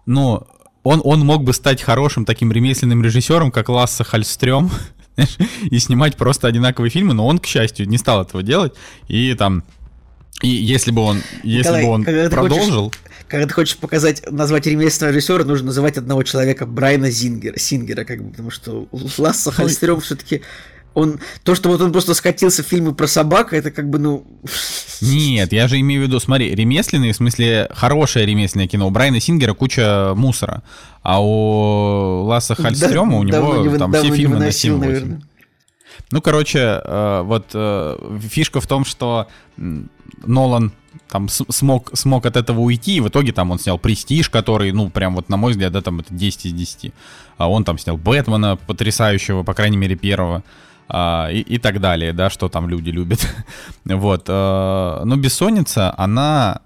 ну, 0.05 0.45
он, 0.83 1.01
он 1.03 1.19
мог 1.21 1.43
бы 1.43 1.53
стать 1.53 1.81
хорошим 1.81 2.25
таким 2.25 2.51
ремесленным 2.51 3.03
режиссером, 3.03 3.51
как 3.51 3.69
Ласса 3.69 4.03
Хальстрём, 4.03 4.71
и 5.63 5.79
снимать 5.79 6.15
просто 6.15 6.47
одинаковые 6.47 6.89
фильмы, 6.89 7.13
но 7.13 7.27
он, 7.27 7.39
к 7.39 7.45
счастью, 7.45 7.87
не 7.87 7.97
стал 7.97 8.21
этого 8.21 8.43
делать. 8.43 8.73
И 9.07 9.33
там 9.33 9.63
и 10.41 10.49
если 10.49 10.91
бы 10.91 11.01
он, 11.01 11.21
если 11.43 11.69
Николай, 11.69 11.83
бы 11.83 11.89
он 11.89 12.03
продолжил... 12.29 12.85
Хочешь, 12.85 13.01
когда 13.27 13.47
ты 13.47 13.53
хочешь 13.53 13.77
показать, 13.77 14.23
назвать 14.31 14.67
ремесленного 14.67 15.15
режиссера, 15.15 15.43
нужно 15.43 15.67
называть 15.67 15.97
одного 15.97 16.23
человека 16.23 16.65
Брайана 16.65 17.09
Зингера, 17.09 17.57
Сингера, 17.57 18.03
как 18.03 18.23
бы, 18.23 18.31
потому 18.31 18.51
что 18.51 18.87
Ласса 19.17 19.51
Хальстрём 19.51 19.99
все-таки 19.99 20.41
он, 20.97 21.19
то, 21.43 21.53
что 21.53 21.69
вот 21.69 21.79
он 21.81 21.91
просто 21.91 22.15
скатился 22.15 22.63
в 22.63 22.65
фильмы 22.65 22.95
про 22.95 23.05
собак, 23.05 23.53
это 23.53 23.69
как 23.69 23.87
бы, 23.87 23.99
ну... 23.99 24.25
Нет, 25.01 25.53
я 25.53 25.67
же 25.67 25.79
имею 25.79 26.01
в 26.01 26.07
виду, 26.07 26.19
смотри, 26.19 26.55
ремесленные, 26.55 27.13
в 27.13 27.15
смысле, 27.15 27.67
хорошее 27.71 28.25
ремесленное 28.25 28.67
кино. 28.67 28.87
У 28.87 28.89
Брайана 28.89 29.19
Сингера 29.19 29.53
куча 29.53 30.13
мусора, 30.15 30.63
а 31.03 31.21
у 31.21 32.23
Ласса 32.25 32.55
Хальстрёма 32.55 33.11
да, 33.11 33.17
у 33.17 33.23
него 33.23 33.71
не, 33.73 33.77
там 33.77 33.93
все 33.93 34.11
фильмы 34.11 34.37
на 34.37 34.51
7 34.51 34.79
наверное. 34.79 35.21
Ну, 36.11 36.21
короче, 36.21 36.81
э, 36.83 37.21
вот 37.23 37.47
э, 37.53 38.19
фишка 38.29 38.61
в 38.61 38.67
том, 38.67 38.85
что 38.85 39.27
Нолан 40.25 40.71
там 41.09 41.29
смог, 41.29 41.91
смог 41.93 42.25
от 42.25 42.35
этого 42.35 42.59
уйти, 42.59 42.97
и 42.97 43.01
в 43.01 43.07
итоге 43.07 43.31
там 43.31 43.51
он 43.51 43.59
снял 43.59 43.77
«Престиж», 43.77 44.29
который, 44.29 44.71
ну, 44.71 44.89
прям 44.89 45.15
вот, 45.15 45.29
на 45.29 45.37
мой 45.37 45.51
взгляд, 45.51 45.71
да, 45.71 45.81
там 45.81 45.99
это 45.99 46.13
10 46.13 46.45
из 46.45 46.53
10. 46.53 46.93
А 47.37 47.49
он 47.49 47.63
там 47.63 47.77
снял 47.77 47.97
«Бэтмена», 47.97 48.57
потрясающего, 48.57 49.43
по 49.43 49.53
крайней 49.53 49.77
мере, 49.77 49.95
первого 49.95 50.43
а, 50.89 51.29
и, 51.31 51.39
и 51.39 51.57
так 51.57 51.79
далее, 51.79 52.13
да, 52.13 52.29
что 52.29 52.49
там 52.49 52.69
люди 52.69 52.89
любят. 52.89 53.27
вот. 53.85 54.25
А, 54.27 55.03
но 55.05 55.15
бессонница, 55.15 55.93
она... 55.97 56.61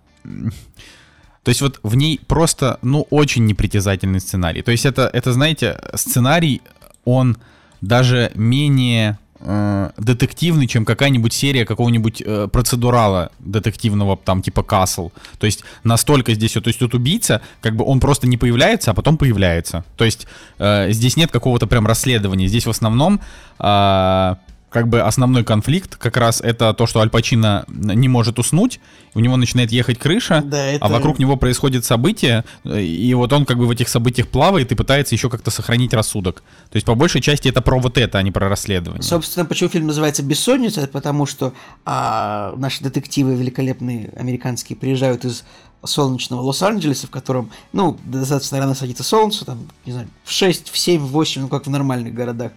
То 1.43 1.49
есть 1.49 1.61
вот 1.61 1.79
в 1.81 1.95
ней 1.95 2.19
просто, 2.27 2.77
ну, 2.83 3.07
очень 3.09 3.45
непритязательный 3.45 4.19
сценарий. 4.19 4.61
То 4.61 4.71
есть 4.71 4.85
это, 4.85 5.09
это 5.11 5.33
знаете, 5.33 5.79
сценарий, 5.95 6.61
он 7.03 7.37
даже 7.81 8.31
менее 8.35 9.17
э, 9.39 9.89
детективный, 9.97 10.67
чем 10.67 10.85
какая-нибудь 10.85 11.33
серия 11.33 11.65
какого-нибудь 11.65 12.21
э, 12.25 12.47
процедурала 12.51 13.31
детективного, 13.39 14.17
там, 14.17 14.41
типа 14.41 14.61
Castle. 14.61 15.11
То 15.39 15.45
есть 15.45 15.63
настолько 15.83 16.33
здесь, 16.33 16.53
то 16.53 16.61
есть 16.65 16.79
тут 16.79 16.93
убийца, 16.93 17.41
как 17.61 17.75
бы 17.75 17.83
он 17.85 17.99
просто 17.99 18.27
не 18.27 18.37
появляется, 18.37 18.91
а 18.91 18.93
потом 18.93 19.17
появляется. 19.17 19.83
То 19.97 20.05
есть 20.05 20.27
э, 20.59 20.91
здесь 20.91 21.17
нет 21.17 21.31
какого-то 21.31 21.67
прям 21.67 21.87
расследования. 21.87 22.47
Здесь 22.47 22.65
в 22.65 22.69
основном 22.69 23.19
э, 23.59 24.35
как 24.71 24.87
бы 24.87 25.01
основной 25.01 25.43
конфликт 25.43 25.97
как 25.97 26.17
раз 26.17 26.39
это 26.41 26.73
то, 26.73 26.87
что 26.87 27.01
Аль 27.01 27.09
Пачино 27.09 27.65
не 27.67 28.07
может 28.07 28.39
уснуть, 28.39 28.79
у 29.13 29.19
него 29.19 29.35
начинает 29.35 29.71
ехать 29.71 29.99
крыша, 29.99 30.41
да, 30.45 30.65
это... 30.65 30.85
а 30.85 30.87
вокруг 30.87 31.19
него 31.19 31.35
происходит 31.35 31.83
событие, 31.83 32.45
и 32.63 33.13
вот 33.13 33.33
он 33.33 33.45
как 33.45 33.57
бы 33.57 33.67
в 33.67 33.71
этих 33.71 33.89
событиях 33.89 34.29
плавает 34.29 34.71
и 34.71 34.75
пытается 34.75 35.13
еще 35.13 35.29
как-то 35.29 35.51
сохранить 35.51 35.93
рассудок. 35.93 36.41
То 36.71 36.77
есть 36.77 36.85
по 36.85 36.95
большей 36.95 37.19
части 37.19 37.49
это 37.49 37.61
про 37.61 37.79
вот 37.79 37.97
это, 37.97 38.17
а 38.17 38.21
не 38.21 38.31
про 38.31 38.47
расследование. 38.47 39.03
Собственно, 39.03 39.45
почему 39.45 39.69
фильм 39.69 39.87
называется 39.87 40.23
«Бессонница», 40.23 40.81
это 40.81 40.91
потому 40.91 41.25
что 41.25 41.53
а, 41.85 42.53
наши 42.55 42.81
детективы 42.81 43.35
великолепные 43.35 44.13
американские 44.15 44.77
приезжают 44.77 45.25
из 45.25 45.43
солнечного 45.83 46.41
Лос-Анджелеса, 46.41 47.07
в 47.07 47.11
котором, 47.11 47.51
ну, 47.73 47.97
достаточно 48.05 48.59
рано 48.59 48.75
садится 48.75 49.03
солнце, 49.03 49.45
там, 49.45 49.67
не 49.85 49.93
знаю, 49.93 50.07
в 50.23 50.31
6, 50.31 50.69
в 50.69 50.77
7, 50.77 51.01
в 51.01 51.07
8, 51.07 51.41
ну, 51.41 51.47
как 51.47 51.65
в 51.65 51.69
нормальных 51.69 52.13
городах. 52.13 52.51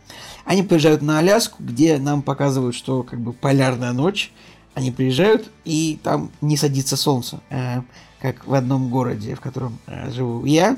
Они 0.45 0.63
приезжают 0.63 1.03
на 1.03 1.19
Аляску, 1.19 1.63
где 1.63 1.99
нам 1.99 2.23
показывают, 2.23 2.75
что, 2.75 3.03
как 3.03 3.21
бы, 3.21 3.33
полярная 3.33 3.93
ночь. 3.93 4.33
Они 4.75 4.91
приезжают, 4.91 5.51
и 5.65 5.99
там 6.03 6.31
не 6.41 6.57
садится 6.57 6.97
солнце, 6.97 7.41
э, 7.49 7.83
как 8.21 8.47
в 8.47 8.55
одном 8.55 8.91
городе, 8.91 9.35
в 9.37 9.41
котором 9.41 9.79
э, 9.87 10.11
живу 10.11 10.45
я. 10.45 10.77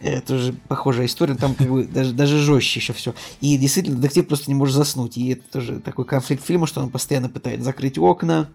Это 0.00 0.26
тоже 0.26 0.54
похожая 0.68 1.06
история, 1.06 1.34
там 1.34 1.54
как 1.54 1.68
бы 1.68 1.84
даже, 1.92 2.12
даже 2.12 2.38
жестче 2.38 2.80
еще 2.80 2.92
все. 2.92 3.14
И 3.40 3.56
действительно, 3.58 3.96
детектив 3.96 4.28
просто 4.28 4.50
не 4.50 4.54
может 4.54 4.76
заснуть. 4.76 5.16
И 5.16 5.30
это 5.30 5.42
тоже 5.50 5.80
такой 5.80 6.04
конфликт 6.04 6.44
фильма, 6.44 6.66
что 6.66 6.80
он 6.80 6.90
постоянно 6.90 7.28
пытается 7.28 7.64
закрыть 7.64 7.98
окна, 7.98 8.48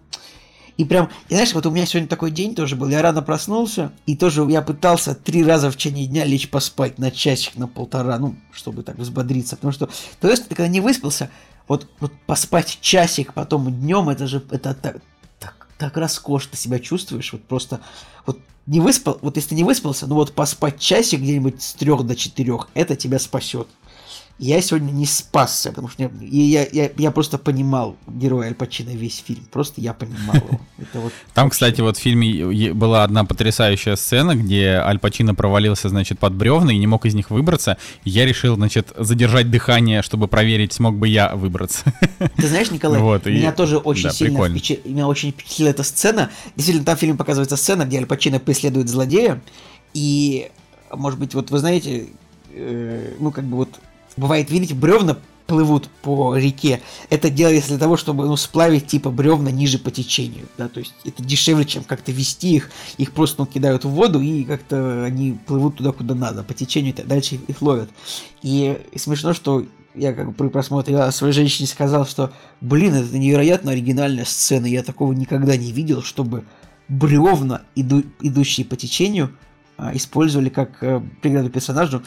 и 0.80 0.84
прям, 0.86 1.10
и 1.28 1.34
знаешь, 1.34 1.52
вот 1.52 1.66
у 1.66 1.70
меня 1.70 1.84
сегодня 1.84 2.08
такой 2.08 2.30
день 2.30 2.54
тоже 2.54 2.74
был. 2.74 2.88
Я 2.88 3.02
рано 3.02 3.20
проснулся, 3.20 3.92
и 4.06 4.16
тоже 4.16 4.46
я 4.48 4.62
пытался 4.62 5.14
три 5.14 5.44
раза 5.44 5.70
в 5.70 5.76
течение 5.76 6.06
дня 6.06 6.24
лечь 6.24 6.48
поспать 6.48 6.98
на 6.98 7.10
часик, 7.10 7.56
на 7.56 7.68
полтора, 7.68 8.18
ну, 8.18 8.34
чтобы 8.50 8.82
так 8.82 8.96
взбодриться. 8.96 9.56
Потому 9.56 9.74
что, 9.74 9.90
то 10.20 10.30
есть, 10.30 10.48
ты 10.48 10.54
когда 10.54 10.68
не 10.68 10.80
выспался, 10.80 11.28
вот, 11.68 11.86
вот 12.00 12.12
поспать 12.24 12.78
часик, 12.80 13.34
потом 13.34 13.70
днем, 13.70 14.08
это 14.08 14.26
же, 14.26 14.42
это 14.50 14.72
так, 14.72 15.02
так, 15.38 15.68
так 15.76 15.98
роскошно 15.98 16.56
себя 16.56 16.78
чувствуешь, 16.78 17.30
вот 17.34 17.44
просто, 17.44 17.80
вот 18.24 18.38
не 18.64 18.80
выспал, 18.80 19.18
вот 19.20 19.36
если 19.36 19.50
ты 19.50 19.56
не 19.56 19.64
выспался, 19.64 20.06
ну 20.06 20.14
вот 20.14 20.32
поспать 20.32 20.78
часик 20.78 21.20
где-нибудь 21.20 21.60
с 21.60 21.74
трех 21.74 22.06
до 22.06 22.16
четырех, 22.16 22.68
это 22.72 22.96
тебя 22.96 23.18
спасет. 23.18 23.68
Я 24.40 24.62
сегодня 24.62 24.90
не 24.90 25.04
спасся, 25.04 25.68
потому 25.68 25.88
что 25.88 26.02
я, 26.02 26.10
я, 26.20 26.66
я, 26.72 26.90
я 26.96 27.10
просто 27.10 27.36
понимал 27.36 27.96
героя 28.06 28.48
Аль 28.48 28.54
Пачино 28.54 28.88
весь 28.88 29.22
фильм. 29.24 29.44
Просто 29.52 29.82
я 29.82 29.92
понимал 29.92 30.34
его. 30.34 30.60
Это 30.78 31.00
вот 31.00 31.12
Там, 31.34 31.44
вообще... 31.44 31.50
кстати, 31.50 31.82
вот 31.82 31.98
в 31.98 32.00
фильме 32.00 32.72
была 32.72 33.04
одна 33.04 33.24
потрясающая 33.24 33.96
сцена, 33.96 34.34
где 34.34 34.80
Аль 34.82 34.98
Пачино 34.98 35.34
провалился, 35.34 35.90
значит, 35.90 36.18
под 36.18 36.32
бревна 36.32 36.72
и 36.72 36.78
не 36.78 36.86
мог 36.86 37.04
из 37.04 37.14
них 37.14 37.28
выбраться. 37.28 37.76
Я 38.04 38.24
решил, 38.24 38.54
значит, 38.56 38.94
задержать 38.96 39.50
дыхание, 39.50 40.00
чтобы 40.00 40.26
проверить, 40.26 40.72
смог 40.72 40.96
бы 40.96 41.06
я 41.06 41.36
выбраться. 41.36 41.92
Ты 42.36 42.48
знаешь, 42.48 42.70
Николай, 42.70 42.98
вот, 43.02 43.26
меня 43.26 43.50
и... 43.50 43.54
тоже 43.54 43.76
очень 43.76 44.04
да, 44.04 44.10
сильно 44.10 44.48
впечат... 44.48 44.86
меня 44.86 45.06
очень 45.06 45.32
впечатлила 45.32 45.68
эта 45.68 45.82
сцена. 45.82 46.30
Действительно, 46.56 46.86
там 46.86 46.96
в 46.96 47.00
фильме 47.00 47.18
показывается 47.18 47.58
сцена, 47.58 47.84
где 47.84 47.98
Аль 47.98 48.06
Пачино 48.06 48.40
преследует 48.40 48.88
злодея, 48.88 49.42
и, 49.92 50.50
может 50.90 51.20
быть, 51.20 51.34
вот 51.34 51.50
вы 51.50 51.58
знаете, 51.58 52.06
э, 52.54 53.16
ну, 53.20 53.32
как 53.32 53.44
бы 53.44 53.58
вот 53.58 53.78
бывает, 54.16 54.50
видите, 54.50 54.74
бревна 54.74 55.18
плывут 55.50 55.88
по 56.02 56.36
реке. 56.36 56.80
Это 57.08 57.28
делается 57.28 57.70
для 57.70 57.78
того, 57.78 57.96
чтобы 57.96 58.26
ну, 58.26 58.36
сплавить 58.36 58.86
типа 58.86 59.10
бревна 59.10 59.50
ниже 59.50 59.78
по 59.80 59.90
течению. 59.90 60.46
Да? 60.56 60.68
То 60.68 60.78
есть 60.78 60.94
это 61.04 61.24
дешевле, 61.24 61.64
чем 61.64 61.82
как-то 61.82 62.12
вести 62.12 62.54
их. 62.54 62.70
Их 62.98 63.12
просто 63.12 63.40
ну, 63.40 63.46
кидают 63.46 63.84
в 63.84 63.88
воду 63.88 64.20
и 64.20 64.44
как-то 64.44 65.04
они 65.04 65.36
плывут 65.46 65.76
туда, 65.76 65.90
куда 65.90 66.14
надо. 66.14 66.44
По 66.44 66.54
течению 66.54 66.94
дальше 67.04 67.40
их 67.48 67.60
ловят. 67.62 67.90
И, 68.42 68.80
и 68.92 68.98
смешно, 68.98 69.34
что 69.34 69.66
я 69.96 70.12
как 70.12 70.28
бы 70.28 70.32
при 70.34 70.48
просмотре 70.48 71.10
своей 71.10 71.32
женщине 71.32 71.66
сказал, 71.66 72.06
что, 72.06 72.32
блин, 72.60 72.94
это 72.94 73.18
невероятно 73.18 73.72
оригинальная 73.72 74.26
сцена. 74.26 74.66
Я 74.66 74.84
такого 74.84 75.12
никогда 75.12 75.56
не 75.56 75.72
видел, 75.72 76.02
чтобы 76.02 76.44
бревна, 76.86 77.62
иду, 77.74 78.04
идущие 78.20 78.64
по 78.64 78.76
течению, 78.76 79.36
а, 79.76 79.96
использовали 79.96 80.48
как 80.48 80.82
э, 80.82 81.02
преграду 81.22 81.50
персонажу 81.50 82.02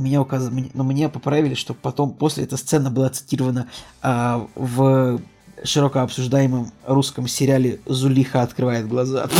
меня 0.00 0.20
указ... 0.20 0.50
но 0.74 0.84
мне 0.84 1.08
поправили, 1.08 1.54
что 1.54 1.74
потом, 1.74 2.12
после 2.12 2.44
этой 2.44 2.58
сцены 2.58 2.90
была 2.90 3.10
цитирована 3.10 3.68
а, 4.02 4.46
в 4.54 5.20
широко 5.64 6.00
обсуждаемом 6.00 6.72
русском 6.86 7.28
сериале 7.28 7.80
«Зулиха 7.86 8.42
открывает 8.42 8.88
глаза». 8.88 9.28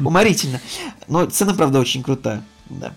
Уморительно. 0.00 0.60
Но 1.08 1.28
сцена, 1.28 1.54
правда, 1.54 1.80
очень 1.80 2.02
крутая. 2.02 2.42
Да, 2.68 2.92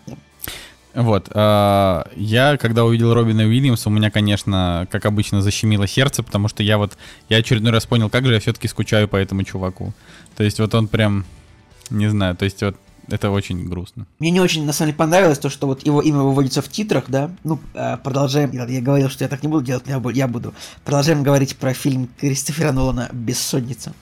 Вот, 0.94 1.30
э, 1.34 2.04
я 2.16 2.58
когда 2.58 2.86
увидел 2.86 3.14
Робина 3.14 3.44
Уильямса, 3.44 3.90
у 3.90 3.92
меня, 3.92 4.10
конечно, 4.10 4.88
как 4.92 5.06
обычно, 5.06 5.42
защемило 5.42 5.88
сердце, 5.88 6.24
потому 6.24 6.48
что 6.48 6.64
я 6.64 6.78
вот, 6.78 6.98
я 7.30 7.38
очередной 7.38 7.72
раз 7.72 7.86
понял, 7.86 8.10
как 8.10 8.26
же 8.26 8.34
я 8.34 8.40
все-таки 8.40 8.68
скучаю 8.68 9.08
по 9.08 9.16
этому 9.16 9.44
чуваку. 9.44 9.94
То 10.36 10.44
есть 10.44 10.60
вот 10.60 10.74
он 10.74 10.88
прям, 10.88 11.26
не 11.90 12.08
знаю, 12.08 12.36
то 12.36 12.46
есть 12.46 12.62
вот 12.64 12.76
это 13.12 13.32
очень 13.32 13.68
грустно. 13.68 14.06
Мне 14.20 14.32
не 14.32 14.40
очень, 14.40 14.66
на 14.66 14.74
самом 14.74 14.90
деле, 14.90 14.98
понравилось 14.98 15.40
то, 15.40 15.50
что 15.50 15.68
вот 15.68 15.86
его 15.86 16.02
имя 16.02 16.20
выводится 16.20 16.62
в 16.62 16.70
титрах, 16.70 17.06
да. 17.08 17.32
Ну, 17.44 17.60
а, 17.74 17.98
продолжаем. 17.98 18.52
Я 18.52 18.82
говорил, 18.82 19.10
что 19.10 19.24
я 19.24 19.28
так 19.28 19.44
не 19.44 19.50
буду 19.50 19.66
делать, 19.66 19.84
я 19.88 20.28
буду. 20.28 20.54
Продолжаем 20.86 21.24
говорить 21.24 21.58
про 21.58 21.74
фильм 21.74 22.10
Кристофера 22.20 22.72
Нолана 22.72 23.10
«Бессонница». 23.12 23.94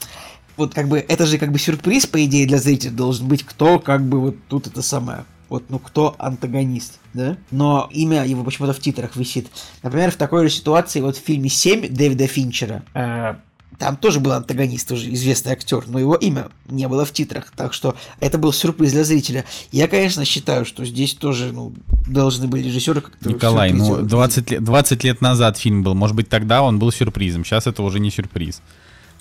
Вот 0.56 0.74
как 0.74 0.88
бы, 0.88 0.98
это 1.00 1.26
же 1.26 1.38
как 1.38 1.52
бы 1.52 1.60
сюрприз, 1.60 2.08
по 2.08 2.24
идее, 2.26 2.48
для 2.48 2.58
зрителя 2.58 2.92
должен 2.92 3.28
быть, 3.28 3.44
кто 3.44 3.80
как 3.80 4.04
бы 4.04 4.20
вот 4.20 4.36
тут 4.48 4.66
это 4.68 4.82
самое 4.82 5.26
вот, 5.50 5.66
ну, 5.70 5.80
кто 5.80 6.16
антагонист, 6.18 7.00
да? 7.14 7.38
Но 7.52 7.88
имя 7.92 8.26
его 8.26 8.44
почему-то 8.44 8.74
в 8.74 8.80
титрах 8.80 9.16
висит. 9.16 9.48
Например, 9.84 10.12
в 10.12 10.16
такой 10.16 10.48
же 10.48 10.54
ситуации, 10.54 11.02
вот 11.02 11.16
в 11.16 11.24
фильме 11.24 11.50
«7» 11.50 11.90
Дэвида 11.90 12.28
Финчера, 12.28 12.84
э, 12.94 13.36
там 13.78 13.96
тоже 13.96 14.20
был 14.20 14.32
антагонист, 14.32 14.92
уже 14.92 15.14
известный 15.14 15.52
актер, 15.52 15.84
но 15.88 16.00
его 16.00 16.16
имя 16.16 16.48
не 16.68 16.88
было 16.88 17.06
в 17.06 17.12
титрах, 17.12 17.52
так 17.56 17.74
что 17.74 17.96
это 18.20 18.38
был 18.38 18.52
сюрприз 18.52 18.92
для 18.92 19.04
зрителя. 19.04 19.46
Я, 19.72 19.88
конечно, 19.88 20.26
считаю, 20.26 20.66
что 20.66 20.84
здесь 20.86 21.14
тоже 21.14 21.52
ну, 21.52 21.74
должны 22.08 22.48
были 22.48 22.64
режиссеры 22.64 23.02
как-то... 23.02 23.30
Николай, 23.30 23.72
ну 23.74 24.02
20 24.02 24.52
лет, 24.52 24.64
20 24.64 25.04
лет 25.04 25.22
назад 25.22 25.58
фильм 25.58 25.84
был, 25.84 25.94
может 25.94 26.16
быть 26.16 26.30
тогда 26.30 26.64
он 26.64 26.80
был 26.80 26.92
сюрпризом, 26.92 27.46
сейчас 27.46 27.68
это 27.68 27.84
уже 27.84 28.00
не 28.00 28.10
сюрприз. 28.10 28.62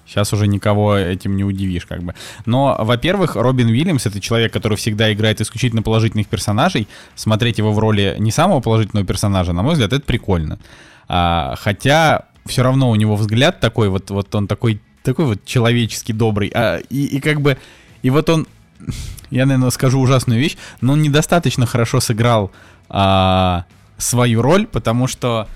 Сейчас 0.07 0.33
уже 0.33 0.47
никого 0.47 0.97
этим 0.97 1.37
не 1.37 1.43
удивишь, 1.43 1.85
как 1.85 2.01
бы. 2.05 2.15
Но, 2.45 2.77
во-первых, 2.79 3.35
Робин 3.35 3.67
Уильямс 3.67 4.07
это 4.07 4.21
человек, 4.21 4.53
который 4.53 4.77
всегда 4.77 5.13
играет 5.13 5.41
исключительно 5.41 5.83
положительных 5.83 6.29
персонажей. 6.29 6.87
Смотреть 7.17 7.59
его 7.59 7.73
в 7.73 7.79
роли 7.81 8.15
не 8.21 8.31
самого 8.31 8.61
положительного 8.61 9.05
персонажа, 9.05 9.53
на 9.53 9.63
мой 9.63 9.73
взгляд, 9.73 9.93
это 9.93 10.07
прикольно. 10.07 10.61
А, 11.09 11.57
хотя 11.59 12.27
все 12.47 12.63
равно 12.63 12.91
у 12.91 12.95
него 12.95 13.17
взгляд 13.17 13.61
такой, 13.61 13.89
вот, 13.89 14.11
вот 14.11 14.35
он 14.35 14.47
такой, 14.47 14.81
такой 15.03 15.27
вот 15.27 15.45
человеческий, 15.45 16.13
добрый. 16.13 16.51
А, 16.55 16.79
и, 16.79 17.05
и 17.05 17.21
как 17.21 17.41
бы, 17.41 17.59
и 18.03 18.11
вот 18.11 18.29
он, 18.31 18.47
я, 19.31 19.47
наверное, 19.47 19.71
скажу 19.71 20.01
ужасную 20.01 20.41
вещь, 20.41 20.57
но 20.81 20.95
он 20.95 21.03
недостаточно 21.03 21.67
хорошо 21.67 22.01
сыграл 22.01 22.51
а, 22.89 23.65
свою 23.99 24.43
роль, 24.43 24.67
потому 24.67 25.07
что 25.07 25.49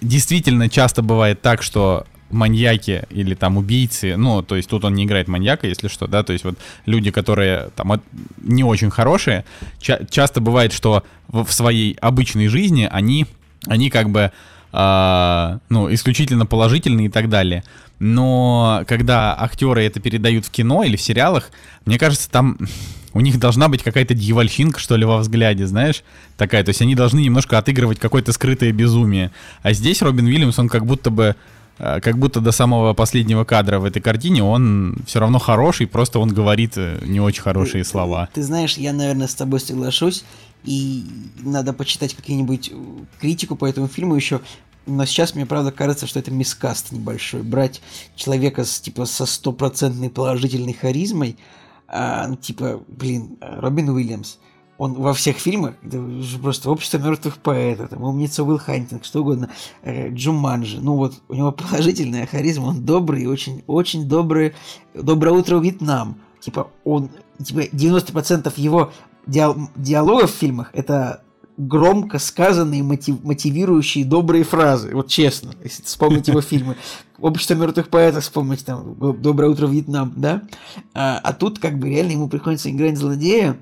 действительно 0.00 0.68
часто 0.68 1.02
бывает 1.02 1.42
так, 1.42 1.62
что 1.62 2.06
маньяки 2.30 3.04
или 3.10 3.34
там 3.34 3.56
убийцы, 3.56 4.16
ну, 4.16 4.42
то 4.42 4.56
есть 4.56 4.68
тут 4.68 4.84
он 4.84 4.94
не 4.94 5.04
играет 5.04 5.28
маньяка, 5.28 5.66
если 5.66 5.88
что, 5.88 6.06
да, 6.06 6.22
то 6.22 6.32
есть 6.32 6.44
вот 6.44 6.58
люди, 6.84 7.10
которые 7.10 7.70
там 7.76 8.00
не 8.38 8.64
очень 8.64 8.90
хорошие, 8.90 9.44
ча- 9.78 10.00
часто 10.10 10.40
бывает, 10.40 10.72
что 10.72 11.04
в, 11.28 11.44
в 11.44 11.52
своей 11.52 11.94
обычной 12.00 12.48
жизни 12.48 12.88
они, 12.90 13.26
они 13.66 13.90
как 13.90 14.10
бы 14.10 14.32
а, 14.78 15.58
ну, 15.70 15.90
исключительно 15.92 16.44
положительные 16.44 17.06
и 17.06 17.08
так 17.08 17.30
далее. 17.30 17.64
Но 17.98 18.82
когда 18.86 19.34
актеры 19.34 19.82
это 19.84 20.00
передают 20.00 20.44
в 20.44 20.50
кино 20.50 20.84
или 20.84 20.96
в 20.96 21.00
сериалах, 21.00 21.50
мне 21.86 21.98
кажется, 21.98 22.30
там 22.30 22.58
у 23.14 23.20
них 23.22 23.38
должна 23.38 23.68
быть 23.68 23.82
какая-то 23.82 24.12
дьявольщинка, 24.12 24.78
что 24.78 24.96
ли, 24.96 25.06
во 25.06 25.16
взгляде, 25.16 25.66
знаешь, 25.66 26.04
такая. 26.36 26.62
То 26.62 26.68
есть 26.68 26.82
они 26.82 26.94
должны 26.94 27.20
немножко 27.20 27.56
отыгрывать 27.56 27.98
какое-то 27.98 28.32
скрытое 28.32 28.70
безумие. 28.70 29.30
А 29.62 29.72
здесь 29.72 30.02
Робин 30.02 30.26
Уильямс, 30.26 30.58
он 30.58 30.68
как 30.68 30.84
будто 30.84 31.08
бы 31.08 31.36
а, 31.78 32.00
как 32.00 32.18
будто 32.18 32.40
до 32.40 32.52
самого 32.52 32.92
последнего 32.92 33.44
кадра 33.44 33.78
в 33.78 33.84
этой 33.86 34.02
картине 34.02 34.42
он 34.42 34.96
все 35.06 35.20
равно 35.20 35.38
хороший, 35.38 35.86
просто 35.86 36.18
он 36.18 36.34
говорит 36.34 36.74
э, 36.76 36.98
не 37.06 37.20
очень 37.20 37.42
хорошие 37.42 37.84
ты, 37.84 37.88
слова. 37.88 38.28
Ты, 38.34 38.40
ты 38.40 38.46
знаешь, 38.46 38.76
я, 38.76 38.92
наверное, 38.92 39.26
с 39.26 39.34
тобой 39.34 39.60
соглашусь, 39.60 40.24
и 40.64 41.04
надо 41.38 41.72
почитать 41.72 42.14
какие-нибудь 42.14 42.70
э, 42.72 42.76
критику 43.20 43.56
по 43.56 43.66
этому 43.66 43.88
фильму 43.88 44.16
еще. 44.16 44.40
Но 44.86 45.04
сейчас 45.04 45.34
мне, 45.34 45.46
правда, 45.46 45.72
кажется, 45.72 46.06
что 46.06 46.20
это 46.20 46.30
miscast 46.30 46.92
небольшой. 46.92 47.42
Брать 47.42 47.82
человека 48.14 48.64
с, 48.64 48.80
типа, 48.80 49.04
со 49.04 49.26
стопроцентной 49.26 50.10
положительной 50.10 50.72
харизмой, 50.72 51.36
а, 51.88 52.28
ну, 52.28 52.36
типа, 52.36 52.82
блин, 52.86 53.36
Робин 53.40 53.88
Уильямс, 53.88 54.36
он 54.78 54.94
во 54.94 55.14
всех 55.14 55.38
фильмах, 55.38 55.74
это 55.82 56.04
просто 56.42 56.70
«Общество 56.70 56.98
мертвых 56.98 57.38
поэтов», 57.38 57.88
там, 57.88 58.02
«Умница 58.02 58.44
Уилл 58.44 58.58
Хантинг», 58.58 59.04
что 59.04 59.22
угодно, 59.22 59.50
э, 59.82 60.10
Джуманджи, 60.10 60.80
ну 60.80 60.96
вот, 60.96 61.14
у 61.28 61.34
него 61.34 61.52
положительная 61.70 62.26
харизма, 62.26 62.66
он 62.66 62.84
добрый, 62.84 63.26
очень, 63.26 63.62
очень 63.66 64.06
добрый, 64.06 64.54
«Доброе 64.94 65.32
утро, 65.32 65.58
Вьетнам», 65.58 66.20
типа, 66.40 66.70
он, 66.84 67.10
типа, 67.42 67.60
90% 67.74 68.52
его 68.56 68.92
диалогов 69.26 70.32
в 70.32 70.36
фильмах 70.36 70.70
это 70.72 71.22
громко 71.56 72.18
сказанные, 72.18 72.82
мотив, 72.82 73.22
мотивирующие 73.22 74.04
добрые 74.04 74.44
фразы. 74.44 74.94
Вот 74.94 75.08
честно, 75.08 75.52
если 75.62 75.82
вспомнить 75.82 76.28
его 76.28 76.40
фильмы. 76.40 76.76
Общество 77.18 77.54
мертвых 77.54 77.88
поэтов, 77.88 78.24
вспомнить 78.24 78.64
там 78.64 78.94
«Доброе 79.20 79.50
утро, 79.50 79.66
Вьетнам», 79.66 80.12
да? 80.16 80.42
А, 80.92 81.18
а 81.22 81.32
тут 81.32 81.58
как 81.58 81.78
бы 81.78 81.88
реально 81.88 82.12
ему 82.12 82.28
приходится 82.28 82.70
играть 82.70 82.98
злодея. 82.98 83.56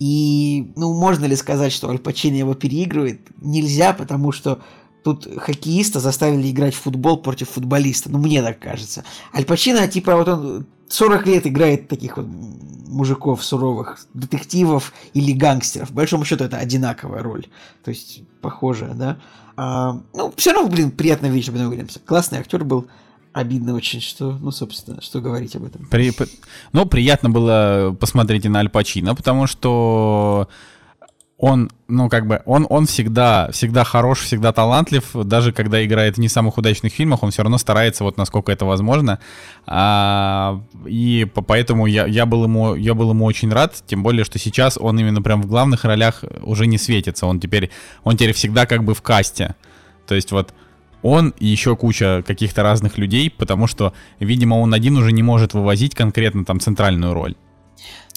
И, 0.00 0.72
ну, 0.74 0.92
можно 0.94 1.26
ли 1.26 1.36
сказать, 1.36 1.72
что 1.72 1.88
Аль 1.88 2.00
Пачино 2.00 2.34
его 2.34 2.54
переигрывает? 2.54 3.20
Нельзя, 3.40 3.92
потому 3.92 4.32
что 4.32 4.60
тут 5.04 5.28
хоккеиста 5.36 6.00
заставили 6.00 6.50
играть 6.50 6.74
в 6.74 6.80
футбол 6.80 7.18
против 7.18 7.50
футболиста. 7.50 8.10
Ну, 8.10 8.18
мне 8.18 8.42
так 8.42 8.58
кажется. 8.58 9.04
Аль 9.32 9.44
Пачино, 9.44 9.86
типа, 9.86 10.16
вот 10.16 10.26
он 10.26 10.66
40 10.92 11.26
лет 11.26 11.46
играет 11.46 11.88
таких 11.88 12.18
вот 12.18 12.26
мужиков 12.26 13.42
суровых, 13.42 13.98
детективов 14.12 14.92
или 15.14 15.32
гангстеров. 15.32 15.90
В 15.90 15.94
большому 15.94 16.26
счету 16.26 16.44
это 16.44 16.58
одинаковая 16.58 17.22
роль. 17.22 17.46
То 17.82 17.90
есть 17.90 18.22
похожая, 18.42 18.92
да. 18.92 19.18
А, 19.56 19.98
ну, 20.12 20.32
все 20.36 20.52
равно, 20.52 20.68
блин, 20.68 20.90
приятно 20.90 21.26
видеть 21.26 21.48
Робина 21.48 21.68
Уильямса. 21.68 21.98
Классный 22.00 22.40
актер 22.40 22.64
был. 22.64 22.88
Обидно 23.32 23.74
очень, 23.74 24.02
что, 24.02 24.32
ну, 24.32 24.50
собственно, 24.50 25.00
что 25.00 25.22
говорить 25.22 25.56
об 25.56 25.64
этом. 25.64 25.86
При, 25.86 26.12
ну, 26.72 26.84
приятно 26.84 27.30
было 27.30 27.96
посмотреть 27.98 28.44
и 28.44 28.50
на 28.50 28.58
Аль 28.58 28.68
Пачино, 28.68 29.14
потому 29.14 29.46
что 29.46 30.48
он, 31.42 31.70
ну, 31.88 32.08
как 32.08 32.28
бы, 32.28 32.40
он, 32.46 32.68
он 32.70 32.86
всегда, 32.86 33.50
всегда 33.50 33.82
хорош, 33.82 34.20
всегда 34.20 34.52
талантлив, 34.52 35.04
даже 35.12 35.52
когда 35.52 35.84
играет 35.84 36.14
в 36.14 36.20
не 36.20 36.28
самых 36.28 36.56
удачных 36.56 36.92
фильмах, 36.92 37.24
он 37.24 37.32
все 37.32 37.42
равно 37.42 37.58
старается, 37.58 38.04
вот 38.04 38.16
насколько 38.16 38.52
это 38.52 38.64
возможно. 38.64 39.18
А, 39.66 40.62
и 40.86 41.26
поэтому 41.34 41.86
я, 41.86 42.06
я, 42.06 42.26
был 42.26 42.44
ему, 42.44 42.76
я 42.76 42.94
был 42.94 43.10
ему 43.10 43.24
очень 43.24 43.50
рад, 43.50 43.82
тем 43.88 44.04
более, 44.04 44.24
что 44.24 44.38
сейчас 44.38 44.78
он 44.80 45.00
именно 45.00 45.20
прям 45.20 45.42
в 45.42 45.46
главных 45.46 45.84
ролях 45.84 46.22
уже 46.42 46.68
не 46.68 46.78
светится, 46.78 47.26
он 47.26 47.40
теперь, 47.40 47.70
он 48.04 48.16
теперь 48.16 48.34
всегда 48.34 48.64
как 48.64 48.84
бы 48.84 48.94
в 48.94 49.02
касте. 49.02 49.56
То 50.06 50.14
есть 50.14 50.30
вот 50.30 50.54
он 51.02 51.34
и 51.40 51.46
еще 51.48 51.74
куча 51.74 52.22
каких-то 52.24 52.62
разных 52.62 52.98
людей, 52.98 53.28
потому 53.28 53.66
что, 53.66 53.94
видимо, 54.20 54.54
он 54.54 54.74
один 54.74 54.96
уже 54.96 55.10
не 55.10 55.24
может 55.24 55.54
вывозить 55.54 55.96
конкретно 55.96 56.44
там 56.44 56.60
центральную 56.60 57.14
роль. 57.14 57.34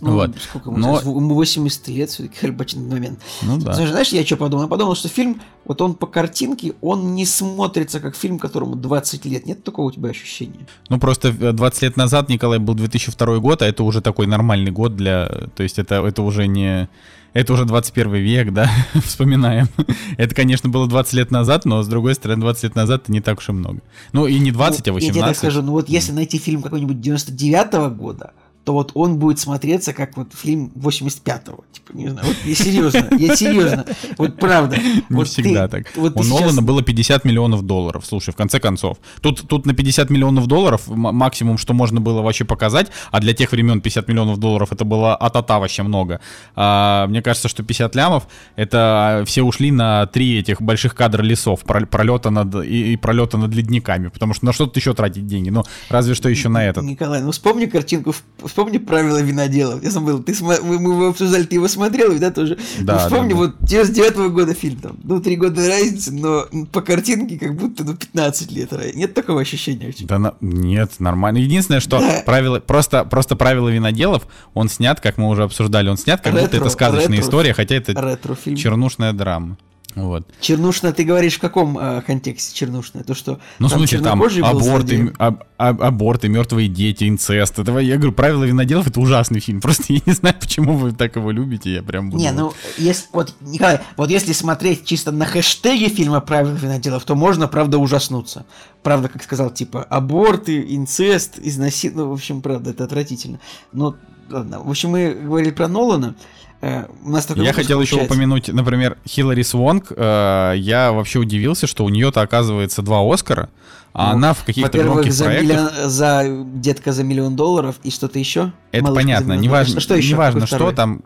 Ну, 0.02 0.14
вот. 0.14 0.32
Сколько 0.42 0.70
ему? 0.70 0.78
Но... 0.78 1.00
Ему 1.00 1.36
80 1.36 1.88
лет 1.88 2.10
все-таки 2.10 2.38
Хальбач 2.38 2.76
на 2.76 2.82
момент. 2.82 3.20
Ну 3.42 3.58
да. 3.58 3.74
Знаешь, 3.74 3.92
знаешь, 3.92 4.10
я 4.10 4.26
что 4.26 4.36
подумал? 4.36 4.64
Я 4.64 4.70
подумал, 4.70 4.96
что 4.96 5.08
фильм, 5.08 5.42
вот 5.64 5.82
он 5.82 5.96
по 5.96 6.06
картинке, 6.06 6.74
он 6.82 7.16
не 7.16 7.26
смотрится 7.26 8.00
как 8.00 8.16
фильм, 8.16 8.38
которому 8.38 8.76
20 8.76 9.26
лет. 9.26 9.46
Нет 9.46 9.64
такого 9.64 9.88
у 9.88 9.92
тебя 9.92 10.10
ощущения? 10.10 10.68
Ну 10.90 11.00
просто 11.00 11.32
20 11.32 11.82
лет 11.82 11.98
назад, 11.98 12.30
Николай, 12.30 12.60
был 12.60 12.74
2002 12.74 13.40
год, 13.40 13.62
а 13.62 13.66
это 13.66 13.84
уже 13.84 14.02
такой 14.02 14.28
нормальный 14.28 14.72
год 14.72 14.96
для... 14.96 15.28
То 15.56 15.64
есть 15.64 15.80
это, 15.80 15.96
это 15.96 16.22
уже 16.22 16.48
не 16.48 16.90
это 17.36 17.52
уже 17.52 17.66
21 17.66 18.14
век, 18.14 18.54
да, 18.54 18.72
вспоминаем. 19.04 19.68
это, 20.18 20.34
конечно, 20.34 20.70
было 20.70 20.88
20 20.88 21.14
лет 21.14 21.32
назад, 21.32 21.66
но, 21.66 21.84
с 21.84 21.88
другой 21.88 22.16
стороны, 22.16 22.40
20 22.40 22.64
лет 22.64 22.76
назад 22.76 23.04
это 23.04 23.12
не 23.12 23.20
так 23.20 23.40
уж 23.40 23.50
и 23.50 23.52
много. 23.52 23.82
Ну, 24.14 24.26
и 24.26 24.40
не 24.40 24.52
20, 24.52 24.86
ну, 24.86 24.92
а 24.92 24.96
18. 24.96 25.08
Я 25.08 25.14
тебе 25.14 25.28
так 25.28 25.38
скажу, 25.38 25.62
ну 25.62 25.74
вот 25.74 25.90
если 25.90 26.14
найти 26.14 26.38
фильм 26.38 26.62
какой-нибудь 26.62 27.02
99 27.02 27.74
-го 27.74 27.94
года, 27.94 28.32
то 28.66 28.74
вот 28.74 28.92
он 28.96 29.20
будет 29.20 29.40
смотреться 29.40 29.94
как 29.94 30.18
вот 30.18 30.34
фильм 30.34 30.72
85-го. 30.76 31.64
Типа, 31.72 31.92
не 31.94 32.10
знаю, 32.10 32.28
вот 32.28 32.38
я 32.44 32.56
серьезно, 32.56 33.08
я 33.18 33.36
серьезно. 33.36 33.86
Вот 34.18 34.38
правда. 34.38 34.76
Не 34.78 35.04
вот 35.10 35.28
всегда 35.28 35.68
ты, 35.68 35.84
так. 35.84 35.96
Вот 35.96 36.14
У 36.16 36.24
Нолана 36.24 36.50
сейчас... 36.50 36.66
было 36.66 36.82
50 36.82 37.26
миллионов 37.26 37.62
долларов, 37.62 38.06
слушай, 38.08 38.32
в 38.32 38.36
конце 38.36 38.60
концов. 38.60 38.98
Тут, 39.22 39.48
тут 39.48 39.68
на 39.68 39.76
50 39.76 40.10
миллионов 40.10 40.48
долларов 40.48 40.88
максимум, 40.88 41.60
что 41.60 41.76
можно 41.76 42.02
было 42.02 42.24
вообще 42.24 42.44
показать, 42.44 42.88
а 43.12 43.20
для 43.20 43.34
тех 43.34 43.52
времен 43.52 43.82
50 43.82 44.08
миллионов 44.08 44.40
долларов 44.40 44.72
это 44.72 44.84
было 44.84 45.16
атата 45.16 45.60
вообще 45.60 45.84
много. 45.84 46.20
А, 46.56 47.06
мне 47.06 47.22
кажется, 47.22 47.48
что 47.48 47.62
50 47.62 47.96
лямов, 47.96 48.28
это 48.56 49.24
все 49.28 49.44
ушли 49.44 49.70
на 49.70 50.08
три 50.08 50.40
этих 50.40 50.60
больших 50.60 50.96
кадра 50.96 51.22
лесов, 51.22 51.62
пролета 51.64 52.32
над, 52.32 52.66
и, 52.66 52.94
и 52.94 52.98
пролета 52.98 53.38
над 53.38 53.54
ледниками, 53.54 54.08
потому 54.08 54.34
что 54.34 54.46
на 54.46 54.54
что 54.54 54.66
тут 54.66 54.78
еще 54.78 54.96
тратить 54.96 55.28
деньги? 55.28 55.52
Ну, 55.52 55.64
разве 55.90 56.16
что 56.16 56.30
еще 56.30 56.50
на 56.50 56.66
этот. 56.66 56.84
Николай, 56.84 57.22
ну 57.22 57.30
вспомни 57.30 57.68
картинку 57.68 58.12
в 58.12 58.55
вспомни 58.56 58.78
правила 58.78 59.22
виноделов. 59.22 59.84
Я 59.84 59.92
забыл, 59.92 60.24
ты 60.24 60.34
см... 60.34 60.64
мы, 60.64 60.80
мы 60.80 60.94
его 60.94 61.08
обсуждали, 61.10 61.44
ты 61.44 61.56
его 61.56 61.68
смотрел, 61.68 62.18
да, 62.18 62.32
тоже? 62.32 62.58
Да, 62.80 62.94
ну, 62.94 63.00
вспомни, 63.00 63.34
да, 63.34 63.36
да. 63.36 63.42
вот 63.42 63.56
99 63.60 64.16
-го 64.16 64.30
года 64.30 64.54
фильм 64.54 64.78
там. 64.78 64.96
Ну, 65.04 65.20
три 65.20 65.36
года 65.36 65.68
разницы, 65.68 66.14
но 66.14 66.46
по 66.72 66.82
картинке 66.82 67.38
как 67.38 67.54
будто, 67.54 67.84
ну, 67.84 67.96
15 67.96 68.52
лет. 68.54 68.72
Нет 68.96 69.14
такого 69.14 69.42
ощущения? 69.42 69.94
Да, 70.04 70.20
на... 70.20 70.34
нет, 70.40 70.92
нормально. 71.00 71.40
Единственное, 71.40 71.82
что 71.82 72.00
да. 72.00 72.24
правила, 72.26 72.62
просто, 72.62 73.04
просто 73.04 73.36
правила 73.36 73.68
виноделов, 73.68 74.26
он 74.54 74.70
снят, 74.70 75.02
как 75.02 75.18
мы 75.18 75.28
уже 75.28 75.44
обсуждали, 75.44 75.90
он 75.90 75.98
снят, 75.98 76.22
как 76.22 76.34
ретро, 76.34 76.46
будто 76.46 76.58
это 76.58 76.70
сказочная 76.70 77.18
ретро, 77.18 77.26
история, 77.26 77.54
хотя 77.54 77.76
это 77.76 78.18
чернушная 78.56 79.12
драма. 79.12 79.58
Вот. 79.96 80.28
Чернушная, 80.42 80.92
ты 80.92 81.06
говоришь 81.06 81.36
в 81.36 81.40
каком 81.40 81.80
э, 81.80 82.02
контексте 82.02 82.54
чернушная? 82.54 83.06
То, 83.06 83.14
что 83.14 83.40
ну, 83.60 83.70
там 83.70 83.80
смысле, 83.80 84.02
там 84.02 84.22
аборты, 84.22 85.14
аб, 85.18 85.44
аб, 85.56 85.82
аборты, 85.82 86.28
мертвые 86.28 86.68
дети, 86.68 87.08
инцест. 87.08 87.58
Это, 87.60 87.78
я 87.80 87.96
говорю, 87.96 88.12
правила 88.12 88.44
виноделов 88.44 88.88
это 88.88 89.00
ужасный 89.00 89.40
фильм. 89.40 89.62
Просто 89.66 89.94
я 89.94 90.02
не 90.06 90.12
знаю, 90.12 90.36
почему 90.38 90.76
вы 90.76 90.92
так 90.92 91.16
его 91.16 91.32
любите. 91.32 91.74
Я 91.74 91.82
прям 91.82 92.10
буду... 92.10 92.22
Не, 92.22 92.32
ну, 92.34 92.54
если, 92.78 93.06
вот, 93.14 93.34
Николай, 93.40 93.80
вот 93.96 94.10
если 94.10 94.34
смотреть 94.34 94.84
чисто 94.84 95.12
на 95.12 95.26
хэштеги 95.26 95.88
фильма 95.88 96.20
правила 96.20 96.56
виноделов, 96.56 97.06
то 97.06 97.16
можно, 97.16 97.48
правда, 97.48 97.78
ужаснуться. 97.78 98.46
Правда, 98.84 99.08
как 99.08 99.24
сказал, 99.24 99.50
типа, 99.50 99.82
аборты, 99.84 100.62
инцест, 100.76 101.40
изнасилование. 101.40 102.04
Ну, 102.04 102.10
в 102.10 102.14
общем, 102.14 102.42
правда, 102.42 102.72
это 102.72 102.84
отвратительно. 102.84 103.40
Но, 103.72 103.96
ладно. 104.30 104.60
В 104.60 104.70
общем, 104.70 104.90
мы 104.90 105.14
говорили 105.14 105.52
про 105.52 105.70
Нолана. 105.70 106.16
Э, 106.62 106.86
у 107.04 107.10
нас 107.10 107.28
я 107.36 107.54
хотел 107.54 107.78
получается. 107.78 107.96
еще 107.96 108.06
упомянуть, 108.06 108.48
например, 108.48 108.98
Хиллари 109.08 109.44
Свонг. 109.44 109.92
Э, 109.96 110.54
я 110.56 110.92
вообще 110.92 111.20
удивился, 111.20 111.68
что 111.68 111.86
у 111.86 111.90
нее-то 111.90 112.22
оказывается 112.22 112.82
два 112.82 113.02
Оскара, 113.02 113.50
а 113.94 114.12
ну, 114.12 114.18
она 114.18 114.34
в 114.34 114.44
каких-то 114.44 114.78
громких 114.78 115.14
за 115.14 115.26
проектах... 115.26 115.58
Миллион, 115.58 115.90
за 115.90 116.24
детка 116.56 116.92
за 116.92 117.04
миллион 117.04 117.36
долларов 117.36 117.76
и 117.84 117.92
что-то 117.92 118.20
еще? 118.20 118.52
Это 118.72 118.84
Малышка 118.84 119.04
понятно, 119.04 119.34
неважно, 119.34 119.80
что, 119.80 119.96
еще? 119.96 120.14
неважно 120.14 120.48
что 120.48 120.72
там. 120.72 121.02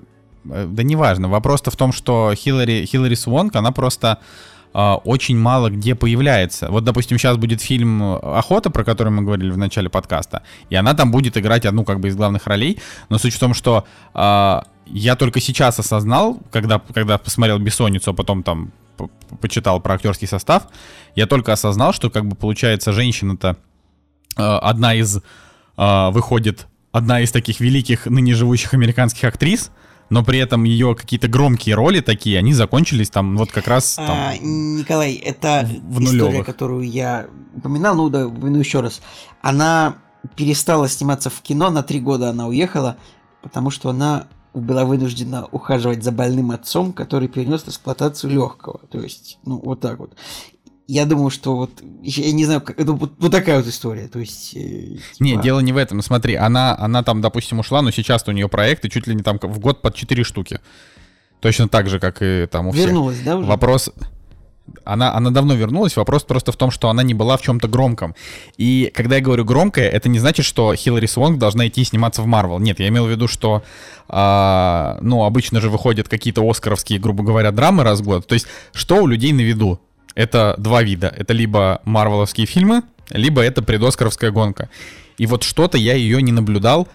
Э, 0.50 0.66
да 0.70 0.84
неважно. 0.84 1.28
Вопрос-то 1.28 1.72
в 1.72 1.76
том, 1.76 1.92
что 1.94 2.34
Хиллари, 2.36 2.86
Хиллари 2.86 3.16
Свонг, 3.16 3.56
она 3.56 3.72
просто 3.72 4.20
Uh, 4.72 5.02
очень 5.04 5.36
мало 5.36 5.72
где 5.72 5.96
появляется. 5.96 6.70
Вот, 6.70 6.84
допустим, 6.84 7.18
сейчас 7.18 7.38
будет 7.38 7.60
фильм 7.60 8.04
«Охота», 8.04 8.70
про 8.70 8.84
который 8.84 9.10
мы 9.10 9.24
говорили 9.24 9.50
в 9.50 9.58
начале 9.58 9.90
подкаста, 9.90 10.44
и 10.70 10.76
она 10.76 10.94
там 10.94 11.10
будет 11.10 11.38
играть 11.38 11.66
одну 11.66 11.84
как 11.84 12.00
бы 12.00 12.10
из 12.10 12.16
главных 12.16 12.46
ролей, 12.46 12.80
но 13.10 13.18
суть 13.18 13.34
в 13.34 13.40
том, 13.40 13.56
что 13.56 13.86
uh, 14.14 14.64
я 14.92 15.16
только 15.16 15.40
сейчас 15.40 15.80
осознал, 15.80 16.40
когда, 16.52 16.80
когда 16.80 17.18
посмотрел 17.18 17.60
«Бессонницу», 17.60 18.12
а 18.12 18.14
потом 18.14 18.44
там 18.44 18.72
почитал 19.42 19.80
про 19.80 19.96
актерский 19.96 20.28
состав, 20.28 20.68
я 21.16 21.26
только 21.26 21.54
осознал, 21.54 21.94
что 21.94 22.10
как 22.10 22.26
бы 22.26 22.36
получается 22.36 22.92
женщина-то 22.92 23.58
э, 24.38 24.42
одна 24.42 24.96
из, 24.96 25.18
э, 25.18 26.10
выходит, 26.12 26.68
одна 26.92 27.22
из 27.22 27.32
таких 27.32 27.60
великих 27.60 28.08
ныне 28.08 28.34
живущих 28.34 28.74
американских 28.74 29.24
актрис, 29.24 29.72
но 30.10 30.24
при 30.24 30.40
этом 30.40 30.64
ее 30.64 30.96
какие-то 30.96 31.28
громкие 31.28 31.76
роли 31.76 32.02
такие, 32.02 32.40
они 32.40 32.54
закончились 32.54 33.10
там 33.10 33.38
вот 33.38 33.52
как 33.52 33.68
раз 33.68 33.96
там, 33.96 34.10
а, 34.10 34.38
Николай, 34.38 35.14
это 35.14 35.70
в 35.84 36.04
история, 36.04 36.44
которую 36.44 36.90
я 36.90 37.28
упоминал, 37.56 37.96
ну 37.96 38.10
да, 38.10 38.28
ну 38.28 38.58
еще 38.58 38.82
раз. 38.82 39.02
Она 39.42 39.98
перестала 40.36 40.90
сниматься 40.90 41.30
в 41.30 41.42
кино, 41.42 41.70
на 41.70 41.84
три 41.84 42.00
года 42.00 42.30
она 42.32 42.48
уехала, 42.48 42.98
потому 43.42 43.70
что 43.70 43.90
она 43.90 44.28
была 44.54 44.86
вынуждена 44.86 45.48
ухаживать 45.52 46.04
за 46.04 46.12
больным 46.12 46.52
отцом, 46.52 46.94
который 46.94 47.28
перенес 47.28 47.64
эксплуатацию 47.68 48.32
легкого. 48.32 48.80
То 48.90 49.00
есть, 49.00 49.40
ну, 49.46 49.60
вот 49.64 49.80
так 49.80 50.00
вот. 50.00 50.16
Я 50.88 51.06
думаю, 51.06 51.30
что 51.30 51.56
вот, 51.56 51.72
я 52.02 52.32
не 52.32 52.46
знаю, 52.46 52.64
это 52.66 52.94
вот, 52.94 53.14
вот 53.20 53.32
такая 53.32 53.58
вот 53.58 53.68
история, 53.68 54.08
то 54.08 54.18
есть... 54.18 54.56
Э, 54.56 54.60
типа... 54.60 55.00
Не, 55.20 55.38
дело 55.38 55.60
не 55.60 55.72
в 55.72 55.78
этом, 55.78 56.02
смотри, 56.02 56.34
она, 56.34 56.76
она 56.80 57.04
там, 57.04 57.22
допустим, 57.22 57.60
ушла, 57.60 57.84
но 57.84 57.92
сейчас 57.92 58.28
у 58.28 58.32
нее 58.32 58.50
проекты 58.50 58.90
чуть 58.90 59.06
ли 59.06 59.14
не 59.14 59.22
там 59.22 59.38
в 59.40 59.60
год 59.60 59.84
под 59.84 59.94
4 59.94 60.24
штуки. 60.24 60.60
Точно 61.42 61.70
так 61.70 61.90
же, 61.90 62.00
как 62.00 62.24
и 62.24 62.48
там 62.48 62.68
у 62.68 62.72
всех. 62.72 62.88
Вернулась, 62.88 63.20
да, 63.24 63.38
уже? 63.38 63.48
Вопрос, 63.48 63.92
она, 64.84 65.14
она 65.16 65.32
давно 65.32 65.54
вернулась, 65.54 65.96
вопрос 65.96 66.24
просто 66.24 66.52
в 66.52 66.56
том, 66.56 66.72
что 66.72 66.90
она 66.90 67.04
не 67.04 67.14
была 67.14 67.38
в 67.38 67.42
чем-то 67.42 67.68
громком. 67.68 68.16
И 68.58 68.92
когда 68.94 69.18
я 69.18 69.22
говорю 69.22 69.46
громкое, 69.46 69.90
это 69.90 70.10
не 70.10 70.20
значит, 70.20 70.46
что 70.46 70.76
Хиллари 70.76 71.06
Свонг 71.06 71.38
должна 71.38 71.68
идти 71.68 71.84
сниматься 71.84 72.22
в 72.22 72.26
Марвел. 72.26 72.60
Нет, 72.60 72.80
я 72.80 72.88
имел 72.88 73.06
в 73.06 73.10
виду, 73.10 73.28
что, 73.28 73.64
а, 74.08 74.98
ну, 75.02 75.24
обычно 75.24 75.62
же 75.62 75.70
выходят 75.70 76.08
какие-то 76.08 76.48
оскаровские, 76.48 77.00
грубо 77.00 77.24
говоря, 77.24 77.52
драмы 77.52 77.84
раз 77.84 78.02
в 78.02 78.04
год. 78.04 78.28
То 78.28 78.34
есть, 78.34 78.48
что 78.74 79.04
у 79.04 79.08
людей 79.08 79.32
на 79.32 79.42
виду? 79.42 79.80
Это 80.16 80.56
два 80.58 80.84
вида. 80.84 81.14
Это 81.16 81.34
либо 81.34 81.82
марвеловские 81.86 82.46
фильмы, 82.46 82.84
либо 83.10 83.42
это 83.42 83.62
предоскаровская 83.62 84.32
гонка. 84.32 84.70
И 85.18 85.26
вот 85.26 85.44
что-то 85.44 85.78
я 85.78 85.94
ее 85.94 86.22
не 86.22 86.32
наблюдал 86.32 86.88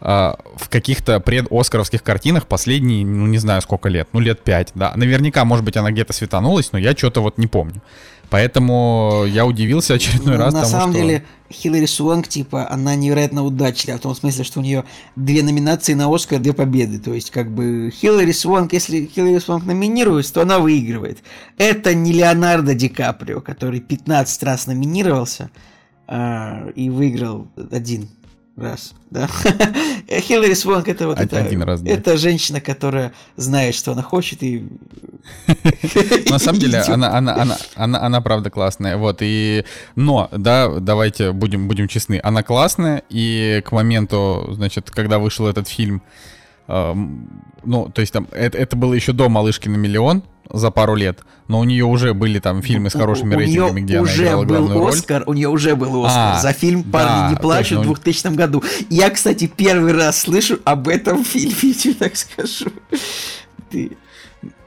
в 0.00 0.68
каких-то 0.70 1.20
предоскаровских 1.20 2.02
картинах 2.02 2.46
последние, 2.46 3.04
ну 3.04 3.26
не 3.26 3.38
знаю 3.38 3.60
сколько 3.60 3.88
лет, 3.88 4.08
ну 4.12 4.20
лет 4.20 4.42
пять, 4.42 4.70
да. 4.74 4.92
Наверняка, 4.96 5.44
может 5.44 5.64
быть, 5.64 5.76
она 5.76 5.90
где-то 5.90 6.12
светанулась, 6.12 6.72
но 6.72 6.78
я 6.78 6.92
что-то 6.92 7.20
вот 7.20 7.36
не 7.38 7.46
помню. 7.46 7.82
Поэтому 8.30 9.24
я 9.26 9.44
удивился 9.44 9.94
очередной 9.94 10.36
ну, 10.36 10.44
раз 10.44 10.54
На 10.54 10.60
тому, 10.60 10.72
самом 10.72 10.92
что... 10.92 11.02
деле, 11.02 11.24
Хиллари 11.52 11.86
Суонг, 11.86 12.28
типа, 12.28 12.70
она 12.70 12.94
невероятно 12.94 13.44
удачлива, 13.44 13.98
в 13.98 14.00
том 14.00 14.14
смысле, 14.14 14.44
что 14.44 14.60
у 14.60 14.62
нее 14.62 14.84
две 15.16 15.42
номинации 15.42 15.94
на 15.94 16.14
Оскар, 16.14 16.38
две 16.38 16.52
победы. 16.52 17.00
То 17.00 17.12
есть, 17.12 17.32
как 17.32 17.52
бы, 17.52 17.90
Хиллари 17.92 18.30
Суонг, 18.30 18.72
если 18.72 19.06
Хиллари 19.06 19.40
Суонг 19.40 19.64
номинируется, 19.66 20.34
то 20.34 20.42
она 20.42 20.60
выигрывает. 20.60 21.18
Это 21.58 21.92
не 21.92 22.12
Леонардо 22.12 22.74
Ди 22.74 22.88
Каприо, 22.88 23.40
который 23.40 23.80
15 23.80 24.42
раз 24.44 24.68
номинировался 24.68 25.50
э, 26.06 26.70
и 26.76 26.88
выиграл 26.88 27.48
один 27.72 28.08
раз, 28.60 28.94
да. 29.10 29.28
Хиллари 30.20 30.54
Свонг 30.54 30.88
это 30.88 31.06
вот 31.06 31.18
это, 31.18 31.38
один 31.38 31.62
раз, 31.62 31.80
да. 31.80 31.90
это 31.90 32.16
женщина, 32.16 32.60
которая 32.60 33.12
знает, 33.36 33.74
что 33.74 33.92
она 33.92 34.02
хочет 34.02 34.42
и. 34.42 34.64
На 36.30 36.38
самом 36.38 36.60
деле 36.60 36.78
она, 36.88 37.16
она, 37.16 37.34
она, 37.34 37.56
она, 37.74 38.00
она 38.00 38.20
правда 38.20 38.50
классная, 38.50 38.96
вот 38.96 39.18
и, 39.20 39.64
но, 39.96 40.28
да, 40.32 40.68
давайте 40.80 41.32
будем 41.32 41.68
будем 41.68 41.88
честны, 41.88 42.20
она 42.22 42.42
классная 42.42 43.02
и 43.08 43.62
к 43.64 43.72
моменту, 43.72 44.48
значит, 44.52 44.90
когда 44.90 45.18
вышел 45.18 45.46
этот 45.46 45.68
фильм, 45.68 46.02
ну, 47.64 47.88
то 47.88 48.00
есть 48.00 48.12
там, 48.12 48.28
это, 48.32 48.56
это 48.58 48.76
было 48.76 48.94
еще 48.94 49.12
до 49.12 49.28
«Малышки 49.28 49.68
на 49.68 49.76
миллион», 49.76 50.22
за 50.52 50.70
пару 50.70 50.94
лет, 50.94 51.20
но 51.48 51.60
у 51.60 51.64
нее 51.64 51.84
уже 51.84 52.12
были 52.12 52.38
там 52.38 52.62
фильмы 52.62 52.90
с 52.90 52.94
хорошими 52.94 53.34
у, 53.34 53.38
рейтингами, 53.38 53.80
где 53.80 53.98
она 53.98 54.12
играла 54.12 54.44
главную 54.44 54.78
роль. 54.80 54.90
Оскар, 54.90 55.22
у 55.26 55.32
нее 55.32 55.48
уже 55.48 55.76
был 55.76 56.04
Оскар 56.04 56.36
а, 56.36 56.40
за 56.40 56.52
фильм 56.52 56.82
«Парни 56.82 57.08
да, 57.08 57.30
не 57.30 57.36
плачут» 57.36 57.78
точно. 57.78 57.92
в 57.92 58.02
2000 58.02 58.34
году. 58.34 58.64
Я, 58.88 59.10
кстати, 59.10 59.46
первый 59.54 59.92
раз 59.92 60.20
слышу 60.20 60.58
об 60.64 60.88
этом 60.88 61.24
фильме, 61.24 61.94
так 61.94 62.16
скажу. 62.16 62.70
Ты... 63.70 63.96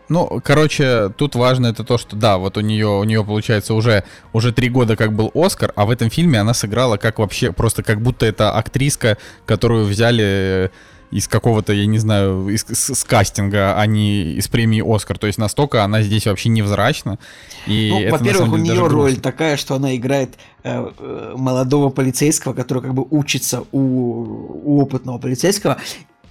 Ну, 0.10 0.42
короче, 0.44 1.10
тут 1.18 1.36
важно 1.36 1.68
это 1.68 1.84
то, 1.84 1.98
что 1.98 2.16
да, 2.16 2.38
вот 2.38 2.58
у 2.58 2.62
нее, 2.62 2.88
у 2.88 3.04
нее 3.04 3.24
получается 3.24 3.74
уже, 3.74 4.04
уже 4.32 4.52
три 4.52 4.70
года 4.70 4.96
как 4.96 5.14
был 5.14 5.32
Оскар, 5.34 5.74
а 5.76 5.86
в 5.86 5.90
этом 5.90 6.10
фильме 6.10 6.40
она 6.40 6.54
сыграла 6.54 6.98
как 6.98 7.20
вообще, 7.20 7.52
просто 7.52 7.84
как 7.84 8.02
будто 8.02 8.26
это 8.26 8.52
актриска, 8.52 9.18
которую 9.46 9.86
взяли 9.86 10.72
из 11.14 11.28
какого-то, 11.28 11.74
я 11.74 11.86
не 11.86 12.00
знаю, 12.00 12.50
из, 12.50 12.66
с, 12.66 12.96
с 12.96 13.04
кастинга, 13.04 13.80
а 13.80 13.86
не 13.86 14.34
из 14.34 14.48
премии 14.48 14.84
Оскар. 14.84 15.18
То 15.20 15.28
есть 15.28 15.38
настолько 15.38 15.84
она 15.84 16.02
здесь 16.02 16.26
вообще 16.26 16.50
невзрачна. 16.50 17.20
И 17.68 17.90
ну, 17.92 18.12
во-первых, 18.12 18.52
у 18.52 18.58
нее 18.58 18.88
роль 18.88 19.18
такая, 19.18 19.56
что 19.58 19.76
она 19.76 19.96
играет 19.96 20.36
э, 20.64 20.92
э, 20.98 21.34
молодого 21.38 21.90
полицейского, 21.90 22.54
который 22.54 22.82
как 22.82 22.94
бы 22.94 23.06
учится 23.12 23.64
у, 23.72 23.80
у 23.80 24.82
опытного 24.82 25.20
полицейского. 25.20 25.78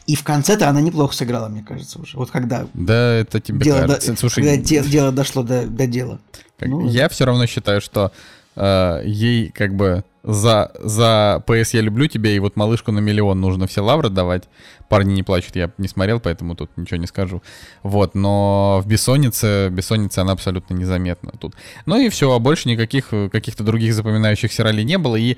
И 0.06 0.16
в 0.16 0.24
конце-то 0.24 0.68
она 0.68 0.80
неплохо 0.80 1.14
сыграла, 1.14 1.48
мне 1.48 1.62
кажется, 1.62 2.00
уже. 2.00 2.16
Вот 2.16 2.30
когда... 2.30 2.66
Да, 2.74 3.14
это 3.14 3.40
тебе 3.40 3.60
дело 3.60 3.82
кажется. 3.82 4.12
До, 4.12 4.18
Слушай, 4.18 4.42
когда 4.42 4.56
де, 4.56 4.82
дело 4.82 5.12
дошло 5.12 5.44
до, 5.44 5.64
до 5.66 5.86
дела. 5.86 6.18
Как, 6.58 6.68
ну, 6.68 6.88
я 6.88 7.08
все 7.08 7.24
равно 7.24 7.46
считаю, 7.46 7.80
что 7.80 8.10
э, 8.56 9.02
ей 9.04 9.50
как 9.50 9.76
бы 9.76 10.02
за, 10.22 10.70
за 10.78 11.42
ПС 11.46 11.74
«Я 11.74 11.80
люблю 11.80 12.06
тебя» 12.06 12.30
и 12.30 12.38
вот 12.38 12.56
«Малышку 12.56 12.92
на 12.92 13.00
миллион» 13.00 13.40
нужно 13.40 13.66
все 13.66 13.80
лавры 13.80 14.08
давать. 14.08 14.48
«Парни 14.88 15.14
не 15.14 15.22
плачут» 15.22 15.56
я 15.56 15.70
не 15.78 15.88
смотрел, 15.88 16.20
поэтому 16.20 16.54
тут 16.54 16.70
ничего 16.76 16.98
не 16.98 17.06
скажу. 17.06 17.42
Вот, 17.82 18.14
но 18.14 18.80
в 18.82 18.86
«Бессоннице», 18.86 19.68
«Бессоннице» 19.70 20.20
она 20.20 20.32
абсолютно 20.32 20.74
незаметна 20.74 21.32
тут. 21.38 21.54
Ну 21.86 21.98
и 21.98 22.08
все, 22.08 22.32
а 22.32 22.38
больше 22.38 22.68
никаких 22.68 23.10
каких-то 23.32 23.64
других 23.64 23.94
запоминающихся 23.94 24.62
ролей 24.62 24.84
не 24.84 24.98
было. 24.98 25.16
И 25.16 25.36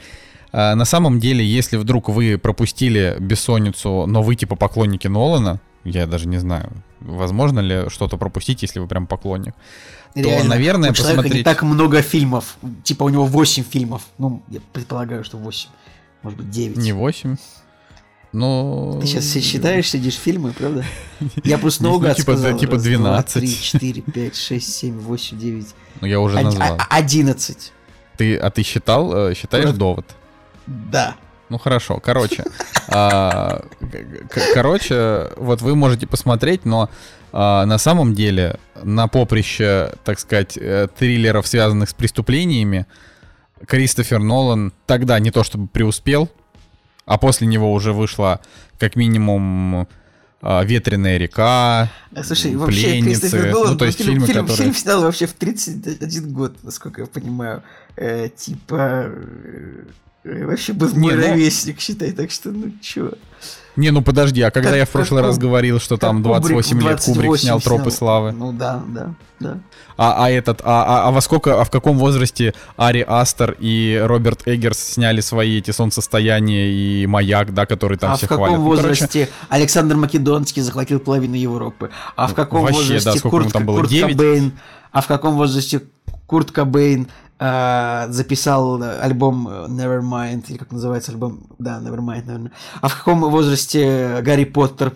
э, 0.53 0.75
на 0.75 0.85
самом 0.85 1.19
деле, 1.19 1.45
если 1.45 1.77
вдруг 1.77 2.09
вы 2.09 2.39
пропустили 2.39 3.17
«Бессонницу», 3.19 4.07
но 4.07 4.23
вы 4.23 4.37
типа 4.37 4.57
поклонники 4.57 5.07
Нолана, 5.07 5.61
я 5.85 6.07
даже 6.07 6.29
не 6.29 6.39
знаю, 6.39 6.73
возможно 7.01 7.61
ли 7.61 7.89
что-то 7.89 8.17
пропустить, 8.17 8.63
если 8.63 8.81
вы 8.81 8.89
прям 8.89 9.07
поклонник, 9.07 9.55
Реально, 10.15 10.43
то, 10.43 10.49
наверное, 10.49 10.91
у 10.91 10.95
посмотреть... 10.95 11.35
не 11.35 11.43
так 11.43 11.63
много 11.63 12.01
фильмов. 12.03 12.57
Типа 12.85 13.05
у 13.05 13.09
него 13.09 13.25
8 13.25 13.65
фильмов. 13.65 14.03
Ну, 14.19 14.43
я 14.49 14.61
предполагаю, 14.73 15.25
что 15.25 15.39
8. 15.39 15.71
Может 16.23 16.39
быть, 16.39 16.51
9. 16.51 16.77
Не 16.77 16.93
8. 16.93 17.37
Но... 18.33 18.99
Ты 19.01 19.07
сейчас 19.07 19.33
считаешь, 19.45 19.89
сидишь 19.89 20.17
фильмы, 20.17 20.53
правда? 20.53 20.85
Я 21.45 21.57
просто 21.57 21.85
наугад 21.85 22.17
типа, 22.17 22.33
сказал. 22.33 22.59
Типа 22.59 22.79
12. 22.79 23.33
3, 23.35 23.63
4, 23.63 24.03
5, 24.03 24.37
6, 24.37 24.75
7, 24.75 24.99
8, 24.99 25.39
9. 25.39 25.67
Ну, 26.01 26.07
я 26.09 26.19
уже 26.19 26.41
назвал. 26.41 26.79
11. 26.91 27.73
Ты, 28.17 28.37
а 28.37 28.51
ты 28.51 28.65
считал, 28.65 29.31
э, 29.31 29.35
считаешь 29.35 29.71
довод? 29.71 30.05
Да. 30.67 31.15
Ну 31.49 31.59
хорошо, 31.59 32.01
короче. 32.01 32.45
А, 32.87 33.65
короче, 34.53 35.31
вот 35.39 35.63
вы 35.63 35.75
можете 35.75 36.07
посмотреть, 36.07 36.67
но 36.67 36.91
а, 37.37 37.67
на 37.67 37.79
самом 37.79 38.15
деле 38.15 38.61
на 38.81 39.09
поприще, 39.09 39.93
так 40.05 40.21
сказать, 40.21 40.57
э, 40.57 40.87
триллеров, 40.97 41.49
связанных 41.49 41.89
с 41.89 41.93
преступлениями, 41.93 42.87
Кристофер 43.67 44.21
Нолан 44.21 44.73
тогда 44.87 45.19
не 45.19 45.33
то 45.33 45.43
чтобы 45.43 45.67
преуспел, 45.67 46.31
а 47.07 47.19
после 47.19 47.49
него 47.49 47.73
уже 47.73 47.93
вышла 47.93 48.41
как 48.79 48.95
минимум 48.95 49.89
а, 50.43 50.63
«Ветреная 50.63 51.19
река», 51.19 51.91
Слушай, 52.23 52.55
вообще 52.55 52.83
«Пленницы», 52.83 53.23
Кристофер 53.23 53.51
Нолан, 53.51 53.73
ну, 53.73 53.79
то 53.79 53.85
есть 53.87 53.99
фильм, 53.99 54.13
фильмы, 54.13 54.27
фильм, 54.29 54.43
которые... 54.43 54.57
фильм 54.57 54.75
снял 54.75 55.03
вообще 55.03 55.27
в 55.27 55.33
31 55.33 56.33
год, 56.33 56.63
насколько 56.63 57.01
я 57.01 57.09
понимаю. 57.09 57.65
Э, 57.97 58.29
типа, 58.29 59.11
вообще 60.25 60.73
был 60.73 60.89
мой 60.95 61.13
не, 61.15 61.21
ну... 61.21 61.29
ровесник, 61.29 61.81
считай, 61.81 62.13
так 62.13 62.31
что 62.31 62.51
ну 62.51 62.73
чё. 62.81 63.13
Не, 63.77 63.91
ну 63.91 64.03
подожди, 64.03 64.41
а 64.41 64.51
когда 64.53 64.71
как, 64.71 64.79
я 64.79 64.85
в 64.87 64.91
прошлый 64.91 65.23
раз 65.23 65.37
говорил, 65.37 65.81
что 65.81 65.97
там 65.97 66.23
28 66.23 66.81
лет 66.81 67.01
Кубрик 67.01 67.39
снял 67.39 67.61
«Тропы 67.61 67.91
славы»? 67.91 68.31
Ну 68.31 68.53
да, 68.53 68.83
да, 68.87 69.15
да. 69.41 69.59
А, 69.97 70.25
а 70.25 70.31
этот, 70.31 70.61
а, 70.63 70.85
а, 70.85 71.09
а 71.09 71.11
во 71.11 71.21
сколько, 71.21 71.61
а 71.61 71.65
в 71.65 71.71
каком 71.71 71.99
возрасте 71.99 72.55
Ари 72.77 73.05
Астер 73.07 73.57
и 73.59 74.01
Роберт 74.03 74.47
Эггерс 74.47 74.79
сняли 74.79 75.21
свои 75.21 75.59
эти 75.59 75.73
«Солнцестояние» 75.73 76.73
и 76.73 77.07
«Маяк», 77.07 77.53
да, 77.53 77.67
который 77.67 77.99
там 77.99 78.13
а 78.13 78.17
все 78.17 78.29
хвалят? 78.29 78.43
А 78.43 78.47
в 78.47 78.49
каком 78.49 78.65
хвалят? 78.65 78.79
возрасте 78.79 79.21
ну, 79.21 79.27
короче... 79.27 79.33
Александр 79.49 79.97
Македонский 79.97 80.61
захватил 80.61 81.01
половину 81.01 81.35
Европы? 81.35 81.91
А 82.15 82.29
в 82.29 82.35
каком 82.35 82.63
Вообще, 82.63 82.79
возрасте 82.79 83.21
да, 83.23 83.29
Курт, 83.29 83.53
там 83.53 83.67
было? 83.67 83.79
Курт 83.79 83.91
9? 83.91 84.13
Кобейн? 84.13 84.53
А 84.93 85.01
в 85.01 85.07
каком 85.09 85.35
возрасте 85.35 85.83
Курт 86.27 86.53
Кобейн 86.53 87.09
э, 87.45 88.07
записал 88.11 88.83
альбом 88.83 89.49
Nevermind, 89.49 90.45
или 90.49 90.57
как 90.57 90.73
называется 90.73 91.13
альбом, 91.13 91.45
да, 91.59 91.79
Nevermind, 91.81 92.25
наверное. 92.27 92.53
А 92.81 92.89
в 92.89 92.97
каком 92.97 93.21
возрасте 93.21 94.21
Гарри 94.23 94.45
Поттер 94.45 94.93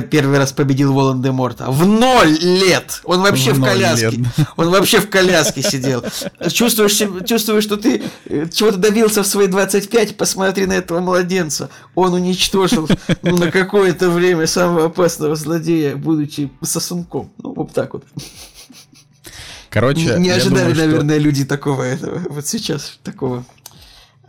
первый 0.00 0.38
раз 0.38 0.52
победил 0.52 0.92
Волан-де-Морта? 0.92 1.70
В 1.70 1.86
ноль 1.86 2.38
лет! 2.40 3.00
Он 3.04 3.20
вообще 3.20 3.52
в, 3.52 3.58
в 3.58 3.64
коляске. 3.64 4.10
Лет. 4.10 4.26
Он 4.56 4.70
вообще 4.70 5.00
в 5.00 5.10
коляске 5.10 5.62
сидел. 5.62 6.02
Чувствуешь, 6.50 6.96
чувствуешь, 7.26 7.64
что 7.64 7.76
ты 7.76 8.02
э, 8.26 8.46
чего-то 8.52 8.78
добился 8.78 9.22
в 9.22 9.26
свои 9.26 9.46
25, 9.46 10.16
посмотри 10.16 10.66
на 10.66 10.72
этого 10.72 11.00
младенца. 11.00 11.68
Он 11.94 12.14
уничтожил 12.14 12.88
ну, 13.22 13.36
на 13.36 13.50
какое-то 13.50 14.08
время 14.08 14.46
самого 14.46 14.86
опасного 14.86 15.36
злодея, 15.36 15.96
будучи 15.96 16.50
сосунком. 16.62 17.30
Ну, 17.38 17.52
вот 17.54 17.72
так 17.72 17.92
вот. 17.92 18.04
Короче, 19.72 20.16
не, 20.18 20.28
ожидали, 20.28 20.74
думаю, 20.74 20.76
наверное, 20.76 21.18
что... 21.18 21.24
люди 21.24 21.44
такого 21.46 21.82
этого. 21.82 22.20
Вот 22.28 22.46
сейчас 22.46 22.98
такого 23.02 23.42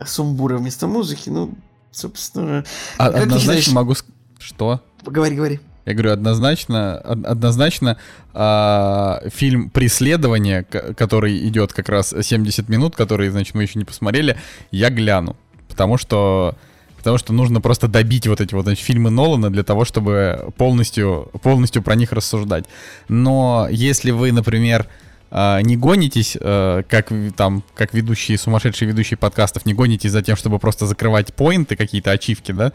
сумбура 0.04 0.56
вместо 0.56 0.86
музыки. 0.86 1.28
Ну, 1.28 1.54
собственно. 1.92 2.64
А, 2.96 3.08
однозначно 3.08 3.74
могу. 3.74 3.94
Что? 4.38 4.80
Говори, 5.04 5.36
говори. 5.36 5.60
Я 5.84 5.92
говорю, 5.92 6.12
однозначно, 6.12 6.96
однозначно 6.96 7.98
э, 8.32 9.28
фильм 9.28 9.68
«Преследование», 9.68 10.64
который 10.64 11.46
идет 11.46 11.74
как 11.74 11.90
раз 11.90 12.14
70 12.18 12.70
минут, 12.70 12.96
который, 12.96 13.28
значит, 13.28 13.54
мы 13.54 13.64
еще 13.64 13.78
не 13.78 13.84
посмотрели, 13.84 14.38
я 14.70 14.88
гляну. 14.88 15.36
Потому 15.68 15.98
что, 15.98 16.56
потому 16.96 17.18
что 17.18 17.34
нужно 17.34 17.60
просто 17.60 17.86
добить 17.86 18.26
вот 18.26 18.40
эти 18.40 18.54
вот 18.54 18.64
значит, 18.64 18.82
фильмы 18.82 19.10
Нолана 19.10 19.50
для 19.50 19.62
того, 19.62 19.84
чтобы 19.84 20.50
полностью, 20.56 21.30
полностью 21.42 21.82
про 21.82 21.96
них 21.96 22.12
рассуждать. 22.12 22.64
Но 23.08 23.68
если 23.70 24.10
вы, 24.10 24.32
например, 24.32 24.88
не 25.30 25.76
гонитесь, 25.76 26.36
э, 26.40 26.82
как 26.88 27.10
там, 27.36 27.62
как 27.74 27.92
ведущие, 27.94 28.38
сумасшедшие 28.38 28.88
ведущие 28.88 29.16
подкастов, 29.16 29.66
не 29.66 29.74
гонитесь 29.74 30.12
за 30.12 30.22
тем, 30.22 30.36
чтобы 30.36 30.58
просто 30.58 30.86
закрывать 30.86 31.34
поинты, 31.34 31.76
какие-то 31.76 32.12
ачивки, 32.12 32.52
да, 32.52 32.72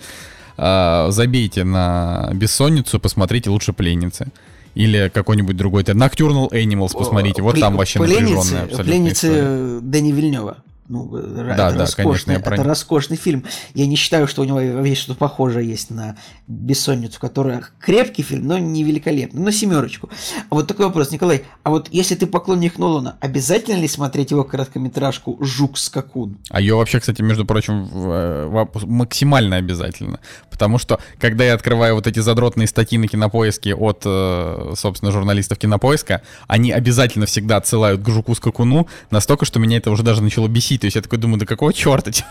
а, 0.62 1.10
забейте 1.12 1.64
на 1.64 2.30
бессонницу, 2.34 3.00
посмотрите 3.00 3.50
лучше 3.50 3.72
пленницы. 3.72 4.28
Или 4.76 5.10
какой-нибудь 5.14 5.58
другой. 5.58 5.84
Nocturnal 5.84 6.50
Animals, 6.52 6.98
посмотрите. 6.98 7.42
Вот 7.42 7.60
там 7.60 7.76
вообще 7.76 8.00
напряженная 8.00 8.64
абсолютно 8.64 8.84
Пленницы 8.84 9.28
история. 9.28 9.80
Дэни 9.82 10.12
Вильнева. 10.12 10.58
Ну, 10.90 11.08
да, 11.08 11.72
да, 11.72 11.86
конечно, 11.96 12.32
я 12.32 12.40
это 12.40 12.64
роскошный 12.64 13.16
фильм. 13.16 13.46
Я 13.76 13.86
не 13.86 13.96
считаю, 13.96 14.28
что 14.28 14.42
у 14.42 14.46
него 14.46 14.60
есть 14.60 15.02
что-то 15.02 15.20
похожее 15.20 15.70
есть 15.70 15.92
на 15.92 16.18
«Бессонницу», 16.48 17.20
которая 17.20 17.64
крепкий 17.80 18.24
фильм, 18.24 18.48
но 18.48 18.58
не 18.58 18.84
великолепный, 18.84 19.40
но 19.40 19.52
семерочку. 19.52 20.10
А 20.50 20.56
вот 20.56 20.68
такой 20.68 20.88
вопрос, 20.88 21.12
Николай, 21.12 21.44
а 21.62 21.70
вот 21.70 21.90
если 21.92 22.16
ты 22.16 22.26
поклонник 22.26 22.80
Нолана, 22.80 23.18
обязательно 23.20 23.80
ли 23.80 23.88
смотреть 23.88 24.32
его 24.32 24.44
короткометражку 24.44 25.38
«Жук-скакун»? 25.40 26.40
А 26.50 26.60
ее 26.60 26.74
вообще, 26.74 27.00
кстати, 27.00 27.22
между 27.22 27.46
прочим, 27.46 27.88
э, 27.94 28.66
максимально 28.86 29.58
обязательно. 29.58 30.20
Потому 30.50 30.80
что, 30.80 31.00
когда 31.20 31.44
я 31.44 31.54
открываю 31.54 31.94
вот 31.94 32.08
эти 32.08 32.18
задротные 32.18 32.68
статьи 32.68 32.98
на 32.98 33.08
Кинопоиске 33.08 33.76
от, 33.76 34.02
э, 34.06 34.74
собственно, 34.76 35.12
журналистов 35.12 35.60
Кинопоиска, 35.60 36.24
они 36.48 36.72
обязательно 36.72 37.28
всегда 37.28 37.58
отсылают 37.58 38.02
к 38.02 38.10
«Жуку-скакуну», 38.10 38.88
настолько, 39.12 39.46
что 39.46 39.60
меня 39.60 39.78
это 39.78 39.92
уже 39.92 40.02
даже 40.02 40.24
начало 40.24 40.48
бесить 40.48 40.79
то 40.80 40.86
есть 40.86 40.96
я 40.96 41.02
такой 41.02 41.20
думаю, 41.20 41.40
да 41.40 41.46
какого 41.46 41.74
черта? 41.74 42.12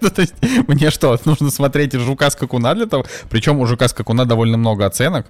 Ну, 0.00 0.10
то 0.10 0.20
есть 0.20 0.34
мне 0.68 0.90
что, 0.90 1.18
нужно 1.24 1.50
смотреть 1.50 1.92
жука 1.94 2.30
скакуна 2.30 2.74
для 2.74 2.86
того? 2.86 3.04
Причем 3.30 3.58
у 3.58 3.66
жука 3.66 3.88
скакуна 3.88 4.24
довольно 4.24 4.56
много 4.56 4.86
оценок, 4.86 5.26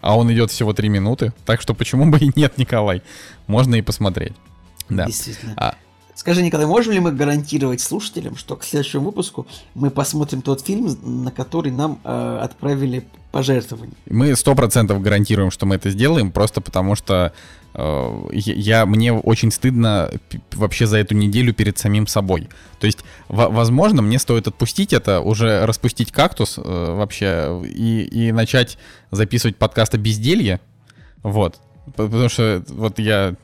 а 0.00 0.16
он 0.16 0.32
идет 0.32 0.50
всего 0.50 0.72
3 0.72 0.88
минуты. 0.88 1.32
Так 1.44 1.60
что 1.60 1.74
почему 1.74 2.10
бы 2.10 2.18
и 2.18 2.30
нет, 2.34 2.58
Николай? 2.58 3.02
Можно 3.46 3.76
и 3.76 3.82
посмотреть. 3.82 4.34
Да. 4.88 5.06
Действительно. 5.06 5.54
А, 5.56 5.74
Скажи, 6.14 6.42
Николай, 6.42 6.66
можем 6.66 6.92
ли 6.92 7.00
мы 7.00 7.10
гарантировать 7.10 7.80
слушателям, 7.80 8.36
что 8.36 8.56
к 8.56 8.64
следующему 8.64 9.06
выпуску 9.06 9.46
мы 9.74 9.90
посмотрим 9.90 10.42
тот 10.42 10.60
фильм, 10.60 10.94
на 11.24 11.30
который 11.30 11.72
нам 11.72 12.00
э, 12.04 12.38
отправили 12.42 13.06
пожертвования? 13.30 13.94
Мы 14.08 14.36
сто 14.36 14.54
процентов 14.54 15.00
гарантируем, 15.00 15.50
что 15.50 15.64
мы 15.64 15.76
это 15.76 15.90
сделаем, 15.90 16.30
просто 16.30 16.60
потому 16.60 16.96
что 16.96 17.32
я, 17.74 18.86
мне 18.86 19.12
очень 19.12 19.50
стыдно 19.50 20.10
вообще 20.52 20.86
за 20.86 20.98
эту 20.98 21.14
неделю 21.14 21.54
перед 21.54 21.78
самим 21.78 22.06
собой. 22.06 22.48
То 22.78 22.86
есть, 22.86 22.98
возможно, 23.28 24.02
мне 24.02 24.18
стоит 24.18 24.46
отпустить 24.46 24.92
это, 24.92 25.20
уже 25.20 25.64
распустить 25.64 26.12
кактус 26.12 26.58
э, 26.58 26.62
вообще 26.62 27.62
и, 27.64 28.02
и 28.02 28.32
начать 28.32 28.78
записывать 29.10 29.56
подкаст 29.56 29.94
о 29.94 29.98
безделье. 29.98 30.60
Вот. 31.22 31.60
Потому 31.96 32.28
что 32.28 32.62
вот 32.68 32.98
я 32.98 33.36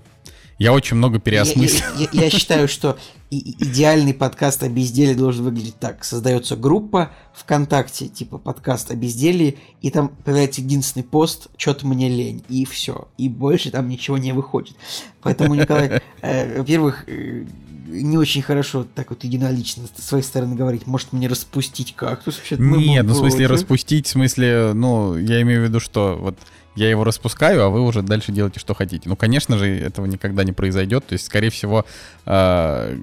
я 0.58 0.72
очень 0.72 0.96
много 0.96 1.20
переосмыслил. 1.20 1.86
Я, 1.98 2.08
я, 2.12 2.24
я, 2.24 2.30
считаю, 2.30 2.66
что 2.66 2.98
идеальный 3.30 4.12
подкаст 4.12 4.64
о 4.64 4.68
безделии 4.68 5.14
должен 5.14 5.44
выглядеть 5.44 5.78
так. 5.78 6.04
Создается 6.04 6.56
группа 6.56 7.12
ВКонтакте, 7.34 8.08
типа 8.08 8.38
подкаст 8.38 8.90
о 8.90 8.96
безделии, 8.96 9.56
и 9.82 9.90
там 9.90 10.08
появляется 10.08 10.60
единственный 10.60 11.04
пост 11.04 11.46
«Чё-то 11.56 11.86
мне 11.86 12.08
лень», 12.08 12.42
и 12.48 12.64
все. 12.64 13.06
И 13.18 13.28
больше 13.28 13.70
там 13.70 13.88
ничего 13.88 14.18
не 14.18 14.32
выходит. 14.32 14.74
Поэтому, 15.22 15.54
Николай, 15.54 16.02
э, 16.22 16.58
во-первых, 16.58 17.04
э, 17.06 17.44
не 17.86 18.18
очень 18.18 18.42
хорошо 18.42 18.84
так 18.94 19.10
вот 19.10 19.22
единолично 19.22 19.84
с 19.96 20.02
своей 20.02 20.24
стороны 20.24 20.56
говорить. 20.56 20.86
Может 20.86 21.12
мне 21.12 21.28
распустить 21.28 21.94
кактус? 21.94 22.36
Вообще, 22.36 22.56
Нет, 22.58 23.06
ну 23.06 23.12
в 23.12 23.16
смысле 23.16 23.46
распустить, 23.46 24.06
в 24.06 24.10
смысле, 24.10 24.72
ну, 24.74 25.16
я 25.16 25.40
имею 25.42 25.62
в 25.62 25.64
виду, 25.64 25.78
что 25.80 26.18
вот 26.20 26.36
я 26.78 26.88
его 26.88 27.04
распускаю, 27.04 27.64
а 27.64 27.68
вы 27.68 27.82
уже 27.82 28.02
дальше 28.02 28.32
делаете, 28.32 28.60
что 28.60 28.74
хотите. 28.74 29.08
Ну, 29.08 29.16
конечно 29.16 29.58
же, 29.58 29.66
этого 29.66 30.06
никогда 30.06 30.44
не 30.44 30.52
произойдет. 30.52 31.06
То 31.06 31.14
есть, 31.14 31.26
скорее 31.26 31.50
всего, 31.50 31.84
э, 32.24 32.98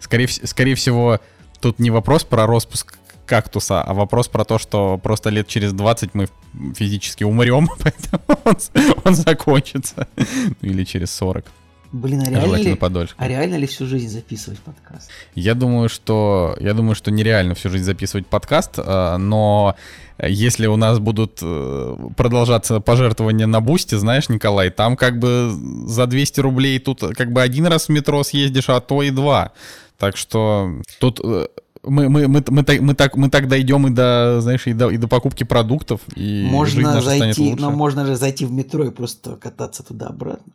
скорее, 0.00 0.28
скорее 0.28 0.74
всего, 0.74 1.20
тут 1.60 1.78
не 1.78 1.90
вопрос 1.90 2.24
про 2.24 2.46
распуск 2.46 2.98
кактуса, 3.26 3.82
а 3.82 3.92
вопрос 3.92 4.28
про 4.28 4.44
то, 4.44 4.58
что 4.58 4.98
просто 4.98 5.28
лет 5.28 5.46
через 5.46 5.72
20 5.74 6.14
мы 6.14 6.28
физически 6.74 7.24
умрем, 7.24 7.68
поэтому 7.78 8.40
он, 8.44 8.56
он 9.04 9.14
закончится. 9.14 10.08
Ну, 10.16 10.70
или 10.70 10.84
через 10.84 11.10
40. 11.10 11.44
Блин, 11.90 12.22
а 12.26 12.30
реально, 12.30 12.56
ли, 12.56 12.74
подольше. 12.74 13.14
а 13.16 13.28
реально 13.28 13.56
ли 13.56 13.66
всю 13.66 13.86
жизнь 13.86 14.08
записывать 14.08 14.58
подкаст? 14.58 15.10
Я 15.34 15.54
думаю, 15.54 15.88
что 15.88 16.54
я 16.60 16.74
думаю, 16.74 16.94
что 16.94 17.10
нереально 17.10 17.54
всю 17.54 17.70
жизнь 17.70 17.84
записывать 17.84 18.26
подкаст, 18.26 18.74
а, 18.76 19.16
но 19.16 19.74
если 20.20 20.66
у 20.66 20.76
нас 20.76 20.98
будут 20.98 21.38
э, 21.40 21.96
продолжаться 22.16 22.80
пожертвования 22.80 23.46
на 23.46 23.60
бусте, 23.60 23.98
знаешь, 23.98 24.28
Николай, 24.28 24.70
там 24.70 24.96
как 24.96 25.18
бы 25.18 25.50
за 25.86 26.06
200 26.06 26.40
рублей 26.40 26.78
тут 26.78 27.00
как 27.16 27.32
бы 27.32 27.40
один 27.40 27.66
раз 27.66 27.86
в 27.86 27.88
метро 27.90 28.22
съездишь, 28.24 28.68
а 28.68 28.80
то 28.80 29.02
и 29.02 29.10
два. 29.10 29.52
Так 29.96 30.16
что 30.16 30.70
тут 31.00 31.20
э, 31.22 31.46
мы, 31.88 32.08
мы, 32.08 32.28
мы, 32.28 32.44
мы, 32.48 32.62
так, 32.62 32.80
мы, 32.80 32.94
так, 32.94 33.16
мы 33.16 33.30
так 33.30 33.48
дойдем 33.48 33.86
и 33.86 33.90
до, 33.90 34.40
знаешь, 34.40 34.66
и 34.66 34.72
до, 34.72 34.90
и 34.90 34.96
до 34.96 35.08
покупки 35.08 35.44
продуктов, 35.44 36.00
и 36.14 36.46
можно 36.50 37.00
зайти, 37.00 37.54
но 37.54 37.70
можно 37.70 38.06
же 38.06 38.16
зайти 38.16 38.44
в 38.44 38.52
метро 38.52 38.84
и 38.84 38.90
просто 38.90 39.36
кататься 39.36 39.82
туда-обратно. 39.82 40.52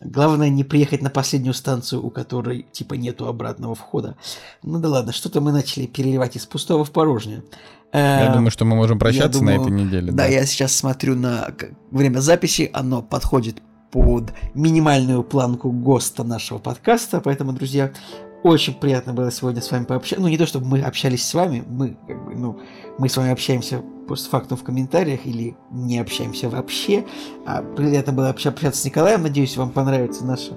Главное 0.00 0.48
не 0.48 0.64
приехать 0.64 1.02
на 1.02 1.10
последнюю 1.10 1.54
станцию, 1.54 2.04
у 2.04 2.10
которой 2.10 2.66
типа 2.72 2.94
нету 2.94 3.26
обратного 3.26 3.74
входа. 3.74 4.16
Ну 4.62 4.78
да 4.78 4.88
ладно, 4.88 5.12
что-то 5.12 5.40
мы 5.40 5.52
начали 5.52 5.86
переливать 5.86 6.36
из 6.36 6.46
пустого 6.46 6.84
в 6.84 6.90
порожнее. 6.90 7.42
Я 7.92 8.30
э, 8.30 8.32
думаю, 8.32 8.50
что 8.50 8.64
мы 8.64 8.76
можем 8.76 8.98
прощаться 8.98 9.40
думаю, 9.40 9.58
на 9.58 9.62
этой 9.62 9.72
неделе. 9.72 10.12
Да, 10.12 10.18
да, 10.18 10.26
я 10.26 10.46
сейчас 10.46 10.74
смотрю 10.74 11.16
на 11.16 11.48
время 11.90 12.20
записи, 12.20 12.70
оно 12.72 13.02
подходит 13.02 13.62
под 13.90 14.32
минимальную 14.54 15.22
планку 15.22 15.70
ГОСТа 15.70 16.22
нашего 16.24 16.58
подкаста, 16.58 17.20
поэтому, 17.20 17.52
друзья, 17.52 17.92
очень 18.42 18.74
приятно 18.74 19.12
было 19.12 19.30
сегодня 19.30 19.60
с 19.60 19.70
вами 19.70 19.84
пообщаться. 19.84 20.22
Ну, 20.22 20.28
не 20.28 20.38
то, 20.38 20.46
чтобы 20.46 20.66
мы 20.66 20.80
общались 20.80 21.26
с 21.26 21.34
вами, 21.34 21.62
мы, 21.66 21.96
как 22.06 22.24
бы, 22.24 22.34
ну, 22.34 22.60
мы 22.98 23.08
с 23.08 23.16
вами 23.16 23.30
общаемся 23.30 23.82
постфактум 24.08 24.56
в 24.56 24.64
комментариях 24.64 25.20
или 25.24 25.56
не 25.70 25.98
общаемся 25.98 26.48
вообще. 26.48 27.04
А 27.46 27.62
приятно 27.62 28.12
было 28.12 28.30
общаться 28.30 28.80
с 28.80 28.84
Николаем. 28.84 29.22
Надеюсь, 29.22 29.56
вам 29.56 29.70
понравится 29.70 30.24
наша 30.24 30.52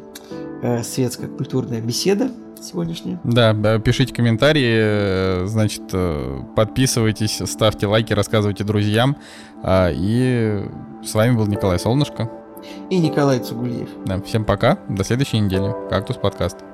э, 0.62 0.84
светско-культурная 0.84 1.82
беседа 1.82 2.32
сегодняшняя. 2.62 3.20
Да, 3.24 3.54
пишите 3.80 4.14
комментарии, 4.14 5.44
э, 5.44 5.46
значит, 5.46 5.84
э, 5.92 6.42
подписывайтесь, 6.56 7.42
ставьте 7.46 7.88
лайки, 7.88 8.14
рассказывайте 8.14 8.64
друзьям. 8.64 9.18
А, 9.62 9.92
и 9.94 10.64
с 11.04 11.14
вами 11.14 11.36
был 11.36 11.46
Николай 11.48 11.80
Солнышко. 11.80 12.32
И 12.90 12.98
Николай 12.98 13.40
Цугулиев. 13.40 13.90
Да, 14.06 14.22
всем 14.22 14.46
пока, 14.46 14.80
до 14.88 15.04
следующей 15.04 15.40
недели. 15.40 15.74
Кактус 15.90 16.16
подкаст. 16.16 16.73